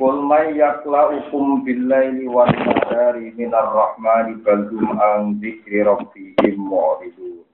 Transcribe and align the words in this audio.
Qul 0.00 0.24
may 0.24 0.56
yakla'ukum 0.56 1.68
billaili 1.68 2.24
wan 2.24 2.48
nahari 2.48 3.28
minar 3.36 3.68
rahmani 3.68 4.40
bal 4.40 4.64
hum 4.72 4.96
an 4.96 5.36
dzikri 5.36 5.84
rabbihim 5.84 6.56
mu'ridun. 6.64 7.44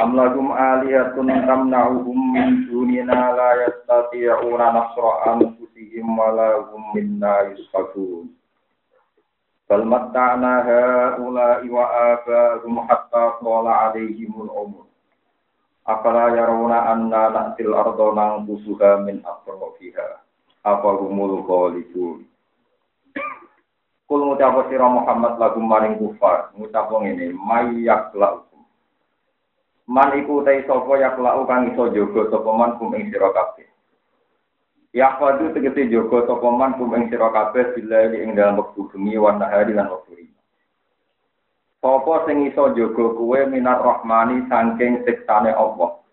Am 0.00 0.16
lahum 0.16 0.48
alihatun 0.48 1.28
tamna'uhum 1.28 2.16
min 2.32 2.64
dunina 2.72 3.36
la 3.36 3.50
yastati'una 3.68 4.72
nasra 4.72 5.36
anfusihim 5.36 6.08
wa 6.16 6.32
la 6.32 6.64
hum 6.72 6.96
minna 6.96 7.52
yusfakun. 7.52 8.32
Bal 9.68 9.84
matta'na 9.84 10.64
ha'ula'i 10.64 11.68
wa 11.68 11.84
aba'ahum 12.16 12.88
hatta 12.88 13.36
tala 13.44 13.92
'alaihimul 13.92 14.48
umur. 14.48 14.88
Afala 15.84 16.32
yarawna 16.32 16.96
anna 16.96 17.28
na'til 17.28 17.76
arda 17.76 18.08
nangkusuha 18.16 19.04
min 19.04 19.20
atrafiha 19.20 20.21
apa 20.62 20.88
humul 21.02 21.42
khalidun 21.42 22.26
Kul 24.12 24.28
ngucap 24.28 24.68
sira 24.68 24.92
Muhammad 24.92 25.40
lagu 25.40 25.56
maring 25.56 25.96
kufar. 25.96 26.52
Ngucap 26.52 26.92
ngene 26.92 27.32
mayak 27.32 28.12
lakum 28.12 28.60
Man 29.88 30.12
iku 30.20 30.44
te 30.44 30.68
sapa 30.68 31.00
yak 31.00 31.16
lau 31.16 31.48
kang 31.48 31.72
iso 31.72 31.88
jaga 31.88 32.28
sapa 32.28 32.50
man 32.52 32.76
kum 32.76 32.92
ing 32.92 33.08
sira 33.08 33.32
kabeh. 33.32 33.64
Ya 34.92 35.16
fadu 35.16 35.56
tegese 35.56 35.88
jaga 35.88 36.28
sapa 36.28 36.44
man 36.52 36.76
kum 36.76 36.92
ing 36.92 37.08
sira 37.08 37.32
kabeh 37.32 37.72
bila 37.72 38.12
ing 38.12 38.36
dalam 38.36 38.60
wektu 38.60 38.84
bengi 38.92 39.16
wan 39.16 39.40
nahari 39.40 39.72
lan 39.72 39.88
wektu 39.88 40.12
rino 40.12 40.40
Sapa 41.80 42.28
sing 42.28 42.52
iso 42.52 42.68
jaga 42.76 43.04
kuwe 43.16 43.48
minar 43.48 43.80
rahmani 43.80 44.44
saking 44.52 45.08
siksane 45.08 45.56
Allah? 45.56 46.04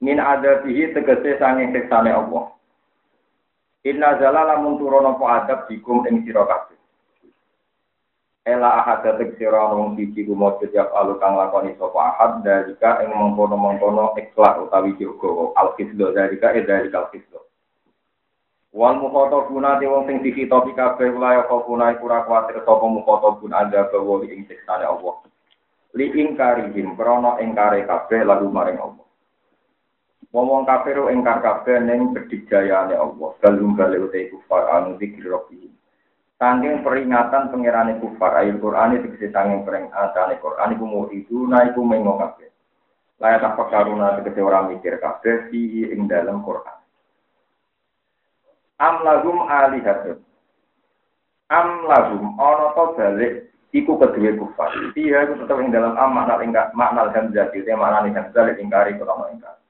Min 0.00 0.24
adabihi 0.24 0.96
tegese 0.96 1.36
saking 1.36 1.76
siksane 1.76 2.16
Allah 2.16 2.48
Inna 3.84 4.16
zalala 4.16 4.56
munturono 4.64 5.20
po 5.20 5.28
adab 5.28 5.68
dikum 5.68 6.08
ing 6.08 6.24
sira 6.24 6.48
kabeh. 6.48 6.80
Ela 8.48 8.80
ahad 8.80 9.04
datek 9.04 9.36
sira 9.36 9.76
wong 9.76 9.96
siji 10.00 10.24
kumujud 10.24 10.72
ya 10.72 10.88
alu 10.96 11.20
kang 11.20 11.36
lakoni 11.36 11.76
sapa 11.76 12.16
ahad 12.16 12.32
dalika 12.40 13.04
ing 13.04 13.12
mengkono-mengkono 13.12 14.16
ikhlas 14.16 14.56
utawi 14.64 14.96
jogo 14.96 15.52
al 15.56 15.76
kisdo 15.76 16.16
dalika 16.16 16.56
e 16.56 16.64
dalika 16.64 17.04
al 17.04 17.08
kisdo. 17.12 17.44
Wal 18.72 18.96
mukhatabuna 19.04 19.76
te 19.76 19.84
wong 19.84 20.08
sing 20.08 20.24
dikitopi 20.24 20.72
kabeh 20.72 21.12
wilayah 21.12 21.44
kofuna 21.44 21.92
iku 21.92 22.08
ora 22.08 22.24
kuwatir 22.24 22.64
sapa 22.64 22.86
mukhatabun 22.88 23.52
ada 23.52 23.92
bawa 23.92 24.24
ing 24.24 24.48
siksane 24.48 24.88
Allah. 24.88 25.28
Li 25.92 26.08
ingkarihim 26.08 26.96
krana 26.96 27.36
ingkare 27.36 27.84
kabeh 27.84 28.24
lalu 28.24 28.48
maring 28.48 28.80
Allah. 28.80 29.03
Wong 30.34 30.66
kafir 30.66 30.98
engkar 30.98 31.38
kabeh 31.46 31.78
ning 31.78 32.10
kedijayane 32.10 32.98
Allah. 32.98 33.30
Galung 33.38 33.78
gale 33.78 34.02
utai 34.02 34.34
kufar 34.34 34.66
anu 34.66 34.98
rabbi. 34.98 35.70
Sangking 36.34 36.82
peringatan 36.82 37.54
pangerane 37.54 38.02
kufar 38.02 38.42
ayat 38.42 38.58
Quran 38.58 38.98
itu 38.98 39.14
tegese 39.14 39.30
sangking 39.30 39.62
peringatan 39.62 40.34
Quran 40.42 40.74
iku 40.74 40.84
mau 40.90 41.06
itu 41.14 41.46
naiku 41.46 41.86
mengo 41.86 42.18
kabeh. 42.18 42.50
Layak 43.22 43.54
apa 43.54 43.62
karuna 43.70 44.18
tegese 44.18 44.42
ora 44.42 44.66
mikir 44.66 44.98
kabeh 44.98 45.54
fihi 45.54 45.94
ing 45.94 46.10
dalam 46.10 46.42
Quran. 46.42 46.78
Am 48.82 49.06
lagum 49.06 49.46
alihatun. 49.46 50.18
Am 51.46 51.86
lagum 51.86 52.34
ana 52.42 52.74
to 52.74 52.84
balik 52.98 53.32
iku 53.70 54.02
kedua 54.02 54.34
kufar. 54.34 54.74
Iya 54.98 55.30
itu 55.30 55.46
tetap 55.46 55.62
ing 55.62 55.70
dalam 55.70 55.94
am 55.94 56.10
makna 56.10 56.42
ingkar 56.42 56.74
makna 56.74 57.06
hamzah 57.14 57.54
itu 57.54 57.70
makna 57.78 58.10
hamzah 58.10 58.50
ingkari 58.58 58.98
kalau 58.98 59.30
ingkar. 59.30 59.62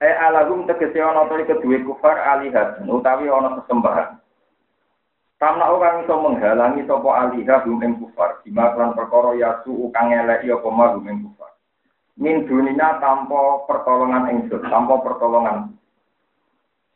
E 0.00 0.08
alagum 0.08 0.64
tegese 0.64 0.96
ana 0.96 1.28
to 1.28 1.36
kedue 1.44 1.84
kufar 1.84 2.16
alihat 2.16 2.80
utawi 2.88 3.28
ana 3.28 3.60
sesembahan. 3.60 4.16
Tamna 5.36 5.68
orang 5.68 6.04
iso 6.04 6.16
menghalangi 6.20 6.88
sapa 6.88 7.28
aliha 7.28 7.64
hum 7.64 7.84
ing 7.84 8.00
kufar, 8.00 8.40
bima 8.40 8.72
lan 8.76 8.96
perkara 8.96 9.36
yasu 9.36 9.92
kang 9.92 10.08
eleki 10.12 10.52
apa 10.52 10.68
hum 10.68 11.04
ing 11.04 11.28
kufar. 11.28 11.52
Min 12.16 12.48
dunina 12.48 12.96
tanpa 13.00 13.64
pertolongan 13.68 14.28
ingsun, 14.32 14.64
tanpa 14.72 15.04
pertolongan. 15.04 15.76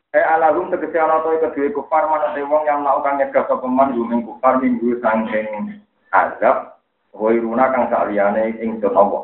E 0.09 0.21
alagum 0.25 0.73
tegese 0.73 0.97
ana 0.97 1.21
to 1.21 1.37
kedue 1.45 1.77
kufar 1.77 2.09
manate 2.09 2.41
wong 2.41 2.65
yang 2.65 2.81
melakukan 2.81 3.21
nyegah 3.21 3.45
sapa 3.45 3.69
man 3.69 3.93
ing 3.93 4.25
kufar 4.25 4.57
minggu 4.57 4.97
sangking 4.97 5.77
azab, 6.09 6.81
wairuna 7.13 7.69
kang 7.69 7.85
saliyane 7.93 8.61
ingsun 8.65 8.97
Allah. 8.97 9.21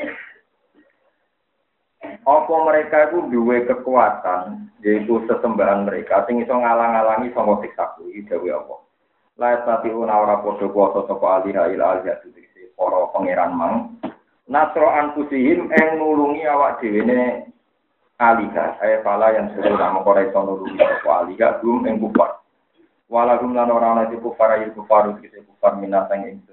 Apa 2.40 2.54
mereka 2.64 3.12
itu 3.12 3.28
duwe 3.28 3.68
kekuatan 3.68 4.72
yaitu 4.80 5.20
sesembahan 5.28 5.84
mereka 5.84 6.24
sing 6.26 6.40
iso 6.40 6.56
ngalang-alangi 6.56 7.36
sanga 7.36 7.60
siksa 7.60 7.94
kuwi 8.00 8.24
dewe 8.26 8.50
apa 8.56 8.76
la 9.42 9.58
tati 9.66 9.90
una 9.90 10.22
ora 10.22 10.38
padha 10.38 10.70
kuwasa 10.70 11.08
sapa 11.08 11.42
aliha 11.42 11.74
ila 11.74 11.98
aliyah 11.98 12.22
dite 12.22 12.74
para 12.78 13.10
pangeran 13.10 13.52
mang. 13.58 13.76
Nasro 14.46 14.86
anfusihim 14.86 15.72
eng 15.72 15.98
nulungi 15.98 16.46
awak 16.46 16.78
dhewe 16.82 17.02
ne 17.06 17.22
aliha 18.22 18.78
saya 18.78 19.02
pala 19.02 19.34
yang 19.34 19.50
sudah 19.58 19.74
nama 19.74 20.06
korea 20.06 20.30
iso 20.30 20.40
nulungi 20.46 20.78
sapa 20.78 21.26
aliha 21.26 21.58
belum 21.58 21.90
eng 21.90 21.98
kufar. 22.06 22.38
Walagum 23.10 23.58
lan 23.58 23.74
ora 23.74 23.98
ana 23.98 24.04
kufar 24.14 24.62
ayu 24.62 24.70
kufar 24.78 25.10
kufar 25.18 25.74
minasang 25.82 26.28
ing 26.30 26.44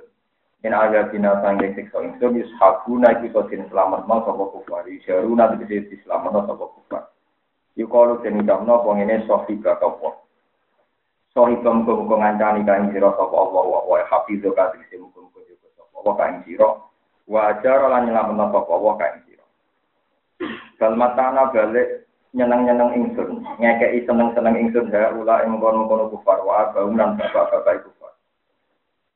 In 0.67 0.75
aga 0.75 1.07
dina 1.15 1.39
sangge 1.39 1.71
siksa 1.79 2.03
ingsun 2.03 2.35
yushabuna 2.35 3.15
iku 3.15 3.31
iso 3.31 3.41
den 3.47 3.63
selamat 3.71 4.11
mau 4.11 4.27
sapa 4.27 4.43
kufar. 4.51 4.83
Yaruna 4.91 5.55
dikese 5.55 5.87
di 5.87 5.97
selamat 6.03 6.35
mau 6.35 6.47
sapa 6.51 6.67
kufar. 6.75 7.03
Yukalu 7.79 8.19
den 8.27 8.43
ucapno 8.43 8.83
apa 8.83 8.91
ngene 8.99 9.23
sohiba 9.31 9.79
apa. 9.79 10.19
Sohiba 11.31 11.71
muga-muga 11.71 12.17
ngancani 12.19 12.67
kain 12.67 12.91
sira 12.91 13.15
sapa 13.15 13.37
Allah 13.39 13.63
wa 13.71 13.81
wa 13.87 14.03
hafizu 14.03 14.51
ka 14.51 14.75
dikese 14.75 14.99
muga-muga 14.99 15.47
jaga 15.47 15.69
sapa 15.79 15.95
Allah 15.95 16.15
kain 16.19 16.37
sira. 16.43 16.71
Wa 17.31 17.41
ajar 17.55 17.79
lan 17.87 18.03
nyelametno 18.11 18.45
sapa 18.51 18.71
Allah 18.75 18.95
kain 18.99 19.17
sira. 19.31 19.45
Bal 20.75 20.95
matana 20.99 21.55
balik 21.55 22.11
nyeneng-nyeneng 22.35 22.99
ingsun, 22.99 23.47
ngekeki 23.63 24.11
seneng-seneng 24.11 24.59
ingsun 24.59 24.91
ha 24.91 25.15
ula 25.15 25.47
ing 25.47 25.55
kono-kono 25.63 26.11
kufar 26.11 26.43
wa 26.43 26.67
abaum 26.67 26.99
lan 26.99 27.15
bapak-bapak 27.15 27.87
kufar. 27.87 28.13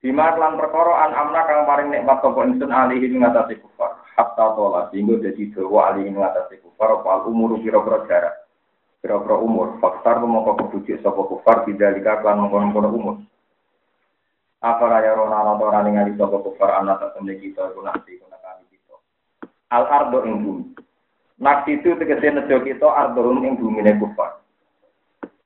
Bima 0.03 0.35
lan 0.35 0.59
perkara 0.59 1.07
an 1.07 1.15
amna 1.15 1.47
kang 1.47 1.63
paring 1.63 1.95
nikmat 1.95 2.19
sapa 2.19 2.43
ingsun 2.43 2.75
alihi 2.75 3.07
ing 3.07 3.23
ngatasi 3.23 3.55
kufar. 3.63 4.03
Hatta 4.19 4.51
tola 4.59 4.91
sehingga 4.91 5.23
dadi 5.23 5.55
dawa 5.55 5.95
alihi 5.95 6.11
ing 6.11 6.19
ngatasi 6.19 6.59
kufar 6.59 6.99
apa 6.99 7.23
umur 7.31 7.55
pira-pira 7.63 8.03
jarak. 8.11 8.35
Pira-pira 8.99 9.39
umur. 9.39 9.79
Faktar 9.79 10.19
mongko 10.19 10.59
kebujuk 10.59 10.99
sapa 11.07 11.23
kufar 11.23 11.63
bidalika 11.63 12.19
lan 12.19 12.43
mongkon-mongkon 12.43 12.91
umur. 12.99 13.15
Apa 14.59 14.91
raya 14.91 15.15
rona 15.15 15.39
ana 15.39 15.55
ora 15.55 15.87
ningali 15.87 16.19
sapa 16.19 16.35
kufar 16.35 16.83
ana 16.83 16.99
tetemne 16.99 17.39
kita 17.39 17.71
iku 17.71 17.87
nanti 17.87 18.19
kuna 18.19 18.43
kami 18.43 18.67
kita. 18.75 18.99
Al 19.71 19.87
ardo 19.87 20.27
ing 20.27 20.35
bumi. 20.43 20.65
Nakti 21.39 21.79
itu 21.79 21.95
tegese 21.95 22.27
nejo 22.27 22.59
kita 22.59 22.91
ardo 22.91 23.39
ing 23.39 23.55
bumi 23.55 23.87
ne 23.87 24.03
kufar. 24.03 24.43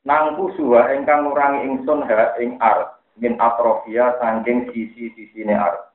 Nang 0.08 0.40
kusuha 0.40 0.96
ingkang 0.96 1.28
ngurangi 1.28 1.68
ingsun 1.68 2.08
ha 2.08 2.40
ing 2.40 2.56
ard 2.56 2.95
min 3.16 3.36
atrofia 3.40 4.16
saking 4.20 4.70
sisi-sisi 4.72 5.44
near. 5.44 5.88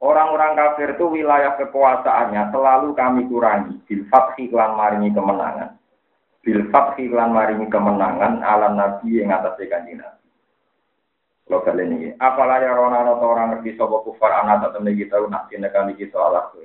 Orang-orang 0.00 0.56
kafir 0.56 0.96
itu 0.96 1.12
wilayah 1.12 1.60
kekuasaannya 1.60 2.48
selalu 2.48 2.96
kami 2.96 3.28
kurangi. 3.28 3.76
Bil 3.84 4.08
fathi 4.08 4.48
lan 4.48 4.72
maringi 4.72 5.12
kemenangan. 5.12 5.76
Bil 6.40 6.72
fathi 6.72 7.12
lan 7.12 7.36
maringi 7.36 7.68
kemenangan 7.68 8.40
ala 8.40 8.72
nabi 8.72 9.20
yang 9.20 9.28
atas 9.28 9.60
kanjeng 9.68 10.00
nabi. 10.00 10.24
Kalau 11.50 11.66
kalian 11.66 11.98
ini, 11.98 12.08
apalah 12.22 12.62
ya 12.62 12.78
rona 12.78 13.02
atau 13.02 13.26
orang 13.26 13.58
ngerti 13.58 13.74
sobo 13.74 14.06
kufar 14.06 14.30
anak 14.38 14.70
atau 14.70 14.86
kita 14.86 15.18
nak 15.26 15.50
kini 15.50 15.66
kami 15.66 15.98
kita 15.98 16.14
Allah 16.14 16.46
tuh. 16.54 16.62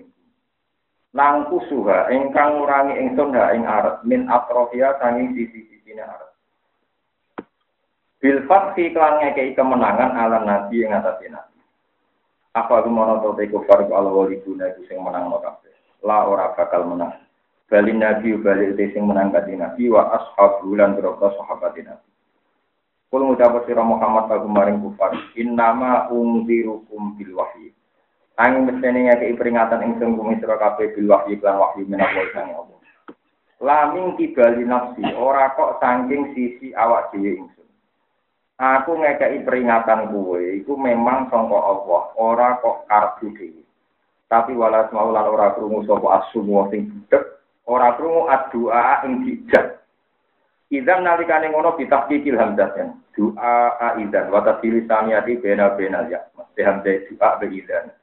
Nang 1.17 1.49
kusuha, 1.49 2.13
engkang 2.13 2.61
ngurangi 2.61 2.93
engson 3.01 3.33
ha 3.33 3.49
arat 3.49 4.05
min 4.05 4.29
atrofia 4.29 4.93
sanging 5.01 5.33
sisi-sisi 5.33 5.97
arat. 5.97 6.34
Bil 8.19 8.47
fathi 8.47 8.95
kelan 8.95 9.19
ngekei 9.19 9.51
kemenangan 9.53 10.15
ala 10.15 10.39
nabi 10.41 10.81
yang 10.81 10.95
atas 10.95 11.19
nabi. 11.27 11.59
Apa 12.55 12.87
rumono 12.87 13.19
to 13.19 13.35
te 13.35 13.51
kufar 13.51 13.83
ku 13.83 13.91
ala 13.91 14.07
waliduna 14.07 14.71
iku 14.71 14.87
sing 14.87 15.03
menang 15.03 15.27
no 15.27 15.43
kabeh. 15.43 15.75
La 16.07 16.23
ora 16.23 16.55
bakal 16.55 16.87
menang. 16.87 17.11
Bali 17.67 17.91
nabi 17.91 18.31
bali 18.39 18.71
te 18.79 18.95
sing 18.95 19.03
menang 19.03 19.35
kanjeng 19.35 19.59
nabi 19.59 19.91
wa 19.91 20.15
ashabu 20.15 20.71
lan 20.79 20.95
berapa 20.95 21.35
sahabat 21.35 21.75
nabi. 21.83 22.07
Kul 23.11 23.21
ngucap 23.31 23.63
sira 23.67 23.85
Muhammad 23.85 24.27
kagum 24.27 24.51
maring 24.51 24.81
kufar, 24.81 25.13
innama 25.37 26.09
ungzirukum 26.09 27.15
bil 27.15 27.37
wahyi. 27.37 27.71
Angin 28.35 28.67
mestene 28.67 29.07
ngekei 29.07 29.37
peringatan 29.37 29.85
ingsun 29.87 30.17
kumi 30.17 30.35
sira 30.41 30.57
kabeh 30.57 30.91
bil 30.95 31.13
wahyi 31.13 31.37
lan 31.39 31.55
wahyu 31.61 31.85
menawa 31.87 32.23
sang 32.33 32.51
Allah. 32.51 32.79
Laming 33.63 34.19
kibali 34.19 34.67
nafsi, 34.67 35.05
ora 35.15 35.53
kok 35.55 35.79
saking 35.79 36.35
sisi 36.35 36.75
awak 36.75 37.13
dhewe 37.13 37.39
ingsun. 37.39 37.64
Aku 38.55 38.95
ngekei 38.95 39.43
peringatan 39.43 40.15
kuwe, 40.15 40.63
iku 40.63 40.79
memang 40.79 41.27
sangka 41.27 41.59
Allah, 41.59 42.01
ora 42.15 42.55
kok 42.63 42.87
karbu 42.87 43.35
dhewe. 43.35 43.67
Tapi 44.31 44.55
walas 44.55 44.87
mau 44.95 45.11
lan 45.11 45.27
ora 45.27 45.51
krungu 45.51 45.83
sapa 45.83 46.23
asum 46.23 46.47
sing 46.71 46.87
budek, 46.87 47.23
ora 47.67 47.93
krungu 47.99 48.31
addu'a 48.31 49.03
ing 49.05 49.27
dijak. 49.27 49.85
Idan 50.73 51.05
nalikane 51.05 51.53
ngono 51.53 51.77
bitahqiqil 51.77 52.39
hamzah. 52.39 52.73
Doa 53.15 53.79
aidan 53.95 54.27
wa 54.33 54.43
tafsir 54.43 54.75
saniyati 54.89 55.39
bena 55.39 55.71
bena 55.77 56.09
ya. 56.09 56.25
Mesti 56.35 56.61
hamzah 56.65 56.95
doa 57.11 57.29
be 57.37 57.47
idan. 57.53 57.93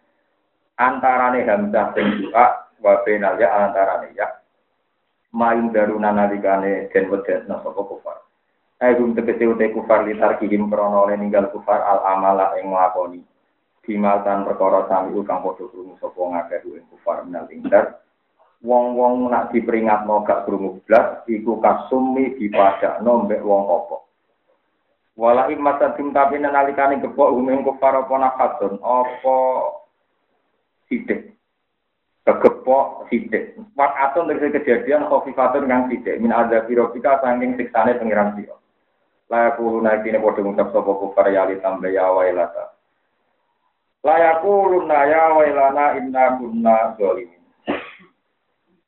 Antarane 0.79 1.43
hamzah 1.43 1.97
sing 1.97 2.07
doa 2.23 2.71
wa 2.81 2.93
bena 3.03 3.35
ya 3.37 3.51
antarane 3.67 4.15
ya. 4.15 4.31
Main 5.35 5.75
daruna 5.75 6.15
nalikane 6.15 6.87
den 6.95 7.11
wedet 7.11 7.49
sapa 7.51 7.83
kufar. 7.83 8.23
Ayo 8.83 9.15
tegese 9.15 9.47
utek 9.47 9.79
kufar 9.79 10.03
litar 10.03 10.43
kihim 10.43 10.67
krono 10.67 11.07
oleh 11.07 11.15
ninggal 11.15 11.55
kufar 11.55 11.87
al 11.87 12.03
amala 12.03 12.59
ing 12.59 12.75
nglakoni. 12.75 13.23
Bimal 13.79 14.27
tan 14.27 14.43
perkara 14.43 14.91
sami 14.91 15.15
kang 15.23 15.39
padha 15.39 15.71
krungu 15.71 15.95
sapa 16.03 16.19
ngakeh 16.19 16.83
ing 16.83 16.87
kufar 16.91 17.23
menal 17.23 17.47
ingdar. 17.55 18.03
Wong-wong 18.63 19.31
nak 19.31 19.55
diperingatno 19.55 20.27
gak 20.27 20.51
krungu 20.51 20.83
blas 20.83 21.23
iku 21.31 21.63
kasumi 21.63 22.35
dipadakno 22.35 23.23
mbek 23.23 23.47
wong 23.47 23.63
apa. 23.71 23.97
Wala 25.15 25.47
imata 25.55 25.95
tim 25.95 26.11
tapi 26.11 26.43
nalikane 26.43 26.99
gepok 26.99 27.39
umum 27.39 27.63
kufar 27.63 28.03
apa 28.03 28.15
nafatun 28.19 28.83
apa 28.83 29.39
sidik 30.91 31.39
kegepok 32.27 33.07
sidik 33.11 33.55
wakatun 33.79 34.31
dari 34.31 34.51
kejadian 34.59 35.07
kofifatun 35.07 35.71
yang 35.71 35.87
sidik 35.87 36.19
min 36.19 36.35
ada 36.35 36.67
birofika 36.67 37.23
sangking 37.23 37.55
siksane 37.59 37.99
pengiran 37.99 38.35
siro 38.39 38.62
layaku 39.33 39.81
naikine 39.81 40.21
bodoh 40.21 40.45
ngucap 40.45 40.69
sopo 40.77 41.01
kufar 41.01 41.33
yali 41.33 41.57
tambah 41.65 41.89
ya 41.89 42.13
wailata. 42.13 42.77
Layaku 44.05 44.77
luna 44.77 45.09
ya 45.09 45.33
wailana 45.33 45.97
inna 45.97 46.37
kunna 46.37 46.93
zolimin 47.01 47.41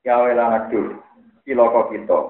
ya 0.05 0.21
welana 0.21 0.69
dur 0.69 1.01
iloko 1.49 1.89
kita. 1.89 2.21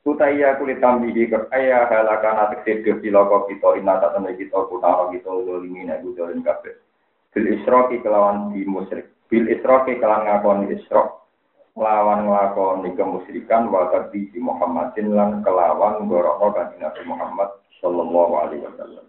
Kutaya 0.00 0.56
kulit 0.56 0.80
tambihi 0.80 1.28
ke 1.28 1.38
ayah 1.52 1.90
halakan 1.90 2.46
atik 2.46 2.62
sedur 2.62 3.02
iloko 3.02 3.50
kita. 3.50 3.74
Inna 3.74 3.98
tak 3.98 4.14
temen 4.14 4.38
kita 4.38 4.70
kutara 4.70 5.10
kita 5.10 5.26
zolimin 5.26 5.90
aku 5.90 6.14
zolim 6.14 6.46
kabeh. 6.46 6.78
Bil 7.34 7.46
isroki 7.50 7.98
kelawan 7.98 8.54
di 8.54 8.62
musyrik. 8.62 9.10
Bil 9.26 9.50
isroki 9.50 9.98
kelawan 9.98 10.30
ngakoni 10.30 10.70
isrok 10.78 11.19
lawan 11.80 12.28
nglakoni 12.28 12.92
kemusyrikan 12.92 13.72
wa 13.72 13.88
di 14.12 14.28
Muhammadin 14.36 15.16
lan 15.16 15.40
kelawan 15.40 16.04
gorokno 16.04 16.52
kanjeng 16.52 16.84
Nabi 16.84 17.02
Muhammad 17.08 17.48
sallallahu 17.80 18.32
alaihi 18.36 18.68
wasallam 18.68 19.08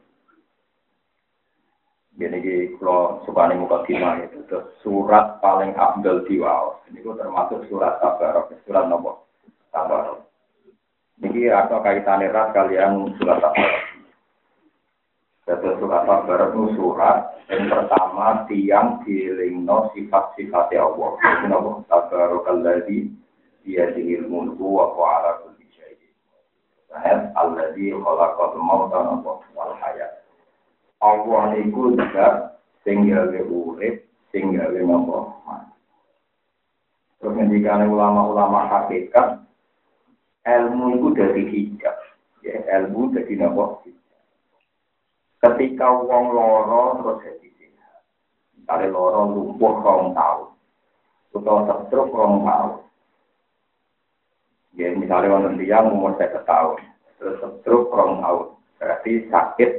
Gini 2.12 2.38
ki 2.44 2.56
nih 2.78 3.56
muka 3.58 3.88
kima 3.88 4.20
itu 4.22 4.44
surat 4.84 5.40
paling 5.40 5.74
abdul. 5.74 6.22
Ini 6.28 7.00
termasuk 7.02 7.66
surat 7.72 7.98
tabarok, 8.04 8.52
surat 8.68 8.86
nopo 8.86 9.26
tabarok. 9.72 10.28
Ini 11.24 11.50
atau 11.50 11.80
kaitan 11.80 12.22
erat 12.22 12.52
kalian 12.52 13.16
surat 13.16 13.40
tabarok. 13.42 13.91
Jadi 15.42 15.74
surat 15.82 16.06
tabarok 16.06 16.54
itu 16.54 16.66
surat 16.78 17.34
yang 17.50 17.66
pertama 17.66 18.46
tiang 18.46 19.02
dilingno 19.02 19.90
sifat-sifat 19.98 20.70
Allah. 20.78 21.18
Ini 21.18 21.50
nopo 21.50 21.82
tabarok 21.90 22.46
alladhi 22.46 23.10
dia 23.66 23.90
dihil 23.98 24.30
mulku 24.30 24.78
wa 24.78 24.94
ala 24.94 25.42
kulli 25.42 25.66
syai'in. 25.74 26.14
Ayat 26.94 27.34
alladhi 27.34 27.90
khalaqal 27.90 28.54
mauta 28.62 29.18
wal 29.58 29.74
hayat. 29.82 30.22
Allah 31.02 31.58
niku 31.58 31.98
zat 32.14 32.62
sing 32.86 33.10
gawe 33.10 33.40
urip, 33.50 34.06
sing 34.30 34.54
gawe 34.54 34.80
nopo 34.86 35.42
Terus 37.22 37.38
ngendikane 37.38 37.86
ulama-ulama 37.86 38.66
hakikat, 38.66 39.46
ilmu 40.42 40.98
itu 40.98 41.08
dari 41.14 41.44
hijab. 41.54 41.98
Ya, 42.42 42.62
ilmu 42.82 43.14
dari 43.14 43.38
nopo 43.38 43.82
Ketika 45.42 45.90
wong 45.90 46.38
loro 46.38 47.02
terus 47.02 47.18
jadi 47.26 47.50
sehat. 47.58 48.06
Misalnya 48.54 48.94
loro 48.94 49.22
lumpuh 49.26 49.74
rong 49.82 50.14
tahun. 50.14 50.54
Atau 51.34 51.58
setruk 51.66 52.14
rong 52.14 52.46
tahun. 52.46 52.86
Ya, 54.78 54.94
misalnya 54.94 55.34
orang 55.34 55.58
dia 55.58 55.82
umur 55.82 56.14
saya 56.22 56.38
tahun. 56.46 56.78
Terus 57.18 57.42
setruk 57.42 57.90
rong 57.90 58.22
tahun. 58.22 58.48
Berarti 58.78 59.12
sakit 59.34 59.70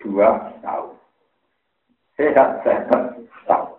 dua 0.00 0.56
tahun. 0.64 0.96
Sehat, 2.16 2.64
sehat, 2.64 3.20
tahun. 3.44 3.76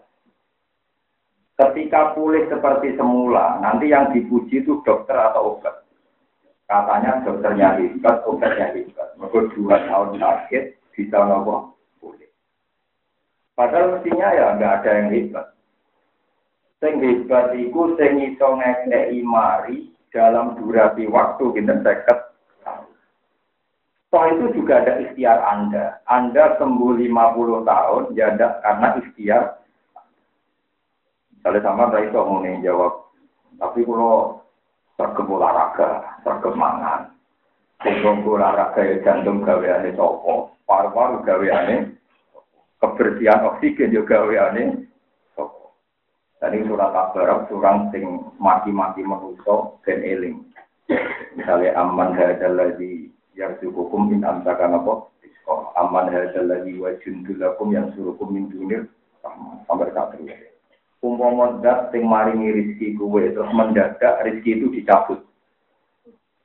Ketika 1.57 2.17
pulih 2.17 2.45
seperti 2.49 2.97
semula, 2.97 3.61
nanti 3.61 3.89
yang 3.89 4.09
dipuji 4.13 4.61
itu 4.61 4.81
dokter 4.81 5.13
atau 5.13 5.57
obat. 5.57 5.85
Katanya 6.65 7.21
dokternya 7.21 7.77
hebat, 7.77 8.25
obatnya 8.25 8.73
hebat. 8.73 9.13
Mereka 9.21 9.53
dua 9.53 9.77
tahun 9.85 10.17
sakit, 10.17 10.80
bisa 10.93 11.17
nopo 11.25 11.75
pulih. 11.97 12.29
Padahal 13.55 13.97
mestinya 13.97 14.27
ya 14.35 14.45
nggak 14.55 14.73
ada 14.81 14.91
yang 14.91 15.09
hebat. 15.11 15.47
Sing 16.81 16.93
hebat 16.99 17.55
itu 17.55 17.81
sing 17.95 18.13
iso 18.31 18.47
ngekei 18.57 19.19
mari 19.23 19.91
dalam 20.11 20.59
durasi 20.59 21.07
waktu 21.07 21.45
kita 21.55 21.79
seket 21.81 22.31
Toh 24.11 24.27
itu 24.27 24.59
juga 24.59 24.83
ada 24.83 24.99
ikhtiar 24.99 25.39
Anda. 25.39 26.03
Anda 26.03 26.59
sembuh 26.59 26.99
50 26.99 27.63
tahun, 27.63 28.03
ya 28.11 28.35
ada 28.35 28.59
karena 28.59 28.87
ikhtiar. 28.99 29.43
Misalnya 31.31 31.59
sama 31.63 31.87
saya 31.95 32.11
itu 32.11 32.19
mau 32.19 32.43
jawab. 32.43 32.93
Tapi 33.55 33.79
kalau 33.87 34.43
sergem 34.99 35.31
olahraga, 35.31 36.19
sergem 36.27 36.59
mangan. 36.59 37.01
Sergem 37.79 38.27
olahraga 38.27 38.83
ya 38.83 38.99
jantung 38.99 39.47
gaweane 39.47 39.95
sopo. 39.95 40.59
Paru-paru 40.71 41.27
gaweane. 41.27 41.99
Kebersihan 42.79 43.43
oksigen 43.43 43.91
juga 43.91 44.23
gaweane 44.23 44.87
sopo. 45.35 45.75
Tadi 46.39 46.63
surat 46.63 46.95
kabar, 46.95 47.45
surang 47.51 47.91
sing 47.91 48.31
mati-mati 48.39 49.03
menusuk 49.03 49.83
dan 49.83 49.99
eling. 49.99 50.47
Misalnya 51.35 51.75
aman 51.75 52.15
hadal 52.15 52.55
lagi 52.55 53.11
yang 53.35 53.59
hukum 53.59 54.11
min 54.11 54.23
amsaka 54.23 54.71
napa 54.71 55.11
aman 55.79 56.11
hadzal 56.11 56.47
ladzi 56.47 56.77
wa 56.77 56.93
jundulakum 57.01 57.73
yang 57.73 57.89
surukum 57.95 58.31
min 58.31 58.47
dunir 58.51 58.87
sampai 59.67 59.91
satu 59.95 60.21
umpama 61.01 61.57
dat 61.65 61.89
sing 61.89 62.05
maringi 62.05 62.53
rezeki 62.53 62.93
kuwe 62.99 63.33
terus 63.33 63.49
mendadak 63.57 64.21
rezeki 64.21 64.61
itu 64.61 64.67
dicabut 64.69 65.25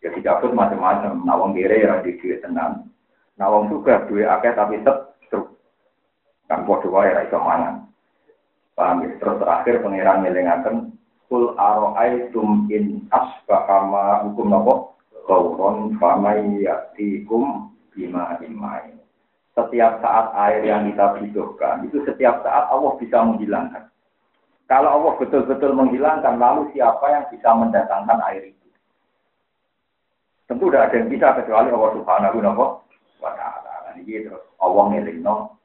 ya 0.00 0.08
dicabut 0.16 0.56
macam-macam 0.56 1.20
nawang 1.28 1.52
kere 1.52 1.84
ya 1.84 2.00
di 2.00 2.16
duit 2.16 2.40
tenan 3.36 3.52
nawang 3.52 3.68
juga 3.68 4.08
duit 4.08 4.24
akeh 4.24 4.52
tapi 4.56 4.80
tetep 4.80 5.12
truk 5.28 5.46
kan 6.48 6.64
podo 6.64 6.88
wae 6.88 7.12
ra 7.12 7.28
iso 7.28 7.36
mangan 7.36 7.84
paham 8.72 9.04
ya 9.04 9.12
terus 9.20 9.36
terakhir 9.40 9.84
pangeran 9.84 10.24
ngelingaken 10.24 10.76
kul 11.28 11.52
aro'aitum 11.60 12.68
in 12.72 13.04
asbahama 13.12 14.24
hukum 14.24 14.48
napa 14.48 14.96
Kauron 15.26 15.98
famai 15.98 16.62
yaktikum 16.62 17.74
bima 17.90 18.38
imai. 18.38 18.94
Setiap 19.58 19.98
saat 19.98 20.30
air 20.38 20.62
yang 20.62 20.86
kita 20.86 21.18
butuhkan, 21.18 21.82
itu 21.82 21.98
setiap 22.06 22.46
saat 22.46 22.70
Allah 22.70 22.94
bisa 22.94 23.26
menghilangkan. 23.26 23.90
Kalau 24.70 24.90
Allah 25.00 25.12
betul-betul 25.18 25.74
menghilangkan, 25.74 26.38
lalu 26.38 26.70
siapa 26.70 27.02
yang 27.10 27.24
bisa 27.26 27.50
mendatangkan 27.58 28.22
air 28.30 28.54
itu? 28.54 28.66
Tentu 30.46 30.70
tidak 30.70 30.94
ada 30.94 30.94
yang 30.94 31.10
bisa 31.10 31.26
kecuali 31.42 31.68
Allah 31.74 31.90
Subhanahu 31.98 32.38
wa 32.38 32.42
taala. 32.54 32.85
Ini 34.06 34.28
terus 34.28 34.44
Allah 34.62 34.84
ngelingno 34.92 35.58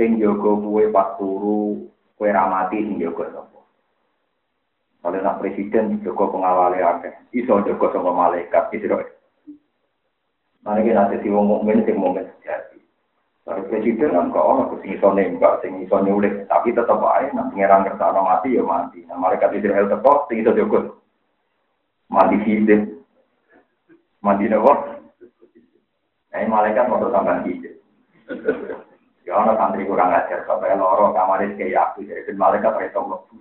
sing 0.00 0.16
jaga 0.16 0.50
kuwe 0.56 0.88
pas 0.88 1.20
turu 1.20 1.84
kowe 2.16 2.30
ramati 2.30 2.80
sing 2.80 2.96
jaga 2.96 3.28
sapa. 3.34 3.60
Oleh 5.04 5.20
nak 5.20 5.36
presiden 5.36 6.00
Joko 6.00 6.32
pengawali 6.32 6.80
akeh, 6.80 7.12
iso 7.36 7.60
Joko 7.60 7.92
sama 7.92 8.16
malaikat 8.16 8.72
gitu 8.72 8.88
loh. 8.88 9.04
Mana 10.64 10.80
kita 10.80 10.96
nanti 10.96 11.20
si 11.20 11.28
wong 11.28 11.44
mukmin 11.44 11.84
sing 11.84 12.00
mukmin 12.00 12.24
sejati. 12.40 12.80
Kalau 13.44 13.68
presiden 13.68 14.16
kan 14.16 14.32
kok 14.32 14.40
orang 14.48 14.80
sing 14.80 14.96
iso 14.96 15.12
nembak, 15.12 15.60
sing 15.60 15.76
iso 15.84 16.00
nyulik, 16.00 16.48
tapi 16.48 16.72
tetap 16.72 17.04
aja 17.04 17.28
nak 17.36 17.52
pengiran 17.52 17.84
kerta 17.84 18.16
mati 18.16 18.56
ya 18.56 18.64
mati. 18.64 19.04
Nah 19.04 19.20
malaikat 19.20 19.52
Israel 19.52 19.92
teko, 19.92 20.24
sing 20.32 20.40
iso 20.40 20.56
Joko 20.56 21.04
mati 22.08 22.40
hidup, 22.40 22.80
mati 24.24 24.48
nopo. 24.48 24.93
Ini 26.34 26.50
malaikat 26.50 26.90
mau 26.90 26.98
tambah 26.98 27.46
hijau. 27.46 27.74
Ya 29.24 29.40
ono 29.40 29.56
santri 29.56 29.88
kurang 29.88 30.12
ajar, 30.12 30.44
sampai 30.44 30.76
loro 30.76 31.14
kamaris 31.16 31.56
kayak 31.56 31.96
aku 31.96 32.04
jadi 32.04 32.28
malaikat 32.36 32.76
itu 32.76 33.00
mlebu. 33.00 33.34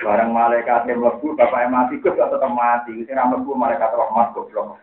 Barang 0.00 0.30
malaikat 0.32 0.88
yang 0.88 1.04
mlebu 1.04 1.36
bapak 1.36 1.68
mati 1.68 2.00
kok 2.00 2.16
tetap 2.16 2.48
mati. 2.48 3.04
Sing 3.04 3.12
mlebu 3.12 3.52
malaikat 3.52 3.92
rahmat 3.92 4.32
goblok. 4.32 4.80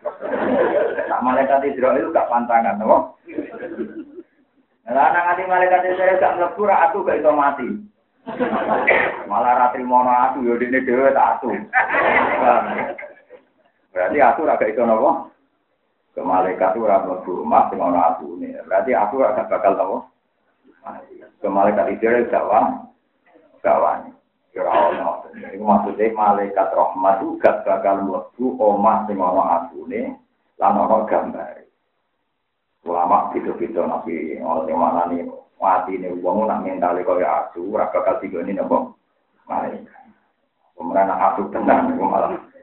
Nah 1.10 1.20
malaikat 1.26 1.66
Israel 1.66 1.98
itu 1.98 2.14
gak 2.14 2.30
pantangan, 2.30 2.78
no? 2.78 3.18
Lah 4.86 5.08
nang 5.10 5.34
ati 5.34 5.42
malaikat 5.50 5.88
Israel 5.90 6.22
gak 6.22 6.36
mlebu 6.38 6.70
ra 6.70 6.86
aku 6.86 7.02
gak 7.02 7.18
iso 7.18 7.34
mati. 7.34 7.66
Malah 9.26 9.58
ratri 9.58 9.82
mono 9.82 10.12
aku 10.12 10.46
yo 10.46 10.54
dene 10.54 10.86
dhewe 10.86 11.10
tak 11.10 11.42
atu. 11.42 11.50
Berarti 13.94 14.18
aku 14.18 14.42
ra 14.42 14.58
gak 14.58 14.74
iso 14.74 14.82
napa? 14.82 15.30
ke 16.14 16.22
malaikat 16.22 16.78
itu 16.78 16.86
ora 16.86 17.02
mlebu 17.02 17.42
rumah 17.42 17.66
sing 17.68 17.82
ana 17.82 18.14
ini. 18.22 18.54
Berarti 18.62 18.94
aku 18.94 19.18
gak 19.18 19.50
bakal 19.50 19.74
tahu. 19.74 19.96
Ke 21.42 21.48
malaikat 21.50 21.98
itu 21.98 22.06
ora 22.06 22.22
gawan. 22.30 22.66
Gawan. 23.66 23.98
Ya 24.54 24.62
ono. 24.62 25.26
Iku 25.34 25.64
maksudnya 25.66 26.14
malaikat 26.14 26.70
rahmat 26.70 27.18
itu 27.18 27.34
gak 27.42 27.66
bakal 27.66 28.06
mlebu 28.06 28.46
omah 28.62 29.10
sing 29.10 29.18
ana 29.18 29.66
ini. 29.74 30.14
lan 30.62 30.78
ana 30.78 31.02
gambar. 31.10 31.66
Ulama 32.86 33.34
gitu-gitu 33.34 33.82
nabi 33.82 34.38
oleh 34.38 34.76
mana 34.76 35.08
nih 35.10 35.24
mati 35.56 35.96
nih 35.96 36.12
uang 36.20 36.44
nak 36.44 36.60
mentali 36.60 37.00
kaya 37.00 37.48
asu, 37.48 37.72
ora 37.72 37.88
bakal 37.90 38.22
tiga 38.22 38.44
ini 38.44 38.54
nopo 38.54 38.94
malaikat. 39.50 40.04
Kemudian 40.78 41.10
aku 41.10 41.48
tenang, 41.54 41.96
malah 41.96 42.34
macam-macam. 42.34 42.53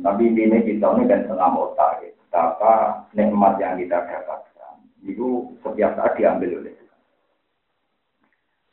Tapi 0.00 0.22
ini 0.32 0.58
kita 0.64 0.88
ini 0.96 1.04
kan 1.04 1.28
senam 1.28 1.60
otak, 1.60 2.00
ya. 2.00 2.08
betapa 2.16 3.04
nikmat 3.12 3.60
yang 3.60 3.76
kita 3.76 4.00
dapatkan 4.08 4.52
itu 5.04 5.52
setiap 5.60 5.98
saat 5.98 6.14
diambil 6.14 6.62
oleh 6.62 6.72
Tuhan. 6.72 7.00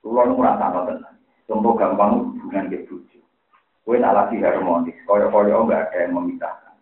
Kulon 0.06 0.38
merasa 0.38 0.72
tenang. 0.72 1.18
Contoh 1.50 1.74
gampang 1.74 2.22
hubungan 2.22 2.70
ke 2.70 2.86
bujuk. 2.86 3.26
Kue 3.82 3.98
nak 3.98 4.14
lagi 4.14 4.38
harmonis, 4.38 4.94
koyo-koyo 5.10 5.66
nggak 5.66 5.90
ada 5.90 5.98
yang 6.06 6.14
memisahkan. 6.14 6.78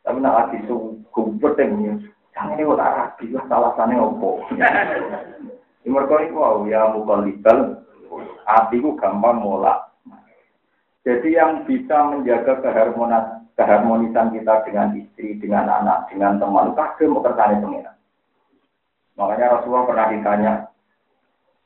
Tapi 0.00 0.18
nak 0.24 0.36
lagi 0.40 0.58
suku 0.64 1.36
penting, 1.36 2.00
jangan 2.32 2.56
ini 2.56 2.64
kok 2.64 2.80
rapi 2.80 3.26
lah, 3.36 3.44
alasannya 3.44 4.00
opo. 4.00 4.40
Ini 5.84 5.88
mereka 5.92 6.24
ini 6.24 6.72
ya 6.72 6.88
mukul 6.96 7.28
libel, 7.28 7.84
hatiku 8.48 8.96
gampang 8.96 9.44
molak. 9.44 9.92
Jadi 11.04 11.36
yang 11.36 11.68
bisa 11.68 12.08
menjaga 12.08 12.60
keharmonisan, 12.64 13.39
keharmonisan 13.60 14.32
kita 14.32 14.64
dengan 14.64 14.96
istri, 14.96 15.36
dengan 15.36 15.68
anak, 15.68 16.08
dengan 16.08 16.40
teman, 16.40 16.72
kadang 16.72 17.20
pekerjaan 17.20 17.60
pengiran. 17.60 17.96
Makanya 19.20 19.46
Rasulullah 19.60 19.84
pernah 19.84 20.06
ditanya, 20.08 20.52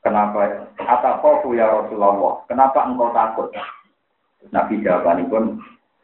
kenapa? 0.03 0.67
Atakofu 0.75 1.55
ya 1.55 1.71
Rasulullah, 1.71 2.43
kenapa 2.51 2.83
engkau 2.83 3.15
takut? 3.15 3.47
Nabi 4.51 4.83
jawabannya 4.83 5.31
pun, 5.31 5.63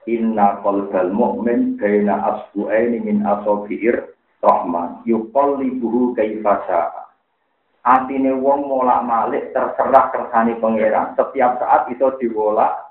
Inna 0.10 0.64
qalbal 0.66 1.14
mu'min 1.14 1.78
baina 1.78 2.18
asbu'aini 2.26 3.06
min 3.06 3.22
asobi'ir 3.22 4.18
rahman 4.42 5.06
yuqallibuhu 5.06 6.18
kaifa 6.18 6.66
sya'a. 6.66 7.04
Atine 7.86 8.34
wong 8.34 8.66
molak 8.66 9.06
malik 9.06 9.54
terserah 9.54 10.10
kersane 10.10 10.58
pangeran 10.58 11.14
setiap 11.18 11.62
saat 11.62 11.90
itu 11.90 12.06
diwolak 12.18 12.91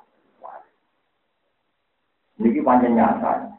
ini 2.41 2.65
panjang 2.65 2.97
nyata, 2.97 3.53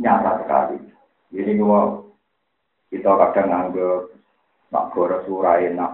nyata 0.00 0.40
sekali. 0.40 0.80
Jadi 1.28 1.60
kalau 1.60 2.08
kita 2.88 3.10
kadang 3.20 3.48
nganggep 3.52 4.16
nak 4.72 4.86
boros 4.96 5.24
surah 5.28 5.60
enak, 5.60 5.92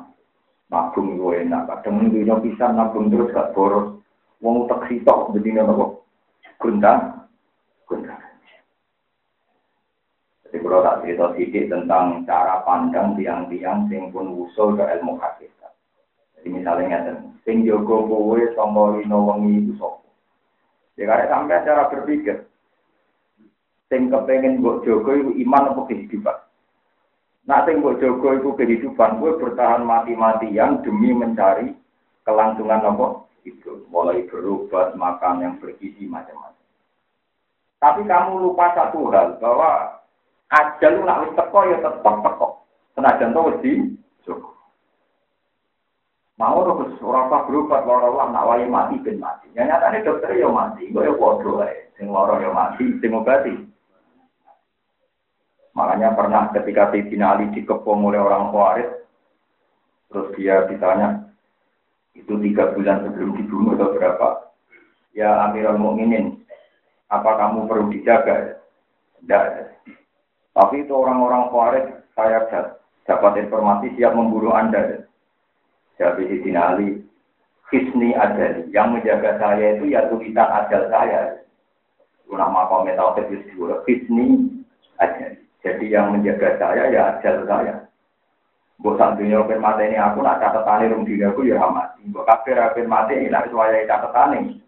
nabung 0.71 1.19
itu 1.19 1.27
enak. 1.43 1.67
Kadang 1.67 2.07
minggunya 2.07 2.39
bisa 2.39 2.71
nabung 2.71 3.11
terus 3.11 3.35
gak 3.35 3.51
boros. 3.51 3.99
Wong 4.39 4.71
tak 4.71 4.87
sitok 4.87 5.35
begini 5.35 5.59
nopo 5.59 6.07
gundang, 6.63 7.27
gundang. 7.91 8.21
Jadi 10.47 10.63
kalau 10.63 10.87
tak 10.87 10.99
cerita 11.03 11.25
sedikit 11.35 11.65
tentang 11.75 12.23
cara 12.29 12.63
pandang 12.63 13.19
tiang-tiang 13.19 13.91
sing 13.91 14.15
pun 14.15 14.39
usul 14.39 14.79
ke 14.79 14.85
ilmu 14.87 15.19
hakikat. 15.19 15.73
Jadi 16.39 16.49
misalnya 16.53 17.19
sing 17.43 17.67
jogo 17.67 18.07
kowe 18.07 18.39
sangka 18.55 19.03
lino 19.03 19.19
wengi 19.33 19.75
sok 19.81 20.04
Ya 20.95 21.11
karena 21.11 21.27
sampai 21.27 21.65
cara 21.67 21.91
berpikir. 21.91 22.47
Sing 23.91 24.11
kepengen 24.11 24.63
buat 24.63 24.87
Joko 24.87 25.11
itu 25.13 25.31
iman 25.47 25.75
apa 25.75 25.83
kehidupan. 25.91 26.37
Nah, 27.45 27.61
sing 27.69 27.85
buat 27.85 28.01
Joko 28.01 28.33
itu 28.33 28.51
kehidupan, 28.57 29.21
gue 29.21 29.37
bertahan 29.37 29.85
mati-matian 29.85 30.81
demi 30.81 31.13
mencari 31.13 31.77
kelangsungan 32.25 32.81
apa? 32.81 33.29
Itu 33.45 33.85
mulai 33.93 34.25
berobat, 34.25 34.97
makan 34.97 35.45
yang 35.45 35.55
bergizi 35.61 36.09
macam-macam. 36.09 36.65
Tapi 37.77 38.09
kamu 38.09 38.41
lupa 38.41 38.73
satu 38.73 39.13
hal 39.13 39.37
bahwa 39.37 40.01
ajal 40.49 41.05
nak 41.05 41.29
wis 41.29 41.37
teko 41.37 41.61
ya 41.69 41.79
tetep 41.85 42.17
teko. 42.25 42.49
Senajan 42.97 43.37
to 43.37 43.43
Joko. 44.25 44.54
Mau 46.35 46.67
terus 46.67 46.99
orang 46.99 47.31
tak 47.31 47.47
berobat 47.47 47.87
loro 47.87 48.19
lah 48.19 48.27
nak 48.35 48.47
wae 48.51 48.67
mati 48.67 48.99
ben 48.99 49.23
mati. 49.23 49.47
Ya 49.55 49.71
nyatane 49.71 50.03
dokter 50.03 50.35
ya 50.35 50.51
mati, 50.51 50.91
kok 50.91 51.07
ya 51.07 51.15
padha 51.15 51.51
wae. 51.63 51.77
Sing 51.95 52.11
loro 52.11 52.43
ya 52.43 52.51
mati, 52.51 52.91
sing 52.99 53.15
obati. 53.15 53.55
Makanya 55.75 56.15
pernah 56.15 56.55
ketika 56.55 56.95
Sayyidina 56.95 57.35
Ali 57.35 57.51
dikepung 57.51 58.07
oleh 58.07 58.23
orang 58.23 58.55
Khawarij, 58.55 58.91
terus 60.07 60.31
dia 60.39 60.71
ditanya, 60.71 61.27
itu 62.15 62.31
tiga 62.39 62.71
bulan 62.79 63.03
sebelum 63.03 63.35
dibunuh 63.35 63.75
atau 63.75 63.91
berapa? 63.91 64.29
Ya 65.19 65.35
Amirul 65.51 65.83
Mukminin, 65.83 66.47
apa 67.11 67.27
kamu 67.27 67.67
perlu 67.67 67.91
dijaga? 67.91 68.63
Tidak. 69.19 69.45
Tapi 70.55 70.87
itu 70.87 70.95
orang-orang 70.95 71.51
Khawarij, 71.51 71.87
saya 72.15 72.47
dapat 73.11 73.43
informasi 73.43 73.99
siap 73.99 74.15
membunuh 74.15 74.55
Anda. 74.55 75.11
Jadi 75.95 76.27
di 76.43 76.51
Ali, 76.55 76.99
Hisni 77.71 78.11
Adali, 78.19 78.67
yang 78.75 78.95
menjaga 78.95 79.39
saya 79.39 79.79
itu 79.79 79.91
ya 79.95 80.11
tulisan 80.11 80.51
ajal 80.51 80.91
saya. 80.91 81.39
Nama 82.27 82.67
komen 82.67 82.99
tauhid 82.99 83.31
itu 83.31 83.55
dua, 83.55 83.79
Hisni 83.87 84.43
Adali. 84.99 85.39
Jadi 85.63 85.85
yang 85.89 86.11
menjaga 86.11 86.59
saya 86.59 86.91
ya 86.91 87.19
ajal 87.19 87.47
saya. 87.47 87.85
Sak 88.85 89.17
dunia 89.17 89.41
open 89.41 89.65
mati 89.65 89.89
ini 89.89 89.97
aku 89.97 90.21
nak 90.21 90.45
catetane 90.45 90.93
rum 90.93 91.09
diri 91.09 91.25
aku 91.25 91.47
ya 91.49 91.57
mati. 91.73 92.05
Mbok 92.05 92.27
kafir 92.29 92.61
open 92.61 92.85
mati 92.85 93.17
ini 93.17 93.33
nak 93.33 93.49
suaya 93.49 93.81
catetane. 93.89 94.61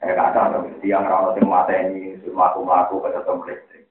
Eh 0.00 0.16
kata 0.16 0.56
dong, 0.56 0.72
tiang 0.80 1.04
rawat 1.04 1.36
yang 1.36 1.52
mati 1.52 1.76
ini, 1.76 2.16
semua 2.24 2.56
aku 2.56 2.64
melaku 2.64 3.04
ke 3.04 3.52
listrik. 3.52 3.84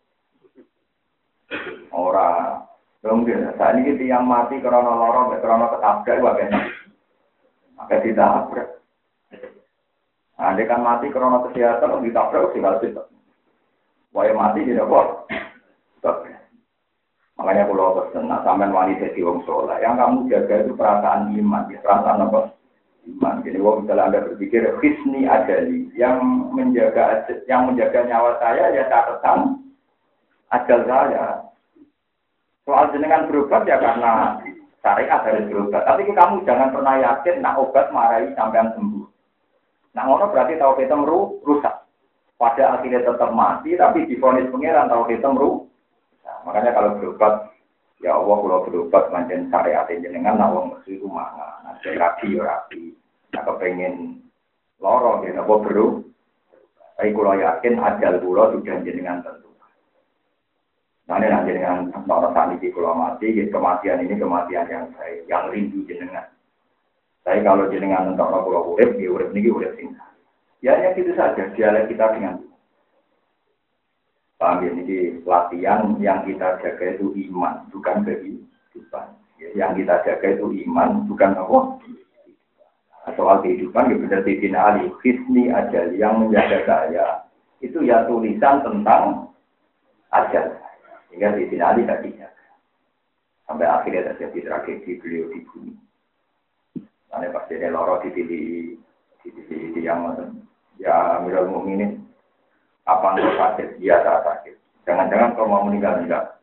Orang 1.93 2.65
Mungkin 2.99 3.55
saat 3.55 3.79
ini 3.79 3.95
yang 4.11 4.27
mati 4.27 4.59
karena 4.59 4.83
lorong, 4.83 5.31
karena 5.39 5.71
ketabrak, 5.71 6.35
kan? 6.35 6.51
Maka 7.79 7.95
ditabrak. 8.03 8.67
Nah, 10.39 10.55
dia 10.55 10.67
kan 10.67 10.83
mati 10.83 11.07
karena 11.07 11.43
kesehatan, 11.47 12.03
ditabrak, 12.03 12.51
tinggal 12.51 12.75
situ. 12.83 13.03
Wah 14.11 14.25
mati 14.35 14.67
tidak 14.67 14.89
kok. 14.89 15.07
Makanya 17.39 17.71
kalau 17.71 17.95
pesen, 18.03 18.27
nah 18.27 18.43
sampean 18.43 18.75
wanita 18.75 19.15
di 19.15 19.23
wong 19.23 19.47
soleh, 19.47 19.79
yang 19.79 19.95
kamu 19.95 20.27
jaga 20.27 20.59
itu 20.59 20.75
perasaan 20.75 21.31
iman, 21.39 21.71
ya, 21.71 21.79
perasaan 21.79 22.27
apa? 22.27 22.51
Iman. 23.07 23.39
Jadi 23.47 23.63
wong 23.63 23.87
misalnya 23.87 24.11
anda 24.11 24.27
berpikir, 24.27 24.67
hisni 24.83 25.23
adali, 25.23 25.87
yang 25.95 26.19
menjaga 26.51 27.23
yang 27.47 27.63
menjaga 27.71 28.03
nyawa 28.11 28.35
saya 28.43 28.75
ya 28.75 28.83
catatan 28.91 29.71
ajal 30.51 30.79
saya. 30.83 31.48
Soal 32.69 32.93
jenengan 32.93 33.25
berobat 33.25 33.65
ya 33.65 33.81
karena 33.81 34.37
syariat 34.85 35.25
harus 35.25 35.49
berobat. 35.49 35.81
Tapi 35.89 36.05
kamu 36.05 36.45
jangan 36.45 36.69
pernah 36.69 37.01
yakin 37.01 37.41
nak 37.41 37.57
obat 37.57 37.89
marahi 37.89 38.29
sampean 38.37 38.69
sembuh. 38.77 39.09
Nah 39.97 40.05
ngono 40.05 40.29
berarti 40.29 40.53
tahu 40.53 40.77
kita 40.77 40.93
meru 40.93 41.41
rusak. 41.41 41.81
Pada 42.37 42.77
akhirnya 42.77 43.01
tetap 43.01 43.33
mati, 43.33 43.73
tapi 43.73 44.05
difonis 44.05 44.53
pengiran 44.53 44.85
tahu 44.85 45.09
kita 45.09 45.33
meru. 45.33 45.65
Nah, 46.23 46.45
makanya 46.45 46.71
kalau 46.71 46.95
berobat, 46.95 47.51
ya 48.05 48.15
Allah 48.15 48.37
kalau 48.37 48.63
berobat 48.69 49.03
manjen 49.11 49.49
syariat 49.49 49.89
jenengan 49.89 50.37
wong 50.53 50.77
mesu 50.77 50.93
itu 50.93 51.09
mana. 51.09 51.65
Nah, 51.65 51.73
rapi 51.73 52.37
ya 52.37 52.45
rapi. 52.45 52.93
Nah 53.33 53.41
kepengen 53.49 54.23
lorong 54.77 55.25
ya 55.25 55.41
apa 55.41 55.53
beru. 55.57 56.05
Tapi 57.01 57.17
kalau 57.17 57.33
yakin 57.33 57.81
ajal 57.81 58.13
kula 58.21 58.53
sudah 58.53 58.77
jenengan 58.85 59.25
tentu. 59.25 59.48
Nah, 61.09 61.17
ini 61.17 61.25
nanti 61.25 61.57
dengan 61.57 61.89
orang 62.05 62.37
tani 62.37 62.61
di 62.61 62.69
pulau 62.69 62.93
mati, 62.93 63.33
gitu, 63.33 63.49
kematian 63.49 64.05
ini 64.05 64.13
kematian 64.13 64.69
yang 64.69 64.85
saya, 64.93 65.25
yang 65.25 65.49
rindu 65.49 65.81
jenengan. 65.89 66.29
Saya 67.25 67.41
kalau 67.41 67.65
jenengan 67.73 68.13
untuk 68.13 68.29
pulau 68.45 68.77
urip, 68.77 68.93
di 68.93 69.09
urip 69.09 69.33
ini 69.33 69.49
urip 69.49 69.73
singkat. 69.73 70.13
Ya 70.61 70.77
hanya 70.77 70.93
gitu 70.93 71.17
saja 71.17 71.49
dialek 71.57 71.89
kita 71.89 72.13
dengan 72.13 72.45
Paham 74.39 74.63
ya, 74.63 74.71
ini 74.71 75.19
latihan 75.27 75.99
yang 75.99 76.23
kita 76.23 76.63
jaga 76.63 76.95
itu 76.95 77.11
iman, 77.27 77.67
bukan 77.75 78.07
kehidupan. 78.07 79.11
Ya, 79.35 79.51
yang 79.51 79.75
kita 79.75 79.99
jaga 80.07 80.27
itu 80.31 80.47
iman, 80.63 81.03
bukan 81.11 81.35
apa? 81.35 81.59
Soal 83.19 83.43
kehidupan, 83.43 83.91
ya 83.91 83.99
benar 83.99 84.23
Sayyidina 84.23 84.59
Ali. 84.63 84.93
Hisni 85.03 85.51
ajal 85.51 85.91
yang 85.91 86.23
menjaga 86.23 86.63
saya, 86.63 87.27
itu 87.59 87.83
ya 87.83 88.07
tulisan 88.07 88.63
tentang 88.63 89.27
ajal. 90.15 90.55
Sehingga 91.09 91.33
Sayyidina 91.33 91.65
Ali 91.73 91.81
tadi 91.89 92.13
dijaga. 92.13 92.45
Sampai 93.49 93.65
akhirnya 93.65 94.13
terjadi 94.13 94.39
tragedi 94.45 94.91
beliau 95.01 95.25
dibunuh. 95.33 95.77
Karena 97.09 97.33
pasti 97.33 97.57
ada 97.57 97.73
loro 97.73 97.97
di 98.05 98.09
di 98.13 98.41
di 99.25 99.81
yang 99.81 100.05
ya 100.77 101.17
Amirul 101.17 101.49
Mukminin 101.49 102.05
apa 102.85 103.17
nggak 103.17 103.37
sakit? 103.37 103.69
Iya 103.81 104.05
saya 104.05 104.21
sakit. 104.21 104.53
Jangan-jangan 104.85 105.33
kalau 105.33 105.49
mau 105.49 105.65
meninggal 105.65 106.01
enggak. 106.01 106.37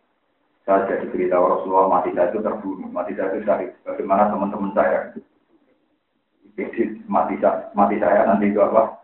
Saya 0.67 0.83
jadi 0.91 1.07
berita 1.15 1.39
Rasulullah 1.39 1.87
mati 1.87 2.11
saya 2.11 2.35
itu 2.35 2.43
terbunuh, 2.43 2.91
mati 2.91 3.15
saya 3.15 3.31
itu 3.31 3.47
syahid. 3.47 3.71
Bagaimana 3.87 4.35
teman-teman 4.35 4.75
saya? 4.75 5.15
Mati 7.07 7.35
saya, 7.39 7.71
mati 7.71 7.97
saya 8.03 8.27
nanti 8.27 8.51
itu 8.51 8.59
apa? 8.59 8.99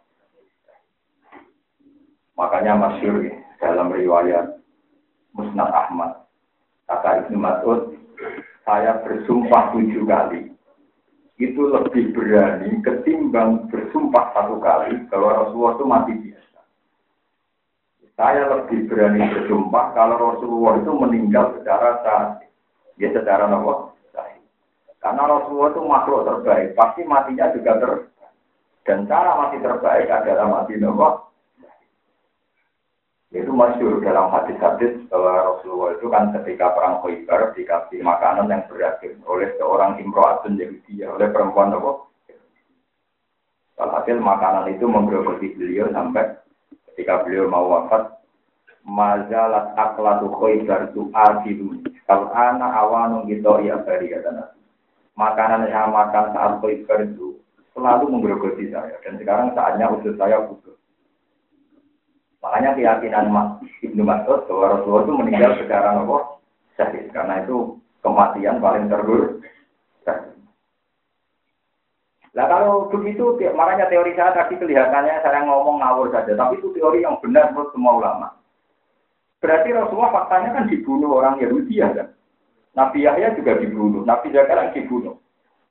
Makanya 2.35 2.75
masyur 2.75 3.23
ya, 3.23 3.38
dalam 3.62 3.95
riwayat 3.95 4.62
Musnad 5.37 5.71
Ahmad. 5.73 6.25
Kata 6.89 7.25
Ibnu 7.25 7.39
Mas'ud, 7.41 7.97
saya 8.69 9.01
bersumpah 9.03 9.73
tujuh 9.73 10.05
kali. 10.05 10.53
Itu 11.41 11.73
lebih 11.73 12.15
berani 12.15 12.79
ketimbang 12.85 13.67
bersumpah 13.73 14.31
satu 14.37 14.61
kali 14.62 15.09
bahwa 15.11 15.43
Rasulullah 15.43 15.75
itu 15.75 15.85
mati 15.89 16.12
dia. 16.21 16.39
Saya 18.12 18.45
lebih 18.47 18.87
berani 18.87 19.25
bersumpah 19.33 19.97
kalau 19.97 20.21
Rasulullah 20.21 20.79
itu 20.79 20.93
meninggal 20.93 21.59
secara 21.59 22.05
sahih. 22.05 22.47
Ya 23.01 23.09
secara 23.11 23.49
nopo 23.49 23.97
sahih. 24.12 24.45
Karena 25.01 25.27
Rasulullah 25.27 25.73
itu 25.73 25.83
makhluk 25.83 26.21
terbaik, 26.29 26.77
pasti 26.77 27.03
matinya 27.09 27.51
juga 27.57 27.73
ter 27.81 27.93
dan 28.83 29.07
cara 29.07 29.39
mati 29.39 29.62
terbaik 29.62 30.11
adalah 30.11 30.47
mati 30.47 30.77
nopo. 30.77 31.32
Itu 33.33 33.49
masyur 33.49 34.05
dalam 34.05 34.29
hadis-hadis 34.29 35.09
bahwa 35.09 35.57
Rasulullah 35.57 35.97
itu 35.97 36.07
kan 36.12 36.37
ketika 36.37 36.77
perang 36.77 37.01
Khaybar 37.01 37.57
dikasih 37.57 38.05
makanan 38.05 38.53
yang 38.53 38.69
beragam 38.69 39.17
oleh 39.25 39.49
seorang 39.57 39.97
imro'atun 40.05 40.61
dia 40.61 41.09
oleh 41.09 41.33
perempuan 41.33 41.73
nopo. 41.73 42.12
Hasil 43.81 44.21
makanan 44.21 44.77
itu 44.77 44.85
menggerogoti 44.85 45.57
beliau 45.57 45.89
sampai 45.97 46.29
ketika 46.93 47.25
beliau 47.25 47.49
mau 47.49 47.73
wafat 47.73 48.21
mazalat 48.85 49.73
aklatu 49.81 50.29
khaybar 50.37 50.93
tu 50.93 51.09
adilu 51.17 51.81
kalau 52.05 52.29
anak 52.37 52.69
awanu 52.69 53.25
gitu 53.33 53.49
ya 53.65 53.81
dari 53.81 54.12
kata 54.12 54.29
nabi. 54.29 54.61
Makanan 55.17 55.73
yang 55.73 55.89
makan 55.89 56.37
saat 56.37 56.53
khaybar 56.61 57.09
itu 57.09 57.41
selalu 57.73 58.12
menggerogoti 58.12 58.69
saya. 58.69 58.93
Dan 59.01 59.17
sekarang 59.17 59.57
saatnya 59.57 59.89
usus 59.89 60.21
saya 60.21 60.45
putus 60.45 60.82
makanya 62.43 62.75
keyakinan 62.75 63.31
Mas 63.31 63.49
Ibnu 63.81 64.03
Mas'ud 64.03 64.45
bahwa 64.51 64.67
Rasulullah 64.77 65.05
itu 65.07 65.15
meninggal 65.15 65.53
secara 65.63 65.89
nopo 65.97 66.43
syahid 66.75 67.09
karena 67.15 67.47
itu 67.47 67.79
kematian 68.03 68.59
paling 68.59 68.91
terburuk 68.91 69.43
Nah 72.33 72.49
kalau 72.49 72.89
begitu, 72.89 73.37
makanya 73.53 73.93
teori 73.93 74.17
saya 74.17 74.33
tadi 74.33 74.57
kelihatannya 74.57 75.21
saya 75.21 75.45
ngomong 75.45 75.85
ngawur 75.85 76.09
saja, 76.17 76.33
tapi 76.33 76.65
itu 76.65 76.73
teori 76.73 77.05
yang 77.05 77.21
benar 77.21 77.53
menurut 77.53 77.69
semua 77.77 77.93
ulama. 78.01 78.29
Berarti 79.45 79.69
Rasulullah 79.77 80.17
faktanya 80.17 80.57
kan 80.57 80.65
dibunuh 80.65 81.21
orang 81.21 81.37
Yahudi 81.45 81.85
ya 81.85 81.93
kan? 81.93 82.09
Nabi 82.73 83.05
Yahya 83.05 83.37
juga 83.37 83.61
dibunuh, 83.61 84.00
Nabi 84.09 84.33
Zakaria 84.33 84.73
dibunuh. 84.73 85.21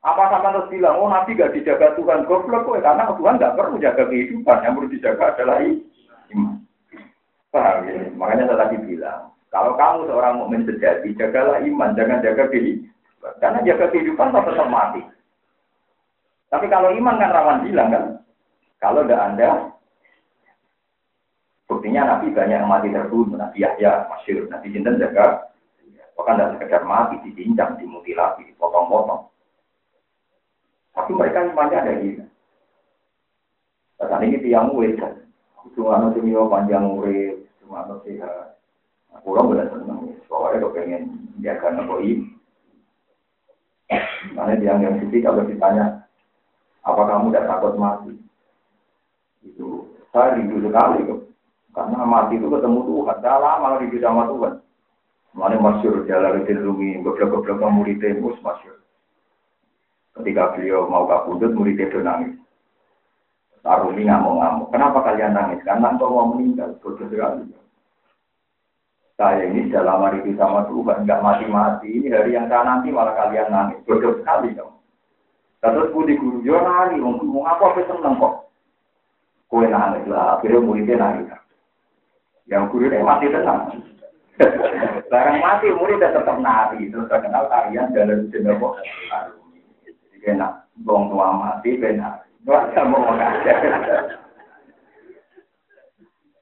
Apa 0.06 0.30
sama 0.30 0.54
terus 0.54 0.70
bilang, 0.70 1.02
oh 1.02 1.10
Nabi 1.10 1.34
gak 1.34 1.54
dijaga 1.54 1.98
Tuhan, 1.98 2.30
goblok 2.30 2.66
kok, 2.66 2.82
karena 2.82 3.10
Tuhan 3.10 3.42
gak 3.42 3.56
perlu 3.58 3.76
jaga 3.82 4.04
kehidupan, 4.06 4.62
yang 4.66 4.74
perlu 4.78 4.90
dijaga 4.90 5.34
adalah 5.34 5.62
iman. 5.66 5.82
Paham 7.52 7.84
ya? 7.84 8.08
Makanya 8.16 8.48
saya 8.48 8.60
tadi 8.66 8.78
bilang, 8.88 9.36
kalau 9.52 9.76
kamu 9.76 10.08
seorang 10.08 10.40
mukmin 10.40 10.64
sejati, 10.64 11.12
jagalah 11.20 11.60
iman, 11.60 11.92
jangan 12.00 12.24
jaga 12.24 12.48
kehidupan. 12.48 12.88
Karena 13.44 13.60
jaga 13.68 13.86
kehidupan 13.92 14.32
tetap 14.32 14.68
mati. 14.72 15.04
Tapi 16.48 16.66
kalau 16.72 16.96
iman 16.96 17.20
kan 17.20 17.36
rawan 17.36 17.64
hilang 17.68 17.92
kan. 17.92 18.06
Kalau 18.80 19.04
tidak 19.06 19.22
Anda, 19.22 19.50
buktinya 21.68 22.18
Nabi 22.18 22.34
banyak 22.34 22.58
yang 22.64 22.72
mati 22.72 22.90
terbunuh. 22.90 23.38
Nabi 23.38 23.62
Yahya, 23.62 24.08
Masyur, 24.08 24.48
Nabi 24.48 24.72
Jinten 24.72 24.98
jaga. 24.98 25.52
Bahkan 26.16 26.36
tidak 26.40 26.52
sekedar 26.58 26.84
mati, 26.88 27.20
dicincang, 27.28 27.76
dimutilasi, 27.78 28.48
dipotong-potong. 28.48 29.28
Tapi 30.92 31.12
mereka 31.16 31.46
imannya 31.46 31.78
ada 31.78 31.94
gitu. 32.00 32.24
Saat 34.02 34.24
ini 34.26 34.42
tiang 34.42 34.74
wedan. 34.74 35.30
Cuma 35.78 36.02
nanti 36.02 36.20
panjang 36.26 36.90
urip, 36.90 37.41
nanti 37.72 38.20
sehat. 38.20 38.60
Aku 39.20 39.36
orang 39.36 39.56
benar 39.56 39.68
senang. 39.72 40.16
Soalnya 40.28 40.64
kalau 40.64 40.76
pengen 40.76 41.04
jaga 41.44 41.68
nabi. 41.72 42.28
Karena 44.32 44.56
tiang 44.56 44.80
yang 44.80 44.96
sisi 45.04 45.20
kalau 45.20 45.44
ditanya, 45.44 46.08
apa 46.88 47.02
kamu 47.04 47.34
tidak 47.34 47.48
takut 47.52 47.76
mati? 47.76 48.14
Itu 49.44 49.92
saya 50.16 50.40
rindu 50.40 50.64
sekali 50.64 51.04
kok. 51.04 51.22
Karena 51.76 52.08
mati 52.08 52.40
itu 52.40 52.48
ketemu 52.48 52.80
Tuhan. 52.88 53.18
Dah 53.20 53.38
lama 53.40 53.80
rindu 53.84 53.98
sama 54.00 54.32
Tuhan. 54.32 54.54
Mana 55.32 55.56
masyur 55.60 56.04
jalan 56.12 56.44
itu 56.44 56.60
rumi, 56.60 57.00
goblok-goblok 57.00 57.64
muridnya 57.72 58.20
mus 58.20 58.36
masyur. 58.44 58.84
Ketika 60.12 60.60
beliau 60.60 60.92
mau 60.92 61.08
kabundut, 61.08 61.56
muridnya 61.56 61.88
nangis. 62.04 62.36
Tarumi 63.62 64.10
ngamuk-ngamuk. 64.10 64.74
Kenapa 64.74 65.06
kalian 65.06 65.38
nangis? 65.38 65.62
Karena 65.62 65.94
engkau 65.94 66.10
mau 66.10 66.34
meninggal. 66.34 66.74
Bodoh 66.82 67.06
sekali. 67.06 67.46
Saya 69.22 69.46
ini 69.46 69.70
sudah 69.70 69.86
lama 69.86 70.18
rindu 70.18 70.34
sama 70.34 70.66
Tuhan, 70.66 71.06
nggak 71.06 71.22
mati-mati. 71.22 71.94
Ini 71.94 72.10
hari 72.10 72.34
yang 72.34 72.50
saya 72.50 72.66
nanti 72.66 72.90
malah 72.90 73.14
kalian 73.14 73.54
nangis. 73.54 73.78
Bodoh 73.86 74.18
sekali 74.18 74.58
kamu. 74.58 74.82
Terus 75.62 75.94
budi 75.94 76.18
guru 76.18 76.42
yo 76.42 76.58
nari, 76.58 76.98
ngomong 76.98 77.46
apa 77.46 77.70
apa 77.70 77.86
seneng 77.86 78.18
kok. 78.18 78.50
Kue 79.46 79.70
nangis 79.70 80.10
lah, 80.10 80.42
akhirnya 80.42 80.58
muridnya 80.58 80.98
nangis. 80.98 81.30
Yang 82.50 82.74
guru 82.74 82.90
ini 82.90 83.06
mati 83.06 83.30
tenang. 83.30 83.70
Barang 85.14 85.38
mati 85.38 85.70
muridnya 85.70 86.18
tetap 86.18 86.42
nari, 86.42 86.90
terus 86.90 87.06
terkenal 87.06 87.46
tarian 87.46 87.94
jenis 87.94 88.58
kok. 88.58 88.74
Jadi 89.86 90.18
enak, 90.34 90.66
bong 90.82 91.14
tua 91.14 91.30
mati 91.30 91.78
benar. 91.78 92.26
Baca 92.42 92.82
mau 92.90 93.06
mengajar. 93.06 93.58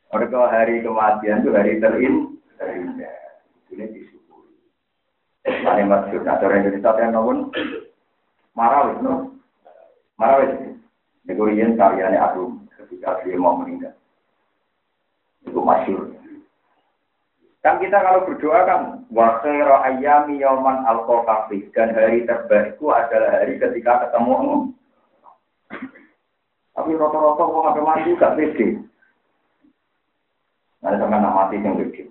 Mereka 0.09 0.39
hari 0.49 0.81
kematian 0.81 1.43
itu 1.43 1.49
hari 1.53 1.77
terin. 1.77 2.15
Ini 3.69 3.85
disyukuri. 3.93 4.57
Ini 5.45 5.83
maksud, 5.85 6.25
nah, 6.25 6.41
orang 6.41 6.65
Indonesia 6.65 6.97
yang 6.97 7.13
ngomong, 7.13 7.39
Marawis, 8.57 8.97
no? 9.05 9.37
Marawis. 10.17 10.51
Itu 11.29 11.45
rian 11.45 11.77
karyanya 11.77 12.33
aku 12.33 12.57
ketika 12.81 13.21
dia 13.21 13.37
mau 13.37 13.61
meninggal. 13.61 13.93
Itu 15.45 15.61
masyur. 15.61 16.09
Kan 17.59 17.77
kita 17.83 18.01
kalau 18.01 18.25
berdoa 18.25 18.59
kan 18.65 18.81
wa 19.11 19.37
khairu 19.43 19.75
ayyami 19.83 20.39
yauman 20.41 20.87
alqafi 20.87 21.67
dan 21.75 21.91
hari 21.91 22.23
terbaikku 22.23 22.87
adalah 22.87 23.43
hari 23.43 23.59
ketika 23.59 24.07
ketemu 24.07 24.73
Tapi 26.73 26.89
rata-rata 26.95 27.43
kok 27.43 27.63
sampai 27.65 27.83
mati 27.83 28.09
gak 28.15 28.35
pede. 28.39 28.67
Nah, 30.79 30.95
sama 30.95 31.19
anak 31.19 31.35
mati 31.35 31.55
yang 31.59 31.75
pede. 31.75 32.07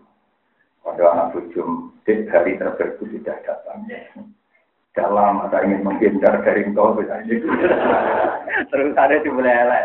Pada 0.85 1.05
anak 1.13 1.37
bujum, 1.37 1.93
hari 2.07 2.57
terbaikku 2.57 3.05
sudah 3.09 3.37
datang. 3.45 3.85
Dalam 4.97 5.47
atau 5.47 5.63
ingin 5.63 5.87
menghindar 5.87 6.43
dari 6.43 6.67
engkau 6.67 6.99
terus 8.67 8.99
ada 8.99 9.23
di 9.23 9.31
elek 9.31 9.85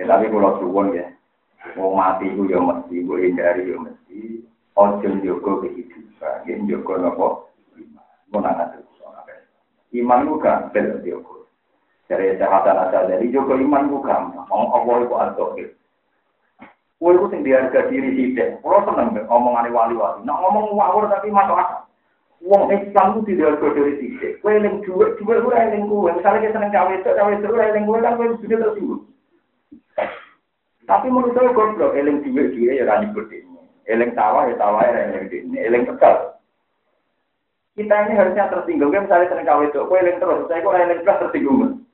ya 0.00 0.04
tapi 0.08 0.32
kalau 0.32 0.56
suwon 0.60 0.96
ya 0.96 1.04
mau 1.76 1.92
mati 1.92 2.30
itu 2.32 2.48
ya 2.48 2.56
mesti 2.56 3.04
gue 3.04 3.18
hindari 3.26 3.68
ya 3.68 3.76
mesti. 3.80 4.44
Ojo 4.76 5.08
jogo 5.24 5.64
kehidupan 5.64 6.44
ya 6.48 6.54
jogo 6.68 6.92
nopo 7.00 7.28
mau 8.32 8.40
nangat 8.44 8.80
iman 9.96 10.28
gue 10.28 10.40
gampang 10.40 11.00
jogo 11.00 11.45
dari 12.06 12.34
kesehatan 12.34 12.76
asal 12.86 13.10
dari 13.10 13.30
jogo 13.34 13.58
iman 13.58 13.90
gue 13.90 14.02
gampang 14.06 14.46
mau 14.46 14.70
apa 14.74 14.92
itu 15.02 15.14
atau 15.14 15.48
Gue 16.96 17.12
itu 17.12 17.28
sing 17.28 17.44
diharga 17.44 17.92
diri 17.92 18.32
deh. 18.32 18.56
Kalau 18.64 18.80
seneng 18.88 19.28
omongan 19.28 19.68
wali-wali. 19.68 20.24
Nah 20.24 20.32
ngomong 20.40 20.80
ngawur 20.80 21.12
tapi 21.12 21.28
masuk 21.28 21.60
akal. 21.60 21.84
Wong 22.44 22.68
Islam 22.68 23.24
itu 23.24 23.36
tidak 23.36 23.60
dari 23.60 23.96
tiga. 23.96 24.28
Kue 24.44 24.60
yang 24.60 24.84
dua, 24.84 25.16
dua 25.16 25.34
itu 25.40 25.48
yang 25.56 25.88
kue. 25.88 26.12
Misalnya 26.12 26.44
kita 26.44 26.54
seneng 26.56 26.72
cawe 26.72 26.92
itu, 26.92 27.10
cawe 27.16 27.32
itu 27.32 27.48
yang 27.48 27.84
kue 27.88 27.98
kan 28.04 28.16
kue 28.20 28.26
sudah 28.44 28.58
tersinggung. 28.60 29.02
Tapi 30.86 31.06
menurut 31.10 31.34
saya 31.34 31.50
goblok, 31.50 31.98
eling 31.98 32.22
duwe 32.22 32.52
duwe 32.52 32.78
ya 32.78 32.86
rani 32.86 33.10
ini. 33.10 33.60
Eling 33.90 34.14
sawah 34.14 34.46
ya 34.46 34.54
sawah 34.60 34.84
ya 34.84 35.16
eling 35.16 35.26
ini. 35.32 35.58
Eling 35.58 35.82
tegal. 35.88 36.38
Kita 37.74 37.94
ini 38.06 38.12
harusnya 38.14 38.52
tersinggung. 38.52 38.92
Misalnya 38.92 39.32
sering 39.32 39.48
kawin 39.48 39.72
itu, 39.72 39.80
kue 39.82 39.98
eling 39.98 40.20
terus. 40.20 40.46
Saya 40.46 40.62
kok 40.62 40.76
eling 40.76 41.00
terus 41.02 41.20
tersinggung. 41.26 41.85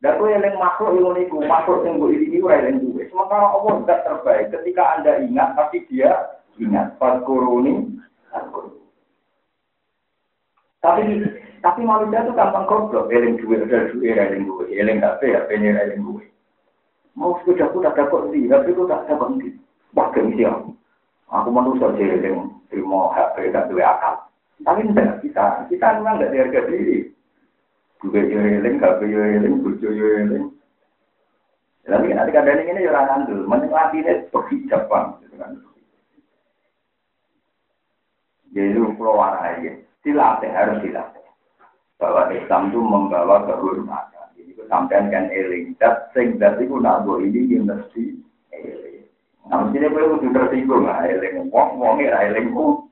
Dan 0.00 0.16
kue 0.16 0.32
eling 0.32 0.56
makhluk 0.56 0.96
yang 0.96 1.12
niku, 1.12 1.44
makhluk 1.44 1.84
yang 1.84 2.00
gue 2.00 2.16
ini 2.16 2.40
gue 2.40 2.48
eling 2.48 2.80
duwe. 2.80 3.04
Sementara 3.12 3.52
Allah 3.52 3.84
sudah 3.84 3.98
terbaik. 4.00 4.48
Ketika 4.48 4.96
anda 4.96 5.20
ingat, 5.20 5.52
tapi 5.60 5.84
dia 5.92 6.40
ingat. 6.56 6.96
Pas 6.96 7.20
kuruni, 7.28 8.00
tapi 10.80 11.20
tapi 11.60 11.80
manusia 11.84 12.24
itu 12.24 12.32
gampang 12.32 12.64
goblok. 12.64 13.12
Eling 13.12 13.36
duwe, 13.36 13.60
ada 13.60 13.92
duwe, 13.92 14.16
eling 14.16 14.48
duwe. 14.48 14.64
Eling 14.72 15.04
gak 15.04 15.20
ya, 15.20 15.44
ini 15.52 15.68
eling 15.76 16.00
duwe. 16.00 16.24
Mau 17.12 17.36
sepeda 17.44 17.68
aku 17.68 17.84
tak 17.84 18.00
dapat 18.00 18.32
di, 18.32 18.48
tapi 18.48 18.72
aku 18.72 18.88
tak 18.88 19.04
dapat 19.04 19.28
di. 19.36 19.52
Wah, 19.92 20.08
gengsi 20.16 20.48
aku. 20.48 20.72
Aku 21.28 21.48
manusia 21.52 21.92
jeling, 22.00 22.48
terima 22.72 23.12
HP, 23.12 23.52
tak 23.52 23.68
duwe 23.68 23.84
akal. 23.84 24.24
Tapi 24.64 24.80
enggak, 24.88 25.20
kita 25.20 25.68
kita 25.68 26.00
memang 26.00 26.16
enggak 26.16 26.32
diharga 26.32 26.60
diri. 26.72 27.12
Juga 28.00 28.20
jeling, 28.24 28.80
HP 28.80 29.00
jeling, 29.12 29.54
bujo 29.60 29.88
jeling. 29.92 30.46
Tapi 31.84 32.14
nanti 32.14 32.30
kadang 32.32 32.60
ini 32.64 32.86
ya 32.86 32.94
orang 32.94 33.26
ngandel, 33.26 33.40
mending 33.44 33.72
ini. 33.98 34.14
Gitu 34.30 35.34
kan. 35.36 35.52
Jadi 38.50 38.82
pulau 38.98 39.20
warai, 39.20 39.84
dilatih 40.02 40.50
harus 40.50 40.82
dilatih. 40.82 41.22
Bahwa 42.00 42.32
Islam 42.32 42.72
itu 42.72 42.80
membawa 42.80 43.44
kehormatan 43.46 44.20
sampean 44.70 45.10
kan 45.10 45.26
eling. 45.34 45.74
Dat 45.82 46.14
sing 46.14 46.38
dat 46.38 46.62
iku 46.62 46.78
nak 46.78 47.02
mbok 47.02 47.26
ini 47.26 47.50
ki 47.50 47.58
mesti 47.66 48.04
eling. 48.54 49.02
Nah, 49.50 49.66
mesti 49.66 49.90
kowe 49.90 50.14
kudu 50.16 50.30
tersinggung 50.30 50.86
lah 50.86 51.02
eling 51.10 51.50
wong 51.50 51.70
wong 51.82 51.98
ora 51.98 52.30
eling 52.30 52.54
ku. 52.54 52.86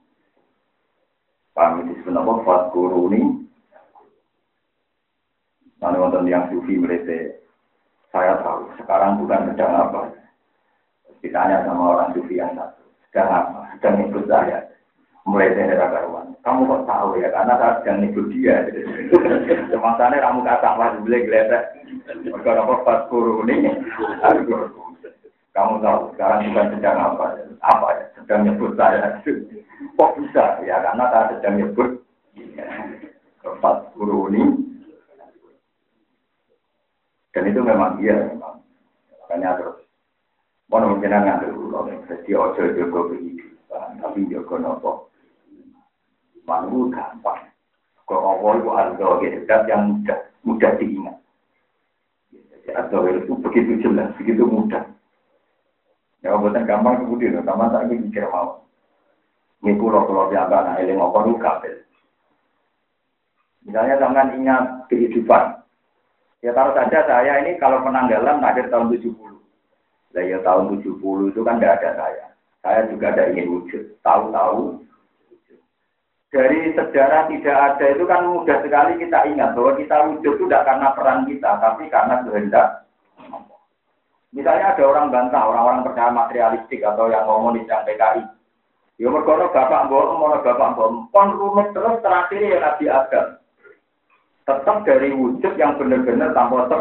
Paham 1.55 1.87
iki 1.87 2.03
sebenarnya 2.03 2.43
fat 2.43 2.63
guru 2.75 3.07
Mana 5.79 6.03
wonten 6.03 6.27
yang 6.27 6.51
sufi 6.51 6.75
mereka 6.75 7.39
saya 8.11 8.41
tahu 8.43 8.67
sekarang 8.83 9.23
bukan 9.23 9.55
sedang 9.55 9.75
apa. 9.79 10.11
Ditanya 11.23 11.67
sama 11.67 11.99
orang 11.99 12.15
sufi 12.15 12.39
yang 12.39 12.55
satu, 12.55 12.83
sedang 13.11 13.31
apa? 13.31 13.59
Sedang 13.79 14.03
ikut 14.07 14.25
saya 14.27 14.59
mulai 15.29 15.53
dari 15.53 15.77
karuan. 15.77 16.33
Kamu 16.41 16.65
kok 16.65 16.85
tahu 16.89 17.21
ya? 17.21 17.29
Karena 17.29 17.55
saya 17.61 17.73
sedang 17.85 18.01
ikut 18.09 18.27
dia. 18.33 18.65
Semasanya 19.71 20.25
kamu 20.25 20.41
kata 20.41 20.71
lah 20.73 20.89
beli 21.05 21.29
geletek. 21.29 21.63
Mereka 22.25 22.49
dapat 22.57 22.79
pas 22.83 23.05
ini. 23.45 23.71
Kamu 25.53 25.75
tahu 25.85 25.99
sekarang 26.17 26.49
bukan 26.49 26.67
sedang 26.79 26.97
apa? 26.97 27.25
Apa 27.61 27.89
ya? 27.93 28.05
Sedang 28.25 28.41
nyebut 28.49 28.73
saya. 28.81 29.21
Kok 30.01 30.11
bisa? 30.17 30.45
Ya 30.65 30.81
karena 30.81 31.05
saya 31.13 31.25
sedang 31.37 31.55
nyebut 31.61 31.91
pas 33.61 33.79
ini. 33.95 34.68
Dan 37.39 37.55
itu 37.55 37.63
memang 37.63 38.03
dia 38.03 38.19
memang. 38.19 38.59
Makanya 39.23 39.63
terus. 39.63 39.79
Mau 40.67 40.83
mungkin 40.83 41.15
ngambil 41.15 41.55
dulu. 41.55 41.87
Jadi 42.11 42.35
ojo 42.35 42.63
jogo 42.75 43.15
kehidupan. 43.15 44.03
Tapi 44.03 44.27
jogo 44.27 44.59
nopo 44.59 44.93
Manggu 46.43 46.91
gampang. 46.91 47.47
Kalau 48.09 48.41
Allah 48.41 48.53
itu 48.59 48.71
ada 48.75 49.31
zat 49.47 49.63
yang 49.71 50.01
mudah, 50.01 50.19
mudah 50.41 50.73
diingat. 50.81 51.17
Jadi 52.33 52.69
ada 52.73 52.99
itu 53.15 53.33
begitu 53.37 53.85
jelas, 53.85 54.17
begitu 54.17 54.49
mudah. 54.49 54.81
Ya 56.25 56.33
bukan 56.35 56.65
gampang 56.65 57.05
kemudian, 57.05 57.45
sama 57.45 57.69
tak 57.69 57.93
ingin 57.93 58.09
mikir 58.09 58.25
mau. 58.33 58.65
Ini 59.61 59.77
pulau 59.77 60.09
pulau 60.09 60.33
biasa, 60.33 60.57
nah 60.57 60.75
ini 60.81 60.97
mau 60.97 61.13
itu 61.13 61.37
kabel. 61.37 61.85
Misalnya 63.69 64.01
jangan 64.01 64.33
ingat 64.41 64.65
kehidupan. 64.89 65.68
Ya 66.39 66.55
taruh 66.55 66.71
saja 66.75 67.03
saya 67.03 67.43
ini 67.43 67.59
kalau 67.59 67.83
penanggalan 67.83 68.43
akhir 68.43 68.71
tahun 68.71 68.95
70. 68.95 69.11
Lah 70.15 70.25
ya 70.25 70.39
tahun 70.47 70.79
70 70.79 71.35
itu 71.35 71.41
kan 71.43 71.59
tidak 71.59 71.83
ada 71.83 71.91
saya. 71.99 72.27
Saya 72.63 72.81
juga 72.91 73.11
ada 73.11 73.23
ingin 73.35 73.51
wujud. 73.59 73.99
Tahu-tahu 74.07 74.87
dari 76.29 76.77
sejarah 76.77 77.25
tidak 77.33 77.57
ada 77.57 77.87
itu 77.89 78.05
kan 78.05 78.21
mudah 78.29 78.61
sekali 78.61 79.01
kita 79.01 79.19
ingat 79.33 79.57
bahwa 79.57 79.73
kita 79.81 79.97
wujud 80.13 80.33
itu 80.37 80.45
tidak 80.45 80.67
karena 80.69 80.89
peran 80.93 81.21
kita, 81.25 81.51
tapi 81.57 81.85
karena 81.89 82.15
kehendak. 82.21 82.69
Misalnya 84.29 84.77
ada 84.77 84.83
orang 84.85 85.09
bantah, 85.09 85.41
orang-orang 85.49 85.89
percaya 85.89 86.13
materialistik 86.13 86.85
atau 86.85 87.09
yang 87.09 87.25
komunis 87.25 87.65
yang 87.65 87.81
PKI. 87.89 88.23
Ya 89.01 89.09
mergono 89.09 89.49
bapak 89.49 89.89
mbok, 89.89 90.05
mau 90.21 90.37
bapak 90.37 90.69
mbok, 90.77 90.91
pon 91.15 91.29
rumit 91.33 91.73
terus 91.73 92.03
terakhir 92.05 92.43
ya 92.45 92.59
Nabi 92.61 92.85
Adam. 92.93 93.27
Tetap 94.49 94.89
dari 94.89 95.13
wujud 95.13 95.61
yang 95.61 95.77
benar-benar 95.77 96.33
tanpa 96.33 96.65
ter. 96.73 96.81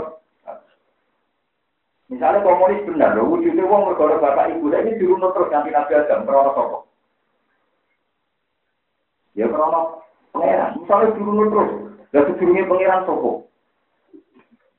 Misalnya 2.07 2.39
komunis 2.39 2.87
benar, 2.87 3.19
wujudnya 3.19 3.67
wong 3.67 3.91
mergono 3.91 4.23
bapak 4.23 4.55
ibu, 4.55 4.71
ini 4.71 4.95
dirunut 4.95 5.35
terus 5.35 5.51
nanti 5.51 5.75
Nabi 5.75 5.91
Adam, 5.91 6.23
perono 6.23 6.55
sopok. 6.55 6.81
Ya 9.35 9.51
karena 9.51 9.81
pangeran, 10.31 10.71
misalnya 10.79 11.13
turun 11.19 11.51
terus, 11.51 11.71
gak 12.15 12.25
sedurungnya 12.31 12.71
pangeran 12.71 13.03
sopo. 13.03 13.31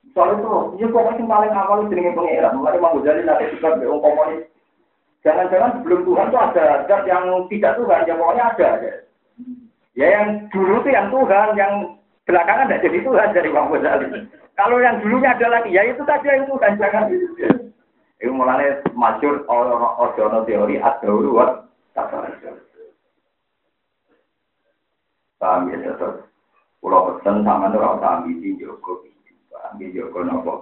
Misalnya 0.08 0.36
terus, 0.40 0.66
ya 0.80 0.86
pokoknya 0.88 1.24
paling 1.28 1.52
awal 1.52 1.78
jenenge 1.92 2.16
pangeran. 2.16 2.56
Mulai 2.56 2.80
mau 2.80 2.96
jadi 3.04 3.20
nanti 3.20 3.52
juga 3.52 3.76
beong 3.76 4.00
komunis. 4.00 4.48
Jangan-jangan 5.20 5.70
sebelum 5.78 6.00
Tuhan 6.08 6.28
itu 6.32 6.38
ada 6.40 6.66
zat 6.88 7.02
yang 7.04 7.24
tidak 7.52 7.76
Tuhan, 7.76 8.08
ya 8.08 8.14
pokoknya 8.16 8.44
ada. 8.56 8.70
Ya 9.92 10.06
yang 10.16 10.48
dulu 10.48 10.80
itu 10.80 10.88
yang 10.96 11.12
Tuhan, 11.12 11.48
yang 11.60 11.72
belakangan 12.28 12.68
tidak 12.68 12.84
jadi 12.84 12.98
Tuhan 13.00 13.28
dari 13.32 13.48
Bang 13.48 13.72
Ghazali. 13.72 14.06
Kalau 14.52 14.76
yang 14.84 15.00
dulunya 15.00 15.32
ada 15.32 15.48
lagi, 15.48 15.72
ya 15.72 15.82
itu 15.88 16.04
saja 16.04 16.28
yang 16.28 16.44
Tuhan, 16.44 16.76
jangan 16.76 17.08
itu. 17.08 17.32
Mulanya 18.28 18.84
masyur 18.92 19.46
orang-orang 19.48 20.44
teori 20.44 20.76
ada 20.78 21.08
uruat 21.08 21.66
tak 21.96 22.12
Paham 25.38 25.70
ya 25.70 25.78
tetap. 25.78 26.26
Pulau 26.82 27.18
pesen 27.18 27.46
sama 27.46 27.70
itu 27.70 27.78
rasa 27.78 28.06
ambisi 28.22 28.58
Joko 28.58 29.06
Ambisi 29.70 29.98
Joko 29.98 30.22
nopo. 30.26 30.54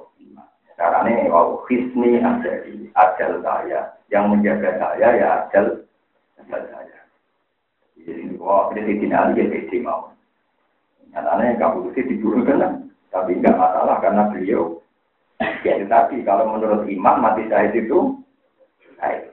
Caranya 0.76 1.32
wow, 1.32 1.64
hisni 1.68 2.20
ajali, 2.20 2.92
ajal 2.92 3.40
saya. 3.40 3.96
Yang 4.12 4.24
menjaga 4.28 4.70
saya 4.76 5.08
ya 5.16 5.28
ajal, 5.48 5.88
ajal 6.44 6.62
saya. 6.68 7.00
Jadi 7.96 8.36
wah, 8.36 8.68
ini 8.76 9.08
ada 9.08 9.32
yang 9.32 9.80
mau. 9.80 10.15
Nyatanya 11.16 11.56
kamu 11.56 11.96
itu 11.96 12.12
diburu 12.12 12.44
kan, 12.44 12.92
tapi 13.08 13.40
nggak 13.40 13.56
masalah 13.56 13.96
karena 14.04 14.28
beliau 14.28 14.84
ya 15.64 15.80
tadi 15.88 16.20
kalau 16.24 16.52
menurut 16.52 16.84
iman 16.84 17.16
mati 17.24 17.48
syahid 17.48 17.72
itu 17.72 18.20
baik. 19.00 19.32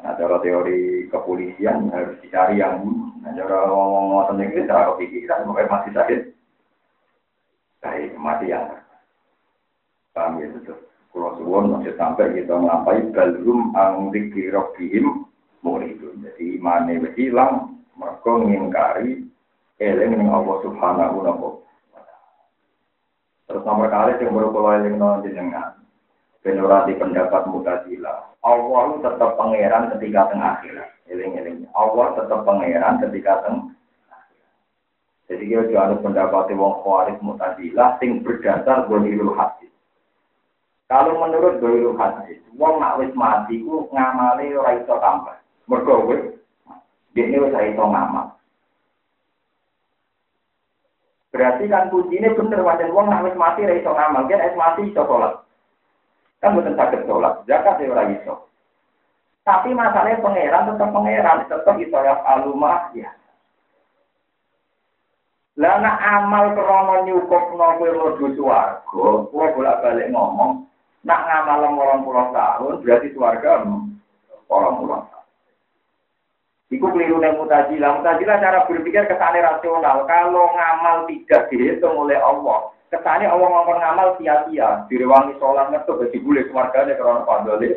Nah, 0.00 0.16
cara 0.16 0.36
teori 0.40 1.08
kepolisian 1.08 1.88
harus 1.92 2.16
dicari 2.20 2.60
yang 2.60 2.80
Nah, 3.24 3.32
cara 3.32 3.72
ngomong 3.72 4.20
ngomong 4.20 4.36
ini 4.36 4.68
cara 4.68 4.92
kepikiran, 4.92 5.48
mungkin 5.48 5.64
masih 5.72 5.92
sakit. 5.96 6.20
Baik, 7.80 8.12
mati 8.20 8.52
yang 8.52 8.68
paham 10.12 10.44
ya 10.44 10.52
betul. 10.52 10.76
Kalau 11.08 11.32
suwon 11.40 11.72
masih 11.72 11.96
sampai 11.96 12.36
kita 12.36 12.52
melampai 12.52 13.08
balrum 13.16 13.72
ang 13.72 14.12
dikirokihim 14.12 15.24
itu. 15.88 16.08
Jadi 16.20 16.60
imannya 16.60 17.16
hilang, 17.16 17.80
mereka 17.96 18.30
mengingkari 18.36 19.24
eling 19.82 20.14
yang 20.14 20.30
Allah 20.30 20.56
Subhanahu 20.62 21.16
wa. 21.22 21.50
Terus 23.44 23.62
nomor 23.66 23.88
kali 23.92 24.16
yang 24.22 24.32
baru 24.32 24.48
kalau 24.54 24.70
eling 24.78 24.96
non 24.96 25.22
jenengan. 25.26 25.78
Penurati 26.44 26.92
pendapat 27.00 27.48
mutazila. 27.48 28.36
Allah 28.44 29.00
tetap 29.00 29.40
pangeran 29.40 29.88
ketika 29.96 30.28
tengah 30.28 30.60
akhirat. 30.60 30.88
Eling-eling. 31.08 31.64
Allah 31.72 32.12
tetap 32.20 32.44
pangeran 32.44 33.00
ketika 33.00 33.48
teng. 33.48 33.72
Jadi 35.24 35.48
kita 35.48 35.72
juga 35.72 35.96
pendapat 36.04 36.52
wong 36.52 36.84
khawarij 36.84 37.16
mutazilah 37.24 37.96
sing 37.96 38.20
berdasar 38.20 38.84
gohirul 38.84 39.32
hadis. 39.40 39.72
Kalau 40.84 41.16
menurut 41.16 41.64
gohirul 41.64 41.96
hadis, 41.96 42.44
wong 42.60 42.76
nak 42.76 43.00
wis 43.00 43.08
mati 43.16 43.64
ku 43.64 43.88
ngamali 43.88 44.52
ora 44.52 44.76
tambah. 44.84 45.40
Mergo 45.64 46.12
wis 46.12 46.22
dene 47.16 47.40
wis 47.40 47.56
iso 47.56 47.84
ngamal. 47.88 48.33
Berarti 51.34 51.66
kan 51.66 51.90
kuncinya 51.90 52.30
bener 52.30 52.62
wajan 52.62 52.94
wong 52.94 53.10
nak 53.10 53.26
wis 53.26 53.34
mati 53.34 53.66
ora 53.66 53.74
iso 53.74 53.90
ngamal, 53.90 54.30
kan 54.30 54.46
wis 54.46 54.54
mati 54.54 54.86
iso 54.86 55.02
sholat. 55.02 55.34
Kan 56.38 56.54
betul 56.54 56.78
sakit 56.78 57.00
sholat, 57.10 57.34
zakat 57.50 57.82
ya 57.82 57.90
ora 57.90 58.06
iso. 58.14 58.34
Tapi 59.42 59.74
masalahnya 59.74 60.22
pangeran 60.22 60.70
tetap 60.70 60.94
pangeran, 60.94 61.50
tetap 61.50 61.74
itu 61.82 61.90
ya 61.90 62.14
alumah 62.22 62.94
ya. 62.94 63.10
Lah 65.58 65.82
nak 65.82 65.98
amal 66.06 66.54
krono 66.54 67.02
nyukup 67.02 67.50
nopo 67.58 67.82
mlebu 67.82 68.26
swarga, 68.38 69.06
kula 69.30 69.46
bolak-balik 69.58 70.10
ngomong, 70.14 70.66
Nak 71.04 71.20
ngamal 71.28 71.68
orang 71.68 72.00
pulau 72.00 72.32
tahun 72.32 72.80
berarti 72.80 73.12
keluarga 73.12 73.60
orang 74.48 74.74
pulau 74.80 75.00
tahun. 75.04 75.13
Iku 76.72 76.86
keliru 76.88 77.20
nih 77.20 77.36
mutajilah. 77.36 78.00
Mutajilah 78.00 78.36
cara 78.40 78.64
berpikir 78.64 79.04
kesannya 79.04 79.44
rasional. 79.44 80.08
Kalau 80.08 80.48
ngamal 80.56 81.04
tidak 81.10 81.52
dihitung 81.52 81.92
oleh 81.92 82.16
Allah, 82.16 82.72
kesannya 82.88 83.28
Allah 83.28 83.48
ngomong 83.52 83.78
ngamal 83.80 84.08
sia-sia. 84.16 84.88
Direwangi 84.88 85.36
sholat 85.36 85.68
ngetuk 85.68 86.00
bagi 86.00 86.18
boleh 86.24 86.44
keluarganya 86.48 86.96
karena 86.96 87.22
pandole. 87.28 87.70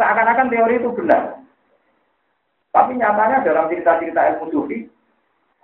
Seakan-akan 0.00 0.48
teori 0.52 0.74
itu 0.80 0.90
benar. 0.96 1.40
Tapi 2.72 2.92
nyatanya 3.00 3.40
dalam 3.40 3.72
cerita-cerita 3.72 4.20
ilmu 4.36 4.52
sufi, 4.52 4.84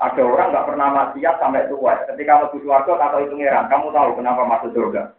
ada 0.01 0.23
orang 0.25 0.49
nggak 0.49 0.67
pernah 0.73 0.89
maksiat 0.89 1.37
sampai 1.37 1.69
tua. 1.69 1.93
Ketika 2.09 2.49
lebih 2.49 2.65
keluarga 2.65 2.93
atau 2.97 3.21
itu 3.21 3.37
ngeran, 3.37 3.69
kamu 3.69 3.93
tahu 3.93 4.11
kenapa 4.17 4.43
masuk 4.49 4.73
surga? 4.73 5.13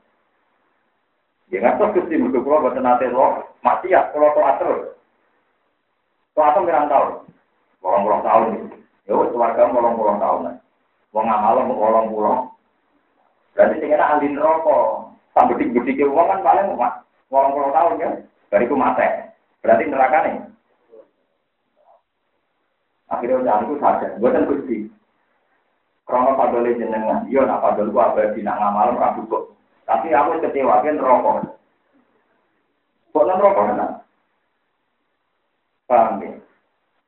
Ya 1.53 1.61
nggak 1.61 1.77
tahu 1.77 2.09
sih, 2.09 2.17
butuh 2.17 2.41
pulau 2.41 2.65
buat 2.65 2.73
nanti 2.81 3.05
lo 3.13 3.45
maksiat, 3.61 4.09
kalau 4.09 4.33
toat 4.33 4.57
terus. 4.57 4.81
Toat 6.33 6.57
pirang 6.65 6.89
tahun, 6.89 7.29
bolong 7.77 8.03
bolong 8.09 8.23
tahun. 8.25 8.73
Ya 9.05 9.13
wes 9.13 9.29
keluarga 9.29 9.69
bolong 9.69 9.93
bolong 9.93 10.17
tahun. 10.17 10.57
Wong 11.13 11.25
mau 11.29 11.61
bolong 11.61 12.09
bolong. 12.09 12.39
Berarti 13.53 13.77
tinggal 13.77 14.01
ahli 14.01 14.33
rokok. 14.33 15.13
Sampai 15.37 15.57
bedik 15.61 15.77
bedik 15.77 16.09
uang 16.09 16.25
kan 16.25 16.41
paling 16.41 16.73
bolong 17.29 17.53
bolong 17.53 17.73
tahun 17.73 18.01
ya. 18.01 18.09
Dari 18.49 18.65
itu 18.65 18.73
mati. 18.73 19.05
Berarti 19.61 19.83
neraka 19.85 20.17
nih. 20.25 20.35
Akhirnya 23.13 23.45
udah 23.45 23.55
aku 23.61 23.77
sadar, 23.77 24.17
gue 24.17 24.29
kan 24.33 24.49
gusti. 24.49 24.77
Krono 26.03 26.33
padole 26.33 26.75
jenengan, 26.75 27.29
iya 27.29 27.45
nak 27.45 27.61
padol 27.61 27.93
gua 27.93 28.11
abadi 28.11 28.41
nak 28.41 28.59
rabu 28.97 29.21
kok. 29.29 29.43
Tapi 29.85 30.09
aku 30.11 30.41
kecewa 30.41 30.81
kan 30.81 30.97
rokok. 30.97 31.53
Kok 33.13 33.23
rokok 33.29 33.65
kan? 33.69 34.02
Paham 35.87 36.23
ya? 36.23 36.33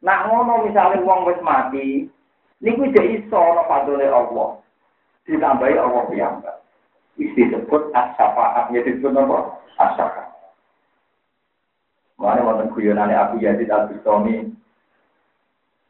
Nak 0.06 0.20
ngono 0.30 0.70
misalnya 0.70 1.02
uang 1.02 1.26
wis 1.26 1.42
mati, 1.42 2.06
niku 2.62 2.92
jadi 2.94 3.26
iso 3.26 3.38
ana 3.40 3.66
padole 3.66 4.06
Allah. 4.06 4.62
Ditambahi 5.26 5.76
Allah 5.82 6.04
piyambak. 6.06 6.58
Isti 7.18 7.48
disebut 7.48 7.96
as-syafaat, 7.96 8.70
ya 8.76 8.84
disebut 8.86 9.16
apa? 9.16 9.58
As-syafaat. 9.82 10.30
Mana 12.20 12.46
wonten 12.46 12.70
guyonane 12.76 13.16
Abu 13.16 13.42
Yazid 13.42 13.72
Al-Bustami. 13.72 14.52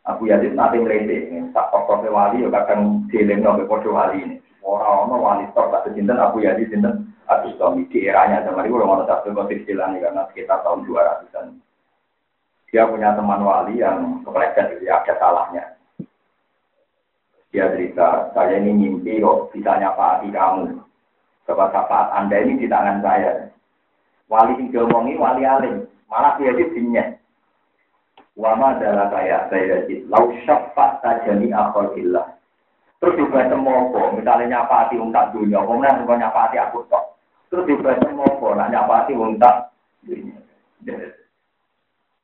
Abu 0.06 0.30
Yazid 0.30 0.54
nanti 0.54 0.78
melete, 0.78 1.34
tak 1.52 1.74
tokoh 1.74 2.06
wali, 2.08 2.46
ya 2.46 2.50
kadang 2.54 3.10
dilengno 3.10 3.58
ke 3.58 3.66
podo 3.66 3.90
wali 3.92 4.22
ini. 4.22 4.38
Orang-orang 4.62 5.22
wali 5.22 5.46
top, 5.58 5.74
tak 5.74 5.92
sinten 5.92 6.22
Abu 6.22 6.46
Yazid 6.46 6.70
sinten 6.70 7.12
Al-Bustami. 7.26 7.90
Di 7.90 8.08
eranya 8.08 8.46
zaman 8.46 8.70
itu 8.70 8.78
orang 8.78 9.10
satu 9.10 9.34
kotir 9.34 9.66
ini 9.66 10.00
karena 10.00 10.30
sekitar 10.30 10.62
tahun 10.62 10.86
200-an. 10.86 11.65
Dia 12.76 12.92
punya 12.92 13.16
teman 13.16 13.40
wali 13.40 13.80
yang 13.80 14.20
kepleset, 14.28 14.76
jadi 14.76 15.00
ada 15.00 15.16
salahnya. 15.16 15.64
Dia 17.56 17.72
cerita, 17.72 18.36
saya 18.36 18.60
ini 18.60 18.76
mimpi 18.76 19.24
kok 19.24 19.48
bisa 19.56 19.80
nyapa 19.80 20.20
kamu. 20.28 20.84
Sebab 21.48 21.72
saat 21.72 22.12
Anda 22.12 22.44
ini 22.44 22.60
di 22.60 22.68
tangan 22.68 23.00
saya. 23.00 23.48
Wali 24.28 24.60
yang 24.60 24.76
diomongi 24.76 25.16
wali 25.16 25.48
alim. 25.48 25.88
Malah 26.12 26.36
dia 26.36 26.52
dinya. 26.52 27.16
Wama 28.36 28.76
adalah 28.76 29.08
kayak 29.08 29.48
saya 29.48 29.88
jadi 29.88 30.12
lau 30.12 30.36
syafaat 30.44 31.00
tajani 31.00 31.56
akhillah. 31.56 32.28
Terus 33.00 33.16
juga 33.16 33.48
semopo, 33.48 34.20
misalnya 34.20 34.60
nyapa 34.60 34.92
hati 34.92 35.00
tak 35.00 35.32
dunia, 35.32 35.64
kemudian 35.64 36.04
juga 36.04 36.28
hati 36.28 36.60
aku 36.60 36.84
tok. 36.92 37.16
Terus 37.48 37.72
juga 37.72 37.96
semopo, 38.04 38.52
nah 38.52 38.68
nyapa 38.68 39.08
hati 39.08 39.16
tak 39.40 39.72
dunia. 40.04 41.16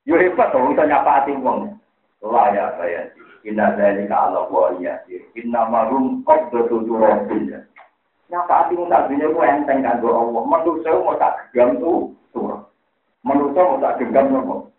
Yo 0.02 0.18
hebat 0.18 0.50
tuh, 0.50 0.66
bisa 0.70 0.82
nyapa 0.86 1.22
hati 1.22 1.32
wong. 1.38 1.78
Lah 2.22 2.54
ya 2.54 2.74
saya, 2.78 3.10
inna 3.42 3.74
dari 3.74 4.06
Allah 4.06 4.46
wa 4.46 4.70
iya, 4.78 4.98
inna 5.34 5.66
marum 5.66 6.22
kok 6.22 6.50
betul 6.54 6.86
betul 6.86 7.62
Nyapa 8.32 8.54
hati 8.66 8.78
tak 8.78 9.12
dunia, 9.12 9.28
gue 9.28 9.44
enteng 9.44 9.84
kan 9.84 10.00
Allah. 10.00 10.42
Menurut 10.46 10.80
saya 10.80 10.96
mau 10.96 11.14
tak 11.20 11.52
gam 11.52 11.76
tuh, 11.76 12.16
turun. 12.32 12.64
Menurut 13.22 13.54
mau 13.54 13.78
tak 13.78 14.00
genggam 14.00 14.32
nopo. 14.32 14.72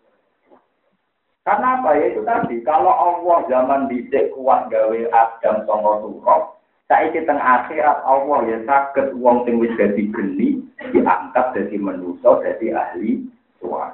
Karena 1.44 1.76
apa 1.78 1.92
ya 2.00 2.08
itu 2.08 2.24
tadi, 2.24 2.56
kalau 2.64 2.90
Allah 2.90 3.44
zaman 3.52 3.86
dicek 3.86 4.32
kuat 4.32 4.72
gawe 4.72 4.98
Adam 5.12 5.56
songo 5.68 5.92
surok, 6.00 6.42
saiki 6.88 7.20
teng 7.28 7.36
akhirat 7.36 8.00
Allah 8.02 8.40
ya 8.48 8.58
sakit 8.64 9.12
uang 9.14 9.44
sing 9.44 9.60
wis 9.60 9.76
dadi 9.76 10.08
geni 10.08 10.64
diangkat 10.90 11.46
jadi 11.52 11.76
manusia 11.76 12.40
jadi 12.42 12.66
ahli 12.74 13.28
suara. 13.60 13.93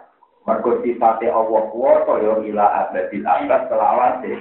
Mergo 0.60 0.84
sifatnya 0.84 1.32
Allah 1.32 1.72
kuwasa 1.72 2.20
ya 2.20 2.36
ila 2.52 2.66
abadil 2.84 3.24
abad 3.24 3.62
selawase. 3.72 4.32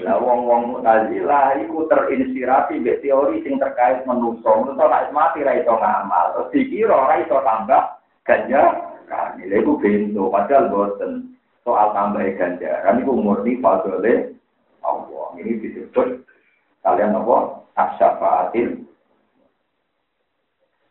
Lah 0.00 0.16
wong-wong 0.16 0.72
Mu'tazilah 0.72 1.60
iku 1.68 1.84
terinspirasi 1.84 2.80
mbek 2.80 3.04
teori 3.04 3.44
sing 3.44 3.60
terkait 3.60 4.08
manusia. 4.08 4.48
Manusia 4.48 4.88
nek 4.88 5.12
mati 5.12 5.44
ra 5.44 5.52
iso 5.52 5.76
ngamal, 5.76 6.26
terus 6.32 6.48
dikira 6.48 6.96
ra 6.96 7.20
iso 7.20 7.36
tambah 7.44 7.82
ganjaran. 8.24 9.36
Lha 9.36 9.56
iku 9.60 9.76
bento 9.76 10.32
padahal 10.32 10.72
boten. 10.72 11.36
Soal 11.60 11.92
tambah 11.92 12.24
ganjaran 12.32 13.04
iku 13.04 13.12
murni 13.12 13.60
fadole 13.60 14.32
Allah. 14.80 15.26
Ini 15.36 15.60
disebut 15.60 16.24
kalian 16.80 17.20
apa? 17.20 17.36
Asyafaatil. 17.76 18.80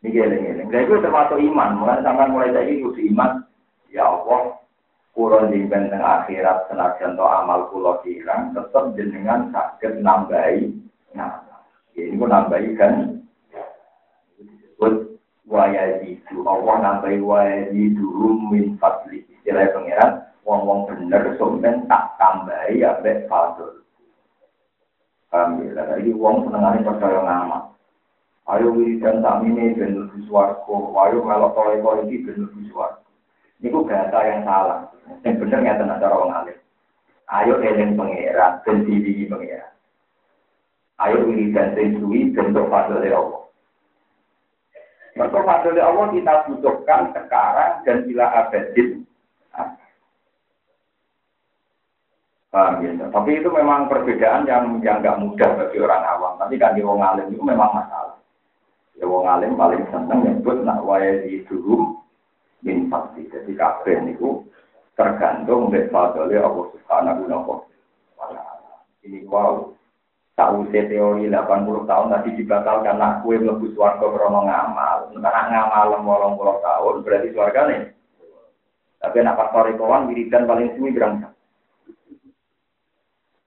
Ini 0.02 0.10
geleng-geleng. 0.10 0.68
Lha 0.74 0.78
iku 0.82 0.98
termasuk 0.98 1.38
iman. 1.38 1.78
Mulai 1.78 2.02
sampai 2.02 2.26
mulai 2.26 2.50
dari 2.50 2.82
itu 2.82 2.90
iman. 3.14 3.46
Ya 3.94 4.02
Allah, 4.02 4.62
kurang 5.12 5.52
di 5.52 5.60
benteng 5.68 6.00
akhirat 6.00 6.72
senajan 6.72 7.20
to 7.20 7.24
amal 7.24 7.68
kulo 7.68 8.00
hilang 8.00 8.56
tetap 8.56 8.96
jenengan 8.96 9.52
sakit 9.52 10.00
nambahi 10.00 10.72
nah 11.12 11.44
ini 11.92 12.16
pun 12.16 12.32
nambahi 12.32 12.72
kan 12.80 13.20
disebut 14.40 15.20
wayazidu 15.44 16.40
Allah 16.48 16.76
nambahi 16.80 17.20
wayazidu 17.20 18.08
min 18.48 18.80
fadli 18.80 19.20
istilah 19.28 19.68
pangeran 19.76 20.12
wong 20.48 20.64
wong 20.64 20.80
bener 20.88 21.36
somben 21.36 21.84
tak 21.92 22.16
tambahi 22.16 22.80
abek 22.80 23.28
fadl 23.28 23.84
Alhamdulillah, 25.32 25.96
jadi 25.96 26.12
wong 26.12 26.44
senengane 26.44 26.84
percaya 26.84 27.24
ngamal. 27.24 27.71
Ayo 28.50 28.74
wiridan 28.74 29.22
sami 29.22 29.54
ini 29.54 29.78
bener 29.78 30.10
di 30.10 30.26
suarco, 30.26 30.98
ayo 30.98 31.22
melok 31.22 31.54
tole-tole 31.54 32.10
ini 32.10 32.26
bener 32.26 32.50
di 32.50 32.66
suarco. 32.74 33.06
Ini 33.62 33.70
bahasa 33.70 34.18
yang 34.26 34.42
salah. 34.42 34.80
Yang 35.22 35.46
bener 35.46 35.58
nggak 35.62 35.78
tenang 35.78 36.00
cara 36.02 36.14
orang 36.18 36.34
alim. 36.42 36.58
Ayo 37.30 37.54
eling 37.62 37.94
pangeran, 37.94 38.58
dan 38.66 38.76
diri 38.82 39.30
pangeran. 39.30 39.72
Ayo 40.98 41.18
wiridan 41.30 41.78
dan 41.78 42.02
suwi 42.02 42.34
bentuk 42.34 42.66
fadl 42.66 42.98
Allah. 42.98 43.42
Maka 45.14 45.38
fadl 45.46 45.78
Allah 45.78 46.06
kita 46.10 46.34
butuhkan 46.50 47.14
sekarang 47.14 47.72
dan 47.86 47.96
bila 48.10 48.26
abadin. 48.42 49.06
Paham 52.52 52.84
ya? 52.84 52.92
Tapi 53.08 53.40
itu 53.40 53.48
memang 53.48 53.88
perbedaan 53.88 54.44
yang 54.44 54.76
yang 54.84 55.00
nggak 55.00 55.24
mudah 55.24 55.50
bagi 55.56 55.78
orang 55.80 56.04
awam. 56.04 56.36
Tapi 56.36 56.60
kan 56.60 56.76
di 56.76 56.84
wong 56.84 57.00
alim 57.00 57.32
itu 57.32 57.40
memang 57.40 57.72
masalah. 57.72 58.21
Ya 59.00 59.08
wong 59.08 59.24
alim 59.24 59.56
paling 59.56 59.88
seneng 59.88 60.20
nyebut 60.24 60.62
nak 60.64 60.84
di 61.24 61.40
dulu 61.48 61.96
min 62.60 62.92
fakti. 62.92 63.28
Jadi 63.32 63.52
kabeh 63.56 63.96
niku 64.04 64.44
tergantung 64.92 65.72
dari 65.72 65.88
fadli 65.88 66.36
Allah 66.36 66.66
Subhanahu 66.76 67.22
wa 67.28 68.26
taala. 68.28 68.76
Ini 69.04 69.24
wow. 69.28 69.72
Tahu 70.32 70.72
teori 70.72 71.28
80 71.28 71.84
tahun 71.84 72.06
tadi 72.08 72.30
dibatalkan 72.40 72.96
nak 72.96 73.20
kue 73.20 73.36
mlebu 73.36 73.68
swarga 73.76 74.00
krono 74.00 74.48
ngamal. 74.48 75.12
Nek 75.12 75.36
ngamal 75.52 76.00
80 76.00 76.64
tahun 76.64 76.94
berarti 77.04 77.28
nih. 77.36 77.80
Tapi 79.02 79.16
nak 79.20 79.36
pas 79.36 79.50
sore 79.52 79.74
kawan 79.74 80.08
wiridan 80.08 80.48
paling 80.48 80.72
suwi 80.78 80.94
berangkat. 80.94 81.34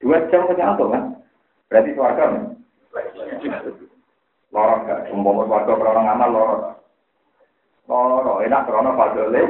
Dua 0.03 0.19
jam 0.29 0.45
kenyang 0.51 0.75
kan? 0.77 1.03
Berarti 1.71 1.89
suarga 1.95 2.23
nih. 2.36 2.43
Lorok 4.56 4.88
kan? 4.88 5.12
Umpama 5.12 5.44
suarga 5.52 5.74
krono 5.76 6.02
ngamal 6.08 6.30
lorok. 6.32 6.62
Lorok 7.91 8.39
enak 8.48 8.63
krono 8.63 8.96
fadli. 8.96 9.44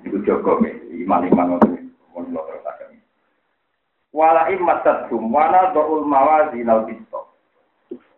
Iku 0.00 0.16
Joko 0.24 0.64
iman-iman 0.64 1.60
ngoten. 1.60 1.92
Mun 2.16 2.32
kula 2.32 2.40
terusaken. 2.48 2.96
Wala 4.16 4.48
immatat 4.48 5.12
hum 5.12 5.28
wana 5.28 5.76
do'ul 5.76 6.08
mawazin 6.08 6.72
al 6.72 6.88
bisto. 6.88 7.36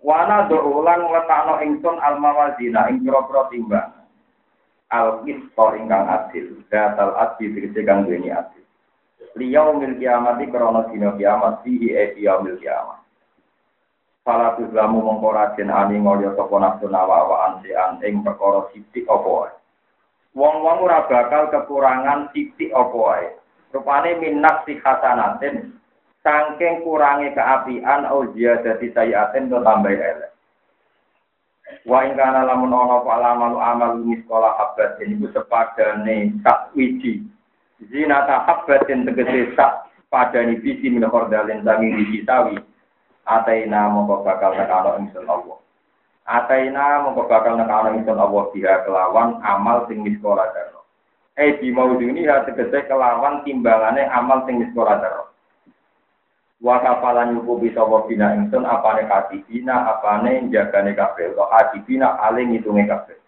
Wana 0.06 0.46
do'ulan 0.46 1.10
letakno 1.10 1.58
ingsun 1.66 1.98
al 1.98 2.22
mawazina 2.22 2.86
ing 2.86 3.02
pira-pira 3.02 3.50
timbang. 3.50 3.90
Al 4.94 5.26
bisto 5.26 5.66
ingkang 5.74 6.06
adil. 6.06 6.62
Datal 6.70 7.18
adil 7.18 7.50
tegese 7.50 7.82
kang 7.82 8.06
duweni 8.06 8.30
adil. 8.30 8.62
Liyau 9.34 9.74
mil 9.74 9.98
kiamat 9.98 10.38
krana 10.54 10.86
dina 10.86 11.18
kiamat 11.18 11.66
fihi 11.66 11.98
e 11.98 12.14
yaumil 12.22 12.62
kiamat. 12.62 13.05
Fala 14.26 14.58
tuzlamu 14.58 15.06
mongko 15.06 15.30
rajen 15.30 15.70
ani 15.70 16.02
ngoyo 16.02 16.34
sapa 16.34 16.58
nafsu 16.58 16.90
nawa-awaan 16.90 17.62
sian 17.62 18.02
ing 18.02 18.26
perkara 18.26 18.66
sithik 18.74 19.06
apa 19.06 19.22
wae. 19.30 19.54
Wong-wong 20.34 20.82
ora 20.82 21.06
bakal 21.06 21.46
kekurangan 21.54 22.34
sithik 22.34 22.74
apa 22.74 22.98
wae. 22.98 23.26
Rupane 23.70 24.18
minnak 24.18 24.66
si 24.66 24.82
hasanatin 24.82 25.78
saking 26.26 26.82
kurangi 26.82 27.30
keapian 27.38 28.02
au 28.10 28.26
ziyadati 28.34 28.90
sayiatin 28.90 29.46
do 29.46 29.62
tambah 29.62 29.94
elek. 29.94 30.34
Wa 31.86 32.02
ing 32.02 32.18
kana 32.18 32.42
lamun 32.50 32.74
ana 32.74 32.98
apa 32.98 33.10
alamal 33.22 33.54
amal 33.62 33.94
miskola 34.02 34.58
habatin 34.58 35.22
iku 35.22 35.30
sepadane 35.30 36.34
sak 36.42 36.74
wiji. 36.74 37.22
Zina 37.94 38.26
ta 38.26 38.42
habatin 38.42 39.06
tegese 39.06 39.54
sak 39.54 39.86
padani 40.10 40.58
biji 40.58 40.90
min 40.90 41.06
sami 41.06 41.94
biji 41.94 42.26
sawi. 42.26 42.58
Ataina 43.26 43.90
mongko 43.90 44.22
bakal 44.22 44.54
nekano 44.54 45.02
ingsun 45.02 45.26
Allah. 45.26 45.58
Ataina 46.22 47.02
mongko 47.02 47.26
bakal 47.26 47.58
nekano 47.58 47.90
ingsun 47.98 48.14
Allah 48.14 48.44
biha 48.54 48.86
kelawan 48.86 49.42
amal 49.42 49.90
sing 49.90 50.06
miskola 50.06 50.46
daro. 50.54 50.86
Eh 51.34 51.58
di 51.58 51.74
mauduni 51.74 52.22
ha 52.30 52.46
tegese 52.46 52.86
kelawan 52.86 53.42
timbangane 53.42 54.06
amal 54.06 54.46
sing 54.46 54.62
miskola 54.62 55.02
daro. 55.02 55.34
Wa 56.62 56.78
kafalan 56.78 57.34
nyukupi 57.34 57.74
sapa 57.74 58.06
bina 58.06 58.38
ingsun 58.38 58.62
apane 58.62 59.10
katibina 59.10 59.90
apane 59.90 60.46
jagane 60.54 60.94
kabeh 60.94 61.34
utawa 61.34 61.50
katibina 61.50 62.14
ale 62.22 62.46
ngitunge 62.46 62.86
kabeh. 62.86 63.18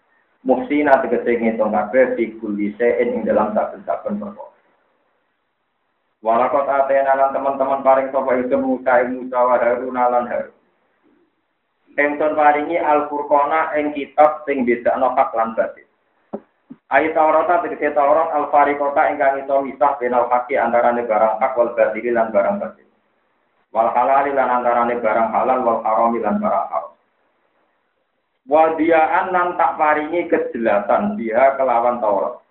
Muhsina 0.47 1.03
tegese 1.03 1.43
ngitung 1.43 1.75
kabeh 1.75 2.15
fi 2.15 2.39
kulli 2.39 2.71
ing 2.79 3.27
dalam 3.27 3.51
saben-saben 3.51 4.15
perkara. 4.15 4.58
Walakot 6.19 6.67
atena 6.67 7.15
lan 7.15 7.31
teman-teman 7.31 7.79
paring 7.79 8.11
sapa 8.11 8.35
itu 8.35 8.59
Musa 8.59 9.07
Musa 9.07 9.39
wa 9.39 9.55
Harun 9.55 9.95
lan 9.95 10.27
Harun. 10.27 10.59
Engson 11.95 12.35
paringi 12.35 12.75
Al 12.79 13.07
Furqana 13.07 13.75
ing 13.79 13.95
kitab 13.95 14.43
sing 14.43 14.67
bedakno 14.67 15.15
hak 15.15 15.31
lan 15.35 15.55
batil. 15.55 15.87
Ayat 16.89 17.13
Taurat 17.13 17.47
tegese 17.63 17.95
Taurat 17.95 18.33
Al 18.35 18.51
Fariqota 18.51 19.13
ingkang 19.13 19.45
iso 19.45 19.61
misah 19.61 19.95
benal 19.95 20.25
haki 20.31 20.59
antarane 20.59 21.07
barang 21.07 21.37
hak 21.39 21.53
wal 21.55 21.71
batil 21.75 22.11
lan 22.11 22.31
barang 22.31 22.55
batil. 22.59 22.87
Wal 23.71 23.89
halal 23.95 24.25
lan 24.31 24.49
antarane 24.59 24.95
barang 24.99 25.29
halal 25.29 25.59
wal 25.63 25.79
haram 25.87 26.13
lan 26.19 26.35
barang 26.39 26.65
haram. 26.67 26.93
Wadiaan 28.49 29.29
nan 29.29 29.53
tak 29.61 29.77
paringi 29.77 30.25
kejelasan 30.27 31.15
dia 31.15 31.53
kelawan 31.55 32.01
Taurat. 32.01 32.41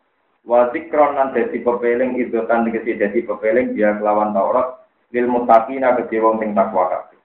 Wa 0.47 0.71
zikron 0.71 1.17
nan 1.17 1.35
dadi 1.35 1.59
pepeling 1.63 2.21
idotan 2.21 2.69
tegese 2.69 2.99
dadi 2.99 3.25
pepeling 3.25 3.75
dia 3.75 3.97
kelawan 3.99 4.37
Taurat 4.37 4.79
lil 5.11 5.27
muttaqina 5.27 5.97
kedhe 5.97 6.21
wong 6.21 6.39
sing 6.39 6.53
takwa 6.53 6.93
kabeh. 6.93 7.19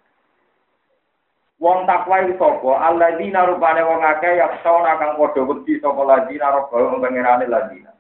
Wong 1.63 1.88
takwa 1.88 2.23
iki 2.23 2.36
sapa? 2.36 2.71
Alladzina 2.91 3.47
rupane 3.47 3.82
wong 3.84 4.02
akeh 4.04 4.39
yaksona 4.39 4.99
kang 4.99 5.15
padha 5.15 5.41
wedi 5.43 5.80
sapa 5.80 6.02
ladina 6.04 6.52
robbahum 6.52 6.99
pangerane 6.99 7.47
ladina. 7.47 7.91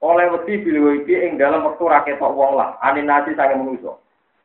Oleh 0.00 0.28
wedi 0.32 0.60
bilih 0.60 1.04
iki 1.04 1.12
ing 1.12 1.40
dalam 1.40 1.64
wektu 1.64 1.88
ra 1.88 2.04
ketok 2.04 2.36
wong 2.36 2.56
lah, 2.56 2.76
aninasi 2.84 3.32
sange 3.36 3.56
manusa. 3.56 3.96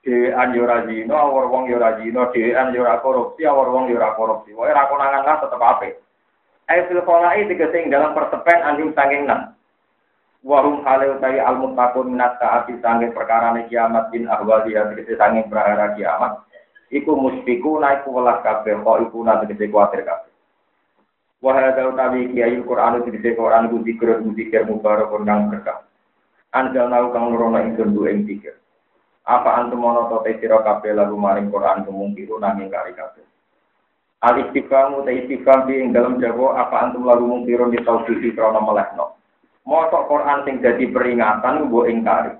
Dhewean 0.01 0.57
yo 0.57 0.65
ora 0.65 0.81
zina, 0.89 1.13
awor 1.13 1.45
wong 1.45 1.69
yo 1.69 1.77
ora 1.77 2.01
zina, 2.01 2.25
dhewean 2.33 2.73
yo 2.73 2.81
ora 2.81 2.97
korupsi, 3.05 3.45
awor 3.45 3.69
wong 3.69 3.85
yo 3.91 4.01
ora 4.01 4.17
korupsi. 4.17 4.49
Wae 4.55 4.73
ra 4.73 4.89
konangan 4.89 5.21
lah 5.21 5.37
tetep 5.37 5.61
apik. 5.61 5.93
Ai 6.65 6.87
fil 6.89 7.05
qolai 7.05 7.45
tegese 7.45 7.77
ing 7.77 7.93
dalam 7.93 8.17
pertepen 8.17 8.65
anjing 8.65 8.95
sanging 8.97 9.29
nang. 9.29 9.53
Wahum 10.41 10.81
hale 10.81 11.05
utai 11.21 11.37
al 11.37 11.61
muttaqun 11.61 12.17
minat 12.17 12.41
taati 12.41 12.81
sange 12.81 13.13
perkara 13.13 13.53
kiamat 13.69 14.09
bin 14.09 14.25
ahwali 14.25 14.73
ya 14.73 14.89
tegese 14.89 15.13
sange 15.13 15.45
perkara 15.45 15.93
kiamat. 15.93 16.41
Iku 16.89 17.13
muspiku 17.13 17.77
naik 17.77 18.09
welas 18.09 18.41
kabeh 18.41 18.81
kok 18.81 18.99
iku 19.05 19.21
nate 19.21 19.45
tegese 19.45 19.69
kuatir 19.69 20.01
kabeh. 20.01 20.33
Wa 21.45 21.53
hadza 21.53 21.93
utawi 21.93 22.33
kiai 22.33 22.57
Quran 22.57 23.05
tegese 23.05 23.37
Quran 23.37 23.69
ku 23.69 23.85
zikir 23.85 24.17
zikir 24.33 24.65
mubarak 24.65 25.13
kang 25.13 25.53
berkah. 25.53 25.85
Anjal 26.57 26.89
nau 26.89 27.13
kang 27.13 27.29
nurono 27.29 27.61
ingsun 27.61 27.93
du 27.93 28.09
ing 28.09 28.25
zikir. 28.25 28.57
Apa 29.29 29.61
antum 29.61 29.85
mono 29.85 30.09
to 30.09 30.25
te 30.25 30.41
sira 30.41 30.65
kabeh 30.65 30.97
lagu 30.97 31.21
maring 31.21 31.53
Quran 31.53 31.85
kemungkiru 31.85 32.41
nanging 32.41 32.73
kari 32.73 32.97
kabeh. 32.97 33.21
Al 34.25 34.41
istiqamu 34.41 35.05
te 35.05 35.21
istiqam 35.21 35.69
dalam 35.93 36.17
jawa 36.17 36.65
apa 36.65 36.89
antum 36.89 37.05
lagu 37.05 37.29
mungkiru 37.29 37.69
di 37.69 37.77
tauhid 37.85 38.33
krana 38.33 38.57
melehno. 38.57 39.20
Mosok 39.61 40.09
Quran 40.09 40.41
sing 40.43 40.55
jadi 40.57 40.89
peringatan 40.89 41.69
mbok 41.69 41.85
ingkari. 41.85 42.33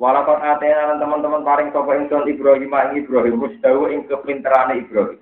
Walaupun 0.00 0.40
atena 0.40 0.96
teman-teman 0.96 1.44
paring 1.44 1.68
sapa 1.76 1.92
ingsun 2.00 2.24
Ibrahim 2.24 2.72
ing 2.72 3.04
Ibrahim 3.04 3.36
musdawu 3.36 3.92
ing 3.92 4.08
kepinterane 4.08 4.80
Ibrahim. 4.80 5.20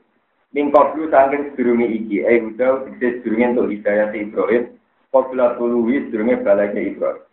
Mingko 0.55 0.95
dulu 0.95 1.11
saking 1.11 1.53
sedurunge 1.53 1.91
iki, 1.91 2.23
eh 2.23 2.39
udah 2.41 2.87
dikse 2.87 3.21
sedurunge 3.21 3.59
untuk 3.59 3.69
hidayah 3.75 4.15
Ibrahim, 4.15 4.79
Qabla 5.11 5.59
tuluhi 5.59 6.07
sedurunge 6.07 6.47
balanya 6.47 6.79
Ibrahim. 6.79 7.27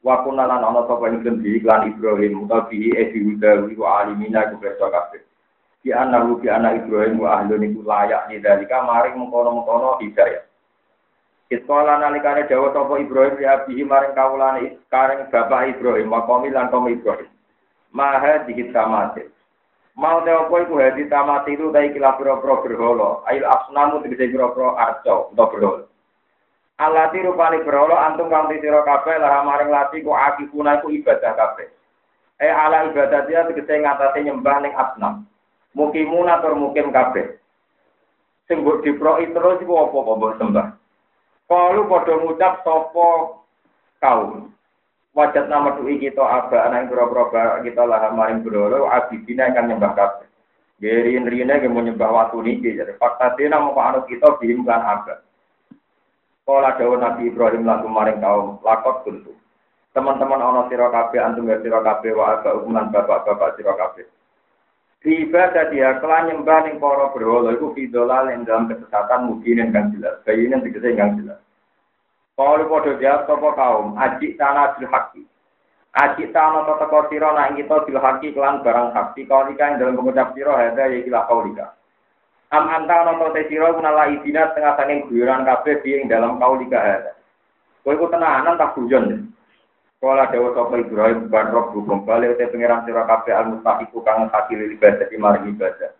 Wa 0.00 0.24
kunna 0.24 0.48
lan 0.48 0.64
ana 0.64 0.88
sapa 0.88 1.12
ingsun 1.12 1.44
di 1.44 1.60
iklan 1.60 1.92
Ibrahim 1.92 2.48
utawi 2.48 2.96
eh 2.96 3.12
diudawi 3.12 3.76
wa 3.76 4.08
alimina 4.08 4.48
kubeso 4.48 4.88
kabeh. 4.88 5.20
Di 5.84 5.92
anak 5.92 6.40
di 6.40 6.48
anak 6.48 6.88
Ibrahim 6.88 7.20
wa 7.20 7.44
ahlun 7.44 7.68
iku 7.68 7.84
layak 7.84 8.32
di 8.32 8.40
dalika 8.40 8.80
maring 8.80 9.20
mengkono-mengkono 9.20 10.00
hidayah. 10.00 10.47
Iskola 11.48 11.96
nalikane 11.96 12.44
dawa 12.44 12.76
sapa 12.76 13.00
Ibrahim 13.00 13.40
ya 13.40 13.64
bihi 13.64 13.80
maring 13.80 14.12
kawulane 14.12 14.76
kareng 14.92 15.32
bapak 15.32 15.72
Ibrahim 15.72 16.12
makomi 16.12 16.52
lan 16.52 16.68
kaum 16.68 16.84
Ibrahim. 16.92 17.24
Maha 17.88 18.44
tamate. 18.44 19.32
Mau 19.96 20.20
te 20.22 20.30
apa 20.30 20.54
iku 20.60 20.76
hadi 20.76 21.08
tamate 21.08 21.56
itu 21.56 21.72
ta 21.72 21.80
iki 21.80 21.96
lapro-pro 21.96 22.60
berhala. 22.60 23.24
Ail 23.32 23.48
asnamu 23.48 24.04
tegese 24.04 24.28
pro-pro 24.28 24.76
arca 24.76 25.32
utawa 25.32 25.48
berhala. 25.48 25.84
Alati 26.78 27.24
rupane 27.24 27.64
antum 27.64 28.28
kang 28.28 28.52
sira 28.52 28.84
kabeh 28.84 29.16
lah 29.18 29.42
maring 29.42 29.72
lati 29.72 30.04
ku 30.04 30.12
akifuna 30.12 30.84
ku 30.84 30.92
ibadah 30.92 31.32
kabeh. 31.32 31.66
Eh 32.38 32.52
ala 32.52 32.92
ibadah 32.92 33.26
dia 33.26 33.48
tegese 33.48 33.72
ngatasé 33.72 34.20
nyembah 34.22 34.56
ning 34.62 34.76
asnam. 34.76 35.24
Mukimuna 35.72 36.44
tur 36.44 36.54
mukim 36.54 36.94
kabeh. 36.94 37.40
Sing 38.46 38.62
mbok 38.62 38.84
diproki 38.86 39.32
terus 39.34 39.58
iku 39.64 39.74
sembah. 40.38 40.77
Kalau 41.48 41.88
pada 41.88 42.12
ngucap 42.12 42.60
sopo 42.60 43.40
kaum. 44.04 44.52
Wajat 45.16 45.48
nama 45.48 45.74
tuhi 45.74 45.98
kita 45.98 46.20
aba 46.20 46.68
anak 46.68 46.92
bro-bro 46.92 47.32
kita 47.64 47.82
lah 47.82 48.12
maring 48.12 48.44
berolo 48.44 48.86
abidina 48.86 49.50
yang 49.50 49.66
nyembah 49.72 49.96
kabeh. 49.96 50.28
Gerin 50.78 51.26
rina 51.26 51.58
yang 51.58 51.74
mau 51.74 51.82
nyembah 51.82 52.30
jadi 52.30 52.94
fakta 53.00 53.34
tina 53.34 53.58
mau 53.58 53.74
anut 53.80 54.06
kita 54.06 54.38
bihimkan 54.38 54.78
aba. 54.78 55.24
Kala 56.46 56.78
dawa 56.78 56.96
Nabi 57.00 57.32
Ibrahim 57.32 57.66
lagu 57.66 57.90
maring 57.90 58.22
kaum 58.22 58.62
lakot 58.62 59.02
tentu. 59.08 59.34
Teman-teman 59.96 60.38
ono 60.38 60.70
sira 60.70 60.92
kabeh 60.92 61.18
antum 61.18 61.48
sira 61.48 61.82
kabeh 61.82 62.14
wa 62.14 62.38
aga 62.38 62.54
ukuman 62.60 62.92
bapak-bapak 62.94 63.58
sira 63.58 63.74
kabeh. 63.74 64.06
Ibadah 64.98 65.70
dia 65.70 65.94
kelan 66.02 66.26
nyembah 66.26 66.66
ning 66.66 66.82
para 66.82 67.14
berhala 67.14 67.54
iku 67.54 67.70
fidolal 67.70 68.34
ing 68.34 68.42
dalam 68.42 68.66
kesesatan 68.66 69.30
mungkin 69.30 69.62
yang 69.70 69.94
jelas. 69.94 70.18
Bayine 70.26 70.58
yang 70.58 71.14
jelas. 71.22 71.38
Kalau 72.34 72.66
podo 72.66 72.98
dia 72.98 73.22
sapa 73.22 73.50
kaum, 73.54 73.94
ajik 73.94 74.34
tanah 74.34 74.74
bil 74.74 74.90
haki. 74.90 75.22
Ajik 75.94 76.34
tanah 76.34 76.66
tata 76.66 76.90
kau 76.90 77.06
siro 77.10 77.30
nak 77.30 77.54
kita 77.54 77.86
bil 77.86 77.98
kelan 78.34 78.62
barang 78.66 78.90
haki. 78.90 79.22
Kau 79.30 79.46
ika 79.46 79.70
yang 79.70 79.78
dalam 79.78 79.94
pengucap 79.98 80.34
siro 80.34 80.54
ada 80.54 80.90
ya 80.90 80.98
kila 81.06 81.30
kau 81.30 81.46
lika. 81.46 81.78
Am 82.50 82.66
anta 82.66 83.06
te 83.38 83.46
siro 83.46 83.70
kunala 83.78 84.10
idina 84.10 84.50
tengah 84.50 84.74
sanging 84.74 85.06
guyuran 85.06 85.46
kafe 85.46 85.78
yang 85.86 86.10
dalam 86.10 86.42
kau 86.42 86.58
lika 86.58 86.78
ada. 86.78 87.12
Kau 87.86 87.94
ikut 87.94 88.10
tenanan 88.10 88.58
tak 88.58 88.74
hujan. 88.74 89.27
Kala 89.98 90.30
dewa 90.30 90.54
sapa 90.54 90.78
Ibrahim 90.78 91.26
ban 91.26 91.50
rob 91.50 91.74
hukum 91.74 92.06
balik 92.06 92.38
te 92.38 92.46
pangeran 92.46 92.86
sira 92.86 93.02
kabeh 93.02 93.34
al 93.34 93.50
mustaqiku 93.50 93.98
kang 94.06 94.30
hati 94.30 94.54
ibadah 94.54 95.10
mari 95.18 95.50
ibadah. 95.50 95.90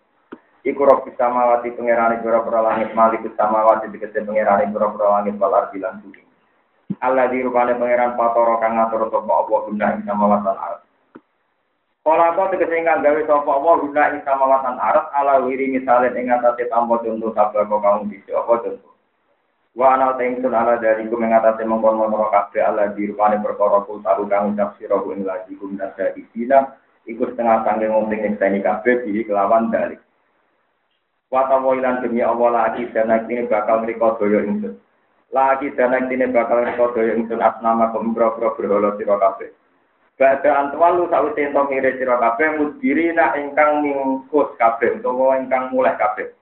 Iku 0.63 0.87
rob 0.87 1.03
bisa 1.03 1.27
mawati 1.27 1.75
pangerane 1.75 2.23
pira-pira 2.23 2.63
langit 2.63 2.95
malik 2.95 3.27
bisa 3.27 3.51
mawati 3.51 3.91
dikete 3.91 4.23
pangerane 4.23 4.71
pira-pira 4.71 5.19
langit 5.19 5.35
wal 5.43 5.51
ardi 5.51 5.83
lan 5.83 5.99
bumi. 5.99 6.23
Allah 6.99 7.27
di 7.27 7.43
rupane 7.43 7.75
pangeran 7.75 8.15
patoro 8.15 8.59
kang 8.63 8.79
ngatur 8.79 9.11
sapa 9.11 9.33
Allah 9.33 9.59
guna 9.67 9.87
ing 9.95 10.03
samawatan 10.07 10.57
arat. 10.59 10.83
Kala 12.03 12.35
kok 12.39 12.51
tegese 12.55 12.75
ingkang 12.75 13.03
gawe 13.03 13.21
sapa 13.23 13.51
Allah 13.51 13.75
guna 13.81 14.03
ing 14.15 14.21
samawatan 14.23 14.77
arat 14.83 15.07
ala 15.15 15.35
wiri 15.43 15.75
misale 15.75 16.11
ing 16.15 16.31
atase 16.31 16.71
tampa 16.71 17.03
contoh 17.03 17.31
sabda 17.35 17.67
kok 17.67 17.83
kaum 17.83 18.11
bisa 18.11 18.35
apa 18.35 18.53
contoh. 18.63 18.98
Wa 19.77 19.97
ana 19.99 20.17
sun 20.17 20.55
ala 20.55 20.81
dari 20.81 21.09
ku 21.11 21.17
mengatasi 21.21 21.67
mengkon-mengkon 21.67 22.33
kabeh 22.33 22.63
ala 22.65 22.93
di 22.93 23.11
rupane 23.11 23.43
perkara 23.43 23.85
kul 23.85 24.01
tahu 24.01 24.25
kang 24.31 24.57
ucap 24.57 24.77
sira 24.81 24.97
ku 25.01 25.13
ing 25.13 25.27
lagi 25.29 25.57
kum 25.61 25.77
nasa 25.77 26.15
isina 26.17 26.79
iku 27.05 27.29
setengah 27.29 27.65
sangge 27.65 27.89
ngomong 27.89 28.13
nyekseni 28.13 28.65
kabeh 28.65 29.05
bihi 29.05 29.29
kelawan 29.29 29.69
dalik. 29.69 30.01
Wa 31.29 31.45
tawilan 31.53 32.01
demi 32.01 32.25
Allah 32.25 32.51
lagi 32.73 32.89
dan 32.97 33.13
ini 33.29 33.45
bakal 33.45 33.85
mriko 33.85 34.17
daya 34.17 34.49
ingsun. 34.49 34.81
Lagi 35.29 35.69
dana 35.77 36.01
ini 36.09 36.25
bakal 36.33 36.65
kodo 36.73 37.05
yang 37.05 37.29
sun 37.29 37.45
asnama 37.45 37.93
kembro-bro 37.93 38.57
berhala 38.57 38.97
sira 38.97 39.21
kabeh. 39.21 39.53
Bada 40.17 40.51
antual 40.57 40.99
lu 40.99 41.05
sawise 41.13 41.53
ento 41.53 41.69
mire 41.69 42.01
sira 42.01 42.17
kabeh 42.17 42.57
mudbirina 42.57 43.37
ingkang 43.37 43.85
mingkus 43.85 44.57
kabeh 44.57 44.97
utawa 44.97 45.37
ingkang 45.37 45.69
mulai 45.69 46.01
kabeh. 46.01 46.33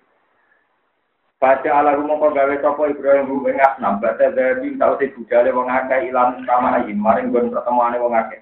Baca 1.37 1.69
ala 1.69 1.93
rumangka 2.01 2.33
gawe 2.33 2.55
sapa 2.65 2.83
Ibrahim 2.89 3.29
rum 3.29 3.45
ing 3.53 3.61
asnam 3.61 4.01
bada 4.01 4.33
dari 4.33 4.73
sawise 4.81 5.13
budale 5.13 5.53
wong 5.53 5.69
akeh 5.69 6.09
ilang 6.09 6.41
sama 6.49 6.81
ayin 6.81 6.97
maring 6.97 7.29
gon 7.29 7.53
pertemuane 7.53 8.01
wong 8.01 8.17
akeh. 8.17 8.41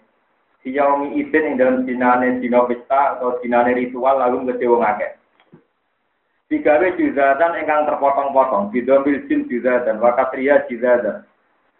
Siyaumi 0.62 1.18
isin 1.18 1.42
ing 1.42 1.54
dalam 1.58 1.82
dinane 1.82 2.38
dina 2.38 2.62
pesta 2.70 3.18
atau 3.18 3.42
dinane 3.42 3.74
ritual 3.74 4.22
lalu 4.22 4.54
gede 4.54 4.70
wong 4.70 4.86
akeh. 4.86 5.10
Digawe 6.46 6.86
juzatan 6.94 7.58
ingkang 7.58 7.82
terpotong-potong, 7.88 8.70
bidomil 8.70 9.26
jin 9.26 9.50
juzatan, 9.50 9.98
wakatria 9.98 10.62
juzatan. 10.70 11.26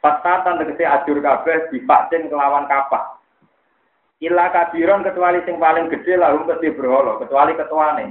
Fatatan 0.03 0.67
tegese 0.67 0.83
ajur 0.83 1.23
kabeh 1.23 1.71
dipaksin 1.71 2.27
kelawan 2.27 2.67
kapak. 2.67 3.23
Ila 4.19 4.51
kabiron 4.51 5.07
kecuali 5.07 5.47
sing 5.47 5.63
paling 5.63 5.95
gede 5.95 6.19
lalu 6.19 6.43
mesti 6.43 6.75
berhala, 6.75 7.23
kecuali 7.23 7.55
ketuane. 7.55 8.07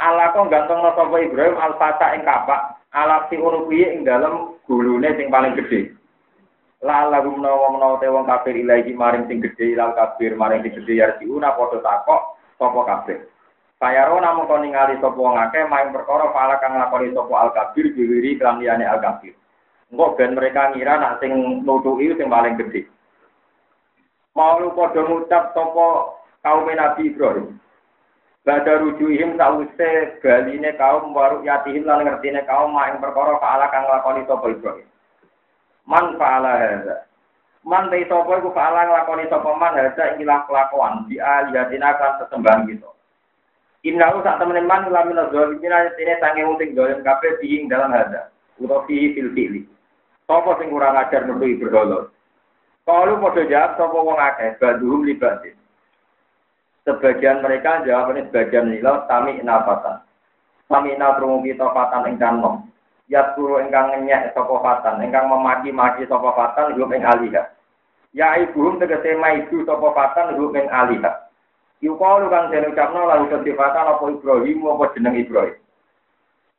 Ala 0.00 0.32
kok 0.32 0.48
gantung 0.48 0.80
sapa 0.80 1.12
Ibrahim 1.20 1.60
al 1.60 1.76
fata 1.76 2.16
ing 2.16 2.24
kapak, 2.24 2.80
ala 2.96 3.28
si 3.28 3.36
urupi 3.36 3.84
ing 3.84 4.08
dalem 4.08 4.56
gulune 4.64 5.12
sing 5.20 5.28
paling 5.28 5.52
gede. 5.60 5.92
La 6.80 7.04
lagu 7.04 7.36
menawa 7.36 7.68
menawa 7.68 8.00
te 8.00 8.08
wong 8.08 8.24
kafir 8.24 8.56
ilahi 8.56 8.96
maring 8.96 9.28
sing 9.28 9.44
gede 9.44 9.76
ilal 9.76 9.92
kafir 9.92 10.32
maring 10.32 10.64
sing 10.64 10.72
gede 10.80 10.96
yarti 10.96 11.28
una 11.28 11.52
padha 11.52 11.84
takok 11.84 12.22
sapa 12.56 12.80
kafir. 12.88 13.28
Sayaro 13.76 14.16
namung 14.24 14.48
kon 14.48 14.64
ningali 14.64 14.96
sapa 15.04 15.20
wong 15.20 15.36
akeh 15.36 15.68
main 15.68 15.92
perkara 15.92 16.32
pala 16.32 16.56
kang 16.64 16.80
lakoni 16.80 17.12
sapa 17.12 17.34
al 17.36 17.50
kafir 17.52 17.92
diwiri 17.92 18.40
kelan 18.40 18.64
liyane 18.64 18.88
al 18.88 19.04
kafir. 19.04 19.36
Engko 19.92 20.16
ben 20.16 20.32
mereka 20.32 20.72
ngira 20.72 20.96
nak 20.96 21.20
sing 21.20 21.60
nutuki 21.68 22.16
sing 22.16 22.32
paling 22.32 22.56
gede. 22.56 22.88
mau 24.32 24.56
padha 24.72 25.04
ngucap 25.04 25.52
sapa 25.52 25.86
kaum 26.40 26.64
Nabi 26.64 27.12
Ibrahim. 27.12 27.60
Bada 28.40 28.80
rujuhim 28.80 29.36
sause 29.36 30.16
galine 30.24 30.72
kaum 30.80 31.12
waru 31.12 31.44
yatihim 31.44 31.84
lan 31.84 32.08
ngertine 32.08 32.40
kaum 32.48 32.72
mak 32.72 32.88
ing 32.88 32.96
perkara 32.96 33.36
faala 33.36 33.68
kang 33.68 33.84
lakoni 33.84 34.24
sapa 34.24 34.48
Ibrahim. 34.48 34.88
Man 35.84 36.16
faala 36.16 36.56
hadza. 36.56 37.04
Man 37.68 37.92
te 37.92 38.00
sapa 38.08 38.40
iku 38.40 38.48
faala 38.56 38.88
nglakoni 38.88 39.28
sapa 39.28 39.50
man 39.60 39.76
hadza 39.76 40.16
ing 40.16 40.24
kelakuan 40.24 41.04
di 41.04 41.20
aliyatina 41.20 42.00
kan 42.00 42.16
sesembahan 42.24 42.64
gitu. 42.72 42.88
Inna 43.84 44.08
sak 44.24 44.40
temen 44.40 44.64
man 44.64 44.88
lamin 44.88 45.20
zalimina 45.28 45.92
tene 46.00 46.16
sange 46.24 46.40
uting 46.40 46.72
dolen 46.72 47.04
kabeh 47.04 47.44
ing 47.44 47.68
dalam 47.68 47.92
hadza. 47.92 48.32
Utawa 48.56 48.88
fi 48.88 49.12
fil 49.12 49.36
fi'li. 49.36 49.68
Sapa 50.24 50.56
sing 50.56 50.72
kurang 50.72 50.96
ajar 50.96 51.28
nutu 51.28 51.44
Ibrahim. 51.44 52.08
Kalau 52.88 53.20
mau 53.20 53.30
jawab, 53.30 53.76
sopo 53.76 54.02
wong 54.02 54.18
akeh, 54.18 54.56
baduhum 54.58 55.04
libatin. 55.04 55.59
Sebagian 56.88 57.44
mereka 57.44 57.84
jawab 57.84 58.16
ini 58.16 58.24
sebagian 58.28 58.72
nilai, 58.72 59.04
kami 59.04 59.36
inafatan. 59.40 60.00
Kami 60.70 60.96
inatrungu 60.96 61.44
kita 61.44 61.68
fatan 61.74 62.08
engkang 62.08 62.40
nom. 62.40 62.64
Ya 63.10 63.34
turu 63.34 63.58
engkang 63.58 63.90
ngenyek 63.90 64.32
sopo 64.32 64.62
fatan, 64.62 65.02
engkang 65.02 65.26
memaki-maki 65.26 66.06
sopo 66.06 66.30
fatan, 66.32 66.78
hum 66.78 66.94
eng 66.94 67.04
alihah. 67.04 67.50
Ya 68.14 68.38
ibuhum 68.38 68.78
tegese 68.78 69.18
maidu 69.18 69.66
sopo 69.66 69.92
fatan, 69.92 70.38
hum 70.38 70.54
eng 70.54 70.70
alihah. 70.70 71.30
Yukalu 71.80 72.28
kang 72.28 72.52
den 72.52 72.68
ucapno 72.70 73.08
lalu 73.08 73.32
kesifatan 73.32 73.88
apa 73.88 74.04
Ibrahim 74.04 74.68
apa 74.68 74.84
jeneng 74.92 75.16
Ibrahim. 75.16 75.56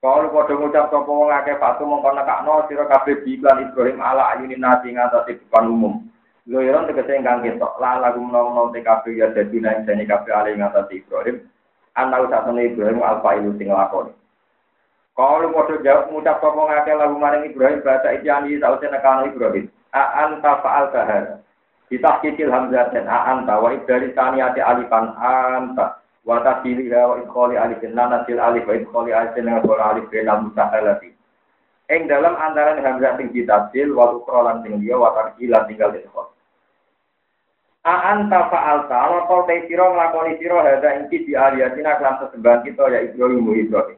Kalau 0.01 0.33
padha 0.33 0.57
ngucap 0.57 0.89
sapa 0.89 1.05
wong 1.05 1.29
akeh 1.29 1.61
fatu 1.61 1.85
mongko 1.85 2.09
nekakno 2.17 2.65
sira 2.65 2.89
kabeh 2.89 3.21
biklan 3.21 3.69
Ibrahim 3.69 4.01
ala 4.01 4.33
ayunin 4.33 4.57
nasi 4.57 4.89
ngatasi 4.89 5.37
depan 5.45 5.69
umum. 5.69 6.01
Loiron 6.51 6.83
tegese 6.91 7.15
ingkang 7.15 7.47
ketok 7.47 7.79
la 7.79 8.03
lagu 8.03 8.19
menawa 8.19 8.67
TKP 8.75 9.15
ya 9.15 9.31
dadi 9.31 9.63
nang 9.63 9.87
jane 9.87 10.03
kabeh 10.03 10.35
ali 10.35 10.59
ngatasi 10.59 10.99
Ibrahim. 10.99 11.47
Ana 11.95 12.19
usatane 12.27 12.75
Ibrahim 12.75 12.99
alfa 12.99 13.39
ilu 13.39 13.55
sing 13.55 13.71
lakoni. 13.71 14.11
Kalau 15.15 15.55
padha 15.55 15.79
jawab 15.79 16.11
ngucap 16.11 16.43
sapa 16.43 16.59
ngake 16.59 16.91
lagu 16.99 17.15
maring 17.15 17.47
Ibrahim 17.47 17.79
bahasa 17.79 18.19
ijani 18.19 18.59
sausé 18.59 18.91
nekano 18.91 19.31
Ibrahim. 19.31 19.71
A 19.95 20.27
anta 20.27 20.59
fa'al 20.59 20.91
kahar. 20.91 21.39
Ditahkikil 21.87 22.51
hamzah 22.51 22.91
dan 22.91 23.07
a 23.07 23.31
anta 23.31 23.55
wa 23.55 23.71
ibdali 23.71 24.11
taniyati 24.11 24.59
alifan 24.59 25.15
anta. 25.15 26.01
wa 26.25 26.37
tasiliha 26.45 27.01
wa 27.07 27.15
idkhali 27.17 27.57
alif 27.57 27.81
lan 27.81 28.09
nasil 28.13 28.37
alif 28.37 28.65
wa 28.69 28.75
idkhali 28.77 29.11
alif 29.13 29.35
lan 29.41 29.57
qala 29.65 29.83
alif 29.89 30.05
lan 30.13 30.37
mutahalati 30.45 31.09
ing 31.89 32.01
dalam 32.05 32.37
antaran 32.37 32.77
hamzah 32.77 33.17
sing 33.17 33.33
ditasil 33.33 33.89
wa 33.97 34.13
ukra 34.13 34.45
lan 34.45 34.57
sing 34.61 34.77
liya 34.77 35.01
wa 35.01 35.17
tarjilan 35.17 35.65
tinggal 35.65 35.89
idkhal 35.97 36.30
A 37.81 38.13
anta 38.13 38.45
fa'alta 38.53 38.93
ala 38.93 39.25
kau 39.25 39.41
te 39.49 39.65
sira 39.65 39.89
nglakoni 39.89 40.37
sira 40.37 40.61
hada 40.61 41.01
iki 41.01 41.25
di 41.25 41.33
aliyatina 41.33 41.97
kelan 41.97 42.21
sesembahan 42.21 42.61
kita 42.61 42.83
ya 42.93 42.99
Ibrahim 43.09 43.49
Ibrahim. 43.49 43.97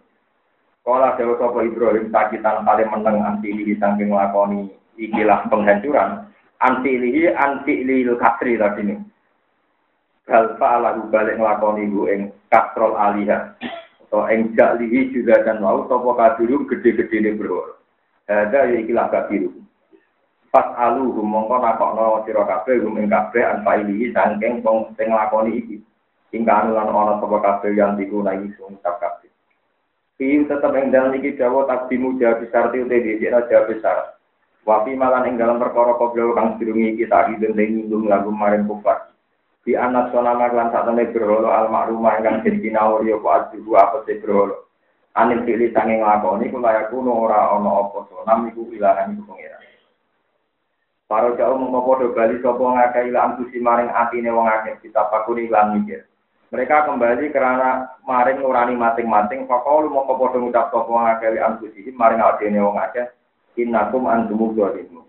Kala 0.88 1.20
dewa 1.20 1.36
sapa 1.36 1.60
Ibrahim 1.68 2.08
sakitan 2.08 2.64
kali 2.64 2.84
meneng 2.88 3.18
antilihi 3.20 3.76
saking 3.80 4.16
nglakoni 4.16 4.72
ikilah 4.96 5.44
penghancuran. 5.52 6.32
Antilihi 6.64 7.36
antilil 7.36 8.16
kasri 8.16 8.56
tadi 8.56 8.88
nih 8.88 9.00
bal 10.24 10.56
fa'alahu 10.56 11.12
balik 11.12 11.36
nglakoni 11.36 11.92
ku 11.92 12.08
ing 12.08 12.32
kastrol 12.48 12.96
aliha 12.96 13.60
atau 14.08 14.24
ing 14.32 14.56
jalihi 14.56 15.12
juga 15.12 15.44
dan 15.44 15.60
mau 15.60 15.84
sapa 15.92 16.12
kabiru 16.16 16.64
gede-gedene 16.72 17.36
berhala 17.36 17.76
ada 18.32 18.72
ya 18.72 18.80
ikilah 18.80 19.12
kabiru 19.12 19.52
pas 20.54 20.70
alu 20.78 21.10
mongko 21.18 21.58
nakokno 21.58 22.22
sira 22.30 22.46
kabeh 22.46 22.86
hum 22.86 23.02
ing 23.02 23.10
kabeh 23.10 23.42
an 23.42 23.66
failihi 23.66 24.14
sangking 24.14 24.62
wong 24.62 24.94
sing 24.94 25.10
nglakoni 25.10 25.58
iki 25.58 25.82
ing 26.30 26.46
lan 26.46 26.78
ana 26.78 27.18
sapa 27.18 27.38
kabeh 27.42 27.74
yang 27.74 27.98
digunakan 27.98 28.54
sung 28.54 28.78
kabeh 28.78 29.34
Fi 30.14 30.46
tetap 30.46 30.78
ing 30.78 30.94
dalam 30.94 31.18
iki 31.18 31.34
dawa 31.34 31.66
takdimu 31.66 32.22
jawab 32.22 32.46
besar 32.46 32.70
ti 32.70 32.86
dhewe 32.86 33.18
jawab 33.50 33.66
besar. 33.66 34.14
Wafi 34.62 34.94
malan 34.94 35.26
ing 35.26 35.42
dalam 35.42 35.58
perkara 35.58 35.98
koblo 35.98 36.38
kang 36.38 36.62
dirungi 36.62 37.02
kita 37.02 37.34
idun 37.34 37.58
nyinggung 37.58 38.06
lagu 38.06 38.30
maring 38.30 38.70
kufar. 38.70 39.10
Di 39.66 39.74
anak 39.74 40.14
sonama 40.14 40.54
lan 40.54 40.70
saat 40.70 40.86
temen 40.86 41.10
berholo 41.10 41.50
al 41.50 41.66
makrumah 41.66 42.22
ingkang 42.22 42.46
jadi 42.46 42.62
kinawur 42.62 43.02
yo 43.10 43.26
kuat 43.26 43.50
juga 43.58 43.90
apa 43.90 44.06
sih 44.06 44.22
berholo. 44.22 44.70
Anil 45.18 45.42
pilih 45.50 45.74
sanging 45.74 46.06
lakoni 46.06 46.54
kula 46.54 46.78
yaku 46.78 47.02
ora 47.02 47.58
ono 47.58 47.90
apa 47.90 47.98
sonam 48.06 48.54
iku 48.54 48.70
ilahan 48.70 49.18
iku 49.18 49.34
pengira. 49.34 49.73
Para 51.14 51.30
jauh 51.38 51.62
mengkopodo 51.62 52.10
bali 52.10 52.42
sopo 52.42 52.74
ngakai 52.74 53.14
ilang 53.14 53.38
kusi 53.38 53.62
maring 53.62 53.86
atine 53.94 54.34
wong 54.34 54.50
akeh 54.50 54.82
kita 54.82 55.14
pakuni 55.14 55.46
lan 55.46 55.78
mikir. 55.78 56.10
Mereka 56.50 56.90
kembali 56.90 57.30
karena 57.30 57.86
maring 58.02 58.42
nurani 58.42 58.74
masing-masing. 58.74 59.46
Fakau 59.46 59.86
lu 59.86 59.94
mau 59.94 60.10
kepodo 60.10 60.42
ngucap 60.42 60.74
sopo 60.74 60.98
ngakai 60.98 61.38
ilang 61.38 61.62
kusi 61.62 61.86
maring 61.94 62.18
atine 62.18 62.58
wong 62.66 62.82
akeh. 62.82 63.14
Innakum 63.62 64.10
antumu 64.10 64.58
dolimu. 64.58 65.06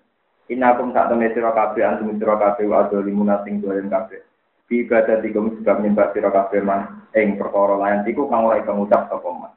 Innakum 0.53 0.93
sak 0.93 1.09
temen 1.09 1.33
sira 1.33 1.57
kabeh 1.57 1.81
antum 1.81 2.13
sira 2.21 2.37
kabeh 2.37 2.69
wa 2.69 2.85
dolimu 2.85 3.25
nasing 3.25 3.65
dolim 3.65 3.89
kabeh. 3.89 4.21
Bi 4.69 4.85
ibadah 4.85 5.25
tiga 5.25 5.41
sebab 5.41 5.81
nyembah 5.81 6.13
sira 6.13 6.29
kabeh 6.29 6.61
man 6.61 7.01
ing 7.17 7.41
perkara 7.41 7.81
lain 7.81 8.05
iku 8.05 8.29
kang 8.29 8.45
ora 8.45 8.61
iso 8.61 8.77
ngucap 8.77 9.09
sapa 9.09 9.31
man. 9.33 9.57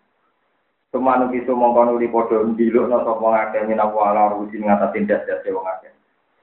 Sumanu 0.95 1.27
kisu 1.27 1.51
mongko 1.51 1.91
nuli 1.91 2.07
padha 2.07 2.39
ndilukno 2.39 3.03
sapa 3.03 3.25
ngakeh 3.35 3.67
minawa 3.67 4.15
ala 4.15 4.31
rusi 4.31 4.63
ngatasin 4.63 5.11
das-das 5.11 5.43
wong 5.51 5.67
akeh. 5.67 5.96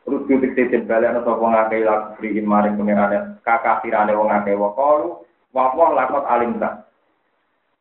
Rudu 0.05 0.37
dikte 0.37 0.85
balik 0.85 1.17
ana 1.17 1.25
sapa 1.25 1.41
ngakeh 1.41 1.81
laku 1.81 2.09
frih 2.21 2.37
maring 2.45 2.77
pengerane 2.77 3.41
kakafirane 3.41 4.13
wong 4.13 4.29
akeh 4.29 4.53
wa 4.53 4.77
qalu 4.77 5.25
wa 5.57 5.73
wa 5.73 5.97
lakot 5.97 6.29
alim 6.29 6.61
ta. 6.61 6.85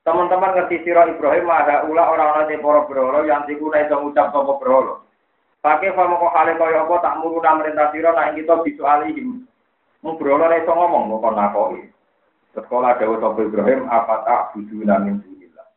Teman-teman 0.08 0.56
ngerti 0.56 0.88
sira 0.88 1.04
Ibrahim 1.08 1.52
ada 1.52 1.84
ula 1.84 2.08
orang-orang 2.08 2.48
di 2.48 2.60
para 2.64 2.84
berhala 2.88 3.28
yang 3.28 3.44
dikuna 3.44 3.88
iso 3.88 4.00
ngucap 4.00 4.32
sapa 4.32 4.56
berhala. 4.56 5.04
Pakai 5.64 5.96
famo 5.96 6.20
kok 6.20 6.36
hale 6.36 6.60
kaya 6.60 6.84
apa 6.84 6.96
tak 7.00 7.18
muruna 7.24 7.60
merintah 7.60 7.88
sira 7.92 8.12
nek 8.12 8.36
kita 8.40 8.56
bisu 8.68 8.84
alihim. 8.84 9.48
Ngobrol 10.04 10.44
ora 10.44 10.60
iso 10.60 10.72
ngomong 10.72 11.20
kok 11.20 11.36
nakoki. 11.36 11.84
Sekolah 12.56 13.00
Dawa 13.00 13.16
Sopo 13.20 13.48
Ibrahim 13.48 13.88
apa 13.88 14.16
tak 14.28 14.42
buduna 14.56 15.00
min 15.00 15.24
dunillah. 15.24 15.68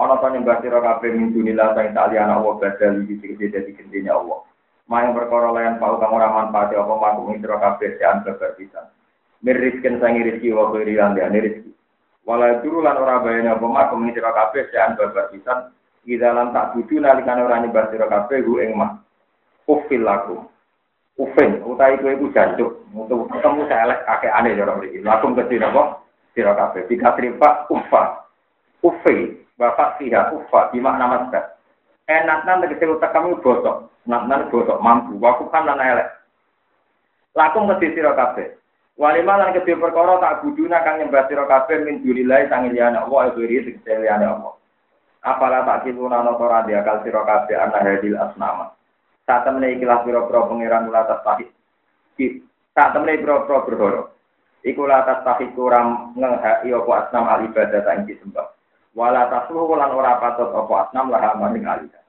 Ana 0.00 0.16
to 0.20 0.28
nyembah 0.32 0.60
sira 0.64 0.80
kabeh 0.80 1.12
min 1.12 1.32
dunillah 1.32 1.76
sing 1.76 1.92
tak 1.92 2.08
liyana 2.12 2.40
Allah 2.40 2.56
badal 2.56 3.04
iki 3.04 3.20
sing 3.20 3.36
dadi 3.36 3.72
gendene 3.76 4.12
Allah. 4.12 4.44
Mayang 4.90 5.14
perkara 5.14 5.54
layan 5.54 5.78
pau 5.78 6.02
kang 6.02 6.10
ora 6.10 6.26
manfaat 6.34 6.74
apa 6.74 6.94
maku 6.98 7.38
sira 7.38 7.62
kabeh 7.62 7.94
sean 7.94 8.26
beber 8.26 8.58
pisan. 8.58 8.90
Mirisken 9.38 10.02
sangi 10.02 10.26
rezeki 10.26 10.50
wa 10.50 10.74
kiri 10.74 10.98
lan 10.98 11.14
diane 11.14 11.38
rezeki. 11.38 11.70
Wala 12.26 12.58
dulu 12.58 12.82
lan 12.82 12.98
ora 12.98 13.22
bayane 13.22 13.54
apa 13.54 13.62
maku 13.62 13.94
sira 14.10 14.34
kabeh 14.34 14.66
sean 14.74 14.98
beber 14.98 15.30
pisan. 15.30 15.70
Dalam 16.02 16.50
tak 16.50 16.74
budu 16.74 16.98
nalikane 16.98 17.46
ora 17.46 17.62
nyembah 17.62 17.86
sira 17.94 18.10
kabeh 18.10 18.42
hu 18.42 18.58
ing 18.58 18.74
mah. 18.74 18.98
Ufil 19.70 20.02
lakum. 20.02 20.50
Ufin, 21.20 21.60
utai 21.68 22.00
kue 22.00 22.16
ku 22.16 22.32
jancuk, 22.32 22.80
untuk 22.96 23.28
ketemu 23.28 23.68
saya 23.68 23.92
elek 23.92 24.00
kakek 24.08 24.32
aneh 24.32 24.56
jorok 24.56 24.88
ini. 24.88 25.04
Langsung 25.04 25.36
ke 25.36 25.44
sini 25.52 25.68
apa? 25.68 26.00
Sira 26.32 26.56
kafe. 26.56 26.88
Tiga 26.88 27.12
ufa. 27.68 28.24
Ufi, 28.80 29.36
bapak 29.60 30.00
siha 30.00 30.32
ufa, 30.32 30.72
di 30.72 30.80
makna 30.80 31.04
masdar. 31.12 31.59
Enak 32.10 32.42
nanti 32.42 32.74
kita 32.74 32.90
utak 32.90 33.14
kamu 33.14 33.38
bosok, 33.38 33.86
nak 34.10 34.26
nanti 34.26 34.50
bosok 34.50 34.82
mampu. 34.82 35.14
Waku 35.22 35.46
kan 35.54 35.62
nana 35.62 35.94
elek. 35.94 36.08
Langsung 37.38 37.70
ke 37.70 37.94
sira 37.94 38.18
kafe. 38.18 38.58
Walima 38.98 39.38
lan 39.38 39.54
kedhe 39.54 39.78
perkara 39.78 40.18
tak 40.18 40.42
buduna 40.42 40.82
kang 40.82 40.98
nyembah 40.98 41.30
sira 41.30 41.46
kabeh 41.46 41.86
min 41.86 42.02
dunillahi 42.02 42.50
sang 42.50 42.66
liyane 42.68 42.98
Allah 42.98 43.30
ibri 43.30 43.62
tegese 43.62 44.02
liyane 44.02 44.26
Allah. 44.26 44.58
Apala 45.22 45.62
tak 45.62 45.86
kiluna 45.86 46.26
ana 46.26 46.34
ora 46.34 46.66
diakal 46.66 47.06
sira 47.06 47.22
kabeh 47.22 47.54
ana 47.54 47.78
hadil 47.78 48.18
asnama. 48.18 48.74
Saat 49.24 49.46
temene 49.46 49.78
ikilah 49.78 50.02
pira-pira 50.02 50.50
pangeran 50.50 50.90
kula 50.90 51.00
atas 51.06 51.22
tahid. 51.22 51.48
Saat 52.74 52.90
temene 52.92 53.22
pira-pira 53.22 53.62
berhala. 53.62 54.02
Iku 54.66 54.84
la 54.84 55.06
atas 55.06 55.22
tahid 55.22 55.54
kurang 55.54 56.12
ngehaki 56.18 56.74
apa 56.74 56.90
asnam 57.06 57.24
al 57.30 57.46
ibadah 57.46 57.80
tak 57.80 58.04
disembah. 58.04 58.50
Wala 58.90 59.30
tasluhu 59.30 59.78
lan 59.78 59.94
ora 59.94 60.18
patut 60.18 60.50
apa 60.50 60.72
asnam 60.86 61.14
laha 61.14 61.38
maring 61.38 61.62
alidah. 61.62 62.02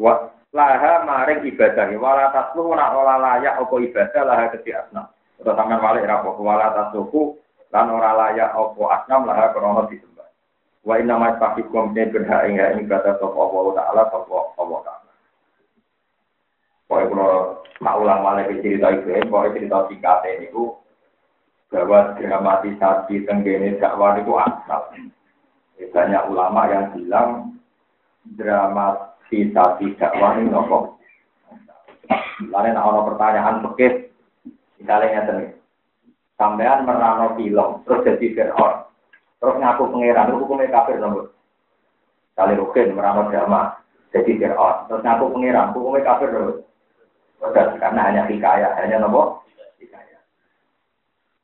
Wa 0.00 0.32
laha 0.56 1.04
maring 1.04 1.44
ibadah. 1.44 1.92
Wala 2.00 2.32
tasluhu 2.32 2.72
nak 2.72 2.96
ora 2.96 3.20
layak 3.20 3.60
apa 3.60 3.74
ibadah 3.76 4.22
laha 4.24 4.44
kedhi 4.56 4.72
asnam. 4.72 5.06
Terus 5.36 5.52
sampean 5.52 5.84
walik 5.84 6.08
ra 6.08 6.24
apa 6.24 6.30
wala 6.40 6.68
tasluhu 6.72 7.36
lan 7.68 7.92
ora 7.92 8.10
layak 8.16 8.56
apa 8.56 8.82
asnam 8.96 9.28
laha 9.28 9.52
krana 9.52 9.82
disembah. 9.92 10.28
Wa 10.88 10.94
inna 10.96 11.20
ma 11.20 11.36
tafikum 11.36 11.92
ne 11.92 12.08
berhak 12.08 12.48
ing 12.48 12.56
ing 12.56 12.88
kata 12.88 13.20
sapa 13.20 13.36
Allah 13.36 13.72
taala 13.76 14.02
sapa 14.08 14.36
Allah 14.56 14.80
taala. 14.88 15.12
Pokoknya 16.86 17.10
kalau 17.10 17.32
mau 17.82 17.98
ulang 17.98 18.22
malah 18.22 18.46
cerita 18.46 18.94
itu, 18.94 19.10
pokoknya 19.26 19.54
cerita 19.58 19.78
singkat 19.90 20.18
ini 20.22 20.48
bahwa 21.66 22.14
dramatisasi 22.14 23.26
tenggene 23.26 23.74
dakwah 23.82 24.14
itu 24.16 24.32
asal. 24.38 24.82
Banyak 25.76 26.28
ulama 26.32 26.68
yang 26.68 26.84
bilang 26.92 27.28
dramatisasi 28.36 29.96
dakwah 29.96 30.36
ini 30.36 30.48
nopo. 30.48 30.96
Nak 32.52 32.68
ada 32.68 33.00
pertanyaan 33.08 33.64
bekis, 33.64 34.12
misalnya 34.76 35.24
ini, 35.24 35.56
sampean 36.36 36.84
merano 36.84 37.32
film, 37.34 37.80
terus 37.88 38.04
jadi 38.04 38.26
Fir'aun. 38.36 38.84
Terus 39.40 39.56
ngaku 39.56 39.82
pangeran, 39.88 40.36
hukumnya 40.36 40.68
kafir 40.68 41.00
nomor. 41.00 41.32
Kali 42.36 42.54
rukin, 42.60 42.92
meramut 42.92 43.32
jamaah, 43.32 43.80
jadi 44.12 44.32
Fir'aun. 44.36 44.84
Terus 44.88 45.00
ngaku 45.00 45.24
pangeran, 45.32 45.72
hukumnya 45.72 46.04
kafir. 46.04 46.30
Udah, 47.40 47.76
karena 47.80 48.00
hanya 48.12 48.22
hikayah, 48.28 48.76
hanya 48.80 49.00
hikayah. 49.00 50.20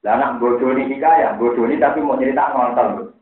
Lah 0.03 0.13
anak 0.19 0.41
bodoh 0.41 0.73
ini 0.77 0.93
hikayah, 0.93 1.37
bodoh 1.41 1.65
ini 1.69 1.81
tapi 1.81 2.05
mau 2.05 2.21
cerita 2.21 2.53
ngonton. 2.53 3.13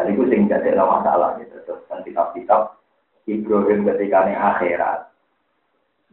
Dan 0.00 0.16
itu 0.16 0.24
sing 0.32 0.48
jadi 0.48 0.72
masalah 0.80 1.36
gitu. 1.44 1.60
Terus 1.68 1.84
kan 1.92 2.00
kitab-kitab 2.00 2.80
Ibrahim 3.28 3.84
ketika 3.84 4.24
ini 4.24 4.32
akhirat. 4.32 5.12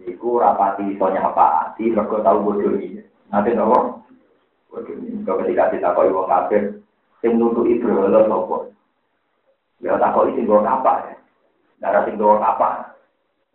Iku 0.04 0.44
rapati 0.44 1.00
soalnya 1.00 1.32
apa? 1.32 1.72
Di 1.80 1.88
mergo 1.88 2.20
tahu 2.20 2.52
bodoh 2.52 2.76
ini. 2.76 3.00
Nanti 3.32 3.56
nopo 3.56 4.04
kalau 4.68 5.40
ketika 5.44 5.72
kita 5.72 5.96
kau 5.96 6.04
ibu 6.04 6.28
kafir, 6.28 6.84
sing 7.24 7.40
nutu 7.40 7.64
Ibrahim 7.64 8.28
sopo. 8.28 8.76
Ya 9.80 9.96
tak 9.96 10.12
kau 10.12 10.28
isi 10.28 10.44
gue 10.44 10.60
apa 10.60 10.94
ya? 11.08 11.16
Darah 11.80 12.04
sing 12.04 12.20
gue 12.20 12.28
apa? 12.28 12.98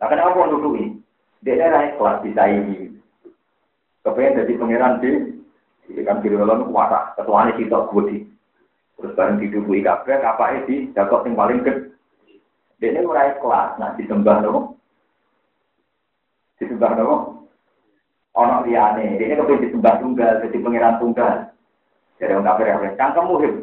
Nah 0.01 0.07
kenapa 0.09 0.33
mau 0.33 0.49
nutuhi? 0.49 0.97
Dia 1.45 1.59
daerah 1.59 1.93
kelas 1.99 2.23
bisa 2.25 2.43
ini. 2.47 2.95
Kepengen 4.01 4.39
jadi 4.41 4.53
pangeran 4.55 4.93
di, 5.03 5.09
kan 6.01 6.23
Ibrahim 6.23 6.71
kuasa. 6.71 7.13
Ketuanya 7.19 7.53
kita 7.59 7.77
budi. 7.91 8.32
Terus 9.03 9.15
bareng 9.19 9.43
didukui 9.43 9.83
kabeh, 9.83 10.23
apa 10.23 10.63
di 10.63 10.87
jago 10.95 11.19
sing 11.27 11.35
paling. 11.35 11.59
Dia 12.79 12.87
ini 12.87 13.03
mulai 13.03 13.35
kelas, 13.43 13.75
nah 13.75 13.91
disembah 13.99 14.39
dong. 14.39 14.79
Disembah 16.55 16.95
dong 16.95 17.43
ono 18.33 18.65
liyane. 18.65 19.17
Ini 19.17 19.37
kepen 19.37 19.63
disembah 19.63 20.01
tunggal, 20.01 20.41
jadi 20.41 20.57
pangeran 20.57 20.99
tunggal. 20.99 21.35
Jadi 22.17 22.33
orang 22.33 22.45
kafir 22.45 22.65
yang 22.69 22.97
cangkemmu 22.97 23.35
him. 23.41 23.53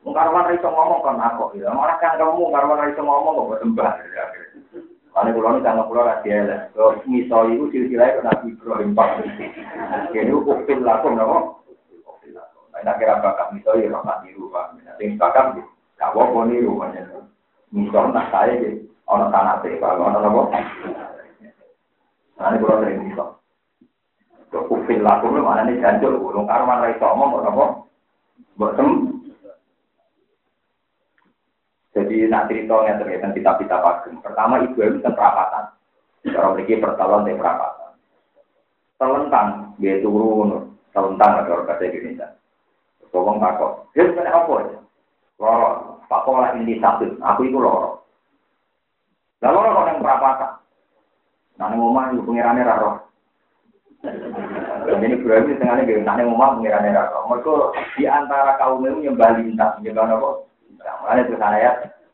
Mungkarwan 0.00 0.56
iso 0.56 0.68
ngomong 0.70 1.04
kan 1.04 1.20
aku. 1.20 1.60
Ya, 1.60 1.70
malah 1.74 1.98
cangkemmu 2.00 2.50
karwan 2.50 2.90
iso 2.90 3.02
ngomong 3.02 3.54
kok 3.54 3.60
sembah. 3.62 3.92
Karena 5.10 5.34
pulau 5.34 5.58
ini 5.58 5.66
tangga 5.66 5.82
pulau 5.90 6.06
rahasia 6.06 6.46
lah. 6.46 6.60
Kalau 6.70 7.02
miso 7.10 7.38
itu 7.50 7.64
silsilah 7.74 8.06
itu 8.14 8.20
Nabi 8.22 8.46
Ibrahim 8.54 8.94
Pak. 8.94 9.08
Jadi 10.14 10.30
uktil 10.30 10.78
lakum 10.86 11.18
nopo. 11.18 11.59
Nah 12.82 12.94
kira 12.96 13.20
bakat 13.20 13.52
miso 13.52 13.76
ya 13.76 13.92
orang 13.92 14.24
niru 14.24 14.48
pak. 14.48 14.76
Nanti 14.80 15.16
bakat 15.20 15.58
gak 16.00 16.12
apa 16.16 16.40
niru 16.48 16.80
banyak. 16.80 17.04
Miso 17.70 18.00
nak 18.10 18.30
saya 18.32 18.56
gitu. 18.58 18.90
Ono 19.10 19.26
tanah 19.34 19.58
teh 19.60 19.74
kalau 19.82 20.06
nopo. 20.06 20.54
Nah 22.38 22.46
ini 22.48 22.60
pulau 22.62 22.78
sering 22.78 23.02
miso. 23.04 23.24
Kufil 24.50 25.02
laku 25.02 25.30
lu 25.30 25.46
mana 25.46 25.66
nih 25.66 25.78
janjur, 25.78 26.18
burung 26.18 26.46
karman 26.46 26.82
rai 26.82 26.98
somo, 26.98 27.38
kok 27.38 27.42
nopo, 27.46 27.64
botem. 28.58 28.88
Jadi 31.90 32.30
nak 32.30 32.46
ceritanya 32.46 33.02
terkait 33.02 33.22
kita-kita 33.34 33.82
pagem. 33.82 34.22
Pertama 34.22 34.62
ibu 34.62 34.78
itu 34.78 35.02
perapatan. 35.02 35.74
Cara 36.22 36.54
memiliki 36.54 36.78
pertalon 36.78 37.26
di 37.26 37.34
perapatan. 37.34 37.98
Telentang, 38.94 39.48
dia 39.82 39.98
turun, 39.98 40.70
telentang 40.94 41.30
ada 41.42 41.50
orang 41.50 41.66
kata 41.66 41.82
Indonesia. 41.90 42.28
Tolong 43.10 43.42
takut. 43.42 43.90
Dia 43.92 44.06
bukan 44.06 44.30
apa 44.30 44.54
ya? 44.66 44.78
Loro, 45.40 45.68
Pak 46.06 46.22
Kola 46.26 46.54
ini 46.54 46.78
sakit, 46.78 47.18
aku 47.18 47.48
itu 47.48 47.58
loro. 47.58 48.06
Lalu 49.42 49.58
loro 49.66 49.80
yang 49.88 49.98
perapatan. 49.98 50.52
Nah, 51.56 51.66
ini 51.68 51.76
ngomong 51.76 52.16
ibu 52.16 52.22
pengirannya 52.24 52.64
raro. 52.64 52.90
Jadi 54.00 55.12
Ibrahim 55.12 55.44
itu 55.44 55.60
tengahnya 55.60 55.84
gak 55.84 56.02
nanya 56.08 56.22
ngomong 56.28 56.60
pengirannya 56.60 56.96
rasa. 56.96 57.18
Mereka 57.28 57.52
di 58.00 58.04
antara 58.08 58.56
kaum 58.56 58.84
itu 58.84 59.04
nyembah 59.04 59.36
lintang, 59.36 59.80
nyembah 59.84 60.08
apa? 60.08 60.30
Makanya 60.80 61.22
itu 61.28 61.34
saya 61.36 61.70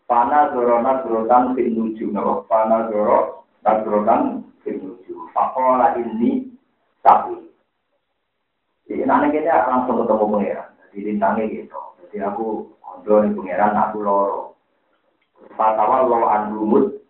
Pana 0.07 0.55
zoronan 0.55 1.03
zorotan 1.03 1.59
fin 1.59 1.75
nuju, 1.75 2.15
nopo 2.15 2.47
pana 2.47 2.87
zoro 2.87 3.43
dan 3.67 3.83
zorotan 3.83 4.47
fin 4.63 4.79
nuju. 4.79 5.35
Pakola 5.35 5.99
ini 5.99 6.47
sapi. 7.03 7.35
Jadi 8.87 9.03
nanti 9.03 9.35
kita 9.35 9.67
langsung 9.67 10.07
ketemu 10.07 10.31
pengiran. 10.31 10.71
Jadi 10.97 11.13
lintangnya 11.13 11.45
gitu. 11.53 11.77
Jadi 12.09 12.25
aku 12.25 12.73
kondo 12.81 13.21
nih 13.21 13.37
pengiran, 13.37 13.77
aku 13.77 14.01
loro. 14.01 14.57
Patawa 15.53 16.09
lo 16.09 16.25
andumut 16.25 17.05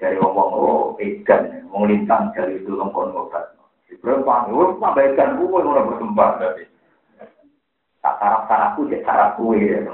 dari 0.00 0.16
ngomong 0.16 0.50
oh 0.56 0.96
edan, 0.96 1.68
mau 1.68 1.84
lintang 1.84 2.32
dari 2.32 2.64
itu 2.64 2.72
ngobat. 2.72 3.52
Berapa? 4.00 4.48
Lu 4.48 4.80
tambahkan 4.80 5.36
gue 5.36 5.52
ora 5.52 5.84
berkembang 5.84 6.40
tadi. 6.40 6.64
Tak 8.00 8.16
saraf-sarafku 8.24 8.88
cek 8.88 9.04
saraf 9.04 9.36
gue. 9.36 9.84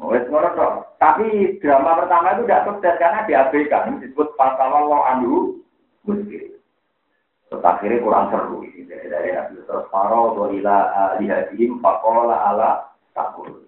Wes 0.00 0.24
ngono 0.32 0.48
kok. 0.56 0.72
Tapi 0.96 1.60
drama 1.60 2.00
pertama 2.00 2.32
itu 2.32 2.48
tidak 2.48 2.64
sukses 2.64 2.96
karena 2.96 3.28
diabaikan. 3.28 4.00
Disebut 4.00 4.32
pasal 4.40 4.72
Allah 4.72 5.00
anhu 5.12 5.60
muskil. 6.08 6.55
Terus 7.46 8.02
kurang 8.02 8.34
seru 8.34 8.66
ini 8.66 8.90
dari 8.90 9.30
Nabi 9.30 9.62
terus 9.62 9.86
Faro 9.86 10.34
doila 10.34 11.14
lihadim 11.22 11.78
fakola 11.78 12.34
ala 12.42 12.70
takul. 13.14 13.62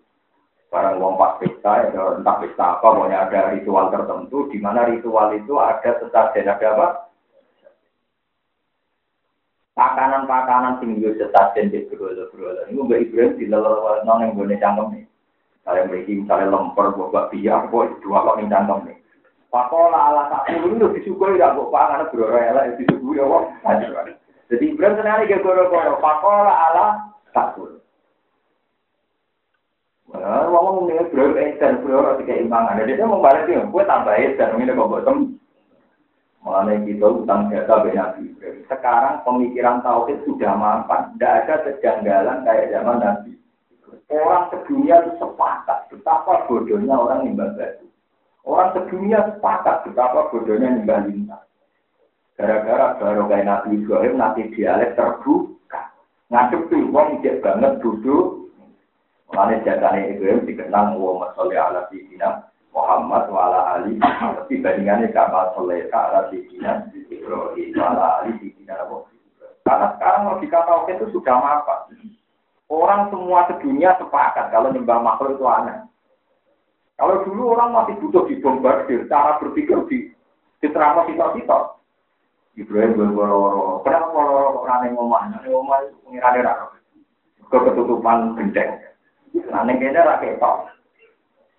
Barang 0.68 1.00
wong 1.00 1.16
pas 1.16 1.40
pesta, 1.40 1.88
ya, 1.88 2.20
entah 2.20 2.36
pesta 2.44 2.76
apa, 2.76 2.84
pokoknya 2.92 3.24
ada 3.24 3.56
ritual 3.56 3.88
tertentu, 3.88 4.52
di 4.52 4.60
mana 4.60 4.84
ritual 4.84 5.32
itu 5.32 5.56
ada 5.56 5.96
sesajen, 5.96 6.44
ada 6.44 6.66
apa? 6.76 6.88
Pakanan-pakanan 9.72 10.76
sing 10.76 11.00
yo 11.00 11.16
sesajen 11.16 11.72
di 11.72 11.88
berolo-berolo. 11.88 12.68
Ini 12.68 12.84
Mbak 12.84 13.00
Ibrahim 13.00 13.32
di 13.40 13.44
lelewat 13.48 14.04
nong 14.04 14.20
yang 14.20 14.36
boleh 14.36 14.56
cangkem 14.60 14.86
nih. 14.92 15.04
Saya 15.64 15.88
beri 15.88 16.12
misalnya 16.20 16.52
lemper, 16.52 16.86
buat 16.92 17.32
biak, 17.32 17.72
buat 17.72 17.88
dua 18.04 18.18
kok 18.28 18.36
yang 18.42 18.52
cangkem 18.52 18.78
nih. 18.92 18.97
Pakola 19.48 20.12
ala 20.12 20.28
tak 20.28 20.60
puluh 20.60 20.76
itu 20.76 20.86
disukui 21.00 21.40
tidak 21.40 21.56
buat 21.56 21.72
pangan 21.72 22.04
beroro 22.12 22.36
elek 22.36 22.76
disukui 22.76 23.16
ya 23.16 23.24
kok. 23.24 23.48
Jadi 24.52 24.64
Ibrahim 24.76 24.96
senang 25.00 25.24
gak 25.24 25.40
goro-goro. 25.40 25.96
Pakola 26.04 26.52
ala 26.52 26.86
tak 27.32 27.56
puluh. 27.56 27.80
Wah, 30.12 30.44
ngomong 30.52 30.92
nih 30.92 31.00
Ibrahim 31.00 31.40
edan 31.40 31.80
beroro 31.80 32.20
tiga 32.20 32.36
imbangan. 32.36 32.76
Jadi 32.84 33.00
dia 33.00 33.08
mau 33.08 33.24
balik 33.24 33.48
nih, 33.48 33.64
gue 33.64 33.82
tambah 33.88 34.14
edan 34.20 34.60
ini 34.60 34.76
kok 34.76 34.90
botem. 34.92 35.16
Mengenai 36.44 36.84
kita 36.84 37.06
utang 37.08 37.48
jasa 37.48 37.74
Nabi 37.88 38.20
Ibrahim. 38.28 38.62
Sekarang 38.68 39.24
pemikiran 39.24 39.80
tauhid 39.80 40.22
sudah 40.28 40.52
mapan. 40.60 41.16
Tidak 41.16 41.32
ada 41.44 41.54
kejanggalan 41.64 42.44
kayak 42.44 42.68
zaman 42.68 43.00
Nabi. 43.00 43.32
Orang 44.12 44.52
sedunia 44.52 45.04
itu 45.04 45.16
sepakat 45.20 45.88
betapa 45.88 46.44
bodohnya 46.48 46.96
orang 46.96 47.24
nimbang 47.24 47.56
batu. 47.56 47.87
Orang 48.46 48.74
sedunia 48.74 49.24
sepakat 49.26 49.86
betapa 49.86 50.30
bodohnya 50.30 50.78
nimbang 50.78 51.10
lintang. 51.10 51.44
Gara-gara 52.38 52.94
baru 53.02 53.26
kayak 53.26 53.46
Nabi 53.50 53.82
Ibrahim, 53.82 54.14
Nabi 54.14 54.40
dialek 54.54 54.94
terbuka. 54.94 55.90
Ngadep 56.30 56.70
tuh, 56.70 56.86
wong 56.94 57.18
ijek 57.18 57.42
banget 57.42 57.82
duduk. 57.82 58.54
Mengenai 59.28 59.66
jasanya 59.66 60.14
Ibrahim 60.14 60.46
dikenang, 60.46 60.96
wa 60.96 61.26
masalli 61.26 61.58
ala 61.58 61.84
sayyidina 61.90 62.48
Muhammad 62.72 63.26
wa 63.32 63.40
ala 63.50 63.60
ali 63.74 63.98
dibandingannya 64.46 65.10
kamal 65.10 65.50
soleh 65.58 65.88
ke 65.90 65.96
arah 65.98 66.30
sidina 66.30 66.86
Ibrahim 67.10 67.74
wa 67.74 67.86
ala 67.90 68.04
ali 68.22 68.38
sidina 68.38 68.86
Karena 69.66 69.86
sekarang 69.98 70.22
logika 70.32 70.64
tauhid 70.64 70.96
itu 70.96 71.06
sudah 71.12 71.36
apa? 71.36 71.90
Orang 72.68 73.08
semua 73.12 73.48
sedunia 73.48 73.96
sepakat 73.96 74.48
kalau 74.52 74.72
nyembah 74.72 75.00
makhluk 75.00 75.36
itu 75.36 75.44
aneh. 75.44 75.87
Kalau 76.98 77.22
dulu 77.22 77.54
orang 77.54 77.70
masih 77.70 77.94
butuh 78.02 78.26
dibombardir, 78.26 79.06
cara 79.06 79.38
berpikir 79.38 79.78
di 79.86 80.10
diterangkan 80.58 81.06
kita-kita. 81.14 81.78
Ibrahim 82.58 82.98
berloro, 82.98 83.86
kenapa 83.86 84.18
loro 84.18 84.48
kok 84.58 84.66
rane 84.66 84.90
ngomah? 84.90 85.30
Rane 85.30 85.46
ngomah 85.46 85.78
itu 85.86 85.94
pengirane 86.02 86.40
raro. 86.42 86.66
Keketutupan. 87.46 88.34
Nah, 88.34 89.62
ini 89.62 89.72
kayaknya 89.78 90.02
rakyat 90.02 90.42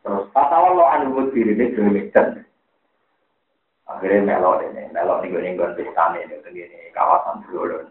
Terus, 0.04 0.28
pasal 0.36 0.76
lo 0.76 0.86
anu 0.88 1.32
diri 1.32 1.56
ini 1.56 1.72
demi 1.72 2.04
Akhirnya 3.90 4.38
melok 4.38 4.62
ini, 4.70 4.86
melok 4.94 5.26
nih 5.26 5.34
gue 5.34 5.42
nih 5.42 5.74
pestane 5.74 6.22
ini, 6.22 6.36
begini 6.46 6.94
kawasan 6.94 7.42
Bulun. 7.50 7.90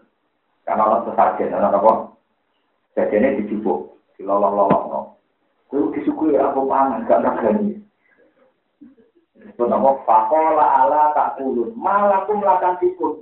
Karena 0.63 0.87
orang 0.87 1.11
sesajen, 1.11 1.51
apa? 1.51 2.15
Sajennya 2.95 3.35
dijubuk, 3.35 3.99
dilolong-lolong, 4.15 5.18
Kudu 5.69 5.93
disukui 5.93 6.33
aku 6.33 6.65
pangan, 6.65 7.05
gak 7.05 7.21
nagani. 7.21 7.77
Nama 9.59 9.91
fakola 10.01 10.65
ala 10.65 11.13
tak 11.13 11.37
ulun, 11.45 11.77
malah 11.77 12.25
aku 12.25 12.41
melakukan 12.41 12.81
tikun. 12.81 13.21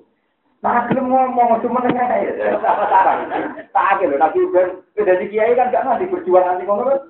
Nah, 0.63 0.87
belum 0.89 1.11
ngomong, 1.11 1.59
cuma 1.61 1.83
nengah 1.83 2.07
ya. 2.07 2.55
Apa 2.57 2.87
sarang? 2.89 3.29
Tak 3.75 3.99
ada, 3.99 4.15
nabi 4.15 4.41
Ibrahim, 4.41 4.79
udah 4.95 5.15
di 5.19 5.25
kiai 5.27 5.53
kan 5.59 5.69
gak 5.75 5.83
nanti 5.85 6.07
berjuang 6.07 6.45
nanti 6.47 6.63
ngomong 6.63 6.87
kan. 6.87 7.01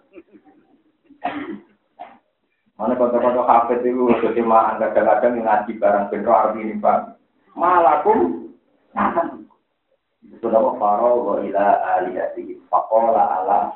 Mana 2.77 2.93
kota-kota 2.97 3.41
hafid 3.45 3.85
itu, 3.85 4.09
anda 4.49 4.93
kadang-kadang 4.93 5.41
ngaji 5.41 5.71
barang 5.81 6.05
benro 6.13 6.33
arti 6.33 6.59
ini, 6.61 6.81
Pak. 6.81 7.17
Malakum, 7.57 8.53
nah, 8.93 9.33
itu 10.28 10.47
nama 10.51 10.71
faro 10.75 11.23
wa 11.23 11.36
ila 11.39 11.65
aliyati, 11.97 12.59
fakola 12.67 13.23
ala 13.41 13.73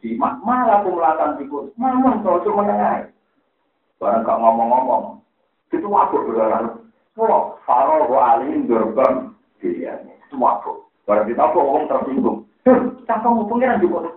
di 0.00 0.16
malah 0.16 0.80
aku 0.80 0.96
melakukan 0.96 1.36
tikus, 1.36 1.68
mamang 1.76 2.24
kalau 2.24 2.40
cuma 2.40 2.64
menengah. 2.64 3.12
Barang 4.00 4.24
gak 4.24 4.40
ngomong-ngomong, 4.40 5.20
itu 5.68 5.84
aku 5.84 6.16
berlalu. 6.24 6.72
Kalau 7.12 7.60
Faro 7.68 8.08
wa 8.08 8.32
alim 8.32 8.64
gerbang 8.64 9.36
diriannya, 9.60 10.16
itu 10.16 10.40
aku. 10.40 10.88
Barang 11.04 11.28
kita 11.28 11.44
apa 11.44 11.58
ngomong 11.60 11.84
tersinggung. 11.84 12.38
Cangkang 13.04 13.44
pengiran 13.44 13.82
juga. 13.84 14.08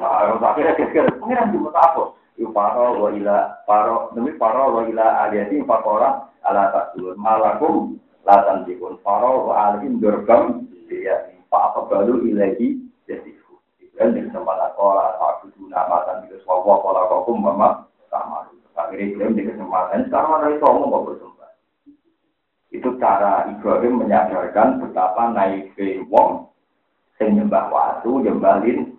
Nah, 0.00 0.40
akhirnya 0.40 0.80
kira-kira 0.80 1.12
pengiran 1.20 1.52
juga 1.52 1.76
apa? 1.76 2.02
Iku 2.40 2.48
Faro 2.56 3.04
wa 3.04 3.08
ila 3.12 3.52
Faro 3.68 4.16
demi 4.16 4.32
Faro 4.40 4.80
wa 4.80 4.82
ila 4.88 5.28
aliyati 5.28 5.60
orang 5.68 6.24
ala 6.48 6.72
tasulun 6.72 7.20
malakum 7.20 8.00
latan 8.28 8.68
dikun 8.68 9.00
Faro 9.00 9.48
wa 9.48 9.72
alim 9.72 9.96
gerbang 10.04 10.68
diriannya. 10.84 11.40
Pak 11.48 11.62
apa 11.72 11.80
balu 11.88 12.28
ilahi 12.28 12.76
jadi 13.08 13.32
dan 13.98 14.14
di 14.14 14.22
kesempatan 14.30 14.78
orang 14.78 15.18
aku 15.18 15.50
nama 15.66 16.06
dan 16.06 16.22
di 16.22 16.36
sebuah 16.38 16.78
pola 16.84 17.08
hukum 17.10 17.42
mama 17.42 17.88
sama 18.06 18.46
akhirnya 18.78 19.10
klaim 19.18 19.34
di 19.34 19.42
kesempatan 19.42 20.06
sekarang 20.06 20.38
ada 20.38 20.48
itu 20.54 20.62
ngomong 20.62 21.02
bersembah 21.02 21.50
itu 22.70 22.88
cara 23.02 23.50
Ibrahim 23.50 24.06
menyadarkan 24.06 24.86
betapa 24.86 25.34
naiknya 25.34 26.06
wong 26.06 26.46
sing 27.18 27.42
nyembah 27.42 27.74
waktu 27.74 28.28
nyembalin 28.28 28.94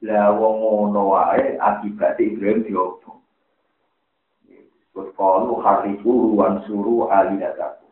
lah 0.00 0.32
wong 0.32 0.64
ngono 0.64 1.12
wae 1.12 1.60
akibat 1.60 2.16
Ibrahim 2.16 2.64
diobong 2.64 3.20
Terus 4.94 5.10
kalau 5.18 5.58
hariku 5.58 6.30
ruan 6.30 6.62
suruh 6.70 7.10
alidataku. 7.10 7.83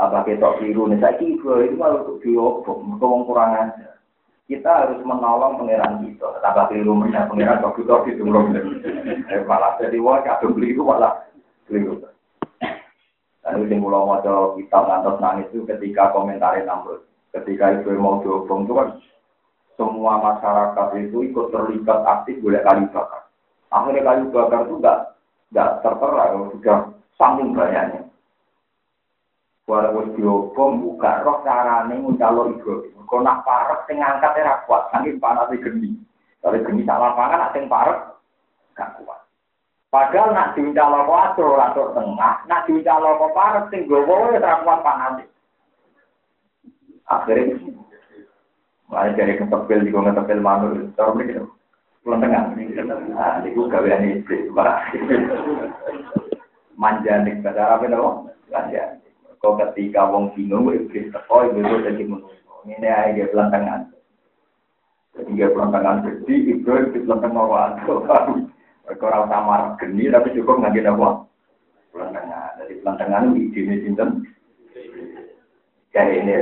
Apa 0.00 0.24
ketok 0.24 0.58
biru 0.62 0.88
nih 0.88 0.98
saya 0.98 1.20
Ibrahim 1.20 1.76
malah 1.76 2.08
diobong, 2.24 2.96
mereka 2.96 3.06
kurang 3.28 3.52
aja 3.54 3.92
kita 4.52 4.68
harus 4.68 5.00
menolong 5.00 5.64
pangeran 5.64 6.04
kita. 6.04 6.28
Tambah 6.44 6.68
keliru 6.68 7.00
punya 7.00 7.24
pangeran 7.24 7.64
kok 7.64 7.80
kita 7.80 7.94
itu 8.10 8.20
belum 8.20 8.52
malah 9.48 9.80
jadi 9.80 9.96
wah 10.02 10.20
kadung 10.20 10.60
itu 10.60 10.84
malah 10.84 11.24
keliru. 11.64 12.04
Lalu 13.42 13.66
sing 13.66 13.78
kula 13.80 14.00
maca 14.06 14.54
kita 14.54 14.78
ngantos 14.86 15.18
nangis 15.18 15.50
itu 15.50 15.64
ketika 15.66 16.12
komentar 16.12 16.54
Namrud. 16.62 17.02
Ketika 17.32 17.80
itu 17.80 17.96
mau 17.96 18.20
diobong 18.20 18.68
itu 18.68 18.72
kan 18.76 18.88
semua 19.80 20.20
masyarakat 20.20 20.88
itu 21.00 21.32
ikut 21.32 21.48
terlibat 21.48 22.04
aktif 22.04 22.38
boleh 22.44 22.60
kayu 22.60 22.86
bakar. 22.92 23.24
Akhirnya 23.72 24.04
kayu 24.04 24.28
bakar 24.30 24.68
itu 24.68 24.74
enggak 24.78 24.98
enggak 25.48 25.70
tertera, 25.80 26.24
sudah 26.52 26.78
saking 27.16 27.56
banyaknya. 27.56 28.11
Walau 29.70 30.02
wis 30.02 30.18
diobong 30.18 30.82
buka 30.82 31.22
roh 31.22 31.38
carane 31.46 31.94
ngucalo 31.94 32.50
Ibrahim. 32.50 33.06
Kok 33.06 33.22
nak 33.22 33.46
parek 33.46 33.86
sing 33.86 34.02
ngangkat 34.02 34.42
ora 34.42 34.58
kuat, 34.66 34.90
saking 34.90 35.22
panase 35.22 35.54
geni. 35.62 35.94
Kalau 36.42 36.58
geni 36.58 36.82
sak 36.82 36.98
lapangan 36.98 37.46
nak 37.46 37.52
sing 37.54 37.70
parek 37.70 37.98
gak 38.74 38.98
kuat. 38.98 39.22
Padahal 39.92 40.34
nak 40.34 40.58
diuncalo 40.58 41.06
kuat 41.06 41.38
ora 41.38 41.70
tengah, 41.76 42.34
nak 42.50 42.64
diuncalo 42.66 43.22
kok 43.22 43.34
parek 43.38 43.64
sing 43.70 43.86
gowo 43.86 44.34
wis 44.34 44.42
ora 44.42 44.64
kuat 44.66 44.80
panase. 44.82 45.24
Akhirnya 47.06 47.54
Mulai 48.92 49.16
dari 49.16 49.40
ketepil, 49.40 49.88
juga 49.88 50.12
ketepil 50.12 50.44
manur, 50.44 50.76
cara 50.92 51.16
ini 51.16 51.32
gitu. 51.32 51.48
Pulang 52.04 52.20
tengah. 52.20 52.52
Nah, 52.52 53.40
ini 53.40 53.56
gue 53.56 53.72
gawean 53.72 54.04
istri. 54.04 54.52
Manjanik, 56.76 57.40
bahasa 57.40 57.72
Arab 57.72 57.88
itu 57.88 57.96
Manjanik. 58.52 59.01
Kau 59.42 59.58
ketika 59.58 60.06
wong 60.06 60.30
bingung, 60.38 60.70
iblis 60.70 61.10
teko, 61.10 61.50
iblis 61.50 61.82
jadi 61.82 62.06
manusia. 62.06 62.46
Ini 62.62 62.86
aja 62.86 63.10
dia 63.10 63.26
pelantangan. 63.26 63.90
Jadi 65.18 65.30
dia 65.34 65.50
pelantangan 65.50 66.06
gede, 66.06 66.34
Ibrahim 66.54 66.94
di 66.94 66.98
pelantang 67.02 67.34
orang 67.34 67.74
Mereka 68.86 69.02
orang 69.02 69.26
sama 69.26 69.56
geni, 69.82 70.06
tapi 70.14 70.34
cukup 70.38 70.62
nggak 70.62 70.86
apa? 70.94 71.26
Pelantangan. 71.90 72.50
Jadi 72.62 72.72
pelantangan 72.86 73.22
ini 73.34 73.50
ide 73.50 73.76
sinten. 73.82 74.08
Jadi 75.90 76.12
ini. 76.22 76.34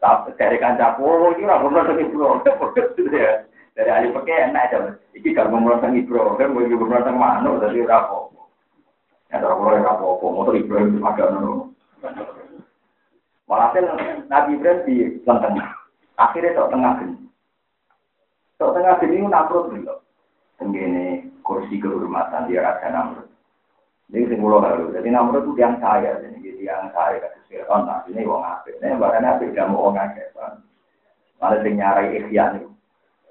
Tapi 0.00 0.28
dari 0.40 0.56
kancah 0.56 0.96
oh 1.04 1.36
ini 1.36 1.44
orang 1.44 1.68
pelantangan 1.68 2.00
Ibrahim. 2.00 2.40
Dari 3.74 3.90
ahli 3.90 4.14
pakai 4.14 4.54
enak 4.54 4.70
aja. 4.70 4.78
Iki 5.18 5.34
gak 5.34 5.50
mau 5.50 5.58
pelantangan 5.58 5.98
Ibrahim, 5.98 6.54
mau 6.54 6.62
juga 6.62 6.84
pelantangan 6.94 7.18
mana, 7.18 7.50
jadi 7.66 7.82
rapo. 7.82 8.33
Ya, 9.32 9.40
kalau 9.40 9.64
rapo, 9.64 10.20
motor 10.20 10.54
Ibrahim 10.56 11.00
agak 11.00 11.32
nono. 11.32 11.72
Walhasil 13.44 13.84
Nabi 14.28 14.56
Ibrahim 14.56 14.84
di 14.88 14.94
tengah. 15.24 15.68
Akhirnya 16.16 16.56
tok 16.56 16.70
tengah 16.72 16.92
gini. 17.00 17.16
Tok 18.56 18.72
tengah 18.72 18.94
gini 19.02 19.20
itu 19.20 19.28
namrud 19.28 19.64
dulu. 19.72 19.94
Tenggine 20.56 21.28
kursi 21.42 21.76
kehormatan 21.82 22.48
dia 22.48 22.62
raja 22.62 22.88
namrud. 22.88 23.28
Ini 24.12 24.30
sing 24.30 24.38
kula 24.38 24.62
lalu. 24.62 24.94
Jadi 24.94 25.08
namrud 25.10 25.44
itu 25.44 25.58
yang 25.58 25.76
saya, 25.82 26.20
jadi 26.22 26.62
yang 26.62 26.92
saya 26.94 27.18
kasih 27.20 27.42
Fir'aun. 27.50 27.88
Nah, 27.88 28.04
ini 28.06 28.22
apik. 28.24 28.78
Ini 28.80 29.00
bahkan 29.00 29.40
gak 29.40 29.68
mau 29.68 29.90
wong 29.90 29.98
akeh. 29.98 30.28
Malah 31.40 31.58
sing 31.60 31.74
nyarai 31.76 32.16
ikhyan 32.22 32.62
itu. 32.62 32.73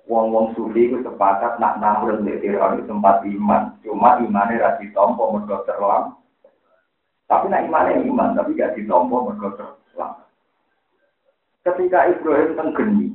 Wong-wong 0.04 0.52
sufi 0.52 0.92
itu 0.92 1.00
sepakat 1.00 1.64
nak 1.64 1.80
namrud 1.80 2.28
di 2.28 2.36
Fir'aun 2.44 2.84
itu 2.84 2.92
tempat 2.92 3.24
iman. 3.24 3.72
Cuma 3.88 4.20
imannya 4.20 4.60
rasi 4.60 4.92
tompo 4.92 5.32
mergo 5.32 5.64
terlam. 5.64 6.20
Tapi 7.24 7.48
nak 7.48 7.64
imannya 7.72 8.04
iman, 8.12 8.36
tapi 8.36 8.60
gak 8.60 8.76
ditompo 8.76 9.32
mergo 9.32 9.56
terlam. 9.56 10.12
Ketika 11.64 12.12
Ibrahim 12.12 12.60
tenggeni, 12.60 13.08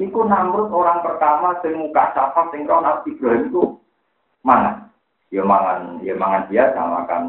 niku 0.00 0.24
Namrud 0.24 0.72
orang 0.72 1.04
pertama 1.04 1.60
sing 1.60 1.76
muka 1.76 2.16
sapa 2.16 2.48
sing 2.48 2.64
roh 2.64 2.80
Ibrahim 3.04 3.52
itu 3.52 3.62
mangan. 4.40 4.88
Ya 5.28 5.44
mangan, 5.44 6.00
ya 6.00 6.16
mangan 6.16 6.48
biasa 6.48 6.80
makan 6.80 7.22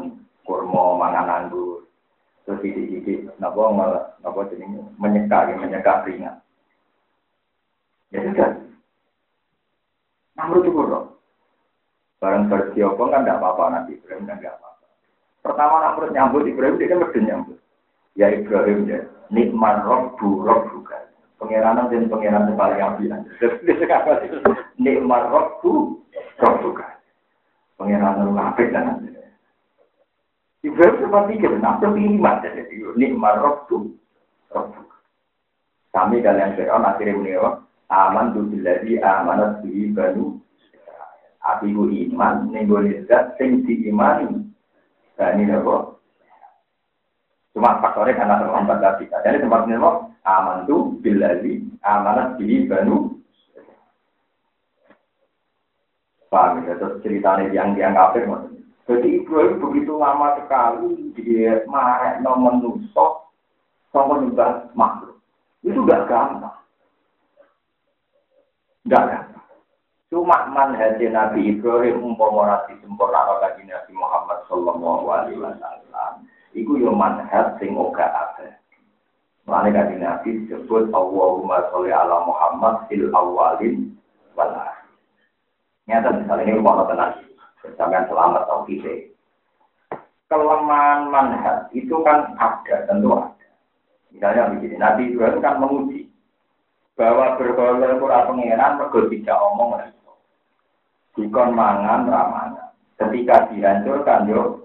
kurma, 0.48 0.96
mangan 0.96 1.28
anggur. 1.28 1.84
Terus 2.48 2.64
didik-didik 2.64 3.28
napa 3.36 3.68
napa 4.24 4.40
jenenge 4.48 4.80
menyeka, 4.96 5.52
menyeka 5.52 6.08
ringan. 6.08 6.40
Ya 8.10 8.20
sudah. 8.26 8.50
Namrud 10.34 10.66
itu 10.66 10.80
roh. 10.80 11.04
Barang 12.20 12.52
apa 12.52 13.02
kan 13.08 13.24
tidak 13.24 13.38
apa-apa 13.40 13.62
nanti 13.72 13.96
Ibrahim 13.96 14.28
kan 14.28 14.38
tidak 14.38 14.60
apa-apa. 14.60 14.86
Pertama 15.40 15.76
Namrud 15.80 16.10
nyambut 16.12 16.42
Ibrahim 16.44 16.76
dia 16.76 16.90
kan 16.90 17.00
mesti 17.00 17.18
nyambut. 17.22 17.58
Ya 18.18 18.26
Ibrahim 18.34 18.90
ya. 18.90 19.00
Nikmat 19.30 19.86
roh 19.86 20.18
buruk 20.18 20.74
juga 20.74 21.10
pengiranan 21.40 21.88
dan 21.88 22.12
pengiran 22.12 22.46
yang 22.52 22.60
paling 22.60 22.80
ambilan 22.84 23.20
nikmat 24.84 25.22
roh 25.32 25.56
roh 25.64 26.54
juga 26.60 27.00
pengiran 27.80 28.20
yang 28.20 28.36
ngapik 28.36 28.68
dan 28.70 29.00
Ibrahim 30.60 31.00
sempat 31.00 31.24
pikir, 31.32 31.56
nah 31.56 31.80
iman 31.80 32.44
nikmat 33.00 33.34
roh 33.40 33.64
juga 33.72 34.60
kami 35.90 36.20
kalian 36.20 36.54
Fir'aun 36.54 36.84
akhirnya 36.84 37.16
menewak 37.16 37.54
aman 37.90 38.32
tu 38.32 38.46
biladi 38.46 39.02
amanat 39.02 39.60
bi 39.66 39.90
banu 39.90 40.40
Abiku 41.40 41.88
iman, 41.88 42.52
nih 42.52 42.68
boleh 42.68 43.00
sing. 43.40 43.64
Dan 45.16 45.40
ini 45.40 45.52
apa? 45.56 45.96
Cuma 47.56 47.80
faktornya 47.80 48.16
karena 48.16 48.40
terlambat 48.44 48.78
tadi. 48.84 49.08
Jadi 49.08 49.40
tempat 49.40 49.64
ini 49.64 49.80
aman 50.24 50.68
tuh 50.68 51.00
bilali 51.00 51.64
amanat 51.80 52.36
di 52.36 52.68
banu. 52.68 53.16
Paham 56.28 56.62
ya? 56.62 56.78
Terus 56.78 57.02
ceritanya 57.02 57.50
yang 57.50 57.74
yang 57.74 57.96
kafir 57.96 58.22
Jadi 58.86 59.22
Ibrahim 59.22 59.58
begitu 59.58 59.98
lama 59.98 60.38
sekali 60.38 61.14
dia 61.18 61.62
marah 61.66 62.22
nomor 62.22 62.58
nusok 62.58 63.32
sama 63.90 64.22
nyembah 64.22 64.70
makhluk. 64.78 65.18
Itu 65.62 65.82
gak 65.86 66.06
gampang. 66.06 66.59
Gak 68.88 69.04
gampang. 69.04 69.40
Cuma 70.10 70.50
manhaj 70.50 70.98
Nabi 70.98 71.54
Ibrahim 71.54 72.02
umpama 72.02 72.66
sempurna 72.66 73.30
kaji 73.38 73.62
Nabi 73.62 73.92
Muhammad 73.94 74.42
Sallallahu 74.50 75.06
Alaihi 75.06 75.38
Wasallam 75.38 76.26
Iku 76.50 76.82
yo 76.82 76.90
manhaj 76.90 77.54
sing 77.62 77.78
ora 77.78 78.10
ada. 78.10 78.58
Mane 79.46 79.70
kan 79.70 79.94
Nabi 79.94 80.50
disebut 80.50 80.90
Allahumma 80.90 81.62
sholli 81.70 81.94
ala 81.94 82.26
Muhammad 82.26 82.90
fil 82.90 83.06
awalin 83.14 83.94
wal. 84.34 84.50
Nyata 85.86 86.10
misalnya 86.10 86.42
ini 86.42 86.58
rumah 86.58 86.90
tenang. 86.90 87.14
Sampai 87.78 88.02
selamat 88.10 88.50
tau 88.50 88.66
kita. 88.66 89.14
Kelemahan 90.26 91.06
manhaj 91.06 91.70
itu 91.70 91.94
kan 92.02 92.34
ada, 92.34 92.86
tentu 92.90 93.14
ada. 93.14 93.46
Misalnya 94.10 94.50
begini, 94.54 94.74
Nabi 94.74 95.02
Ibrahim 95.14 95.38
kan 95.38 95.58
menguji 95.62 96.09
bahwa 97.00 97.40
bergaul 97.40 97.80
ora 97.80 98.28
pengenan 98.28 98.76
mergo 98.76 99.08
tidak 99.08 99.40
omong 99.40 99.80
itu. 99.88 100.12
Dikon 101.16 101.56
mangan 101.56 102.04
ramana. 102.04 102.76
Ketika 103.00 103.48
dihancurkan 103.48 104.28
yo 104.28 104.60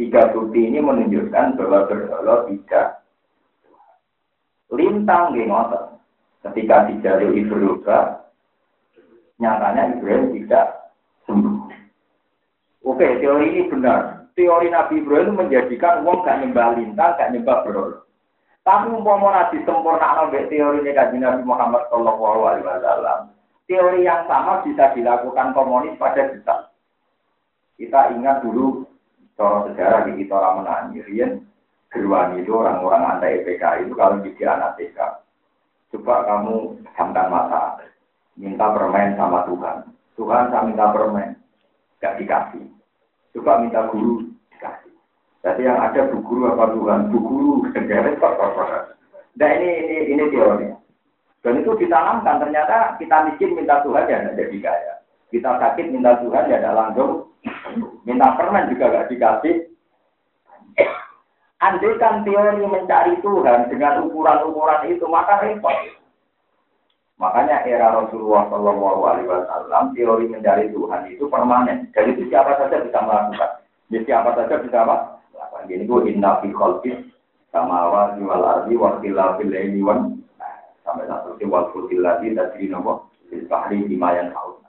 Tiga 0.00 0.32
bukti 0.32 0.64
ini 0.64 0.80
menunjukkan 0.80 1.60
bahwa 1.60 1.84
berhala 1.84 2.48
tidak 2.48 3.04
lintang 4.72 5.36
di 5.36 5.44
ngotot. 5.44 6.00
Ketika 6.40 6.88
dijalui 6.88 7.44
berubah, 7.44 8.24
nyatanya 9.36 9.92
Ibrahim 9.92 10.32
tidak 10.32 10.88
sembuh. 11.28 11.68
Oke, 12.80 13.20
teori 13.20 13.52
ini 13.52 13.68
benar. 13.68 14.32
Teori 14.32 14.72
Nabi 14.72 15.04
Ibrahim 15.04 15.36
menjadikan 15.36 16.00
uang 16.00 16.24
gak 16.24 16.48
nyembah 16.48 16.80
lintang, 16.80 17.20
gak 17.20 17.36
nyembah 17.36 17.60
berhala. 17.60 18.00
Tapi 18.60 18.92
umpama 18.92 19.32
nabi 19.32 19.64
sempurna 19.64 20.24
ambek 20.26 20.52
teori 20.52 20.84
ini 20.84 20.92
kaji 20.92 21.16
Nabi 21.16 21.42
Muhammad 21.48 21.88
Shallallahu 21.88 22.42
Alaihi 22.44 22.66
Wasallam. 22.68 23.20
Teori 23.64 24.04
yang 24.04 24.28
sama 24.28 24.60
bisa 24.66 24.92
dilakukan 24.92 25.56
komunis 25.56 25.96
pada 25.96 26.28
kita. 26.28 26.56
Kita 27.80 28.12
ingat 28.12 28.44
dulu 28.44 28.90
Cara 29.40 29.64
sejarah 29.72 30.04
di 30.04 30.20
kita 30.20 30.36
orang 30.36 30.60
menanyi, 30.60 31.00
Rian, 31.00 31.40
Gerwani 31.88 32.44
itu 32.44 32.52
orang-orang 32.52 33.16
anti 33.16 33.40
EPK 33.40 33.88
itu 33.88 33.96
kalau 33.96 34.20
jadi 34.20 34.52
anak 34.52 34.76
TK. 34.76 35.00
Coba 35.96 36.28
kamu 36.28 36.76
camkan 36.92 37.32
mata, 37.32 37.80
minta 38.36 38.68
permen 38.68 39.16
sama 39.16 39.48
Tuhan. 39.48 39.88
Tuhan 40.20 40.52
saya 40.52 40.68
minta 40.68 40.92
permen, 40.92 41.40
gak 42.04 42.20
dikasih. 42.20 42.68
Coba 43.32 43.64
minta 43.64 43.88
guru. 43.88 44.28
Jadi 45.40 45.64
yang 45.64 45.80
ada 45.80 46.10
bu 46.12 46.20
guru 46.20 46.52
apa 46.52 46.72
Tuhan? 46.76 47.08
Bu 47.08 47.18
guru, 47.24 47.52
segera 47.72 48.12
Nah 49.40 49.50
ini 49.56 49.70
ini 49.88 49.96
ini 50.12 50.24
teori. 50.28 50.68
Dan 51.40 51.64
itu 51.64 51.72
ditanamkan 51.80 52.44
ternyata 52.44 53.00
kita 53.00 53.32
miskin 53.32 53.56
minta 53.56 53.80
Tuhan 53.80 54.04
ya 54.04 54.20
tidak 54.20 54.36
jadi 54.36 54.58
kaya. 54.60 54.94
Kita 55.32 55.50
sakit 55.56 55.86
minta 55.88 56.20
Tuhan 56.20 56.52
ya 56.52 56.60
tidak 56.60 56.76
langsung 56.76 57.30
Minta 58.04 58.36
permen 58.36 58.68
juga 58.72 58.92
gak 58.92 59.08
dikasih. 59.08 59.56
Andai 61.60 61.92
kan 62.00 62.24
teori 62.24 62.64
mencari 62.64 63.20
Tuhan 63.20 63.68
dengan 63.68 64.08
ukuran-ukuran 64.08 64.88
itu, 64.88 65.04
maka 65.04 65.44
repot. 65.44 65.76
Makanya 67.20 67.68
era 67.68 67.92
Rasulullah 67.92 68.48
Shallallahu 68.48 69.00
Alaihi 69.04 69.28
Wasallam 69.28 69.92
teori 69.92 70.24
mencari 70.24 70.72
Tuhan 70.72 71.04
itu 71.12 71.28
permanen. 71.28 71.92
Jadi 71.92 72.16
itu 72.16 72.32
siapa 72.32 72.56
saja 72.56 72.80
bisa 72.80 72.96
melakukan. 73.04 73.60
Jadi 73.92 74.08
siapa 74.08 74.32
saja 74.32 74.56
bisa 74.56 74.78
apa? 74.88 75.19
Melakukan. 75.40 75.72
Ini 75.72 75.84
itu 75.88 75.96
inna 76.04 76.36
fi 76.44 76.52
sama 77.50 77.88
wa 77.88 78.02
wal 78.14 78.44
ardi 78.44 78.76
wa 78.76 79.00
khilafil 79.00 79.48
laili 79.48 79.80
wan 79.80 80.20
sampai 80.84 81.08
satu 81.08 81.34
wal 81.48 81.72
fulkil 81.72 82.04
ladzi 82.04 82.36
tadri 82.36 82.68
nopo 82.68 83.08
fil 83.32 83.48
bahri 83.48 83.82
bimayan 83.88 84.30
haus. 84.36 84.60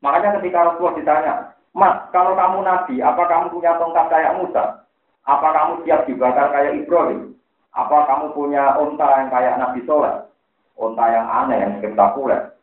Makanya 0.00 0.38
ketika 0.40 0.68
Rasulullah 0.68 0.96
ditanya, 1.00 1.34
Mas, 1.72 1.96
kalau 2.12 2.36
kamu 2.36 2.60
nabi, 2.60 3.00
apa 3.00 3.24
kamu 3.24 3.50
punya 3.50 3.74
tongkat 3.80 4.06
kayak 4.12 4.36
Musa? 4.36 4.84
Apa 5.24 5.48
kamu 5.50 5.72
siap 5.82 6.04
dibakar 6.04 6.52
kayak 6.52 6.84
Ibrahim? 6.84 7.34
Apa 7.72 8.04
kamu 8.06 8.36
punya 8.36 8.76
onta 8.78 9.08
yang 9.18 9.28
kayak 9.32 9.56
Nabi 9.58 9.80
Soleh? 9.88 10.28
Onta 10.76 11.04
yang 11.08 11.26
aneh, 11.26 11.58
yang 11.58 11.72
spektakuler. 11.80 12.54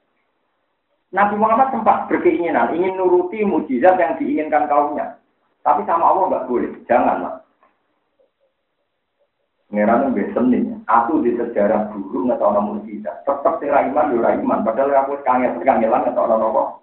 Nabi 1.11 1.35
Muhammad 1.35 1.75
sempat 1.75 2.07
berkeinginan, 2.07 2.71
ingin 2.71 2.95
nuruti 2.95 3.43
mujizat 3.43 3.99
yang 3.99 4.15
diinginkan 4.15 4.69
kaumnya. 4.71 5.19
Tapi 5.61 5.81
sama 5.85 6.09
Allah 6.09 6.25
nggak 6.29 6.47
boleh, 6.49 6.71
jangan 6.89 7.21
mas. 7.21 7.35
Ngerana 9.71 10.11
besen 10.11 10.51
nih, 10.51 10.67
aku 10.83 11.23
di 11.23 11.31
sejarah 11.39 11.95
dulu 11.95 12.27
nggak 12.27 12.43
tahu 12.43 12.51
nama 12.51 12.69
mujizat. 12.75 13.23
Tetap 13.23 13.63
si 13.63 13.71
Raiman, 13.71 14.19
Raiman. 14.19 14.67
Padahal 14.67 15.07
aku 15.07 15.21
kangen, 15.23 15.63
kangelan 15.63 16.03
nggak 16.03 16.17
tahu 16.17 16.27
nama 16.27 16.75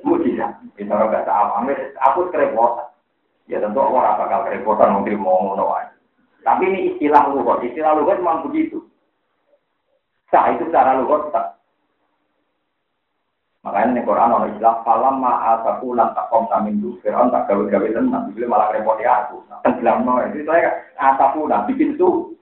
mujizat. 0.00 0.56
Kita 0.80 0.96
orang 0.96 1.12
bahasa 1.12 1.32
awam, 1.34 1.68
aku 2.00 2.32
kerepotan. 2.32 2.88
Ya 3.50 3.58
tentu 3.58 3.82
orang 3.82 4.16
bakal 4.16 4.46
kerepotan 4.46 4.94
mungkin 4.94 5.20
mau 5.20 5.42
ngono 5.42 5.74
Tapi 6.40 6.62
ini 6.72 6.94
istilah 6.94 7.28
lugat, 7.34 7.60
istilah 7.66 7.98
lugat 7.98 8.16
memang 8.22 8.48
begitu. 8.48 8.80
Sah 10.32 10.56
itu 10.56 10.64
secara 10.70 10.96
lugat 10.96 11.28
tak. 11.36 11.59
Makanya 13.60 14.00
di 14.00 14.02
Quran 14.08 14.32
orang 14.32 14.56
istilah 14.56 14.80
falam 14.88 15.20
ma'asaku 15.20 15.92
lan 15.92 16.16
takom 16.16 16.48
samin 16.48 16.80
du 16.80 16.96
Fir'aun 17.04 17.28
tak 17.28 17.44
gawe-gawe 17.44 17.92
tenang, 17.92 18.32
jadi 18.32 18.48
malah 18.48 18.72
repoti 18.72 19.04
aku. 19.04 19.44
Tenggelam 19.60 20.08
no, 20.08 20.16
itu 20.24 20.48
saya 20.48 20.80
asaku 20.96 21.44
nah 21.44 21.68
bikin 21.68 21.92
itu. 21.92 22.32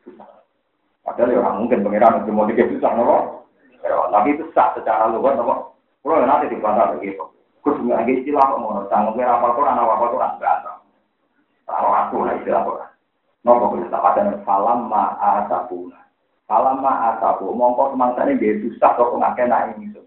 Padahal 1.02 1.34
ya 1.34 1.42
orang 1.42 1.66
mungkin 1.66 1.82
pengiran 1.82 2.22
untuk 2.22 2.30
mau 2.30 2.46
dikit 2.46 2.70
susah 2.70 2.94
no. 2.94 3.42
Tapi 3.82 4.38
itu 4.38 4.46
sah 4.54 4.70
secara 4.78 5.10
lugat 5.10 5.34
no. 5.34 5.74
Kalau 6.06 6.22
nanti 6.22 6.54
dibantah 6.54 6.94
begitu. 6.94 7.26
Kudu 7.66 7.90
nggak 7.90 8.06
istilah 8.06 8.54
kok 8.54 8.62
mau 8.62 8.86
tanggung 8.86 9.18
kira 9.18 9.34
apa 9.34 9.58
Quran 9.58 9.74
apa 9.74 10.14
Quran 10.14 10.38
berasa. 10.38 10.72
Taruh 11.66 11.94
aku 11.98 12.16
lah 12.22 12.38
istilah 12.38 12.62
Quran. 12.62 12.90
Nopo 13.42 13.74
kita 13.74 13.90
tak 13.90 14.22
ada 14.22 14.38
falam 14.46 14.86
ma 14.86 15.18
asabuna. 15.18 15.98
Falam 16.46 16.78
ma 16.78 17.10
asabu. 17.10 17.50
Mongko 17.50 17.90
semangsa 17.90 18.22
ini 18.30 18.38
dia 18.38 18.54
susah 18.62 18.94
kok 18.94 19.18
nggak 19.18 19.34
kena 19.34 19.74
ini. 19.74 19.98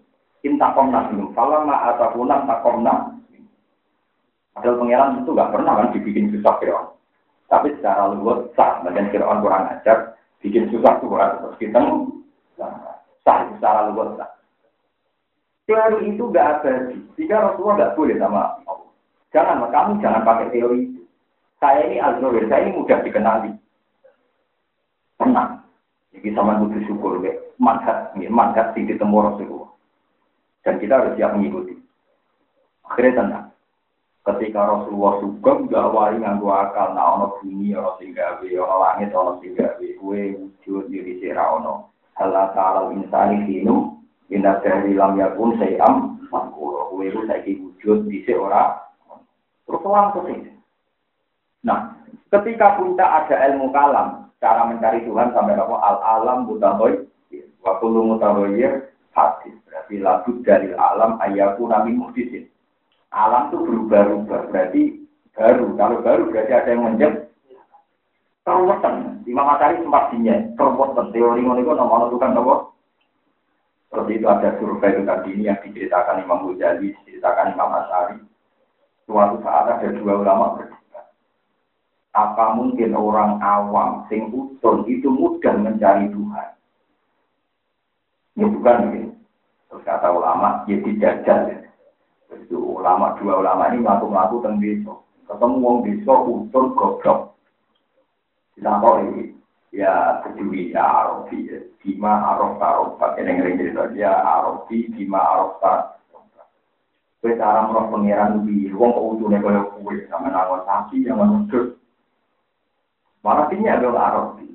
Inta 0.42 0.74
komna 0.74 1.06
belum. 1.10 1.30
Falam 1.38 1.70
ma 1.70 1.94
asabuna 1.94 2.42
tak 2.46 2.62
komna. 2.66 3.14
Padahal 4.52 4.78
pangeran 4.82 5.22
itu 5.22 5.30
nggak 5.32 5.52
pernah 5.54 5.72
kan 5.78 5.88
dibikin 5.94 6.28
susah 6.34 6.58
Fir'aun. 6.58 6.92
Tapi 7.46 7.72
secara 7.78 8.10
luar 8.10 8.50
sah. 8.58 8.82
Dan 8.84 9.08
Fir'aun 9.14 9.40
kurang 9.40 9.70
ajar. 9.70 10.18
Bikin 10.42 10.68
susah 10.74 10.98
tuh 10.98 11.14
terus 11.14 11.56
kita 11.62 11.78
sah 12.58 13.38
secara 13.54 13.94
luar 13.94 14.18
sah. 14.18 14.30
Teori 15.62 16.10
itu 16.10 16.26
gak 16.34 16.66
abadi. 16.66 16.98
Jika 17.14 17.38
Rasulullah 17.38 17.78
gak 17.78 17.94
boleh 17.94 18.18
sama 18.18 18.58
Allah. 18.66 18.90
Jangan, 19.30 19.70
kamu 19.70 20.02
jangan 20.02 20.26
pakai 20.26 20.50
teori 20.50 20.78
itu. 20.90 21.02
Saya 21.62 21.86
ini 21.86 22.02
al 22.02 22.18
saya 22.18 22.66
ini 22.66 22.74
mudah 22.74 22.98
dikenali. 23.06 23.50
Tenang. 25.22 25.62
Jadi 26.10 26.28
sama 26.34 26.58
butuh 26.58 26.82
syukur, 26.84 27.22
ya. 27.22 27.32
mandat, 27.56 28.10
mandat 28.18 28.74
tinggi 28.74 28.98
temu 28.98 29.22
Rasulullah. 29.22 29.61
Dan 30.62 30.78
kita 30.78 30.94
harus 30.94 31.14
siap 31.18 31.34
mengikuti. 31.34 31.74
Akhirnya 32.86 33.18
tenang. 33.18 33.46
Ketika 34.22 34.62
Rasulullah 34.62 35.18
sugeng 35.18 35.66
gak 35.66 35.90
wali 35.90 36.22
nganggo 36.22 36.54
akal, 36.54 36.94
nah 36.94 37.18
ono 37.18 37.42
bumi, 37.42 37.74
ono 37.74 37.98
singgawi, 37.98 38.54
ono 38.54 38.74
langit, 38.78 39.10
ono 39.10 39.42
singgawi, 39.42 39.98
kue 39.98 40.38
wujud 40.38 40.86
diri 40.86 41.18
sira 41.18 41.42
ono. 41.58 41.90
Halah 42.14 42.54
ta'ala 42.54 42.94
insani 42.94 43.42
sinu, 43.50 43.98
Indah 44.32 44.64
dari 44.64 44.96
lam 44.96 45.18
yakun 45.18 45.58
sayam 45.58 46.22
makuro. 46.30 46.88
Kue 46.94 47.10
itu 47.10 47.20
saya 47.26 47.42
wujud 47.44 48.08
di 48.08 48.22
seorang. 48.24 48.80
Terus 49.68 49.84
orang 49.84 50.14
ke 50.14 50.20
sini. 50.30 50.50
Nah, 51.66 51.98
ketika 52.32 52.80
puncak 52.80 53.26
ada 53.26 53.36
ilmu 53.52 53.74
kalam, 53.74 54.32
cara 54.40 54.70
mencari 54.70 55.04
Tuhan 55.04 55.36
sampai 55.36 55.58
apa 55.58 55.76
al 55.78 55.96
alam 56.00 56.38
mutahoy, 56.48 57.04
waktu 57.62 57.86
lu 57.86 58.14
mutahoy 58.14 58.56
hadis. 59.12 59.54
Berarti 59.68 59.94
lagu 60.00 60.32
dari 60.44 60.72
alam 60.74 61.20
ayaku 61.22 61.68
nami 61.68 61.96
muhdisin. 61.96 62.48
Alam 63.12 63.52
itu 63.52 63.56
berubah-ubah, 63.60 64.48
berarti 64.48 64.82
baru. 65.36 65.76
Kalau 65.76 66.00
baru 66.00 66.22
berarti 66.32 66.52
ada 66.52 66.70
yang 66.72 66.84
menjadi 66.88 67.28
Terweten, 68.42 69.22
Imam 69.22 69.46
Matahari 69.46 69.78
sempat 69.78 70.10
dinyek, 70.10 70.58
terweten. 70.58 71.14
Teori 71.14 71.46
ini 71.46 71.62
itu 71.62 71.78
nomor 71.78 72.10
kan 72.18 72.34
nomor 72.34 72.72
seperti 73.92 74.24
itu 74.24 74.24
ada 74.24 74.56
survei 74.56 74.96
itu 74.96 75.04
tadi 75.04 75.28
ini 75.36 75.52
yang 75.52 75.60
diceritakan 75.60 76.24
Imam 76.24 76.48
Ghazali, 76.48 76.96
diceritakan 76.96 77.52
Imam 77.52 77.76
Asyari. 77.76 78.16
Suatu 79.04 79.36
saat 79.44 79.68
ada 79.68 79.88
dua 79.92 80.16
ulama 80.16 80.56
berdebat. 80.56 81.12
Apa 82.16 82.56
mungkin 82.56 82.96
orang 82.96 83.36
awam 83.44 84.08
sing 84.08 84.32
utun 84.32 84.88
itu 84.88 85.12
mudah 85.12 85.52
mencari 85.60 86.08
Tuhan? 86.08 86.48
Ini 88.36 88.44
bukan 88.48 88.78
ini. 88.92 89.00
Terus 89.68 89.84
kata 89.84 90.08
ulama, 90.12 90.64
ya 90.68 90.76
dijajal. 90.80 91.40
Ya. 91.48 91.58
Itu 92.32 92.80
ulama, 92.80 93.16
dua 93.20 93.44
ulama 93.44 93.68
ini 93.72 93.84
melaku-melaku 93.84 94.40
tentang 94.40 94.60
desa. 94.60 94.94
Ketemu 95.28 95.56
wong 95.60 95.76
desa 95.84 96.14
utun 96.16 96.64
goblok. 96.76 97.36
Kita 98.52 98.72
ini, 99.04 99.32
ya 99.72 100.20
kedui 100.24 100.72
ya 100.72 100.84
arofi, 100.84 101.48
ya. 101.48 101.58
Bima 101.82 102.14
arof 102.30 102.62
tarof, 102.62 102.94
pakai 103.00 103.26
yang 103.26 103.58
cerita, 103.58 103.90
ya 103.96 104.12
arofi, 104.22 104.86
bima 104.92 105.18
arof 105.18 105.58
tarof. 105.58 105.92
Kue 107.22 107.38
cara 107.38 107.70
merok 107.70 107.94
pengiran 107.94 108.42
di 108.42 108.66
wong 108.74 108.90
kok 108.90 109.06
utune 109.14 109.38
kaya 109.38 109.62
kue 109.78 109.94
sama 110.10 110.26
nangon 110.26 110.66
sapi 110.66 111.06
yang 111.06 111.22
menudut. 111.22 111.78
Malah 113.22 113.46
ini 113.54 113.70
ada 113.70 113.94
arok 113.94 114.42
di 114.42 114.50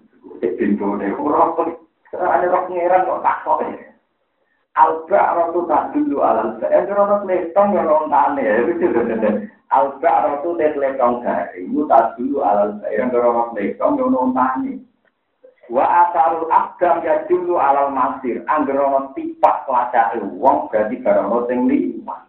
pintu 0.60 1.00
deh. 1.00 1.16
Roh 1.16 1.56
sekarang 2.12 2.34
ada 2.40 2.46
roh 2.52 2.64
pengiran 2.72 3.08
kok 3.08 3.24
tak 3.24 3.38
kok 3.44 3.60
ya. 3.68 3.88
Alba 4.78 5.22
rotu 5.34 5.66
tak 5.66 5.84
dulu 5.92 6.18
alam 6.22 6.62
saya 6.62 6.86
roh 6.86 7.26
letong 7.26 7.74
yang 7.74 7.90
orang 7.90 8.14
tane 8.14 8.46
Alba 9.68 10.12
rotu 10.24 10.56
tet 10.56 10.78
letong 10.78 11.26
dari 11.26 11.66
itu 11.66 11.84
tak 11.90 12.16
dulu 12.16 12.46
alam 12.46 12.80
saya 12.80 13.10
roh 13.12 13.52
letong 13.58 13.94
yang 14.00 14.14
orang 14.16 14.32
tane. 14.38 14.74
Wa 15.68 15.84
asarul 15.84 16.48
akdam 16.48 17.04
ya 17.04 17.28
dulu 17.28 17.60
alam 17.60 17.92
masir. 17.92 18.40
Anggerono 18.48 19.12
tipak 19.12 19.68
pelacak 19.68 20.16
wong 20.40 20.72
berarti 20.72 20.96
garono 21.04 21.44
sing 21.52 21.68
lima. 21.68 22.24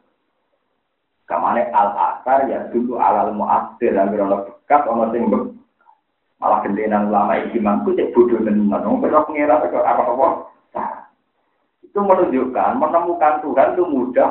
Kamane 1.28 1.70
al 1.70 1.94
asar 1.94 2.48
ya 2.50 2.66
dulu 2.72 2.96
alal 2.96 3.36
muasir 3.36 3.92
yang 3.92 4.08
berada 4.10 4.48
bekas 4.48 4.82
ono 4.88 5.12
sing 5.12 5.28
malah 6.38 6.62
gendenan 6.62 7.10
ulama 7.10 7.34
iki 7.42 7.58
mangku 7.58 7.94
cek 7.98 8.14
bodoh 8.14 8.38
tenan 8.46 8.86
wong 8.86 9.02
kok 9.02 9.26
ngira 9.34 9.58
kok 9.58 9.82
apa-apa 9.82 10.46
itu 11.82 11.98
menunjukkan 11.98 12.78
menemukan 12.78 13.34
Tuhan 13.42 13.68
itu 13.74 13.84
mudah 13.86 14.30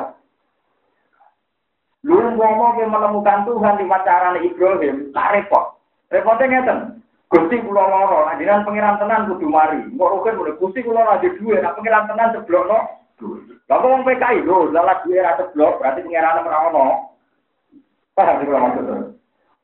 lu 2.08 2.16
ngomong 2.16 2.80
menemukan 2.80 3.44
Tuhan 3.44 3.76
di 3.76 3.84
carane 3.84 4.40
Ibrahim 4.40 5.12
tak 5.12 5.36
repot 5.36 5.76
repotnya 6.08 6.46
ngeten 6.48 6.78
Gusti 7.28 7.60
kula 7.60 7.84
loro, 7.84 8.24
jenengan 8.40 8.64
pangeran 8.64 8.96
tenan 8.96 9.28
kudu 9.28 9.52
mari. 9.52 9.84
Kok 9.84 10.12
rugen 10.16 10.40
mulai 10.40 10.56
Gusti 10.56 10.80
kula 10.80 11.04
ora 11.04 11.20
ada 11.20 11.28
duwe, 11.28 11.60
nek 11.60 11.76
pangeran 11.76 12.08
tenan 12.08 12.32
seblokno. 12.32 12.78
Lah 13.68 13.78
wong 13.84 14.00
PKI 14.08 14.48
lho, 14.48 14.72
lalat 14.72 15.04
duwe 15.04 15.20
ra 15.20 15.36
seblok, 15.36 15.76
berarti 15.76 16.08
pangeran 16.08 16.40
ora 16.40 16.58
ono. 16.72 16.86
Paham 18.16 18.48
kula 18.48 18.64
maksudnya? 18.64 18.96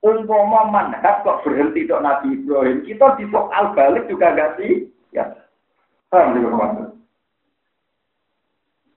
Umpama 0.05 0.69
manhat 0.69 1.25
kok 1.25 1.41
berhenti 1.49 1.89
tok 1.89 2.05
Nabi 2.05 2.37
Ibrahim, 2.37 2.85
kita 2.85 3.17
di 3.17 3.25
soal 3.33 3.73
balik 3.73 4.05
juga 4.05 4.37
gak 4.37 4.61
sih? 4.61 4.93
Ya. 5.17 5.33
Kula 6.13 6.29
maksudnya? 6.29 6.93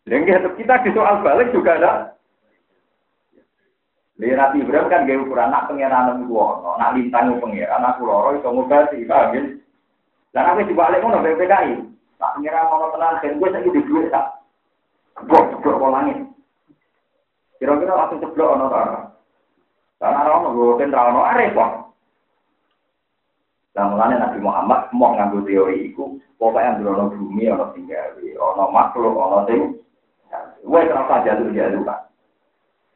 Lengge 0.04 0.36
kita 0.60 0.84
di 0.84 0.92
soal 0.92 1.24
balik 1.24 1.56
juga 1.56 1.80
ada. 1.80 1.94
Lihat 4.20 4.36
Nabi 4.36 4.68
Ibrahim 4.68 4.92
kan 4.92 5.08
gaya 5.08 5.24
ukuran 5.24 5.48
anak 5.48 5.72
pengiran 5.72 6.28
gua, 6.28 6.76
nak 6.76 6.92
lintangi 7.00 7.40
pengiran 7.40 7.88
aku 7.88 8.04
loro 8.04 8.36
iso 8.36 8.50
ngobati, 8.52 9.08
paham 9.08 9.32
ya? 9.32 9.42
Dan 10.36 10.44
aku 10.44 10.68
dibalik 10.68 11.00
ngono 11.00 11.24
BPKI. 11.24 11.88
Tak 12.20 12.34
pengiran 12.36 12.68
mau 12.68 12.92
tenang, 12.92 13.22
dan 13.24 13.38
gue 13.40 13.48
sakit 13.48 13.72
di 13.78 13.82
duit 13.88 14.10
tak. 14.10 14.42
Ceblok 15.16 15.62
ke 15.64 15.88
langit. 15.88 16.18
Kira-kira 17.62 17.94
langsung 17.96 18.20
ceblok 18.26 18.54
ono 18.58 18.66
ta. 18.74 18.82
Karena 19.98 20.30
ono 20.30 20.54
gue 20.54 20.78
kan 20.82 20.94
ono 20.94 21.22
repot. 21.34 21.72
Dan 23.74 23.94
mulanya 23.94 24.26
Nabi 24.26 24.40
Muhammad 24.42 24.90
mau 24.90 25.14
ngambil 25.14 25.46
teori 25.46 25.94
itu, 25.94 26.18
pokoknya 26.42 26.82
yang 26.82 26.98
ono 26.98 27.14
bumi, 27.14 27.46
ono 27.46 27.66
tinggal, 27.78 28.18
ono 28.42 28.64
makhluk, 28.74 29.14
ono 29.14 29.46
ting. 29.46 29.78
Wes 30.66 30.90
rasa 30.90 31.24
jatuh-jatuh 31.24 31.86
kan. 31.86 32.08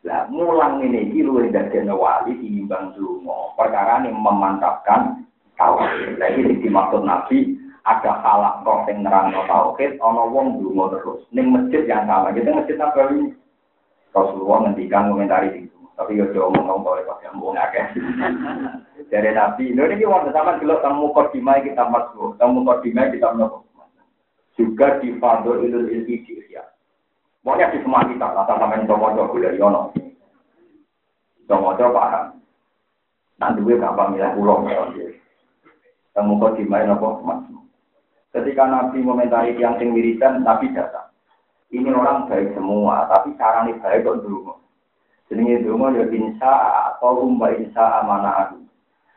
Lah 0.02 0.26
mulang 0.34 0.82
ini 0.82 1.14
iki 1.14 1.22
luwih 1.22 1.54
dadi 1.54 1.86
wali 1.86 2.34
tinimbang 2.42 2.98
dungo. 2.98 3.54
Perkara 3.54 4.02
ini 4.02 4.10
memantapkan 4.10 5.22
tauhid. 5.54 6.18
Lah 6.18 6.30
iki 6.34 6.58
dimaksud 6.66 7.06
Nabi 7.06 7.54
ada 7.86 8.18
halak 8.26 8.66
roh 8.66 8.82
yang 8.90 9.06
nerangno 9.06 9.46
tauhid 9.46 10.02
ana 10.02 10.26
wong 10.26 10.58
dungo 10.58 10.90
terus 10.98 11.22
ning 11.30 11.54
masjid 11.54 11.86
yang 11.86 12.10
sama. 12.10 12.34
Kita 12.34 12.50
masjid 12.50 12.82
Nabawi 12.82 13.30
Rasulullah 14.10 14.60
ngendikan 14.66 15.14
komentari 15.14 15.70
itu. 15.70 15.71
Tapi 16.02 16.18
yo 16.18 16.26
yo 16.34 16.50
ngomong 16.50 16.82
pas 16.82 17.22
yang 17.22 17.38
ngomong 17.38 17.62
akeh. 17.62 17.94
Dari 19.14 19.38
Nabi, 19.38 19.70
ini 19.70 20.02
wong 20.02 20.34
sama 20.34 20.58
kalau 20.58 20.82
kamu 20.82 21.06
kodimai 21.14 21.62
kita 21.62 21.86
masuk, 21.86 22.42
kamu 22.42 22.66
kodimai 22.66 23.14
kita 23.14 23.30
menopok. 23.38 23.70
Juga 24.58 24.98
di 24.98 25.14
Fadol 25.22 25.62
Idul 25.62 25.86
Fitri 25.86 26.42
ya. 26.50 26.66
Pokoknya 27.46 27.70
di 27.70 27.86
semua 27.86 28.02
kita, 28.10 28.34
rasa 28.34 28.58
sama 28.58 28.78
yang 28.82 28.90
coba 28.90 29.14
boleh 29.30 29.54
yono. 29.58 29.94
Coba 31.46 31.78
paham. 31.78 32.26
Nanti 33.38 33.62
gue 33.62 33.78
gampang 33.78 34.18
milih 34.18 34.34
pulau. 34.38 34.66
Kamu 36.18 36.38
kok 36.42 36.54
dimain 36.58 36.90
apa? 36.90 37.10
Ketika 38.32 38.64
Nabi 38.70 39.06
momentari 39.06 39.54
yang 39.58 39.78
sing 39.78 39.94
wiridan, 39.94 40.42
Nabi 40.42 40.70
datang. 40.74 41.10
Ini 41.70 41.94
orang 41.94 42.26
baik 42.26 42.54
semua, 42.54 43.06
tapi 43.10 43.34
caranya 43.38 43.78
baik 43.82 44.06
kok 44.06 44.22
dulu. 44.22 44.61
Jadi 45.32 45.64
dulu 45.64 45.96
ya 45.96 46.04
insya 46.12 46.52
atau 46.92 47.24
umba 47.24 47.56
insya 47.56 48.04
amanah 48.04 48.52
aku. 48.52 48.60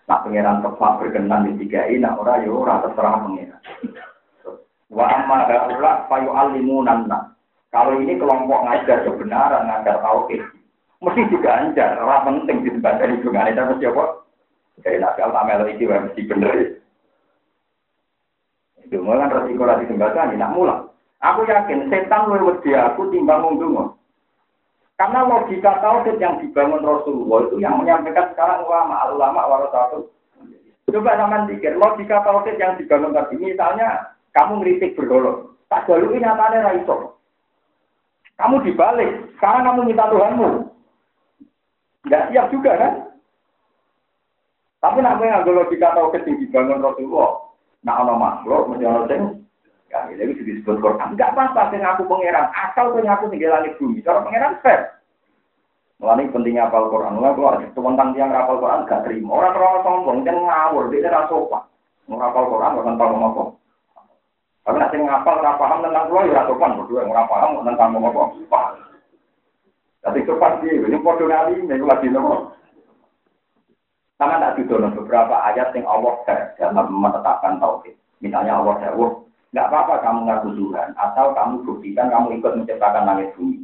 Nak 0.06 0.20
pangeran 0.22 0.62
tepat 0.62 0.92
berkenan 1.02 1.50
di 1.50 1.66
tiga 1.66 1.90
ini, 1.90 2.06
nak 2.06 2.22
orang 2.22 2.46
ya 2.46 2.54
orang 2.54 2.82
terserah 2.86 3.14
pangeran. 3.18 3.60
Wa 4.94 5.04
amma 5.10 5.42
haula 5.50 6.06
fayu 6.06 6.30
alimunan 6.30 7.10
kalau 7.74 7.98
ini 7.98 8.14
kelompok 8.14 8.62
ngajar 8.70 9.02
kebenaran, 9.02 9.66
ngajar 9.66 9.98
tauhid, 9.98 10.38
mesti 11.02 11.26
juga 11.26 11.58
anjar. 11.58 11.98
Orang 11.98 12.46
penting 12.46 12.62
di 12.62 12.70
tempat 12.78 13.02
dari 13.02 13.18
hubungan 13.18 13.50
itu 13.50 13.62
mesti 13.66 13.90
apa? 13.90 14.04
Dari 14.78 14.98
nakal 15.02 15.34
tamel 15.34 15.66
itu 15.74 15.90
mesti 15.90 16.22
bener. 16.30 16.78
Itu 18.78 19.02
kan 19.02 19.26
resiko 19.26 19.66
lagi 19.66 19.90
ini 19.90 20.38
nak 20.38 20.54
mulang. 20.54 20.86
Aku 21.18 21.42
yakin 21.50 21.90
setan 21.90 22.30
lebih 22.30 22.62
wedi 22.62 22.78
aku 22.78 23.10
timbang 23.10 23.42
ngomong 23.42 23.98
Karena 24.94 25.26
logika 25.26 25.82
tauhid 25.82 26.22
yang 26.22 26.38
dibangun 26.38 26.86
Rasulullah 26.86 27.50
itu 27.50 27.58
yang 27.58 27.82
menyampaikan 27.82 28.30
sekarang 28.30 28.62
ulama, 28.62 29.10
ulama 29.10 29.40
warasatul. 29.50 30.06
Coba 30.86 31.18
sama 31.18 31.50
pikir, 31.50 31.74
logika 31.74 32.22
tauhid 32.22 32.54
yang 32.62 32.78
dibangun 32.78 33.10
tadi, 33.10 33.34
misalnya 33.34 34.14
kamu 34.30 34.62
ngeritik 34.62 34.94
bergolong, 34.94 35.50
tak 35.66 35.90
jalur 35.90 36.14
ini 36.14 36.22
nyatanya 36.22 36.70
raiso. 36.70 37.18
Kamu 38.38 38.62
dibalik. 38.62 39.34
Sekarang 39.38 39.62
kamu 39.66 39.80
minta 39.90 40.10
Tuhanmu. 40.10 40.70
Tidak 42.06 42.26
siap 42.30 42.46
juga 42.50 42.72
kan? 42.78 42.92
Tapi 44.82 45.00
yang 45.00 45.46
logika 45.46 45.94
tahu 45.94 46.12
ketinggi 46.14 46.50
bangun 46.50 46.82
Rasulullah. 46.82 47.50
Nah, 47.84 48.00
ono 48.00 48.14
makhluk, 48.16 48.74
mesti 48.74 49.43
Ya, 49.94 50.10
ini 50.10 50.34
disebut 50.34 50.82
Quran. 50.82 51.14
Enggak 51.14 51.30
apa-apa 51.38 51.70
sing 51.70 51.78
aku 51.86 52.02
pangeran, 52.10 52.50
asal 52.50 52.98
sing 52.98 53.06
aku 53.06 53.30
tinggal 53.30 53.62
langit 53.62 53.78
bumi. 53.78 54.02
Cara 54.02 54.26
pangeran 54.26 54.58
fair. 54.58 54.90
Mulane 56.02 56.34
pentingnya 56.34 56.66
apal 56.66 56.90
Quran. 56.90 57.14
Mulane 57.14 57.38
keluar 57.38 57.54
tentang 57.62 58.10
tiang 58.10 58.34
rapal 58.34 58.58
Quran 58.58 58.86
gak 58.90 59.06
terima. 59.06 59.30
Orang 59.38 59.54
orang 59.54 59.82
sombong 59.86 60.18
jangan 60.26 60.50
ngawur, 60.50 60.90
dia 60.90 61.06
ora 61.06 61.30
sopan. 61.30 61.62
Mau 62.10 62.18
rapal 62.18 62.50
Quran 62.50 62.74
ora 62.74 62.92
tahu 62.98 63.14
ngomong 63.14 63.50
tapi 64.64 64.80
nanti 64.80 64.96
ngapal 64.96 65.44
nggak 65.44 65.60
paham 65.60 65.84
tentang 65.84 66.08
pulau 66.08 66.24
ya 66.24 66.48
sopan 66.48 66.80
berdua 66.80 67.04
nggak 67.04 67.28
paham 67.28 67.60
tentang 67.68 67.88
mau 67.92 68.08
apa. 68.08 68.80
Tapi 70.00 70.24
sopan 70.24 70.60
sih, 70.64 70.72
ini 70.72 70.96
podo 71.00 71.24
nali, 71.28 71.60
ini 71.60 71.84
lagi 71.84 72.08
nopo. 72.08 72.52
Sama 74.16 74.40
tak 74.40 74.56
didono 74.60 74.92
beberapa 74.92 75.36
ayat 75.48 75.72
yang 75.76 75.84
Allah 75.88 76.12
dalam 76.56 76.86
menetapkan 76.92 77.56
tauhid. 77.60 77.96
Misalnya 78.20 78.60
Allah 78.60 78.76
jawab, 78.84 79.23
nggak 79.54 79.70
apa-apa 79.70 80.02
kamu 80.02 80.20
ngaku 80.26 80.48
Tuhan, 80.58 80.88
asal 80.98 81.30
kamu 81.30 81.62
buktikan 81.62 82.10
kamu 82.10 82.42
ikut 82.42 82.52
menciptakan 82.58 83.06
langit 83.06 83.30
bumi. 83.38 83.62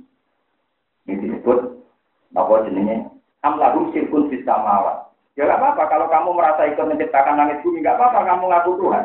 Ini 1.10 1.18
disebut 1.18 1.82
bahwa 2.30 2.62
jenenge 2.62 3.10
amlahum 3.42 3.90
sirkun 3.90 4.30
sistamawat. 4.30 5.10
Ya 5.34 5.50
nggak 5.50 5.58
apa-apa 5.58 5.82
kalau 5.90 6.06
kamu 6.06 6.30
merasa 6.38 6.70
ikut 6.70 6.86
menciptakan 6.86 7.34
langit 7.34 7.58
bumi, 7.66 7.82
nggak 7.82 7.98
apa-apa 7.98 8.22
kamu 8.22 8.44
ngaku 8.46 8.70
Tuhan. 8.78 9.04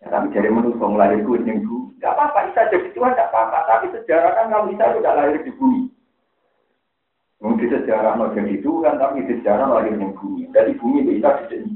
Ya, 0.00 0.06
tapi 0.08 0.26
dari 0.32 0.48
menurut 0.48 0.80
lahir 0.80 1.20
itu 1.20 1.36
yang 1.44 1.60
dulu, 1.60 1.92
nggak 2.00 2.12
apa-apa, 2.16 2.38
Isa 2.48 2.72
jadi 2.72 2.88
Tuhan 2.96 3.12
nggak 3.12 3.28
apa-apa. 3.28 3.58
Tapi 3.68 3.86
sejarah 4.00 4.32
kan 4.32 4.48
kalau 4.48 4.72
Isa 4.72 4.96
sudah 4.96 5.12
lahir 5.12 5.44
di 5.44 5.52
bumi. 5.60 5.92
Mungkin 7.44 7.68
sejarah 7.68 8.16
mau 8.16 8.32
jadi 8.32 8.64
Tuhan, 8.64 8.96
tapi 8.96 9.28
sejarah 9.28 9.68
lahir 9.68 9.92
di 9.92 10.08
bumi. 10.16 10.48
Dari 10.56 10.72
bumi 10.80 11.04
bisa 11.04 11.36
jadi. 11.52 11.68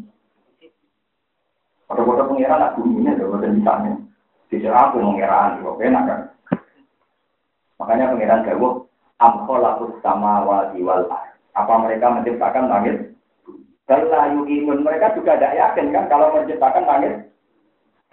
Kota-kota 1.90 2.22
pengiran 2.30 2.70
bumi 2.78 3.02
ini, 3.02 3.10
ada 3.10 3.26
kota 3.26 3.50
misalnya. 3.50 3.98
Sejarah 4.46 4.94
aku 4.94 5.02
mengiran, 5.02 5.58
kok 5.58 5.82
enak 5.82 6.02
kan. 6.06 6.20
Makanya 7.82 8.14
pengiran 8.14 8.46
jawab, 8.46 8.86
amkholapus 9.18 9.98
sama 9.98 10.46
wal 10.46 10.70
wal 10.86 11.02
Apa 11.58 11.74
mereka 11.82 12.14
menciptakan 12.14 12.70
langit? 12.70 13.10
Kalau 13.90 14.46
imun 14.46 14.86
mereka 14.86 15.18
juga 15.18 15.34
tidak 15.34 15.58
yakin 15.58 15.90
kan 15.90 16.06
kalau 16.06 16.30
menciptakan 16.30 16.86
langit. 16.86 17.26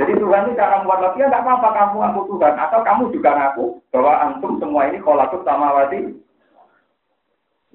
Jadi 0.01 0.13
Tuhan 0.17 0.49
itu 0.49 0.57
cara 0.57 0.81
membuat 0.81 1.01
lagi, 1.05 1.21
ya 1.21 1.29
nggak 1.29 1.45
apa-apa 1.45 1.69
kamu 1.73 1.95
ngaku 2.01 2.21
Tuhan. 2.33 2.53
Atau 2.57 2.79
kamu 2.81 3.03
juga 3.13 3.29
ngaku 3.37 3.65
bahwa 3.93 4.13
antum 4.25 4.53
semua 4.57 4.89
ini 4.89 4.97
kolakut 5.05 5.45
sama 5.45 5.73
wati. 5.73 6.17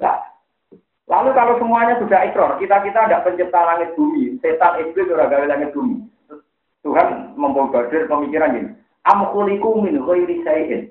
Nah, 0.02 0.18
lalu 1.12 1.36
kalau 1.36 1.60
semuanya 1.60 2.00
sudah 2.00 2.24
ikrar, 2.24 2.56
kita-kita 2.56 3.04
ada 3.04 3.20
pencipta 3.20 3.60
langit 3.60 3.92
bumi, 3.92 4.40
setan 4.40 4.80
iblis 4.80 5.04
sudah 5.04 5.28
gawe 5.28 5.44
langit 5.44 5.76
bumi. 5.76 6.08
Tuhan 6.80 7.36
membombardir 7.36 8.08
pemikiran 8.08 8.56
ini. 8.56 8.70
Amkuliku 9.04 9.76
min 9.78 10.00
ghairi 10.00 10.40
sayin. 10.42 10.82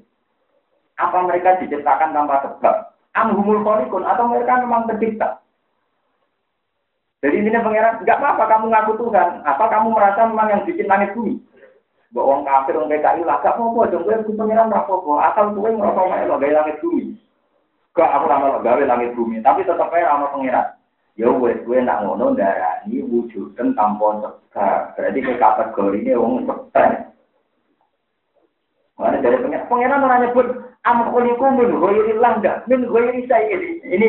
Apa 1.02 1.26
mereka 1.26 1.58
diciptakan 1.60 2.14
tanpa 2.14 2.46
sebab? 2.46 2.94
Amhumul 3.18 3.66
kholikun 3.66 4.06
atau 4.06 4.30
mereka 4.30 4.62
memang 4.62 4.88
tercipta? 4.88 5.42
Jadi 7.22 7.38
ini 7.38 7.54
pangeran, 7.54 8.02
nggak 8.02 8.18
apa-apa 8.18 8.44
kamu 8.50 8.66
ngaku 8.74 8.92
Tuhan, 8.98 9.46
apa 9.46 9.66
kamu 9.70 9.94
merasa 9.94 10.26
memang 10.26 10.48
yang 10.50 10.62
bikin 10.66 10.90
langit 10.90 11.14
bumi? 11.14 11.38
Mbak 12.12 12.28
wong 12.28 12.42
kafir, 12.44 12.76
wong 12.76 12.90
PKI 12.92 13.22
lah, 13.24 13.40
gak 13.40 13.56
apa-apa, 13.56 13.88
dong 13.88 14.04
gue 14.04 14.16
aku 14.20 14.34
pangeran 14.36 14.74
apa-apa, 14.74 15.32
asal 15.32 15.54
gue 15.54 15.70
ngerasa 15.70 16.28
lo 16.28 16.36
gaya 16.42 16.60
langit 16.60 16.82
bumi. 16.82 17.16
Gak 17.92 18.08
aku 18.08 18.26
lama 18.32 18.56
lo 18.56 18.60
gawe 18.64 18.84
langit 18.88 19.12
bumi, 19.20 19.44
tapi 19.44 19.68
tetap 19.68 19.92
aja 19.92 20.16
sama 20.16 20.32
pangeran. 20.32 20.68
Ya 21.20 21.28
wes 21.28 21.60
gue 21.68 21.76
nak 21.84 22.08
ngono 22.08 22.32
darani 22.40 23.04
wujudkan 23.04 23.76
tampon 23.76 24.24
sebab, 24.24 24.96
berarti 24.96 25.20
ke 25.20 25.34
kategori 25.36 26.00
ini 26.00 26.16
wong 26.16 26.48
sebab. 26.48 27.12
Mana 28.96 29.20
dari 29.20 29.44
pangeran, 29.44 29.68
pangeran 29.68 30.06
orang 30.08 30.22
nyebut 30.24 30.48
amkuliku 30.88 31.46
min 31.52 31.70
ghairilah 31.84 32.32
enggak, 32.40 32.58
min 32.72 32.88
ghairi 32.88 33.28
saya 33.28 33.52
ini. 33.52 33.70
Ini 33.84 34.08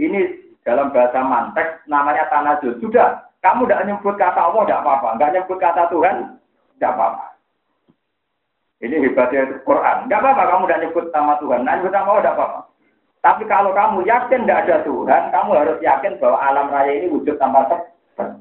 ini 0.00 0.20
dalam 0.64 0.96
bahasa 0.96 1.20
mantek 1.20 1.84
namanya 1.84 2.24
tanazul. 2.32 2.72
Sudah, 2.80 3.28
kamu 3.44 3.68
tidak 3.68 3.84
nyebut 3.84 4.16
kata 4.16 4.40
Allah 4.40 4.64
tidak 4.64 4.80
apa-apa, 4.80 5.08
nggak 5.20 5.32
nyebut 5.36 5.58
kata 5.60 5.92
Tuhan 5.92 6.40
tidak 6.80 6.92
apa-apa. 6.96 7.24
Ini 8.80 8.96
hebatnya 9.04 9.60
Quran. 9.68 10.08
Nggak 10.08 10.20
apa-apa 10.24 10.42
kamu 10.56 10.64
tidak 10.64 10.80
nyebut 10.88 11.04
nama 11.12 11.36
Tuhan, 11.36 11.60
nah 11.68 11.72
nyebut 11.76 11.92
nama 11.92 12.08
Allah 12.08 12.24
tidak 12.24 12.36
apa-apa. 12.40 12.69
Tapi 13.20 13.44
kalau 13.44 13.76
kamu 13.76 14.08
yakin 14.08 14.48
tidak 14.48 14.64
ada 14.64 14.76
Tuhan, 14.80 15.22
kamu 15.28 15.50
harus 15.52 15.78
yakin 15.84 16.16
bahwa 16.16 16.40
alam 16.40 16.72
raya 16.72 16.92
ini 16.96 17.12
wujud 17.12 17.36
tanpa 17.36 17.68
sebab. 17.68 18.40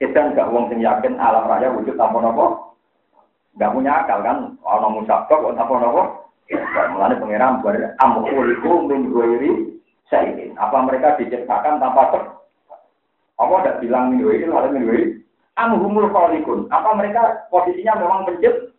Kita 0.00 0.20
nggak 0.32 0.48
wong 0.48 0.72
sing 0.72 0.80
yakin 0.80 1.20
alam 1.20 1.44
raya 1.44 1.68
wujud 1.76 1.92
tanpa 2.00 2.24
nopo. 2.24 2.72
Nggak 3.60 3.72
punya 3.76 3.92
akal 4.00 4.18
kan? 4.24 4.56
Orang 4.64 4.96
musabak, 4.96 5.40
tanpa 5.60 5.74
nopo. 5.76 6.02
Mulanya 6.92 7.20
pengiram 7.20 7.64
ber 7.64 7.96
amkuliku 8.00 8.84
min 8.84 9.08
saya 10.12 10.28
Apa 10.60 10.84
mereka 10.84 11.16
diciptakan 11.16 11.80
tanpa 11.80 12.12
ter? 12.12 12.22
Apa 13.40 13.54
ada 13.64 13.72
bilang 13.80 14.12
ada 14.12 14.68
minggu 14.68 14.92
ini? 14.92 15.06
Amhumul 15.56 16.12
kholikun. 16.12 16.68
Apa 16.68 16.92
mereka 16.98 17.48
posisinya 17.48 17.96
memang 17.96 18.28
pencipt? 18.28 18.73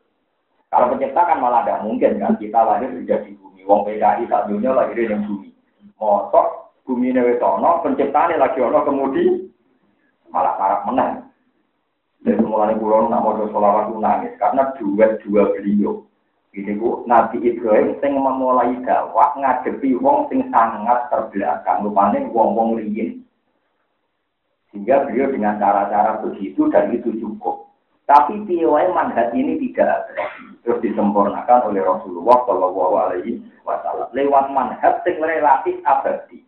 Kalau 0.75 0.91
pencipta 0.91 1.23
kan 1.23 1.39
malah 1.39 1.63
tidak 1.63 1.87
mungkin 1.87 2.19
kan. 2.19 2.35
Kita 2.35 2.59
lahir 2.59 2.91
sudah 2.91 3.19
di 3.23 3.31
bumi. 3.39 3.63
Wong 3.63 3.87
PKI 3.87 4.27
saat 4.27 4.51
dunia 4.51 4.75
lahir 4.75 4.99
di 4.99 5.07
bumi. 5.07 5.49
Mosok 5.95 6.75
bumi 6.83 7.15
ini 7.15 7.39
tono, 7.39 7.79
penciptanya 7.79 8.35
lagi 8.35 8.59
ono 8.59 8.83
kemudi 8.83 9.47
malah 10.35 10.59
parah 10.59 10.83
menang. 10.83 11.31
Dari 12.19 12.43
mulai 12.43 12.75
pulau 12.75 13.07
nak 13.07 13.23
mau 13.23 13.39
sholawat 13.39 13.95
nangis 13.95 14.35
karena 14.35 14.75
duet 14.75 15.23
dua 15.23 15.55
beliau 15.55 16.03
ini 16.55 16.71
bu, 16.79 17.03
Nabi 17.03 17.43
Ibrahim 17.43 17.99
sing 17.99 18.15
memulai 18.15 18.79
dakwah 18.87 19.35
ngadepi 19.35 19.99
wong 19.99 20.31
sing 20.31 20.47
sangat 20.55 21.11
terbelakang, 21.11 21.83
rupanya 21.83 22.23
wong-wong 22.31 22.79
riyin. 22.79 23.27
Sehingga 24.71 25.03
beliau 25.03 25.35
dengan 25.35 25.59
cara-cara 25.59 26.23
begitu 26.23 26.71
dan 26.71 26.95
itu 26.95 27.11
cukup. 27.19 27.74
Tapi 28.05 28.45
piawai 28.45 28.93
manhat 28.93 29.33
ini 29.33 29.57
tidak. 29.57 30.13
Terus 30.61 30.81
disempurnakan 30.81 31.73
oleh 31.73 31.81
Rasulullah 31.81 32.37
Shallallahu 32.45 32.93
Alaihi 33.01 33.41
Wasallam 33.65 34.13
lewat 34.13 34.53
manhat 34.53 35.01
sing 35.01 35.17
relatif 35.17 35.81
abadi. 35.85 36.45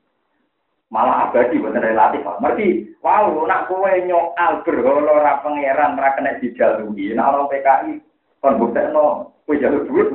Malah 0.93 1.27
abadi 1.29 1.57
bukan 1.57 1.81
relatif. 1.81 2.21
Merti, 2.39 2.95
wow, 3.01 3.33
nak 3.49 3.67
kue 3.67 3.93
nyoal 4.05 4.61
berholo 4.63 5.17
ra 5.17 5.41
pangeran 5.41 5.97
ra 5.97 6.13
kena 6.13 6.37
dijalui. 6.39 7.11
Nah 7.11 7.33
orang 7.33 7.49
PKI 7.49 7.93
kon 8.39 8.61
buktekno 8.61 9.33
Kowe 9.47 9.55
jalur 9.55 9.87
duit. 9.87 10.11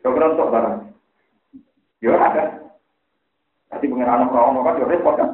Kau 0.00 0.16
kerontok 0.16 0.48
barang. 0.48 0.88
Ya 2.00 2.16
ada. 2.16 2.44
Nanti 3.68 3.92
pengiran 3.92 4.24
orang 4.24 4.64
kan 4.64 4.80
ya 4.80 4.86
repot 4.88 5.14
kan. 5.20 5.30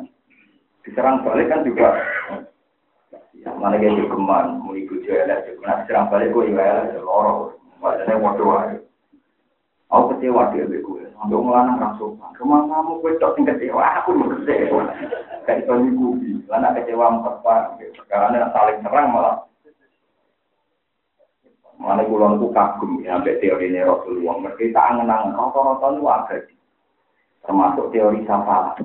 Diserang 0.83 1.23
balik 1.23 1.47
kan 1.47 1.63
juga. 1.63 1.95
Ya, 3.37 3.55
mana 3.55 3.79
kayak 3.79 4.11
geman, 4.11 4.65
mau 4.65 4.75
ikut 4.75 5.07
jualan, 5.07 5.45
juga 5.47 5.85
diserang 5.85 6.11
balik 6.11 6.35
gue 6.35 6.51
ya 6.51 6.99
loro. 6.99 7.55
Wajahnya 7.79 8.19
waduh 8.19 8.57
aja. 8.59 8.79
Aku 9.93 10.17
kecewa 10.17 10.51
dia 10.51 10.67
gue. 10.67 11.03
Sampai 11.15 11.39
ngelanang 11.39 11.79
langsung. 11.79 12.19
Rumah 12.19 12.67
kamu 12.67 12.93
gue 13.05 13.13
cok 13.23 13.35
tingkat 13.39 13.57
kecewa. 13.63 13.85
Aku 14.03 14.19
mau 14.19 14.33
kecewa. 14.35 14.91
Kayak 15.47 15.71
Tony 15.71 15.95
Gubi. 15.95 16.43
Lana 16.51 16.75
kecewa 16.75 17.23
empat 17.23 17.79
Karena 18.11 18.51
saling 18.51 18.83
serang 18.83 19.15
malah. 19.15 19.47
Mana 21.77 22.09
kulon 22.09 22.41
itu 22.41 22.49
kagum 22.57 23.05
ya, 23.05 23.21
sampai 23.21 23.37
teori 23.37 23.69
ini 23.69 23.85
Rasulullah. 23.85 24.41
Mereka 24.41 24.73
tak 24.73 24.97
angen-angen, 24.97 25.37
rata-rata 25.37 25.87
itu 25.93 26.03
abadi. 26.09 26.55
Termasuk 27.45 27.87
teori 27.93 28.25
safalah. 28.25 28.81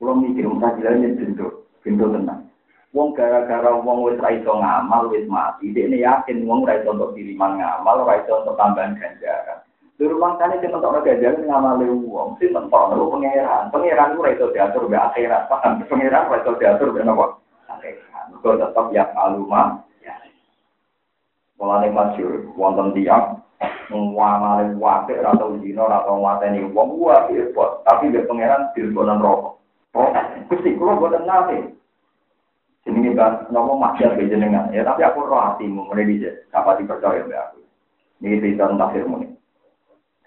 Kulon 0.00 0.24
mikir, 0.24 0.48
muka 0.48 0.72
jilannya 0.80 1.20
bentuk, 1.20 1.68
bentuk 1.84 2.08
tenang. 2.16 2.47
Wong 2.96 3.12
gara-gara 3.12 3.68
wong 3.76 4.00
wis 4.08 4.16
ra 4.16 4.32
iso 4.32 4.52
ngamal 4.56 5.12
wis 5.12 5.28
mati. 5.28 5.68
Dekne 5.76 6.00
yakin 6.00 6.48
wong 6.48 6.64
ra 6.64 6.80
iso 6.80 6.96
untuk 6.96 7.12
diriman 7.12 7.60
ngamal, 7.60 8.08
ra 8.08 8.24
iso 8.24 8.40
untuk 8.40 8.56
tambahan 8.56 8.96
ganjaran. 8.96 9.60
Lur 9.98 10.14
mangkane 10.16 10.62
sing 10.62 10.72
untuk 10.72 11.04
ganjaran 11.04 11.44
ngamale 11.44 11.84
wong, 11.90 12.38
sing 12.40 12.54
mentok 12.54 12.96
lu 12.96 13.12
pangeran. 13.12 13.68
Pangeran 13.68 14.16
ora 14.16 14.32
iso 14.32 14.48
diatur 14.54 14.88
mbek 14.88 15.04
akhirat, 15.12 15.52
paham? 15.52 15.84
Pangeran 15.84 16.32
ora 16.32 16.40
iso 16.40 16.56
diatur 16.56 16.88
mbek 16.94 17.04
napa? 17.04 17.26
Akhirat. 17.68 18.24
Kok 18.38 18.56
tetap 18.56 18.86
ya 18.94 19.04
alumah 19.18 19.84
Mulane 21.58 21.90
masyhur 21.90 22.54
wonten 22.54 22.94
tiyang 22.94 23.42
ngwamale 23.90 24.78
wape 24.78 25.18
ora 25.18 25.34
tau 25.34 25.58
dina 25.58 25.90
ora 25.90 26.06
tau 26.06 26.22
mateni 26.22 26.62
wong 26.70 27.02
wae 27.02 27.50
tapi 27.82 28.14
dia 28.14 28.22
pangeran 28.30 28.70
dilbonan 28.78 29.18
rokok. 29.18 29.58
Oh, 29.98 30.14
Gusti 30.46 30.78
kula 30.78 30.94
boten 30.94 31.26
nate. 31.26 31.74
Jenenge 32.88 33.12
kan 33.12 33.44
nopo 33.52 33.76
maksiat 33.76 34.16
ke 34.16 34.32
jenengan. 34.32 34.72
Ya 34.72 34.80
tapi 34.80 35.04
aku 35.04 35.28
roh 35.28 35.36
hatimu 35.36 35.84
mulai 35.92 36.08
dhisik. 36.08 36.48
Apa 36.56 36.80
dipercaya 36.80 37.20
mbak 37.28 37.52
aku. 37.52 37.60
Ini 38.24 38.40
cerita 38.40 38.72
tafsir 38.72 39.04
muni. 39.04 39.28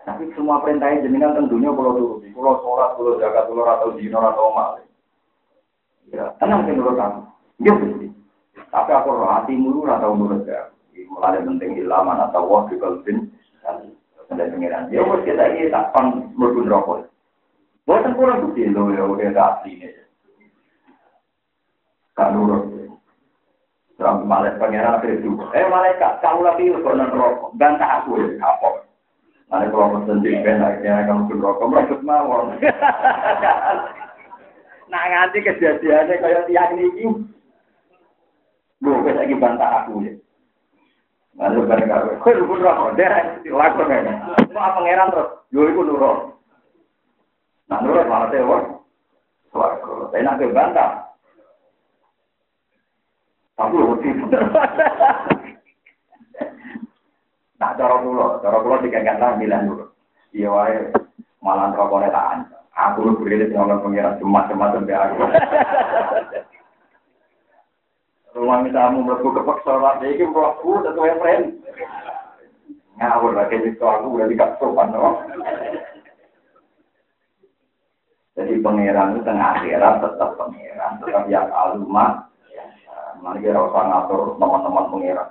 Tapi 0.05 0.29
semua 0.37 0.61
perintahnya 0.61 1.01
jenengan 1.01 1.33
tentunya 1.33 1.73
kalau 1.73 1.97
turuti. 1.97 2.29
Kalau 2.29 2.61
sholat, 2.61 2.89
kalau 2.97 3.17
jaga, 3.21 3.45
kalau 3.45 3.65
atau 3.69 3.89
dino, 3.97 4.17
atau 4.17 4.49
mal. 4.53 4.81
Ya, 6.09 6.33
tenang 6.41 6.65
sih 6.65 6.73
menurut 6.73 6.97
kamu. 6.97 7.21
Ya, 7.61 7.73
Tapi 8.73 8.91
aku 8.93 9.09
roh 9.13 9.29
hatimu, 9.29 9.85
atau 9.85 10.13
menurut 10.17 10.45
aku 10.45 10.71
mulai 11.11 11.43
penting 11.43 11.71
ilaman 11.75 12.23
atau 12.29 12.47
wah 12.47 12.63
di 12.71 12.79
kalbin 12.79 13.27
ada 14.31 14.47
pengiran 14.47 14.87
ya 14.87 15.03
bos 15.03 15.19
kita 15.27 15.43
ini 15.51 15.67
tak 15.67 15.91
pan 15.91 16.31
merbun 16.39 16.71
rokok 16.71 17.03
buatan 17.83 18.15
kurang 18.15 18.47
bukti 18.47 18.63
lo 18.71 18.87
ya 18.95 19.03
udah 19.03 19.59
asli 19.59 19.75
ini 19.75 19.91
kan 22.15 22.35
nurut 22.35 22.81
malah 24.01 24.57
pangeran 24.57 24.97
akhirnya. 24.97 25.29
Eh 25.53 25.65
malaikat, 25.69 26.13
kamu 26.25 26.41
lagi 26.41 26.73
konon 26.81 27.13
rokok, 27.13 27.53
bantah 27.61 28.01
aku 28.01 28.17
ya, 28.17 28.41
apa? 28.41 28.69
Nanti 29.51 29.67
kalau 29.69 29.93
pesen 30.01 30.23
band, 30.23 30.63
akhirnya 30.65 31.05
kamu 31.05 31.27
pun 31.29 31.37
rokok, 31.43 31.69
merebut 31.69 32.01
mawon. 32.01 32.57
Nah 34.91 35.07
nganti 35.07 35.39
kejadiannya 35.39 36.19
kayak 36.19 36.51
tiang 36.51 36.75
ini, 36.75 37.07
lu 38.83 38.91
lagi 39.07 39.35
bantah 39.39 39.87
aku 39.87 40.03
ya. 40.03 40.11
Lalu 41.39 41.63
karo, 41.63 42.19
kowe 42.19 42.35
lu 42.35 42.43
nurut, 42.59 42.99
derek 42.99 43.39
dilakon 43.39 43.87
ya. 43.87 44.11
Mau 44.51 44.75
pangeran 44.75 45.15
terus, 45.15 45.47
yo 45.55 45.63
iku 45.63 45.87
nurut. 45.87 46.35
Nah 47.71 47.79
nurut 47.79 48.03
malah 48.03 48.27
ke 50.35 50.51
bantah. 50.51 51.10
Tapi 53.61 53.77
lu 53.77 53.93
Nah, 57.61 57.77
cara 57.77 58.01
kula, 58.01 58.41
cara 58.41 58.57
kula 58.57 58.81
dikengken 58.81 59.21
lah 59.21 59.37
bilang 59.37 59.69
dulu. 59.69 59.85
Iya 60.33 60.49
wae 60.49 60.89
malah 61.45 61.69
rokoknya 61.77 62.09
tahan. 62.09 62.49
Aku 62.73 63.05
lu 63.05 63.21
beri 63.21 63.37
dengan 63.45 63.77
pengiran 63.85 64.17
cuma-cuma 64.17 64.73
sampai 64.73 64.97
aku. 64.97 65.21
Rumah 68.33 68.65
misalmu 68.65 69.05
mlebu 69.05 69.29
kepeksa 69.29 69.77
lah, 69.77 70.01
iki 70.01 70.25
mlebu 70.25 70.69
sesuai 70.89 71.19
friend. 71.21 71.61
Ngawur 72.97 73.37
lah 73.37 73.45
kayak 73.45 73.77
gitu 73.77 73.85
aku 73.85 74.17
udah 74.17 74.25
dikasih 74.25 74.57
sopan 74.57 74.89
no. 74.89 75.21
Jadi 78.33 78.57
pangeran 78.63 79.13
itu 79.13 79.21
tengah 79.21 79.47
akhirat 79.53 80.01
tetap 80.01 80.33
pangeran, 80.33 80.97
tetap 80.97 81.23
yang 81.29 81.45
alumah. 81.53 82.30
Nanti 83.21 83.45
kira 83.45 83.61
usah 83.61 83.83
ngatur 83.85 84.41
teman-teman 84.41 84.89
pangeran. 84.89 85.29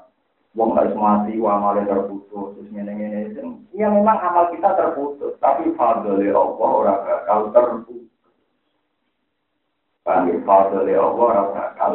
Wong 0.59 0.75
harus 0.75 0.99
mati, 0.99 1.39
malah 1.39 1.79
terputus, 1.87 2.59
terus 2.59 2.69
ngene-ngene. 2.75 3.39
Ya 3.71 3.87
memang 3.87 4.19
amal 4.19 4.51
kita 4.51 4.75
terputus, 4.75 5.39
tapi 5.39 5.71
fadli 5.79 6.27
Allah 6.35 6.59
orang 6.59 7.03
bakal 7.07 7.41
terputus. 7.55 8.11
Panggil 10.03 10.43
fadli 10.43 10.99
Allah 10.99 11.23
orang 11.23 11.49
bakal 11.55 11.93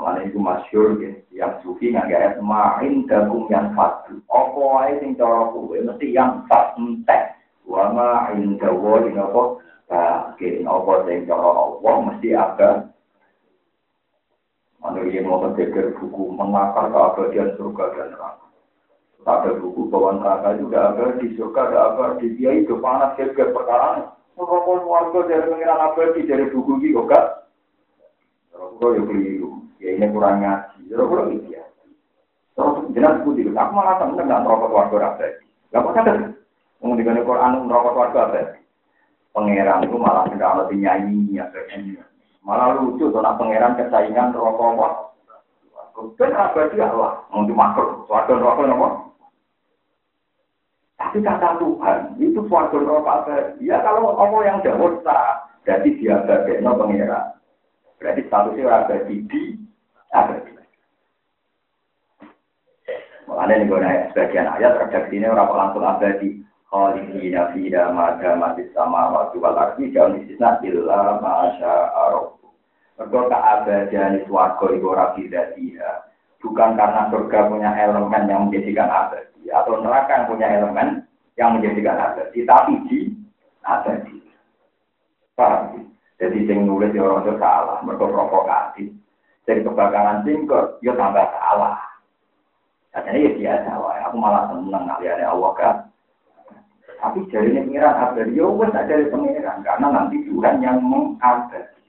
Mana 0.00 0.24
itu 0.24 0.40
masyur 0.40 0.96
ya, 0.96 1.12
yang 1.28 1.60
sufi 1.60 1.92
nggak 1.92 2.08
gaya 2.08 2.32
semain 2.40 3.04
gabung 3.04 3.52
yang 3.52 3.76
fadu. 3.76 4.16
Apa 4.32 4.88
aja 4.88 5.04
sing 5.04 5.12
cara 5.12 5.52
mesti 5.52 6.08
yang 6.16 6.48
fat 6.48 6.72
entek. 6.80 7.36
Wa 7.68 7.92
ma 7.92 8.32
inda 8.32 8.72
wa 8.72 8.96
ing 9.04 9.20
apa? 9.20 9.60
Bagian 9.92 10.64
apa 10.64 10.92
sing 11.04 11.28
Allah 11.28 11.94
mesti 12.08 12.28
ada. 12.32 12.88
Mana 14.80 15.04
dia 15.04 15.20
mau 15.20 15.44
berpikir 15.44 15.92
buku 16.00 16.32
menakar 16.32 16.88
keabadian 16.88 17.52
surga 17.60 17.84
dan 17.92 18.16
neraka. 18.16 18.46
Ada 19.28 19.60
buku 19.60 19.92
bawaan 19.92 20.24
neraka 20.24 20.56
juga 20.56 20.96
ada 20.96 21.20
di 21.20 21.36
surga 21.36 21.60
ada 21.68 21.78
apa 21.92 22.04
di 22.16 22.32
dia 22.40 22.56
itu 22.56 22.80
panas 22.80 23.12
kebiar 23.20 23.52
perkara. 23.52 24.16
Merokok 24.40 24.88
warga 24.88 25.20
dari 25.28 25.44
pengiran 25.52 25.84
abadi 25.84 26.24
dari 26.24 26.48
buku 26.48 26.80
ini 26.80 26.96
kok 26.96 27.12
gak? 27.12 27.26
Merokok 28.56 28.88
ya 28.96 29.02
keliru 29.04 29.50
ya 29.76 29.88
ini 30.00 30.06
kurang 30.08 30.40
ngaji, 30.40 30.80
kurang 30.96 31.28
itu 31.36 31.48
ya. 31.52 31.64
Terus 32.56 32.88
jelas 32.96 33.20
putih, 33.20 33.52
aku 33.52 33.72
malah 33.76 34.00
seneng 34.00 34.24
nggak 34.24 34.42
merokok 34.48 34.72
warga 34.72 34.96
rakyat. 34.96 35.44
Gak 35.76 35.84
apa 35.84 35.88
ada. 36.00 36.12
Di 36.80 37.04
Quran 37.04 37.52
merokok 37.68 37.96
warga 38.00 38.20
rakyat. 38.32 38.48
Pangeran 39.36 39.84
itu 39.84 39.96
malah 40.00 40.24
tidak 40.32 40.56
lebih 40.64 40.88
nyanyi 40.88 41.36
ya 41.36 41.44
Malah 42.40 42.80
lucu 42.80 43.12
nak 43.12 43.36
pangeran 43.36 43.76
kesaingan 43.76 44.32
rokok 44.32 44.76
apa. 44.76 44.88
Ben 46.16 46.32
abadi 46.32 46.80
Allah, 46.80 47.20
mau 47.28 47.44
dimakan, 47.44 48.08
warga 48.08 48.32
rokok 48.32 48.64
apa? 48.64 48.88
Tapi 50.96 51.18
kata 51.20 51.60
Tuhan, 51.60 51.98
itu 52.16 52.40
suatu 52.48 52.80
rokok 52.80 53.28
abadi. 53.28 53.68
Ya 53.68 53.84
kalau 53.84 54.16
Allah 54.16 54.40
yang 54.48 54.64
jauh 54.64 55.00
jadi 55.68 55.88
dia 56.00 56.16
abadi, 56.24 56.64
no 56.64 56.80
pangeran. 56.80 57.36
Berarti 58.00 58.24
statusnya 58.24 58.64
abadi 58.72 59.16
di 59.28 59.42
abadi. 60.16 60.56
Makanya 63.30 63.62
nih 63.62 63.66
gue 63.70 63.78
sebagian 64.10 64.50
ayat 64.58 64.74
redaksi 64.74 65.14
ini 65.14 65.30
orang 65.30 65.54
langsung 65.54 65.86
abadi. 65.86 66.42
Khalidina 66.70 67.50
fida 67.50 67.90
mada 67.90 68.38
mati 68.38 68.62
sama 68.70 69.10
waktu 69.10 69.42
wal 69.42 69.58
ardi 69.58 69.90
jauh 69.90 70.14
istisna 70.14 70.62
illa 70.62 71.18
masya 71.18 71.74
Allah. 71.90 72.38
Mereka 72.94 73.26
keabadian 73.26 74.22
suarga 74.30 74.66
itu 74.70 74.88
rapi 74.92 75.22
dia. 75.26 75.90
Bukan 76.38 76.78
karena 76.78 77.10
surga 77.10 77.38
punya 77.50 77.70
elemen 77.74 78.22
yang 78.30 78.40
menjadikan 78.46 78.86
abadi. 78.86 79.50
Atau 79.50 79.82
neraka 79.82 80.12
yang 80.14 80.26
punya 80.30 80.46
elemen 80.46 80.88
yang 81.34 81.58
menjadikan 81.58 81.96
abadi. 81.98 82.38
Tapi 82.46 82.74
di 82.86 82.98
abadi. 83.66 84.16
Paham? 85.34 85.90
Jadi 86.20 86.44
yang 86.44 86.68
nulis 86.68 86.92
ya 86.92 87.02
orang 87.02 87.34
salah. 87.40 87.80
Mereka 87.82 88.04
provokatif 88.04 88.92
dari 89.48 89.66
kebakaran 89.66 90.22
singkot, 90.22 90.78
ya 90.84 90.94
tambah 90.94 91.26
salah. 91.34 91.80
Katanya 92.94 93.18
ya 93.18 93.30
biasa, 93.34 93.70
wah. 93.82 93.98
aku 94.06 94.16
malah 94.18 94.44
seneng 94.54 94.84
kalian 94.86 95.26
Allah 95.26 95.52
kan. 95.58 95.76
Tapi 97.00 97.24
ini 97.32 97.64
pengiran 97.64 97.96
abadi, 97.96 98.36
ya 98.36 98.44
wes 98.44 98.76
dari 98.76 99.08
pengiran, 99.08 99.64
karena 99.64 99.86
nanti 99.88 100.20
Tuhan 100.28 100.60
yang 100.60 100.84
mengabadi. 100.84 101.80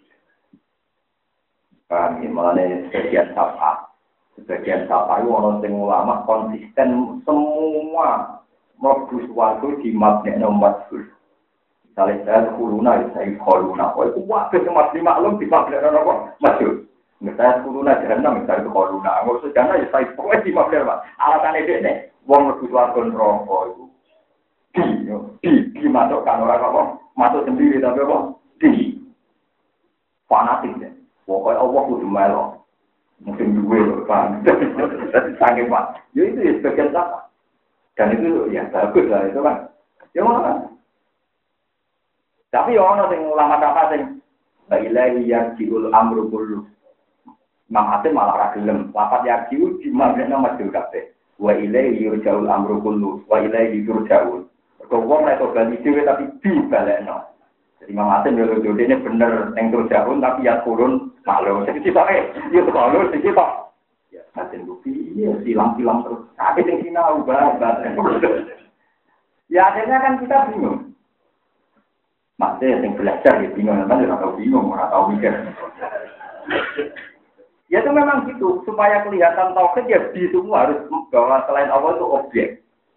Paham 1.92 2.24
ya, 2.24 2.32
malah 2.32 2.56
ini 2.56 2.88
sebagian 2.88 3.36
sapa. 3.36 3.92
Sebagian 4.40 4.88
sapa 4.88 5.20
itu 5.20 5.28
orang 5.28 5.60
yang 5.60 5.76
ulama 5.84 6.24
konsisten 6.24 7.20
semua 7.28 8.40
modus 8.80 9.28
waktu 9.36 9.76
di 9.84 9.92
mabnya 9.92 10.40
nomor 10.40 10.88
Misalnya 11.92 12.24
saya 12.24 12.56
kuruna, 12.56 13.12
saya 13.12 13.36
kuruna. 13.44 13.92
Oh, 14.00 14.08
itu 14.08 14.24
waktu 14.24 14.64
cuma 14.64 14.88
lima 14.96 15.20
maklum 15.20 15.36
di 15.36 15.46
mabnya 15.52 15.92
nomor 15.92 16.32
masuk. 16.40 16.88
Misalnya 17.20 17.68
kuruna 17.68 18.00
jahanam, 18.00 18.40
misalnya 18.40 18.64
itu 18.64 18.72
koruna. 18.72 19.12
Nggak 19.28 19.36
usah 19.44 19.76
ya 19.76 19.88
saya 19.92 20.08
pokoknya 20.16 20.48
di 20.48 20.52
mafler, 20.56 20.88
Pak. 20.88 21.04
Alasan 21.20 21.60
itu 21.60 21.76
nih, 21.84 21.96
uang 22.24 22.56
lebih 22.56 22.72
wargon 22.72 23.12
rokok 23.12 23.62
itu. 23.76 23.91
Di, 24.72 24.84
di, 25.44 25.52
di 25.76 25.88
masukkan 25.92 26.44
orang 26.44 26.64
apa? 26.64 26.84
Masuk 27.20 27.44
sendiri, 27.44 27.84
tapi 27.84 28.00
apa? 28.04 28.18
Di. 28.64 28.96
Fanatik 30.32 30.74
deh. 30.80 30.94
Pokoknya 31.28 31.60
Allah 31.60 31.82
kudu 31.88 32.08
melok. 32.08 32.50
Mungkin 33.22 33.62
gue 33.62 33.80
loh, 33.84 34.00
Pak. 34.08 34.48
Jadi 35.14 35.32
sangat 35.38 35.68
Pak. 35.68 35.86
Ya 36.18 36.24
itu 36.26 36.40
ya 36.40 36.54
sebagian 36.58 36.96
apa? 36.96 37.30
Dan 38.00 38.16
itu 38.16 38.50
ya 38.50 38.66
bagus 38.72 39.06
lah, 39.12 39.28
itu 39.28 39.40
kan. 39.44 39.58
Ya 40.16 40.22
mana? 40.24 40.72
Tapi 42.52 42.76
ya 42.76 42.84
orang 42.84 43.12
yang 43.16 43.32
ulama 43.32 43.56
kata 43.60 43.96
sing 43.96 44.04
Bailahi 44.68 45.28
yang 45.28 45.56
jiul 45.60 45.92
amru 45.92 46.32
kullu 46.32 46.64
Imam 47.72 47.88
Hatim 47.88 48.20
malah 48.20 48.36
ra 48.36 48.48
gelem. 48.52 48.92
Lapat 48.92 49.24
yarjiu 49.24 49.80
di 49.80 49.88
mabna 49.88 50.36
masjid 50.36 50.68
kabeh. 50.68 51.16
Wa 51.40 51.56
ilaihi 51.56 52.04
yurja'ul 52.04 52.52
amru 52.52 52.84
kullu 52.84 53.24
wa 53.32 53.40
ilaihi 53.40 53.88
yurja'ul. 53.88 54.44
Kok 54.88 55.04
wong 55.06 55.28
nek 55.28 55.42
bali 55.42 55.78
dhewe 55.82 56.02
tapi 56.08 56.30
dibalekno. 56.42 57.18
Jadi 57.82 57.92
Imam 57.98 58.14
Hatim 58.14 58.38
yo 58.38 58.46
ini 58.62 58.96
bener 58.98 59.54
ning 59.58 59.74
turja'un 59.74 60.22
tapi 60.22 60.46
ya 60.46 60.62
turun 60.62 61.10
malu. 61.26 61.66
Jadi 61.66 61.82
kita 61.82 62.02
eh 62.10 62.30
yo 62.54 62.66
kalau 62.70 63.10
sing 63.10 63.22
kita 63.22 63.46
ya 64.14 64.22
Hatim 64.38 64.70
bukti 64.70 64.94
ya 65.18 65.34
silang-silang 65.42 66.06
terus. 66.06 66.22
Tapi 66.38 66.62
sing 66.66 66.78
sinau 66.86 67.22
banget. 67.26 67.62
Ya 69.52 69.68
akhirnya 69.68 69.98
kan 70.00 70.14
kita 70.22 70.54
bingung. 70.54 70.92
Maksudnya 72.42 72.82
yang 72.82 72.98
belajar 72.98 73.34
ya 73.38 73.50
bingung, 73.54 73.86
kan 73.86 74.02
ya 74.02 74.18
tahu 74.18 74.34
bingung, 74.42 74.74
orang 74.74 74.90
tahu 74.90 75.04
mikir. 75.14 75.30
Ya 77.70 77.86
itu 77.86 77.92
memang 77.94 78.26
gitu, 78.26 78.66
supaya 78.66 79.06
kelihatan 79.06 79.54
tauhid 79.54 79.86
ya 79.86 80.00
di 80.10 80.26
semua 80.34 80.66
harus 80.66 80.90
bahwa 81.14 81.46
selain 81.46 81.70
Allah 81.70 81.96
itu 81.96 82.06
objek. 82.10 82.48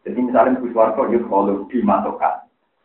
Jadi 0.05 0.21
misalnya 0.21 0.61
Gus 0.61 0.71
itu 0.71 1.27
kalau 1.27 1.65
dimasukkan. 1.73 2.35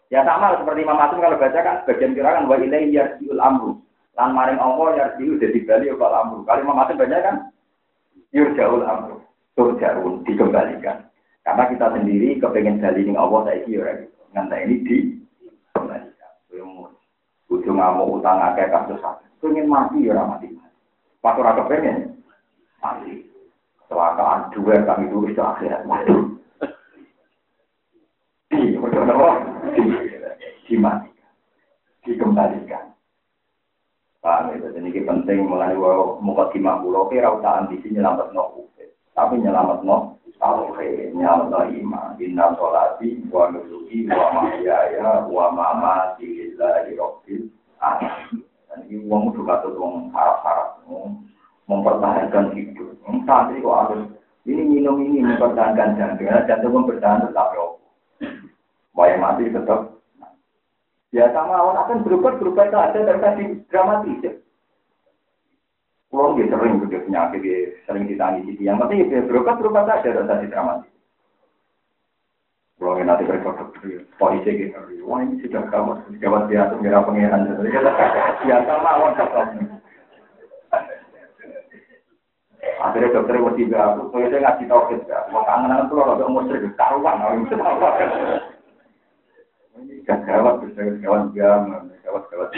Ya 0.10 0.26
sama 0.26 0.58
seperti 0.58 0.82
Imam 0.82 0.98
Atum 0.98 1.22
kalau 1.22 1.38
baca 1.38 1.60
kan 1.62 1.86
sebagian 1.86 2.18
kira 2.18 2.42
wa 2.42 2.58
ilaihi 2.58 2.98
yarjiul 2.98 3.38
amru. 3.38 3.78
Lan 4.18 4.34
maring 4.34 4.58
Allah 4.58 4.88
yarjiul 4.98 5.38
jadi 5.38 5.60
bali 5.68 5.94
wal 5.94 6.16
amru. 6.16 6.42
Kalau 6.48 6.64
Imam 6.66 6.82
Atum 6.82 6.98
baca 6.98 7.18
kan 7.22 7.36
yurjaul 8.34 8.88
amru. 8.88 9.22
Turjaun 9.54 10.26
dikembalikan. 10.26 11.06
Karena 11.44 11.64
kita 11.70 11.94
sendiri 11.94 12.40
kepengen 12.42 12.82
dalilin 12.82 13.20
Allah 13.20 13.40
saya 13.46 13.62
kira 13.68 13.92
gitu. 14.02 14.18
Nganti 14.34 14.58
ini 14.66 14.76
dikembalikan. 14.88 16.32
Ujung 17.50 17.78
ngamuk 17.78 18.22
utang 18.22 18.40
akeh 18.54 18.70
kasus 18.70 19.02
Pengen 19.40 19.70
mati 19.70 20.08
ya 20.08 20.26
mati. 20.26 20.52
Pas 21.22 21.38
ora 21.38 21.54
kepengen 21.54 22.18
mati. 22.82 23.30
Kecelakaan 23.86 24.54
dua 24.54 24.86
kami 24.86 25.10
tulis 25.14 25.34
ke 25.38 25.42
akhirat. 25.42 25.86
Waduh. 25.86 26.29
Di, 28.50 28.74
di, 29.78 29.84
dimatikan. 30.66 31.30
Dikembalikan. 32.02 32.86
Paham 34.20 34.52
ya, 34.52 34.68
jadi 34.74 34.84
ini 34.84 35.06
penting 35.08 35.48
mulai 35.48 35.78
muka 36.20 36.52
timah 36.52 36.84
pulau 36.84 37.08
kira 37.08 37.32
usah 37.32 37.64
ambisi 37.64 37.88
nyelamat 37.88 38.36
no 38.36 38.68
tapi 39.16 39.40
nyelamat 39.40 39.84
no 39.88 40.20
tauhid, 40.40 41.16
nyelamat 41.16 41.48
no 41.52 41.60
iman, 41.68 42.16
inna 42.20 42.56
sholati, 42.56 43.20
wa 43.32 43.52
nusuki, 43.52 44.08
wa 44.08 44.32
mahyaya, 44.32 45.28
wa 45.28 45.52
mamati, 45.52 46.56
lillahi 46.56 46.96
rabbil 46.96 47.48
alamin. 47.84 48.44
Dan 48.72 48.80
ini 48.88 49.04
uang 49.04 49.36
itu 49.36 49.44
kata 49.44 49.68
uang 49.76 50.16
harap-harap, 50.16 50.84
mempertahankan 51.68 52.56
hidup. 52.56 52.96
Santri 53.28 53.60
kok 53.60 53.76
harus 53.76 54.04
ini 54.48 54.64
minum 54.64 55.04
ini 55.04 55.20
mempertahankan 55.28 56.00
jantung, 56.00 56.32
jantung 56.48 56.72
pun 56.72 56.88
bertahan 56.88 57.28
tetap 57.28 57.52
ya. 58.98 59.16
Mau 59.18 59.22
mati 59.22 59.50
tetap. 59.50 60.00
Ya 61.10 61.26
sama 61.34 61.58
orang 61.58 61.82
akan 61.90 62.06
berubah 62.06 62.38
berubah 62.38 62.70
itu 62.70 62.78
ada 62.78 63.00
dari 63.02 63.20
tadi 63.22 63.44
dramatis. 63.74 64.38
Kalau 66.10 66.34
dia 66.38 66.50
sering 66.50 66.82
punya 66.82 67.02
penyakit, 67.06 67.42
dia 67.42 67.74
sering 67.86 68.06
ditangis 68.06 68.46
di 68.46 68.66
yang 68.66 68.78
penting 68.82 69.10
dia 69.10 69.26
berubah 69.26 69.58
berubah 69.58 69.90
saja 69.90 70.14
dari 70.14 70.30
tadi 70.30 70.46
dramatis. 70.54 70.94
Kalau 72.80 72.96
nanti 72.96 73.28
kerja 73.28 74.00
polisi 74.16 74.56
gitu, 74.56 75.04
wah 75.04 75.20
ini 75.20 75.36
sudah 75.44 75.68
kamu 75.68 76.00
jawab 76.24 76.48
dia 76.48 76.72
tuh 76.72 76.80
ngira 76.80 77.04
pengiran, 77.04 77.52
biasa 78.40 78.74
mawon 78.80 79.12
kamu. 79.20 79.68
Akhirnya 82.80 83.12
dokter 83.12 83.36
mau 83.44 83.52
tiga 83.60 83.92
aku, 83.92 84.16
saya 84.16 84.40
ngasih 84.40 84.66
tahu 84.72 84.96
kita, 84.96 85.28
mau 85.36 85.44
kangen 85.44 85.76
anak 85.76 85.92
tuh 85.92 86.00
kalau 86.00 86.24
umur 86.24 86.48
seribu 86.48 86.72
karuan, 86.80 87.20
ini 89.84 90.04
Gawat, 90.04 90.26
gawat, 90.26 90.56
gawat, 91.02 91.24
gawat, 91.34 92.24
gawat. 92.32 92.52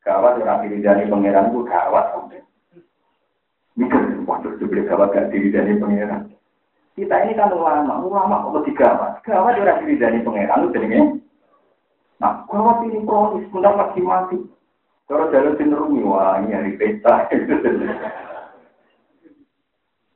Gawat 0.00 0.40
ora 0.40 0.64
diridani 0.64 1.12
pangeran 1.12 1.52
ku 1.52 1.60
gawat 1.68 2.06
sampe. 2.16 2.40
Mikir, 3.76 4.24
waduh, 4.24 4.56
dibeli 4.56 4.88
gawat 4.88 5.12
gak 5.12 5.28
diridani 5.28 5.76
pangeran. 5.76 6.32
Kita 6.96 7.16
ini 7.24 7.36
kan 7.36 7.52
ulama, 7.52 8.00
ulama 8.00 8.48
kok 8.48 8.64
digawat. 8.64 9.20
Gawat 9.24 9.60
ora 9.60 9.80
diridani 9.84 10.24
pangeran 10.24 10.60
lu 10.64 10.72
jenenge. 10.72 11.00
Nah, 12.20 12.44
gawat 12.48 12.84
ini 12.88 13.04
kronis, 13.04 13.48
bentar 13.52 13.76
lagi 13.76 14.00
mati. 14.00 14.36
Kalau 15.10 15.26
jalan 15.34 15.58
cenderung, 15.58 15.98
wah 16.06 16.38
ini 16.38 16.54
hari 16.54 16.78
pesta. 16.78 17.26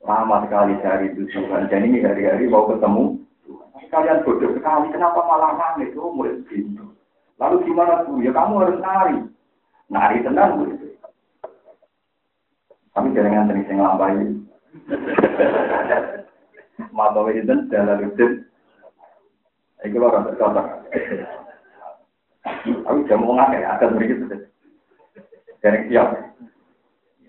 Lama 0.05 0.45
sekali 0.45 0.79
dari 0.85 1.11
itu. 1.11 1.25
Jadi 1.33 1.75
ini 1.81 2.05
hari-hari 2.05 2.45
mau 2.47 2.69
ketemu. 2.69 3.19
Kalian 3.75 4.23
bodoh 4.23 4.55
sekali, 4.55 4.87
kenapa 4.95 5.19
malah 5.27 5.59
nangis? 5.59 5.91
Oh, 5.99 6.15
mulai 6.15 6.39
begitu. 6.47 6.95
Lalu 7.43 7.67
gimana 7.67 8.07
bu? 8.07 8.23
Ya 8.23 8.31
kamu 8.31 8.63
harus 8.63 8.79
nari. 8.79 9.19
Nari 9.91 10.23
tenang 10.23 10.63
bu. 10.63 10.65
Tapi 12.95 13.11
jangan 13.11 13.51
tenis 13.51 13.67
yang 13.67 13.83
lambai. 13.83 14.23
Mata 16.95 17.21
itu 17.35 17.55
jalan 17.71 18.07
itu. 18.07 18.27
Itu 19.83 19.99
orang 19.99 20.31
terkotak. 20.31 20.67
Tapi 22.63 23.01
jamu 23.11 23.35
ngake, 23.35 23.59
akan 23.67 23.99
begitu. 23.99 24.25
Dari 25.59 25.91
siap. 25.91 26.39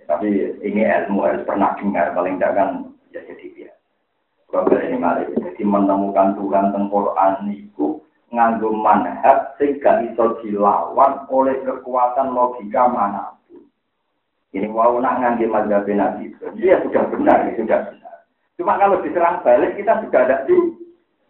Tapi 0.05 0.30
ini 0.61 0.85
ilmu 0.85 1.26
harus 1.26 1.41
pernah 1.49 1.73
dengar, 1.81 2.13
paling 2.13 2.38
tidak 2.38 2.53
kan 2.53 2.69
ya 3.09 3.26
jadi 3.26 3.45
dia. 3.57 3.74
Kalau 4.49 4.77
ini 4.77 4.95
malah 5.01 5.26
jadi 5.26 5.63
menemukan 5.65 6.38
Tuhan 6.38 6.72
tentang 6.72 6.88
Quran 6.88 7.34
itu 7.51 7.99
nganggo 8.31 8.69
manhaj 8.76 9.57
sehingga 9.57 10.05
iso 10.05 10.38
dilawan 10.43 11.26
oleh 11.31 11.59
kekuatan 11.65 12.35
logika 12.35 12.85
mana 12.88 13.35
pun. 13.47 13.65
Ini 14.53 14.69
wow 14.69 14.99
nak 15.01 15.19
ngangge 15.23 15.45
mazhab 15.49 15.88
Nabi 15.88 16.31
dia 16.59 16.80
sudah 16.84 17.03
benar, 17.09 17.47
dia 17.47 17.57
sudah 17.59 17.80
benar. 17.89 18.15
Cuma 18.55 18.80
kalau 18.80 19.03
diserang 19.03 19.43
balik 19.43 19.76
kita 19.76 19.99
juga 20.03 20.23
ada 20.23 20.47
di 20.47 20.55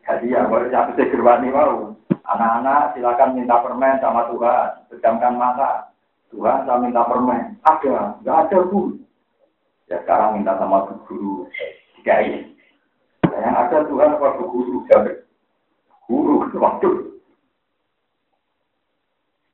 jadi 0.06 0.38
ya 0.38 0.46
baru 0.46 0.70
satu 0.70 0.94
segerwani 0.94 1.50
mau. 1.50 1.98
Anak-anak 2.26 2.98
silakan 2.98 3.38
minta 3.38 3.62
permen 3.62 4.02
sama 4.02 4.30
Tuhan, 4.34 4.70
sedangkan 4.90 5.38
mata 5.38 5.94
Tuhan 6.34 6.66
saya 6.66 6.82
minta 6.82 7.06
permen. 7.06 7.58
Ada, 7.66 8.18
nggak 8.22 8.40
ada 8.50 8.58
bu. 8.66 8.98
Ya 9.90 10.02
sekarang 10.02 10.42
minta 10.42 10.58
sama 10.58 10.90
guru 11.06 11.46
kiai. 12.02 12.55
Yang 13.36 13.56
ada 13.56 13.78
Tuhan 13.88 14.10
apa 14.16 14.28
guru 14.40 14.84
jadi 14.88 15.14
guru 16.07 16.48
waktu. 16.56 16.90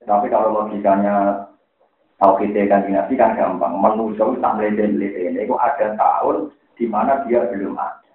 Tapi 0.02 0.28
kalau 0.28 0.66
logikanya 0.66 1.48
kita 2.22 2.70
kan 2.70 2.86
dinasti 2.86 3.14
kan 3.18 3.34
gampang. 3.34 3.78
Manusia 3.82 4.30
tak 4.38 4.54
melihat 4.58 4.94
itu 5.42 5.56
ada 5.58 5.88
tahun 5.98 6.54
di 6.78 6.86
mana 6.86 7.26
dia 7.26 7.46
belum 7.50 7.74
ada. 7.78 8.12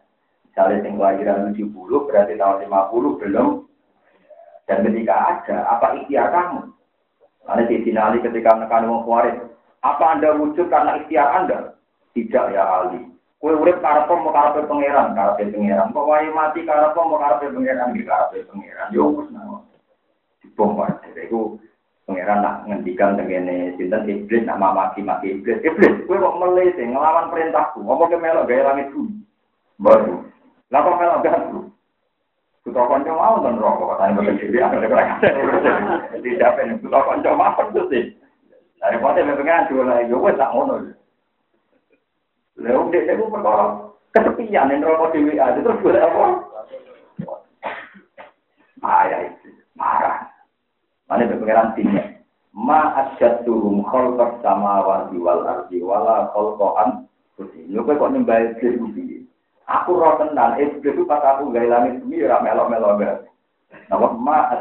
Misalnya 0.46 0.86
yang 0.86 0.94
kelahiran 0.98 1.54
70 1.54 2.06
berarti 2.06 2.34
tahun 2.38 2.56
50 2.70 3.20
belum. 3.22 3.48
Dan 4.66 4.82
ketika 4.82 5.14
ada, 5.14 5.56
apa 5.78 5.86
ikhtiar 6.02 6.26
kamu? 6.34 6.74
Ada 7.46 7.62
di 7.70 7.94
Ali 7.94 8.18
ketika 8.18 8.58
menekan 8.58 8.90
wong 8.90 9.06
kuarit. 9.06 9.38
Apa 9.86 10.18
Anda 10.18 10.34
wujud 10.34 10.66
karena 10.66 10.98
ikhtiar 10.98 11.28
Anda? 11.42 11.78
Tidak 12.10 12.46
ya 12.50 12.62
Ali. 12.66 13.15
Kue 13.36 13.52
urip 13.52 13.84
karep 13.84 14.08
mau 14.08 14.32
karep 14.32 14.64
pangeran, 14.64 15.12
karep 15.12 15.52
pangeran. 15.52 15.92
Kok 15.92 16.08
wae 16.08 16.28
mati 16.32 16.64
karep 16.64 16.96
mau 16.96 17.20
karep 17.20 17.52
pangeran, 17.52 17.92
di 17.92 18.02
karep 18.02 18.32
pangeran. 18.48 18.88
Yo 18.90 19.12
wis 19.12 19.28
nang. 19.28 19.62
Wae. 20.56 20.92
Iku 21.20 21.60
pangeran 22.08 22.40
nak 22.40 22.64
ngendikan 22.64 23.20
tengene 23.20 23.76
sinten 23.76 24.08
iblis 24.08 24.46
nama 24.48 24.72
maki-maki 24.72 25.36
iblis. 25.36 25.60
Iblis, 25.60 26.08
kue 26.08 26.16
kok 26.16 26.36
melete 26.40 26.80
ngelawan 26.80 27.28
perintahku. 27.28 27.84
Apa 27.84 28.08
ke 28.08 28.16
melok 28.16 28.48
gaya 28.48 28.72
langit 28.72 28.88
bumi? 28.96 29.20
Baru. 29.76 30.24
Lah 30.72 30.80
kok 30.80 30.96
melok 30.96 31.22
ganggu? 31.22 31.60
Kuto 32.66 32.82
konco 32.82 33.14
mau 33.14 33.38
dan 33.46 33.62
rokok, 33.62 33.94
katanya 33.94 34.18
betul 34.18 34.42
jadi 34.42 34.58
ada 34.66 34.90
kerajaan. 34.90 35.22
Tidak 36.18 36.54
pengen 36.58 36.82
kuto 36.82 36.98
konco 36.98 37.30
mau 37.38 37.62
tuh 37.70 37.86
sih. 37.94 38.10
Dari 38.82 38.98
pote 38.98 39.22
mempengen 39.22 39.70
dua 39.70 39.82
lagi, 39.86 40.10
gue 40.10 40.32
tak 40.34 40.50
ngono. 40.50 40.90
Lalu 42.56 42.88
dia 42.92 43.12
itu 43.12 43.28
perkara 43.28 43.92
kesepian 44.16 44.72
yang 44.72 44.80
di 45.12 45.20
WA 45.28 45.46
itu 45.52 45.60
terus 45.60 45.80
gue 45.84 46.00
apa? 46.00 46.24
Marah 48.80 49.20
itu, 49.28 49.48
marah. 49.76 50.32
Mana 51.08 51.28
berpengeran 51.28 51.76
timnya? 51.76 52.24
Ma 52.56 52.96
asyatuhum 53.04 53.84
khalqas 53.84 54.40
samawati 54.40 55.20
wal 55.20 55.44
ardi 55.44 55.84
wala 55.84 56.32
khalqan. 56.32 57.04
Lu 57.68 57.84
kok 57.84 58.08
nyembah 58.08 58.56
iblis 58.56 59.28
Aku 59.66 59.98
roh 59.98 60.16
tenan, 60.16 60.56
iblis 60.62 60.94
itu 60.94 61.02
pas 61.04 61.20
aku 61.20 61.50
gaya 61.50 61.66
langit 61.66 61.98
bumi, 62.00 62.22
ya 62.22 62.38
melok-melok 62.38 63.02
banget. 63.02 63.18
Nama 63.90 64.06
ma 64.14 64.54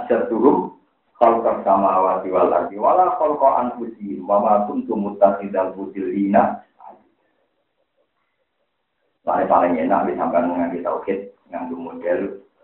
kalau 1.15 1.39
sama 1.63 1.89
awati 1.95 2.27
wal 2.27 2.51
ardi, 2.51 2.75
wala 2.75 3.15
kalau 3.15 3.39
kau 3.39 3.55
anfusi, 3.55 4.19
mama 4.19 4.67
kuntu 4.67 4.99
mutakidal 4.99 5.71
budilina. 5.71 6.59
Lain 9.25 9.49
paling 9.49 9.73
enak 9.73 10.05
disampaikan 10.05 10.53
mengambil 10.53 10.85
tauhid, 10.85 11.33
nganggu 11.49 11.75
model 11.75 12.19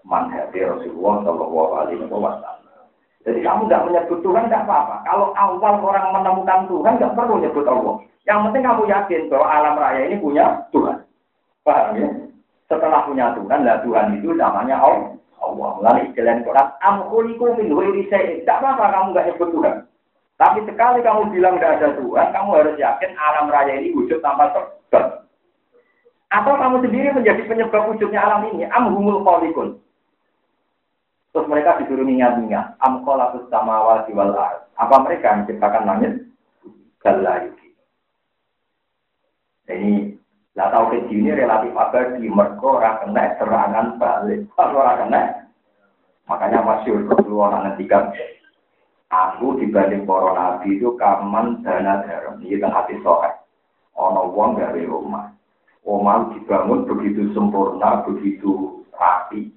manhati 0.05 0.61
Rasulullah 0.61 1.25
Shallallahu 1.25 1.71
Alaihi 1.73 2.05
Wasallam. 2.05 2.61
Jadi 3.21 3.39
kamu 3.45 3.69
tidak 3.69 3.85
menyebut 3.85 4.19
Tuhan 4.25 4.49
tidak 4.49 4.65
apa-apa. 4.65 4.95
Kalau 5.05 5.27
awal 5.37 5.75
orang 5.81 6.05
menemukan 6.09 6.65
Tuhan 6.69 6.93
tidak 6.97 7.13
perlu 7.13 7.33
menyebut 7.37 7.65
Allah. 7.69 7.95
Yang 8.25 8.39
penting 8.49 8.63
kamu 8.65 8.83
yakin 8.89 9.21
bahwa 9.29 9.45
alam 9.49 9.75
raya 9.77 10.01
ini 10.09 10.15
punya 10.17 10.45
Tuhan. 10.73 10.97
Paham 11.61 11.97
ya? 11.97 12.09
Setelah 12.65 13.05
punya 13.05 13.33
Tuhan, 13.37 13.59
lah 13.61 13.77
Tuhan 13.85 14.05
itu 14.17 14.29
namanya 14.33 14.81
Allah. 14.81 15.13
Allah. 15.41 15.71
Lalu 15.81 15.99
istilah 16.13 16.45
Quran, 16.45 16.67
amkuliku 16.81 17.45
min 17.57 17.73
Tidak 18.09 18.57
apa-apa 18.61 18.85
kamu 18.89 19.07
nggak 19.13 19.25
nyebut 19.33 19.49
Tuhan. 19.53 19.75
Tapi 20.41 20.59
sekali 20.65 20.99
kamu 21.05 21.21
bilang 21.29 21.57
tidak 21.57 21.73
ada 21.77 21.87
Tuhan, 22.01 22.27
kamu 22.33 22.49
harus 22.57 22.75
yakin 22.81 23.11
alam 23.13 23.45
raya 23.53 23.77
ini 23.77 23.93
wujud 23.93 24.21
tanpa 24.25 24.49
sebab. 24.53 25.29
Atau 26.31 26.55
kamu 26.55 26.87
sendiri 26.87 27.11
menjadi 27.11 27.43
penyebab 27.43 27.91
wujudnya 27.91 28.23
alam 28.23 28.47
ini. 28.55 28.63
Amhumul 28.71 29.19
kholikun. 29.27 29.83
Terus 31.31 31.47
mereka 31.47 31.79
disuruh 31.83 32.07
ingat-ingat. 32.07 32.79
Amkolatus 32.79 33.47
sama 33.51 33.83
wal 33.83 34.07
Apa 34.79 34.95
mereka 35.03 35.43
menciptakan 35.43 35.83
langit? 35.87 36.13
Galayuki. 37.03 37.75
Ini 39.71 40.19
lah 40.51 40.67
tauhid 40.67 41.07
ini 41.07 41.31
relatif 41.31 41.71
abadi, 41.71 42.27
mergo 42.27 42.75
ora 42.75 42.99
kena 42.99 43.39
serangan 43.39 43.95
balik. 43.95 44.43
Kalau 44.51 44.83
ora 44.83 44.99
kena, 44.99 45.47
makanya 46.27 46.59
masyur 46.59 47.07
Rasulullah 47.07 47.71
ngendikan, 47.71 48.11
aku 49.07 49.63
dibanding 49.63 50.03
para 50.03 50.35
nabi 50.35 50.75
itu 50.75 50.91
kaman 50.99 51.63
dana 51.63 52.03
garam. 52.03 52.43
Ini 52.43 52.59
kan 52.59 52.75
hati 52.75 52.99
sohe. 52.99 53.31
Ono 53.95 54.27
wong 54.35 54.59
dari 54.59 54.83
rumah. 54.83 55.31
Omah 55.81 56.29
dibangun 56.37 56.85
begitu 56.85 57.33
sempurna, 57.33 58.05
begitu 58.05 58.85
rapi. 58.93 59.49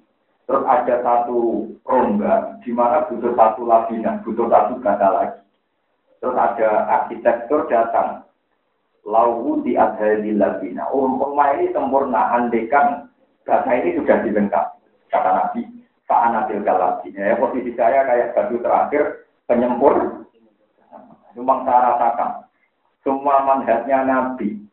Terus 0.44 0.64
ada 0.64 1.00
satu 1.04 1.68
rongga, 1.84 2.60
di 2.64 2.72
mana 2.72 3.04
butuh 3.08 3.32
satu 3.36 3.64
lapisan, 3.64 4.24
butuh 4.24 4.48
satu 4.48 4.80
kata 4.80 5.08
lagi. 5.12 5.40
Terus 6.20 6.36
ada 6.36 6.68
arsitektur 6.88 7.68
datang, 7.68 8.24
lau 9.04 9.60
di 9.60 9.76
adhali 9.76 10.32
labina. 10.32 10.88
Oh, 10.88 11.08
umpama 11.08 11.60
ini 11.60 11.72
sempurna, 11.76 12.32
andekan 12.32 13.12
kata 13.44 13.68
ini 13.84 14.00
sudah 14.00 14.24
dilengkapi. 14.24 14.80
Kata 15.12 15.30
Nabi, 15.30 15.62
fa'anatil 16.08 16.64
galabina. 16.64 17.20
Ya, 17.20 17.36
posisi 17.36 17.76
saya 17.76 18.08
kayak 18.08 18.32
batu 18.32 18.56
terakhir, 18.64 19.28
penyempur. 19.44 20.24
Cuma 21.36 21.60
saya 21.68 21.92
rasakan. 21.92 22.30
Semua 23.04 23.44
manhatnya 23.44 24.00
Nabi, 24.08 24.63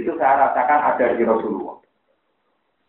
itu 0.00 0.16
saya 0.16 0.48
rasakan 0.48 0.80
ada 0.96 1.06
di 1.14 1.22
Rasulullah. 1.22 1.76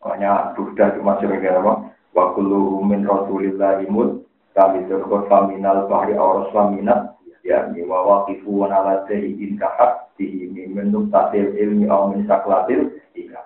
Makanya 0.02 0.58
Buddha 0.58 0.96
cuma 0.98 1.20
sebagai 1.22 1.52
apa? 1.52 1.94
Wa 2.12 2.34
kullu 2.34 2.82
min 2.88 3.06
rasulillahi 3.06 3.88
mud 3.92 4.26
kami 4.52 4.84
surga 4.88 5.32
faminal 5.32 5.88
bahri 5.88 6.18
auros 6.18 6.52
faminat 6.52 7.16
ya 7.46 7.72
wa 7.88 8.00
waqifu 8.04 8.52
wa 8.52 8.68
ala 8.68 9.08
sayyidin 9.08 9.56
kahab 9.58 10.12
ini 10.22 10.70
menurut 10.70 11.10
tatil 11.10 11.50
ilmi 11.58 11.90
atau 11.90 12.14
min 12.14 12.30
saklatil 12.30 12.94
ika. 13.18 13.42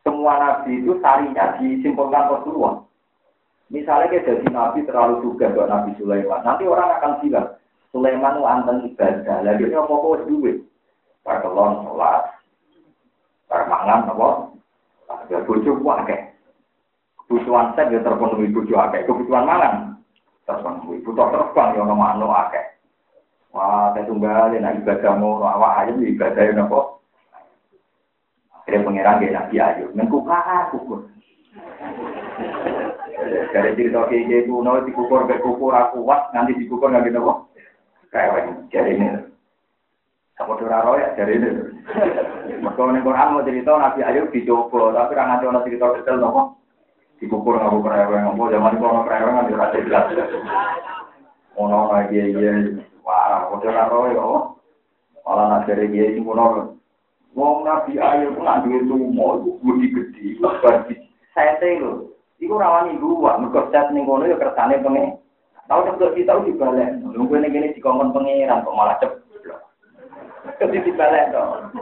Semua 0.00 0.40
nabi 0.40 0.80
itu 0.80 0.96
sarinya 1.04 1.60
disimpulkan 1.60 2.32
Rasulullah. 2.32 2.80
Misalnya 3.68 4.12
kayak 4.12 4.24
jadi 4.28 4.46
nabi 4.48 4.80
terlalu 4.84 5.24
juga 5.24 5.50
buat 5.52 5.68
Nabi 5.68 5.96
Sulaiman, 5.96 6.44
nanti 6.44 6.68
orang 6.68 7.00
akan 7.00 7.12
bilang 7.24 7.48
Sulaiman 7.90 8.36
itu 8.36 8.44
anten 8.44 8.76
ibadah, 8.92 9.38
lagi 9.40 9.64
dia 9.66 9.80
mau 9.80 9.98
kau 10.04 10.20
duit, 10.28 10.62
parkelon 11.24 11.80
sholat, 11.88 12.28
parmangan 13.84 14.16
apa, 14.16 14.28
ada 15.12 15.44
bujuk 15.44 15.84
wakai, 15.84 16.32
kebutuhan 17.20 17.76
set 17.76 17.92
ya 17.92 18.00
terpenuhi 18.00 18.48
bujuk 18.48 18.72
wakai, 18.72 19.04
kebutuhan 19.04 19.44
mangan 19.44 19.74
terbang 20.48 20.80
kuwi. 20.80 21.04
Butuh 21.04 21.28
terbang 21.28 21.76
ya 21.76 21.84
ono 21.84 21.92
manuk 21.92 22.32
akeh. 22.32 22.64
Wah, 23.52 23.92
tunggal 23.92 24.56
nek 24.56 24.82
ibadah 24.82 25.12
ngono 25.20 25.46
awak 25.46 25.84
ayam 25.84 26.00
ibadah 26.00 26.44
napa? 26.56 26.80
Akhirnya 28.64 28.84
pangeran 28.88 29.20
dia 29.20 29.36
nabi 29.36 29.56
ayu, 29.60 29.92
mengkukar 29.92 30.72
kukur. 30.72 31.04
Dari 33.52 33.76
cerita 33.76 34.08
kayak 34.08 34.26
gitu, 34.26 34.64
no 34.64 34.80
dikukur 34.82 35.28
ke 35.28 35.38
kukur 35.44 35.70
aku 35.70 36.02
kuat, 36.02 36.32
nanti 36.32 36.56
dikukur 36.56 36.88
nggak 36.88 37.12
gitu 37.12 37.20
kok. 37.20 37.38
Kayak 38.08 38.56
jadi 38.72 38.96
ini. 38.96 39.06
Sama 40.34 40.58
Duraro 40.58 40.98
ya 40.98 41.14
dari 41.14 41.38
ini. 41.38 41.50
Mereka 42.44 42.82
ini 42.92 43.00
Quran 43.00 43.32
mau 43.32 43.46
cerita 43.46 43.72
Nabi 43.76 44.00
Ayub 44.04 44.28
dicoba, 44.28 44.92
tapi 44.92 45.16
orang 45.16 45.28
nanti 45.32 45.44
orang 45.48 45.64
cerita 45.64 45.96
detail 45.96 46.16
nopo. 46.20 46.42
Dikukur 47.16 47.56
kukur 47.56 47.88
kereweng, 47.88 48.24
nopo 48.28 48.52
zaman 48.52 48.76
itu 48.76 48.84
orang 48.84 49.06
kereweng 49.08 49.34
nggak 49.34 49.48
dirasa 49.48 49.78
jelas. 49.80 50.28
Ono 51.56 51.78
lagi 51.88 52.18
ya, 52.18 52.52
wah, 53.06 53.46
Sama 53.48 53.62
Duraro 53.62 54.00
ya, 54.10 54.24
malah 55.24 55.46
nak 55.48 55.64
dari 55.70 55.88
dia 55.88 56.12
itu 56.12 56.20
Wong 57.34 57.66
Nabi 57.66 57.98
Ayub 57.98 58.38
nak 58.38 58.62
duwe 58.62 58.78
tumo 58.86 59.42
iku 59.42 59.50
gudi 59.58 59.90
gede, 59.90 60.38
bagi 60.38 60.94
sete 61.34 61.82
lho. 61.82 62.14
Iku 62.38 62.54
rawani 62.54 62.94
gua, 63.02 63.42
mergo 63.42 63.66
set 63.74 63.90
ning 63.90 64.06
kono 64.06 64.30
ya 64.30 64.38
kersane 64.38 64.78
pengen. 64.78 65.18
Tahu 65.66 65.80
cepet 65.82 66.14
kita 66.14 66.38
udah 66.38 66.46
dibalik. 66.46 66.90
Nunggu 67.02 67.40
ini 67.40 67.50
gini 67.50 67.74
dikongkon 67.74 68.12
pengiran 68.14 68.62
kok 68.62 68.76
malah 68.76 69.00
ceblok. 69.00 69.23
Jadi 70.44 70.76
dibalik 70.84 71.32
dong. 71.32 71.72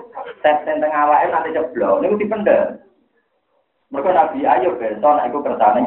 Set 0.42 0.62
tentang 0.66 0.94
awalnya 0.94 1.38
nanti 1.38 1.54
ceblok. 1.54 2.02
Ini 2.02 2.18
dipendel. 2.18 2.78
Mereka 3.92 4.10
Nabi 4.10 4.48
Ayub 4.48 4.80
besok, 4.80 5.12
nah 5.20 5.28
itu 5.28 5.38
kersane 5.44 5.82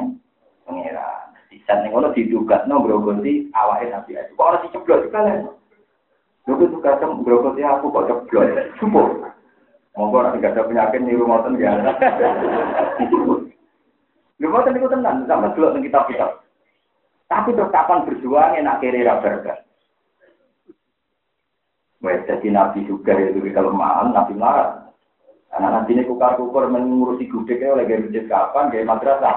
pengiran. 0.69 1.33
Di 1.49 1.57
set 1.65 1.81
ning 1.81 1.89
kono 1.89 2.13
diduga 2.13 2.61
no 2.69 2.85
grogoti 2.85 3.49
awalnya 3.57 3.99
Nabi 3.99 4.19
Ayub. 4.19 4.35
Kok 4.37 4.47
orang 4.47 4.63
diceblok 4.67 5.01
dibalik? 5.07 5.39
Lho 6.45 6.53
itu 6.61 6.77
kadang 6.85 7.25
grogoti 7.25 7.65
aku 7.65 7.89
kok 7.89 8.07
ceblok. 8.07 8.47
Sumpah. 8.77 9.33
Monggo 9.95 10.21
nek 10.21 10.43
gak 10.43 10.53
ada 10.59 10.67
penyakit 10.67 11.01
niru 11.01 11.25
ngoten 11.25 11.57
ya. 11.57 11.73
Lha 14.35 14.45
ngoten 14.45 14.71
niku 14.75 14.91
tenan, 14.91 15.25
sama 15.25 15.55
delok 15.55 15.73
ning 15.73 15.87
kitab-kitab. 15.87 16.45
Tapi 17.25 17.57
terus 17.57 17.73
kapan 17.73 18.05
berjuang 18.05 18.53
enak 18.61 18.85
kiri 18.85 19.01
ra 19.01 19.17
berkah. 19.17 19.64
Jadi 22.05 22.47
nabi 22.53 22.85
juga 22.85 23.17
ya 23.17 23.33
itu 23.33 23.41
kelemahan, 23.41 24.13
nabi 24.13 24.33
marah. 24.37 24.93
Karena 25.49 25.81
nanti 25.81 25.95
ini 25.95 26.03
kukar-kukur 26.03 26.67
mengurusi 26.67 27.31
gudeg 27.31 27.63
oleh 27.63 27.87
gaya 27.87 28.21
kapan, 28.27 28.69
gaya 28.69 28.83
madrasah, 28.83 29.35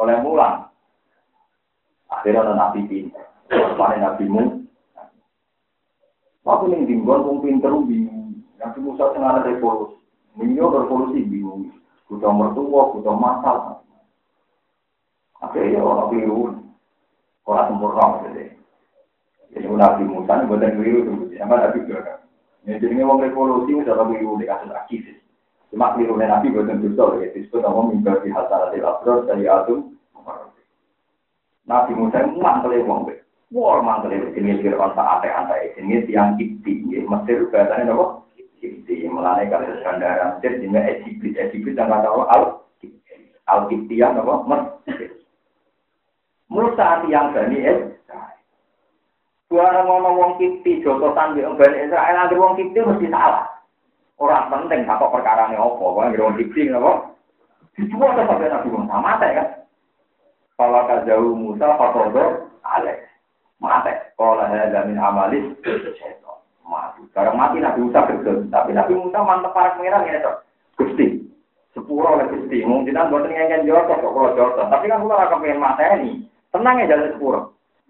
oleh 0.00 0.16
mulang. 0.24 0.66
Akhirnya 2.10 2.42
ada 2.42 2.54
nabi 2.56 2.88
pintar, 2.88 3.28
mana 3.78 3.96
nabi 4.00 4.24
mu. 4.26 4.60
Waktu 6.40 6.72
ini 6.72 6.88
tinggal 6.88 7.20
pun 7.22 7.44
pinter 7.44 7.70
bingung. 7.84 8.42
Nabi 8.56 8.78
Musa 8.80 9.12
tengah 9.12 9.38
ada 9.38 9.46
revolusi. 9.46 10.00
Minyo 10.40 10.72
revolusi 10.72 11.20
bingung. 11.22 11.68
Kuda 12.08 12.32
mertua, 12.32 12.96
kuda 12.96 13.12
masal. 13.12 13.84
Akhirnya 15.44 15.84
orang 15.84 16.08
biru. 16.10 16.40
Orang 17.44 17.66
sempurna 17.70 18.04
maksudnya. 18.18 18.59
Jadi 19.50 19.66
Nabi 19.66 20.02
Musa 20.06 20.32
ini 20.38 20.46
buatan 20.46 20.78
biru. 20.78 21.30
Sama 21.34 21.54
Nabi 21.58 21.82
juga. 21.86 22.22
Ya, 22.68 22.76
jadi 22.76 23.02
revolusi 23.02 23.72
udah 23.72 23.94
lebih 24.04 24.22
biru 24.22 24.38
di 24.38 24.46
kasus 24.46 24.70
aktivis. 24.70 25.18
Cuma 25.74 25.96
biru 25.98 26.14
Nabi 26.14 26.54
buatan 26.54 26.82
dosa. 26.82 27.18
Ya, 27.18 27.34
disebut 27.34 27.60
nama 27.64 27.80
mimbar 27.90 28.22
di 28.22 28.30
abrar 28.30 29.26
dari. 29.26 29.50
Nabi 31.70 31.92
Musa 31.94 32.18
ini 32.26 32.38
mantel 32.42 32.82
wong 32.82 33.06
Wah, 33.50 33.82
mantel 33.82 34.14
itu 34.14 34.38
jenis 34.38 34.62
saat 34.78 35.26
antai 35.26 35.74
jenis 35.74 36.06
yang 36.06 36.38
kipti. 36.38 36.86
Mesir 36.86 37.50
bahasanya 37.50 37.94
apa? 37.94 38.22
Kipti 38.62 39.08
melane 39.10 39.48
kalau 39.50 39.74
skandara 39.80 40.36
Mesir 40.38 40.60
juga 40.62 40.84
Egypt 40.84 41.34
Egypt 41.34 41.74
yang 41.74 41.90
kata 41.90 42.08
al 42.12 42.60
al 43.48 43.60
Kiptian 43.66 44.20
apa 44.20 44.34
Mesir 44.86 45.10
Musa 46.50 46.88
yang 47.10 47.34
bani 47.34 47.58
Suara 49.50 49.82
ngomong 49.82 50.14
wong 50.14 50.32
Kipti 50.38 50.78
jotosan 50.78 51.34
di 51.34 51.42
bani 51.42 51.82
Israel 51.82 52.22
ada 52.22 52.34
wong 52.38 52.54
Kipti 52.54 52.78
mesti 52.86 53.10
salah 53.10 53.50
orang 54.22 54.46
penting 54.46 54.86
apa 54.86 55.10
perkara 55.10 55.50
ini 55.50 55.58
apa 55.58 55.74
wong 55.74 56.14
wong 56.14 56.38
Kipti 56.38 56.70
apa 56.70 57.10
dijual 57.74 58.14
sampai 58.14 58.46
Nabi 58.46 58.68
Musa 58.70 58.96
mati 59.02 59.28
kan 59.34 59.48
kalau 60.54 60.86
jauh 61.02 61.34
Musa 61.34 61.66
Fatodo 61.74 62.46
Alex 62.62 63.02
mati 63.58 63.90
kalau 64.14 64.38
ada 64.38 64.86
min 64.86 65.02
amalis 65.02 65.50
mati. 66.70 67.02
Sekarang 67.10 67.34
mati 67.34 67.58
Nabi 67.58 67.90
Musa 67.90 68.06
kerja, 68.06 68.32
tapi 68.48 68.70
Nabi 68.70 68.94
Musa 68.94 69.18
mantep 69.26 69.50
para 69.50 69.74
pengiran 69.74 70.06
ya 70.06 70.22
toh. 70.22 70.36
Gusti, 70.78 71.26
sepuro 71.74 72.14
oleh 72.14 72.30
Gusti. 72.30 72.62
Mungkin 72.62 72.94
kan 72.94 73.10
buat 73.10 73.26
ngengken 73.26 73.66
jodoh 73.66 73.98
kok 73.98 74.34
jodoh. 74.38 74.66
Tapi 74.70 74.86
kan 74.86 75.02
kalau 75.02 75.18
akan 75.18 75.42
pengen 75.42 75.60
mata 75.60 75.82
ini, 75.98 76.24
tenang 76.54 76.78
ya 76.80 76.94
jalan 76.94 77.10
sepuro. 77.12 77.40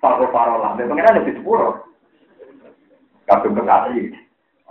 Faro 0.01 0.27
faro 0.33 0.65
lah, 0.65 0.81
pengiran 0.81 1.21
lebih 1.21 1.37
sepuro. 1.37 1.85
Kabeh 3.29 3.53
kekasih. 3.53 4.17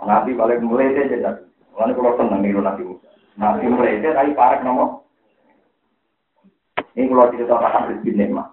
Nabi 0.02 0.34
balik 0.34 0.58
mulai 0.60 0.90
deh 0.90 1.06
jadi. 1.06 1.46
Mulai 1.72 1.94
kalau 1.94 2.18
seneng 2.18 2.40
niru 2.42 2.60
Nabi 2.60 2.82
Musa. 2.82 3.08
Nabi 3.38 3.70
mulai 3.70 4.02
deh 4.02 4.10
tapi 4.10 4.34
parek 4.34 4.66
nomor. 4.66 5.06
Ini 6.98 7.06
kalau 7.06 7.30
cerita 7.30 7.54
akan 7.56 7.88
rezeki 7.94 8.34
mah. 8.34 8.50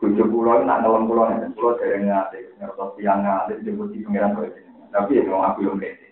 Bujuk 0.00 0.32
pulau 0.32 0.64
nak 0.64 0.80
dalam 0.80 1.04
pulau 1.04 1.28
ini, 1.28 1.52
pulau 1.52 1.76
dari 1.76 2.00
ngati, 2.00 2.56
ngertos 2.56 2.96
tiang 2.96 3.20
ngati, 3.20 3.60
jemput 3.60 3.92
di 3.92 4.00
pengiran 4.00 4.32
kau 4.32 4.48
ini. 4.48 4.88
Tapi 4.88 5.20
ya 5.20 5.28
mau 5.28 5.44
aku 5.44 5.68
yang 5.68 5.76
beda. 5.76 6.08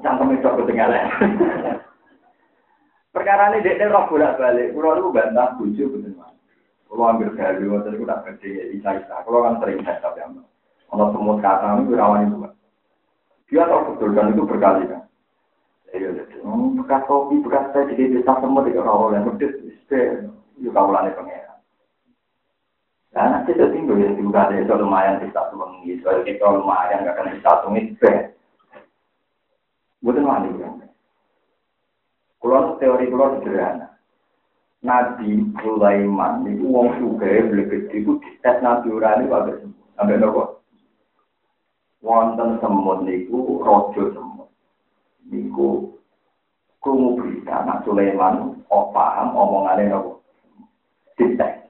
Cangkem 0.00 0.32
itu 0.32 0.48
ketinggalan. 0.48 1.04
Perkara 3.14 3.52
ini 3.52 3.68
dia 3.68 3.92
roh 3.92 4.08
bolak 4.08 4.40
balik. 4.40 4.72
Pulau 4.72 4.96
itu 4.96 5.12
bantah 5.12 5.52
bujuk 5.60 5.92
betul 5.92 6.35
mas. 6.86 6.90
Pulau 6.90 7.10
ambil 7.10 7.34
galu, 7.34 7.74
waktu 7.74 7.98
itu 7.98 8.06
tak 8.06 8.22
gede, 8.30 8.52
isa-isa. 8.78 9.26
Pulau 9.26 9.42
kan 9.42 9.58
sering 9.58 9.82
saya 9.82 9.98
tapi 9.98 10.22
ambil. 10.22 10.46
Kalau 10.86 11.10
semut 11.10 11.42
kata 11.42 11.82
ini 11.82 11.98
rawan 11.98 12.30
itu. 12.30 12.36
Dia 13.50 13.66
tahu 13.66 13.94
betul 13.94 14.14
dan 14.14 14.30
itu 14.30 14.42
berkali 14.46 14.86
kan. 14.86 15.02
Iya, 15.94 16.14
bekas 16.78 17.02
kopi, 17.06 17.42
bekas 17.42 17.70
teh, 17.74 17.86
jadi 17.94 18.18
bisa 18.18 18.32
semua 18.42 18.66
tidak 18.66 18.86
rawol 18.86 19.14
yang 19.14 19.26
pedes. 19.34 19.54
Itu 20.58 20.70
kaulannya 20.70 21.14
pengen. 21.14 21.46
Nah, 23.16 23.32
nanti 23.32 23.56
itu 23.56 23.64
tinggal 23.72 23.96
ya 23.96 24.12
juga 24.12 24.44
ada 24.44 24.60
itu 24.60 24.76
lumayan 24.76 25.24
di 25.24 25.32
satu 25.32 25.56
mengi, 25.56 25.96
soal 26.04 26.20
kita 26.20 26.52
lumayan 26.52 27.00
nggak 27.00 27.16
akan 27.16 27.32
di 27.32 27.40
satu 27.40 27.66
menit 27.72 27.96
Bukan 30.04 30.28
wani 30.28 30.52
kan? 30.60 30.84
Kulon 32.44 32.76
teori 32.76 33.08
kulon 33.08 33.40
sederhana. 33.40 33.95
Nabi 34.86 35.42
Sulaiman 35.58 36.46
uang 36.62 36.88
suka 37.02 37.26
beli 37.50 37.66
gede 37.66 38.06
itu 38.06 38.22
tes 38.38 38.62
nabi 38.62 38.94
urani 38.94 39.26
pada 39.26 39.58
sampai 39.98 40.22
nopo. 40.22 40.62
Wonten 42.06 42.62
semut 42.62 43.02
niku 43.02 43.58
rojo 43.66 44.14
semut. 44.14 44.48
Niku 45.26 45.90
krungu 46.78 47.18
berita 47.18 47.66
Nabi 47.66 47.82
Sulaiman 47.82 48.62
oh 48.70 48.94
paham 48.94 49.34
omongannya 49.34 49.90
nopo. 49.90 50.22
Dites 51.18 51.66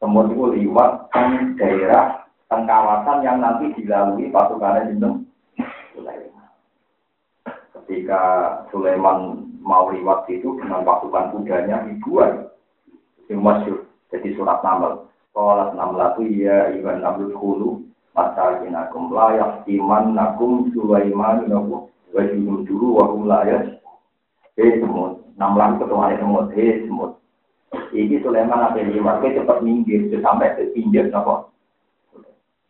semut 0.00 0.32
itu 0.32 0.44
liwat 0.64 1.12
ke 1.12 1.24
daerah 1.60 2.24
teng 2.48 2.64
kawasan 2.64 3.20
yang 3.20 3.44
nanti 3.44 3.68
dilalui 3.76 4.32
pasukan 4.32 4.88
itu 4.88 5.10
Sulaiman. 5.92 6.29
Ketika 7.90 8.22
Sulaiman 8.70 9.50
mau 9.66 9.90
liwat 9.90 10.30
itu 10.30 10.54
dengan 10.62 10.86
pasukan 10.86 11.34
kudanya 11.34 11.82
ribuan, 11.90 12.46
yang 13.26 13.42
masyur. 13.42 13.82
Jadi 14.14 14.38
surat 14.38 14.62
namal. 14.62 15.10
Kalau 15.34 15.74
latu 15.98 16.22
ya 16.22 16.70
iban 16.70 17.02
namlut 17.02 17.34
hulu 17.34 17.82
masakinakum 18.14 19.10
layak 19.10 19.66
iman 19.66 20.14
nakum 20.14 20.70
Sulaiman 20.70 21.50
nakum 21.50 21.90
wajibun 22.14 22.62
dulu 22.62 23.02
wahum 23.02 23.26
layak. 23.26 23.82
Hei 24.54 24.78
semut, 24.78 25.26
namlan 25.34 25.82
ketua 25.82 26.14
semut, 26.14 26.46
hei 26.54 26.86
semut. 26.86 27.18
Iki 27.90 28.22
Sulaiman 28.22 28.70
apa 28.70 28.86
lima, 28.86 29.18
kita 29.18 29.42
cepat 29.42 29.66
minggir, 29.66 30.06
sampai 30.22 30.54
ke 30.54 30.70
pinggir. 30.78 31.10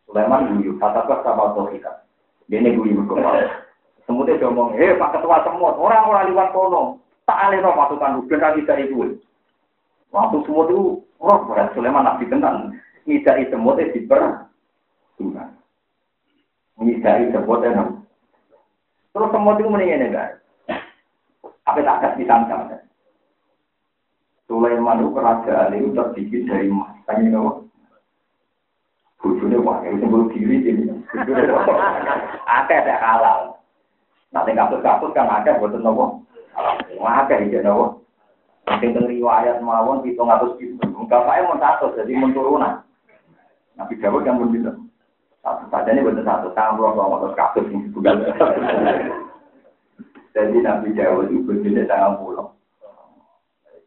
Sulaiman 0.09 0.57
guyu, 0.57 0.81
kata 0.81 1.05
kata 1.05 1.29
sama 1.29 1.69
kita. 1.69 2.09
Dia 2.49 2.57
ini 2.57 2.73
guyu 2.73 3.05
berkembang. 4.11 4.35
Semutnya 4.35 4.47
ngomong, 4.47 4.69
hei 4.75 4.99
Pak 4.99 5.11
Ketua 5.15 5.37
Semut, 5.47 5.75
orang-orang 5.79 6.27
liwat 6.31 6.49
kono, 6.51 6.99
tak 7.23 7.39
alih 7.47 7.63
pasukan 7.63 8.17
hujan 8.19 8.39
lagi 8.41 8.61
dari 8.67 8.83
itu. 8.87 9.15
Waktu 10.11 10.43
semut 10.43 10.67
itu, 10.67 10.99
oh 11.23 11.37
berat 11.47 11.71
Sulaiman 11.71 12.03
nabi 12.03 12.27
tenan, 12.27 12.75
ngidai 13.07 13.47
semutnya 13.47 13.87
diper, 13.95 14.51
tuhan. 15.15 15.49
Ngidai 16.83 17.31
semutnya 17.31 17.95
Terus 19.11 19.31
semut 19.31 19.55
itu 19.59 19.71
mendingin 19.71 20.11
enggak? 20.11 20.43
Apa 21.67 21.79
tak 21.79 21.99
kasih 22.03 22.27
sangka? 22.27 22.83
Sulaiman 24.51 24.99
itu 24.99 25.15
kerajaan 25.15 25.75
itu 25.79 25.95
terbikin 25.95 26.47
dari 26.47 26.67
emas. 26.67 26.91
Tanya 27.07 27.39
apa? 27.39 27.51
Bujurnya 29.21 29.63
wah, 29.63 29.79
itu 29.85 30.01
sebelum 30.01 30.33
diri 30.33 30.57
ini. 30.65 30.91
Ada. 32.51 33.60
Nanti 34.31 34.51
kasus-kasus 34.55 35.11
kan 35.11 35.27
ada 35.27 35.59
buat 35.59 35.75
nopo. 35.75 36.23
Ada 36.97 37.43
ya 37.47 37.59
nopo. 37.63 38.03
Nanti 38.67 38.87
riwayat 38.91 39.59
mawon 39.59 40.03
hitung 40.07 40.31
atas 40.31 40.55
itu. 40.57 40.79
Bapaknya 41.11 41.43
mau 41.43 41.59
satu, 41.59 41.91
jadi 41.99 42.15
mau 42.15 42.31
turunan. 42.31 42.87
Nabi 43.75 43.99
Dawud 43.99 44.23
yang 44.23 44.39
pun. 44.39 44.87
Satu 45.41 45.63
saja 45.67 45.91
ini 45.91 46.05
betul 46.05 46.23
satu. 46.23 46.53
Tangan 46.55 46.79
sama 46.95 47.19
terus 47.19 47.35
kasus 47.35 47.65
ini 47.67 47.91
bukan. 47.91 48.15
Jadi 50.31 50.63
Nabi 50.63 50.95
Dawud 50.95 51.27
itu 51.27 51.43
bujurnya 51.43 51.89
tangan 51.91 52.15
pulau 52.21 52.55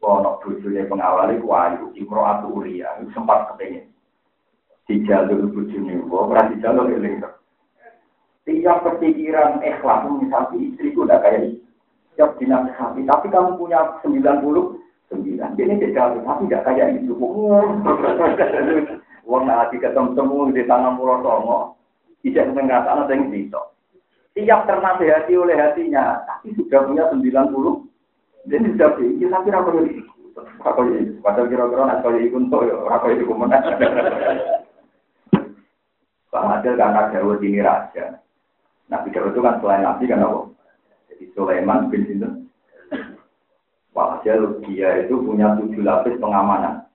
ono 0.05 0.37
bojone 0.37 0.85
pengawal 0.85 1.33
iku 1.33 1.49
ayu 1.57 1.85
Imro 1.97 2.21
Atu 2.21 2.61
Uria 2.61 2.93
sempat 3.11 3.49
kepengen 3.49 3.89
dijalur 4.85 5.49
bojone 5.49 6.05
kok 6.05 6.25
ora 6.29 6.41
dijalur 6.53 6.93
eling 6.93 7.25
tiap 8.45 8.85
kepikiran 8.85 9.59
ikhlas 9.65 10.05
misalnya 10.21 10.55
istriku 10.61 11.03
udah 11.03 11.19
kayak 11.19 11.57
tiap 12.15 12.37
dinasihati 12.37 13.01
tapi 13.03 13.27
kamu 13.33 13.57
punya 13.59 13.99
90 14.05 14.21
sembilan. 15.11 15.49
Ini 15.57 15.75
tidak 15.81 16.21
tapi 16.21 16.43
tidak 16.47 16.63
kayak 16.69 16.87
itu 17.01 17.13
Wong 19.25 19.49
hati 19.49 19.81
ketemu 19.81 20.13
temu 20.13 20.53
di 20.53 20.61
tangan 20.69 21.01
pulau 21.01 21.17
songo. 21.25 21.59
Tidak 22.21 22.53
mengatakan 22.53 23.09
ada 23.09 23.13
yang 23.17 23.33
bisa. 23.33 23.57
Tiap 24.37 24.69
ternasihati 24.69 25.33
oleh 25.33 25.57
hatinya. 25.57 26.21
Tapi 26.29 26.53
sudah 26.53 26.85
punya 26.85 27.09
90 27.09 27.85
jadi 28.45 28.65
sudah 28.77 28.89
ini 29.01 29.25
tapi 29.25 29.49
apa 29.49 29.69
ini? 29.73 30.05
Apa 30.61 30.81
ini? 30.85 31.17
Padahal 31.17 31.49
kira-kira 31.49 31.83
nak 31.89 32.05
kau 32.05 32.13
ikut 32.13 32.53
ya, 32.61 32.75
apa 32.93 33.05
itu 33.09 33.23
kemenang? 33.25 33.63
Bang 36.29 36.51
Adil 36.53 36.77
karena 36.77 37.09
Dawud 37.09 37.41
ini 37.41 37.63
raja. 37.65 38.21
Nabi 38.91 39.09
Dawud 39.09 39.33
itu 39.33 39.41
kan 39.41 39.57
selain 39.61 39.83
Nabi 39.83 40.03
kan 40.05 40.21
apa? 40.21 40.39
Jadi 41.09 41.23
Sulaiman 41.33 41.89
bin 41.89 42.05
Sinten. 42.05 42.33
Walhasil 43.95 44.59
dia 44.67 45.07
itu 45.07 45.15
punya 45.23 45.55
tujuh 45.57 45.81
lapis 45.81 46.19
pengamanan. 46.19 46.85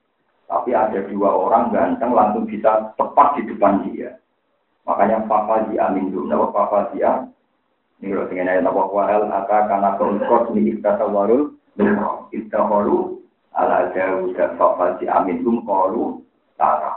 Tapi 0.50 0.74
ada 0.74 1.00
dua 1.06 1.30
orang 1.30 1.70
ganteng 1.72 2.12
langsung 2.12 2.44
bisa 2.44 2.92
tepat 2.98 3.38
di 3.38 3.48
depan 3.48 3.86
dia. 3.88 4.18
Makanya 4.84 5.24
Papa 5.24 5.70
di 5.70 5.78
Amin 5.78 6.12
dulu. 6.12 6.26
Nama 6.28 6.46
Papa 6.50 6.90
dia 6.92 7.30
ini 8.00 8.16
kalau 8.16 8.32
dengan 8.32 8.48
ayat 8.48 8.64
apa 8.64 8.82
wahal 8.88 9.22
ata 9.28 9.58
karena 9.68 9.90
keungkot 10.00 10.56
ni 10.56 10.72
iktasa 10.72 11.04
warul 11.04 11.52
iktaholu 12.32 13.20
ala 13.52 13.92
jauh 13.92 14.32
dan 14.32 14.56
si 14.96 15.04
amin 15.04 15.44
tum 15.44 15.60
kalu 15.68 16.24
tarah. 16.56 16.96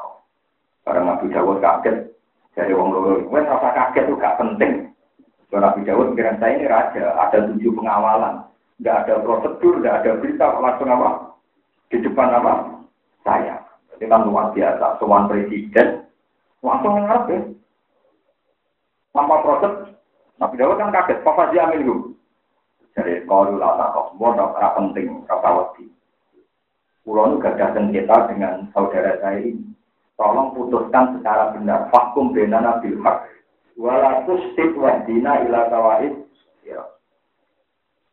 Karena 0.88 1.16
Nabi 1.16 1.28
Dawud 1.28 1.60
kaget 1.60 2.13
dari 2.54 2.74
wong 2.74 2.90
loro. 2.94 3.14
Wes 3.30 3.50
rasa 3.50 3.70
kaget 3.74 4.10
itu 4.10 4.16
gak 4.18 4.38
penting. 4.38 4.94
Karena 5.50 5.70
Nabi 5.70 5.86
Dawud 5.86 6.18
pikiran 6.18 6.42
saya 6.42 6.54
ini 6.58 6.66
raja, 6.66 7.14
ada 7.14 7.46
tujuh 7.46 7.78
pengawalan, 7.78 8.42
tidak 8.82 9.06
ada 9.06 9.14
prosedur, 9.22 9.78
tidak 9.78 10.02
ada 10.02 10.12
berita 10.18 10.46
langsung 10.58 10.90
apa 10.90 11.10
di 11.94 11.98
depan 12.02 12.34
apa 12.34 12.54
saya. 13.22 13.62
Itu 13.94 14.10
kan 14.10 14.26
luar 14.26 14.50
biasa. 14.58 14.98
Soal 14.98 15.30
presiden 15.30 16.10
langsung 16.66 17.06
ngarep 17.06 17.26
ya. 17.30 17.40
Tanpa 19.14 19.36
proses 19.46 19.74
Nabi 20.42 20.58
Dawud 20.58 20.78
kan 20.82 20.90
kaget, 20.90 21.22
papa 21.22 21.54
dia 21.54 21.70
ambil 21.70 22.18
Jadi 22.94 23.26
kalau 23.26 23.58
lata 23.58 23.90
kok, 23.90 24.14
bodoh, 24.22 24.54
ora 24.54 24.70
penting, 24.78 25.26
ora 25.26 25.50
wedi. 25.50 25.90
Pulau 27.02 27.34
itu 27.34 27.42
gak 27.42 27.74
sengketa 27.74 28.30
dengan 28.30 28.70
saudara 28.70 29.18
saya 29.18 29.42
ini. 29.42 29.73
Tolong 30.14 30.54
putuskan 30.54 31.18
secara 31.18 31.58
benar. 31.58 31.90
Fakum 31.90 32.34
bena 32.34 32.62
nabil 32.62 33.02
hak. 33.02 33.26
Walatus 33.74 34.54
tip 34.54 34.78
wahdina 34.78 35.42
ila 35.50 35.66
tawaid. 35.74 36.14
Ya. 36.62 36.86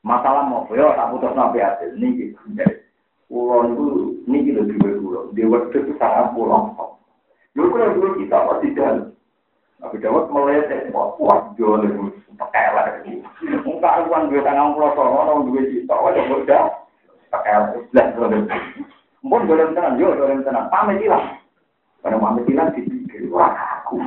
Masalah 0.01 0.49
mau, 0.49 0.65
ya 0.73 0.97
tak 0.97 1.13
putus 1.13 1.37
nabi 1.37 1.61
hasil. 1.61 1.93
Ini 2.01 2.09
gitu. 2.17 2.41
Pulau 3.29 3.69
itu, 3.69 3.85
ini 4.27 4.49
gitu 4.49 4.65
dua. 4.65 5.29
Di 5.37 5.45
waktu 5.45 5.77
itu 5.87 5.93
sangat 6.01 6.33
pulau. 6.33 6.73
Lalu 7.55 7.67
kalau 7.69 7.95
dulu 7.95 8.09
kita 8.25 8.37
pasti 8.49 8.69
jalan. 8.73 9.13
Nabi 9.81 9.97
Dawud 9.97 10.29
meleset, 10.29 10.93
wah, 10.93 11.41
jual 11.57 11.89
itu 11.89 12.13
pekelek. 12.37 13.01
Muka 13.65 14.05
uang 14.09 14.29
dua 14.29 14.45
tangan 14.45 14.77
pulau 14.77 14.93
songo, 14.93 15.19
orang 15.25 15.49
dua 15.49 15.63
juta, 15.73 15.95
wah, 15.97 16.13
udah 16.13 16.65
pekelek. 17.33 17.89
Lah, 17.97 18.07
Mpun 19.21 19.45
boleh 19.45 19.69
tenang, 19.77 20.01
yo 20.01 20.17
boleh 20.17 20.41
tenang. 20.41 20.73
Pamit 20.73 21.01
hilang. 21.05 21.40
Karena 22.01 22.17
pamit 22.17 22.49
hilang 22.49 22.73
dipikir, 22.73 23.29
wah 23.29 23.53
aku. 23.53 24.01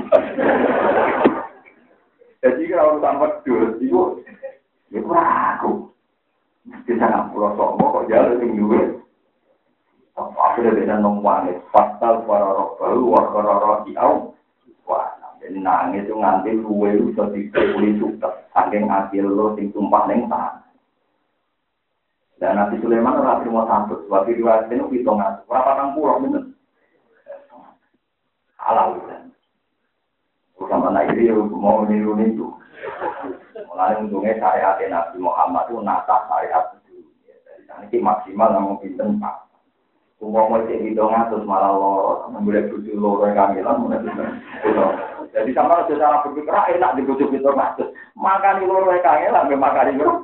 Jadi 2.41 2.61
kalau 2.73 2.97
urusan 2.97 3.19
wedus, 3.21 3.71
itu, 3.79 4.01
itu 4.89 5.09
aku. 5.13 5.93
Di 6.87 6.93
sana 6.97 7.29
pulau 7.29 7.53
songo, 7.59 7.85
kok 8.01 8.07
jalan 8.09 8.41
yang 8.41 8.57
dua. 8.57 8.81
Akhirnya 10.13 10.77
dia 10.77 10.95
nongwangit, 11.01 11.57
pasal 11.73 12.23
para 12.29 12.45
roh 12.45 12.77
baru, 12.77 13.01
warga 13.09 13.41
roh 13.41 13.77
diau. 13.89 14.13
Wah, 14.85 15.09
jadi 15.41 15.57
nangis 15.59 16.05
itu 16.05 16.15
nganti 16.15 16.55
luwe 16.61 16.93
bisa 17.09 17.27
dipuli 17.33 17.97
sukses. 17.97 18.33
Saking 18.53 18.87
hasil 18.87 19.25
lo 19.25 19.57
sing 19.57 19.73
tumpah 19.73 20.05
neng 20.05 20.29
tangan. 20.29 20.61
Dan 22.37 22.59
Nabi 22.59 22.79
Sulaiman 22.83 23.17
ora 23.17 23.41
terima 23.41 23.63
satu. 23.65 24.05
Sebab 24.05 24.27
riwayat 24.29 24.69
itu 24.69 24.85
hitung 24.93 25.17
ngatur. 25.17 25.47
Berapa 25.47 25.79
tang 25.79 25.95
pulau 25.95 26.21
bener? 26.21 26.52
Halal 28.63 28.95
kan. 29.05 29.23
Sama 30.63 30.95
anak 30.95 31.11
ini 31.11 31.27
mau 31.35 31.83
niru 31.83 32.15
itu. 32.23 32.47
Mulai 33.67 33.99
untungnya 33.99 34.39
syariat 34.39 34.79
Nabi 34.79 35.17
Muhammad 35.19 35.67
itu 35.67 35.83
nata 35.83 36.23
syariat 36.31 36.79
itu. 36.79 37.03
Jadi 37.67 37.99
ini 37.99 38.05
maksimal 38.05 38.49
namun 38.55 38.79
pinten 38.79 39.19
pak. 39.19 39.43
Umum 40.23 40.55
mau 40.55 40.63
cek 40.63 40.79
hitung 40.87 41.11
ngatur 41.11 41.43
malah 41.43 41.75
loro. 41.75 42.31
Memboleh 42.31 42.71
bujuk 42.71 42.95
loro 42.95 43.27
yang 43.27 43.35
kamilan. 43.35 43.91
Jadi 45.35 45.51
sama 45.51 45.83
ada 45.83 45.91
cara 45.91 46.23
berpikir, 46.23 46.53
ah, 46.53 46.69
enak 46.69 46.95
dibujuk 46.95 47.33
itu 47.33 47.43
maksud. 47.43 47.89
Makan 48.15 48.61
di 48.61 48.69
luar 48.69 49.01
kangen 49.01 49.33
lah, 49.33 49.43
makan 49.49 49.89
di 49.89 49.93
luar. 49.99 50.17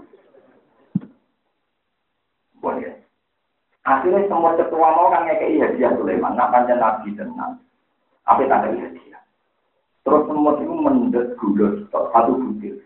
Boleh. 2.62 2.96
Akhirnya 3.84 4.30
semua 4.30 4.54
ketua 4.54 4.88
mau 4.94 5.10
kan 5.10 5.26
ngekei 5.26 5.58
hadiah 5.58 5.98
Sulaiman, 5.98 6.38
nak 6.38 6.54
panjang 6.54 6.78
nabi 6.78 7.10
tenang. 7.18 7.58
Apa 8.30 8.46
tak 8.46 8.70
ada 8.70 8.78
hadiah. 8.78 9.22
Terus 10.06 10.24
semua 10.30 10.54
itu 10.62 10.74
mendet 10.74 11.34
gula 11.42 11.82
satu 11.90 12.38
butir. 12.38 12.78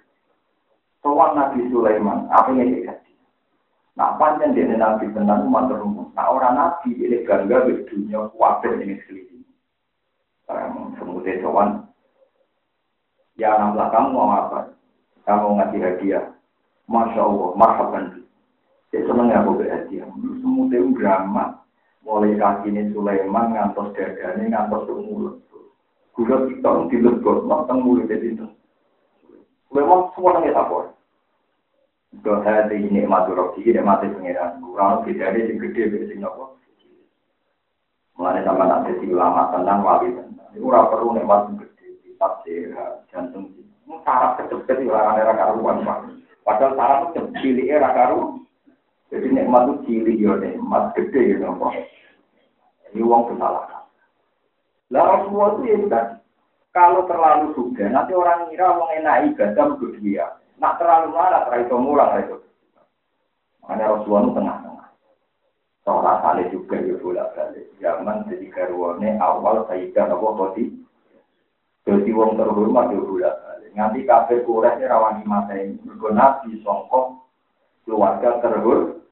Soal 1.03 1.35
Nabi 1.35 1.67
Sulaiman, 1.67 2.31
apa 2.31 2.55
yang 2.55 2.71
dia 2.71 2.95
hadiah? 2.95 3.03
Nah 3.93 4.17
panjang 4.17 4.57
dia 4.57 4.73
nabi 4.73 5.05
tenang, 5.13 5.45
umat 5.45 5.69
terumum. 5.69 6.09
Nah 6.17 6.25
orang 6.33 6.57
nabi 6.57 6.97
ini 6.97 7.21
bangga 7.29 7.69
di 7.69 7.85
dunia 7.85 8.25
kuatir 8.33 8.81
ini 8.81 8.97
sekeliling. 9.05 9.45
Semutnya 10.97 11.37
soal 11.45 11.69
Ya 13.33 13.57
anak 13.57 13.89
kamu 13.89 14.13
mau 14.13 14.29
apa? 14.29 14.77
Kamu 15.25 15.57
ngasih 15.57 15.81
hadiah. 15.81 16.25
Masya 16.85 17.21
Allah, 17.25 17.49
marhaban. 17.57 18.05
Saya 18.93 19.09
seneng 19.09 19.33
ya 19.33 19.41
aku 19.41 19.57
berhadiah. 19.57 20.05
Semua 20.13 20.69
itu 20.69 20.93
drama. 20.93 21.62
Mulai 22.03 22.35
kaki 22.35 22.67
ini 22.67 22.91
Sulaiman, 22.91 23.55
ngantos 23.55 23.95
ini, 23.95 24.51
ngantos 24.51 24.87
mulut. 24.91 25.39
Gula 26.13 26.45
kita 26.51 26.69
dilebot, 26.91 27.47
nonton 27.47 27.79
mulut 27.79 28.11
itu. 28.11 28.43
Sulaiman 29.71 30.11
semua 30.13 30.37
nangis 30.37 30.53
apa? 30.53 30.91
Dohati 32.21 32.77
ini 32.77 33.09
mati 33.09 33.33
roki, 33.33 33.65
ini 33.65 33.81
mati 33.81 34.05
pengiran. 34.11 34.61
Kurang 34.61 35.01
lebih 35.01 35.17
dari 35.17 35.49
yang 35.49 35.57
gede, 35.57 36.13
yang 36.13 36.29
apa? 36.29 36.45
Mulai 38.13 38.45
sama 38.45 38.69
nanti 38.69 38.93
si 39.01 39.09
ulama 39.09 39.49
tentang 39.49 39.81
wali 39.81 40.13
tentang. 40.13 40.45
Ini 40.53 40.61
kurang 40.61 40.93
perlu 40.93 41.17
nikmat 41.17 41.49
gede, 41.57 42.13
tafsir, 42.21 42.69
jantung 43.09 43.49
saraf 44.05 44.37
kecepet 44.37 44.85
di 44.85 44.87
larang 44.91 45.17
era 45.17 45.33
karuan. 45.33 45.81
Padahal 46.45 46.77
saraf 46.77 46.99
itu 47.09 47.21
cilik 47.41 47.71
era 47.73 47.89
karu. 47.95 48.42
Jadi 49.13 49.27
nikmat 49.29 49.69
itu 49.69 49.75
cilik 49.85 50.17
ya 50.17 50.33
nikmat 50.41 50.97
gede 50.97 51.37
ya 51.37 51.45
nopo. 51.45 51.69
Ini 52.89 53.01
uang 53.05 53.29
kesalahan. 53.29 53.85
Lah 54.89 55.03
Rasulullah 55.05 55.49
itu 55.53 55.61
ya 55.69 55.77
sudah 55.85 56.03
kalau 56.73 57.05
terlalu 57.05 57.53
sudah 57.53 57.87
nanti 57.93 58.17
orang 58.17 58.49
ngira 58.49 58.73
uang 58.73 58.89
enak 58.97 59.29
ibadah 59.29 59.77
untuk 59.77 59.93
dia. 60.01 60.33
Nak 60.57 60.81
terlalu 60.81 61.13
marah, 61.13 61.45
terlalu 61.45 61.65
itu 61.69 61.77
murah 61.77 62.09
itu. 62.17 62.37
Makanya 63.61 63.85
Rasulullah 63.93 64.23
itu 64.25 64.33
tengah-tengah. 64.33 64.89
Seorang 65.85 66.19
kali 66.25 66.43
juga 66.49 66.75
ya 66.81 66.95
bolak 66.97 67.27
balik. 67.37 67.67
Zaman 67.77 68.25
jadi 68.25 68.47
karuannya 68.49 69.21
awal 69.21 69.69
Sayyidah 69.69 70.09
Abu 70.09 70.33
Khadi 70.33 70.65
jadi 71.83 72.09
wong 72.15 72.39
terhormat 72.39 72.95
yo 72.95 73.03
bulat 73.03 73.35
Nganti 73.73 74.05
kafir 74.05 74.45
kurang 74.45 74.79
ini 74.79 74.85
rawan 74.85 75.25
mata 75.25 75.57
ini. 75.57 75.81
Mergo 75.83 76.13
nabi 76.13 76.61
songkok 76.61 77.25
keluarga 77.83 78.39
terhormat. 78.39 79.02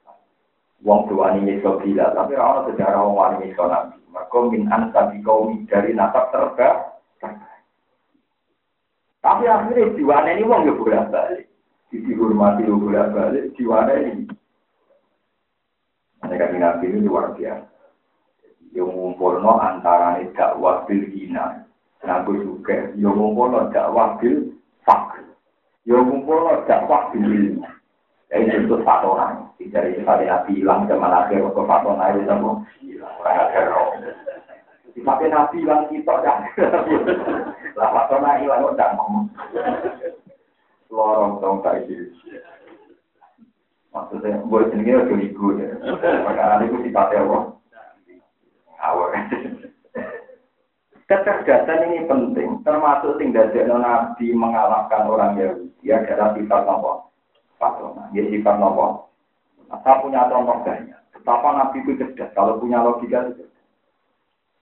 Wong 0.81 1.05
tuani 1.09 1.45
nyiksa 1.45 1.77
gila, 1.85 2.13
tapi 2.17 2.33
orang 2.33 2.65
sejarah 2.73 3.01
wong 3.05 3.15
wani 3.17 3.35
nyiksa 3.45 3.63
nabi. 3.69 3.97
Mereka 4.11 4.39
min 4.51 4.63
ansabi 4.67 5.17
kaum 5.23 5.63
dari 5.69 5.95
nasab 5.95 6.33
terbaik. 6.33 6.77
Tapi 9.21 9.43
akhirnya 9.45 9.93
jiwane 9.93 10.29
ini 10.35 10.49
wong 10.49 10.65
ya 10.65 10.73
bolak 10.73 11.07
balik. 11.13 11.45
Dihormati 11.93 12.65
ya 12.65 12.73
bolak 12.73 13.07
balik, 13.13 13.45
jiwane 13.53 13.95
ini. 14.09 14.23
Mereka 16.25 16.57
nabi 16.57 16.85
ini 16.89 17.05
luar 17.05 17.37
biasa. 17.37 17.69
Yang 18.71 19.19
antara 19.43 20.23
dakwah 20.33 20.87
bil 20.87 21.03
hina. 21.11 21.67
Nabi 22.01 22.41
juga, 22.41 22.89
yang 22.97 23.13
ngumpulno 23.13 23.69
dakwah 23.69 24.17
bil 24.17 24.57
fakir. 24.81 25.27
Yang 25.85 26.09
ngumpulno 26.09 26.65
dakwah 26.65 27.13
bil 27.13 27.29
ilmu. 27.29 27.67
Ya 28.31 28.57
itu 28.57 28.79
satu 28.81 29.11
orang. 29.13 29.50
Dari 29.69 29.99
sifat 29.99 30.25
Nabi 30.25 30.63
hilang 30.63 30.89
zaman 30.89 31.13
akhir 31.13 31.45
waktu 31.45 31.61
fatona 31.69 32.09
itu 32.15 32.25
semua 32.25 32.65
hilang 32.81 33.13
orang 33.21 33.37
akhir. 33.45 33.65
Sifat 34.97 35.17
Nabi 35.29 35.55
hilang 35.61 35.83
kita 35.91 36.15
dah. 36.25 36.37
Lah 37.77 37.89
fatona 37.93 38.41
hilang 38.41 38.65
udah 38.65 38.89
ngomong. 38.97 39.29
Lorong 40.89 41.33
dong 41.37 41.61
tak 41.61 41.85
itu. 41.85 42.09
Maksudnya 43.91 44.39
buat 44.47 44.71
sendiri 44.71 45.03
udah 45.03 45.19
ibu 45.19 45.45
ya. 45.59 45.69
Perkara 45.99 46.63
itu 46.63 46.79
sifatnya 46.87 47.27
apa? 47.27 47.39
Awal. 48.81 49.09
Kecerdasan 51.11 51.91
ini 51.91 52.07
penting, 52.07 52.63
termasuk 52.63 53.19
tinggal 53.19 53.51
Nabi 53.51 54.31
mengalahkan 54.31 55.11
orang 55.11 55.35
Yahudi 55.35 55.91
adalah 55.91 56.31
sifat 56.39 56.63
apa? 56.63 56.91
Fatona. 57.59 58.07
Dia 58.15 58.31
sifat 58.31 58.55
nopo. 58.57 59.10
Saya 59.81 60.01
punya 60.01 60.29
contoh 60.29 60.61
banyak. 60.61 60.99
Betapa 61.13 61.49
Nabi 61.53 61.77
itu 61.85 61.97
cerdas. 62.01 62.33
Kalau 62.33 62.57
punya 62.57 62.81
logika 62.81 63.29
itu 63.29 63.45
cerdas. 63.45 63.65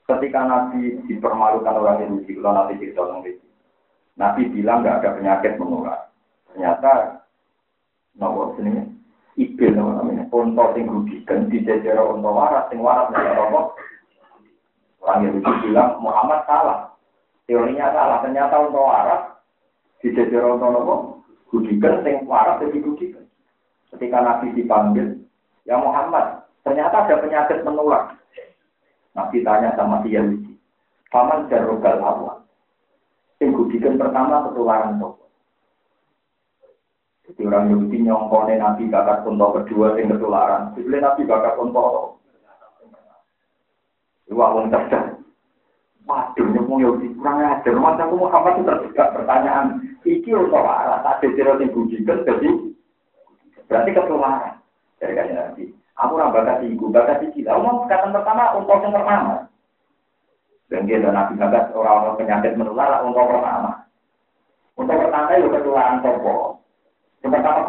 Ketika 0.10 0.42
Nabi 0.42 1.06
dipermalukan 1.06 1.78
orang 1.78 2.02
Yahudi, 2.02 2.42
kalau 2.42 2.52
Nabi 2.58 2.82
cerita 2.82 3.06
itu. 3.24 3.46
Nabi 4.18 4.42
bilang 4.52 4.82
nggak 4.84 5.00
ada 5.00 5.10
penyakit 5.16 5.54
menular. 5.62 6.12
Ternyata 6.52 7.24
nopo 8.18 8.58
sini 8.58 8.84
ibil 9.38 9.78
namanya. 9.78 10.26
Unta 10.34 10.76
sing 10.76 10.90
rugikan 10.90 11.48
di 11.48 11.64
jajar 11.64 12.02
unta 12.04 12.28
waras, 12.28 12.68
sing 12.68 12.82
waras 12.82 13.08
nggak 13.14 13.38
nopo. 13.38 13.78
Orang 15.06 15.30
Yahudi 15.30 15.52
bilang 15.70 16.02
Muhammad 16.02 16.44
salah. 16.50 16.92
Teorinya 17.46 17.94
salah. 17.94 18.18
Ternyata 18.26 18.56
unta 18.60 18.82
waras 18.82 19.24
di 20.02 20.10
jajar 20.12 20.44
unta 20.58 20.68
nopo 20.68 20.96
Gudikan 21.50 22.02
sing 22.02 22.26
waras 22.26 22.62
jadi 22.66 22.78
gudikan. 22.82 23.29
Ketika 23.90 24.22
Nabi 24.22 24.54
dipanggil, 24.54 25.18
ya 25.66 25.76
Muhammad, 25.82 26.46
ternyata 26.62 27.10
ada 27.10 27.16
penyakit 27.18 27.66
menular. 27.66 28.14
Nabi 29.18 29.42
tanya 29.42 29.74
sama 29.74 30.06
dia 30.06 30.22
Yahudi, 30.22 30.54
paman 31.10 31.50
jarogal 31.50 31.98
awal. 32.00 32.38
Sing 33.42 33.56
gudikan 33.56 33.98
pertama 33.98 34.46
ketularan 34.46 35.02
toko. 35.02 35.26
Jadi 37.26 37.42
orang 37.50 37.74
Yahudi 37.74 37.98
nyongkone 38.06 38.54
Nabi 38.62 38.84
bakat 38.92 39.26
untuk 39.26 39.64
kedua 39.64 39.98
sing 39.98 40.12
ketularan. 40.12 40.78
Jadi 40.78 40.98
Nabi 41.02 41.22
bakat 41.26 41.56
untuk 41.58 42.20
Wah, 44.30 44.54
wong 44.54 44.70
cerdas. 44.70 45.18
Waduh, 46.06 46.48
nyemung 46.54 46.86
Yahudi 46.86 47.18
kurang 47.18 47.42
ajar. 47.42 47.74
Masa 47.74 48.06
aku 48.06 48.16
Muhammad 48.22 48.62
itu 48.62 48.64
terjebak 48.70 49.10
pertanyaan 49.18 49.90
Iki 50.08 50.32
untuk 50.32 50.64
waras, 50.64 51.04
ada 51.04 51.28
jero 51.36 51.60
sing 51.60 51.76
bujikan, 51.76 52.24
jadi 52.24 52.69
berarti 53.70 53.94
ketularan. 53.94 54.58
Dari 55.00 55.16
kaya 55.16 55.32
nanti, 55.32 55.72
aku 55.96 56.20
orang 56.20 56.36
bakat 56.36 56.66
ibu, 56.68 56.92
bakat 56.92 57.24
iki. 57.32 57.48
Lalu 57.48 57.64
mau 57.64 57.88
kata 57.88 58.12
pertama 58.12 58.58
untuk 58.60 58.84
yang 58.84 58.92
pertama. 58.92 59.48
Dan 60.70 60.86
dia 60.86 61.02
dan 61.02 61.16
nabi 61.16 61.40
bakat 61.40 61.72
orang-orang 61.72 62.20
penyakit 62.20 62.54
menular 62.60 63.00
untuk 63.06 63.26
pertama. 63.30 63.88
Untuk 64.76 64.96
pertama 65.00 65.38
itu 65.40 65.48
ketularan 65.48 66.04
topo. 66.04 66.60
Yang 67.24 67.32
pertama 67.40 67.60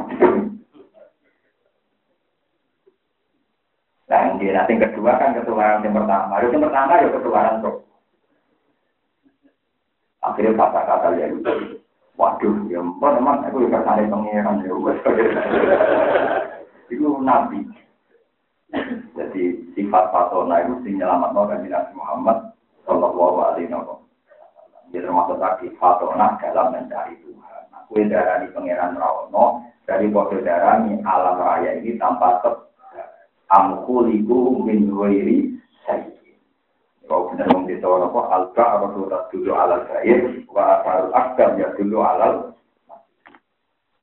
Nah, 4.11 4.27
yang 4.27 4.43
nanti 4.43 4.75
kedua 4.75 5.23
kan 5.23 5.39
ketularan 5.39 5.87
yang 5.87 5.95
pertama. 5.95 6.35
Harus 6.35 6.51
yang 6.51 6.67
pertama 6.67 6.99
ya 6.99 7.09
ketularan 7.15 7.63
topo. 7.63 7.87
Akhirnya 10.21 10.59
kata-kata 10.59 11.09
yang 11.17 11.41
itu. 11.41 11.80
Waduh, 12.21 12.69
ya 12.69 12.85
teman 12.85 13.49
aku 13.49 13.65
juga 13.65 13.81
kersane 13.81 14.13
pengiran 14.13 14.61
ya. 14.61 14.77
Itu 16.93 17.17
nabi. 17.25 17.65
Jadi 19.17 19.73
sifat 19.73 20.13
fatona 20.13 20.61
itu 20.61 20.85
sing 20.85 21.01
nyelamat 21.01 21.33
kan 21.33 21.65
Nabi 21.65 21.93
Muhammad 21.97 22.39
Sallallahu 22.85 23.41
Alaihi 23.41 23.73
Wasallam. 23.73 24.05
Dia 24.93 25.01
termasuk 25.01 25.41
tadi 25.41 25.73
fatona 25.81 26.37
dalam 26.45 26.77
mencari 26.77 27.17
Tuhan. 27.25 27.63
Aku 27.73 27.97
darani 28.05 28.53
pangeran 28.53 29.01
Rawono 29.01 29.65
dari 29.89 30.13
bodoh 30.13 30.45
darani 30.45 31.01
alam 31.09 31.41
raya 31.41 31.81
ini 31.81 31.97
tanpa 31.97 32.45
tep 32.45 32.69
amkuliku 33.49 34.61
min 34.61 34.93
ghairi 34.93 35.57
sayyid. 35.89 36.20
Kau 37.11 37.27
benar 37.35 37.51
wong 37.51 37.67
desa 37.67 37.91
apa 37.91 38.21
alka 38.31 38.65
apa 38.79 38.87
surat 38.95 39.27
dulu 39.35 39.51
alal 39.51 39.83
gaib 39.91 40.47
wa 40.47 40.79
asal 40.79 41.11
akdam 41.11 41.59
ya 41.59 41.75
dulu 41.75 41.99
alal 42.07 42.55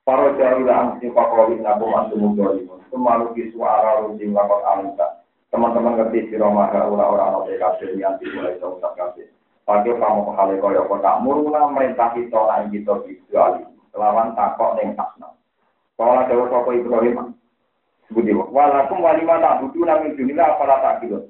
Para 0.04 0.36
jauh 0.36 0.64
lah 0.68 0.92
angsi 0.92 1.08
fakoli 1.16 1.60
nabu 1.64 1.88
antum 1.92 2.36
dolimun. 2.36 2.84
Kemalu 2.92 3.32
kisu 3.36 3.60
ara 3.64 4.04
rujim 4.04 4.36
lakot 4.36 4.60
alimta. 4.64 5.24
Teman-teman 5.52 6.00
ngerti 6.00 6.32
si 6.32 6.36
Roma 6.40 6.68
ura-ura 6.72 7.32
no 7.32 7.44
kafir 7.48 7.92
yang 7.96 8.20
dimulai 8.20 8.60
jauh 8.60 8.80
tak 8.84 8.96
kafir. 9.00 9.32
Pakai 9.68 10.00
kamu 10.00 10.32
kehale 10.32 10.56
kaya 10.64 10.82
kota 10.88 11.12
muruna 11.24 11.72
merintah 11.72 12.12
kita 12.12 12.40
lain 12.40 12.72
kita 12.72 13.04
visuali. 13.04 13.68
Kelawan 13.92 14.32
takok 14.36 14.80
neng 14.80 14.96
asna. 14.96 15.32
Kalau 15.96 16.24
ada 16.24 16.36
sopo 16.36 16.72
Ibrahim. 16.76 17.36
Sebut 18.08 18.28
Walakum 18.52 19.04
walima 19.04 19.44
tak 19.44 19.60
butuh 19.64 19.84
namin 19.84 20.16
dunia 20.16 20.56
apalah 20.56 20.80
tak 20.80 21.04
gitu. 21.04 21.28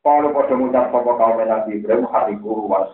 Kalau 0.00 0.32
pada 0.32 0.56
ngucap 0.56 0.88
sapa 0.96 1.12
kaum 1.12 1.44
Nabi 1.44 1.76
Ibrahim 1.76 2.08
hari 2.08 2.32
guru 2.40 2.64
wa 2.64 2.88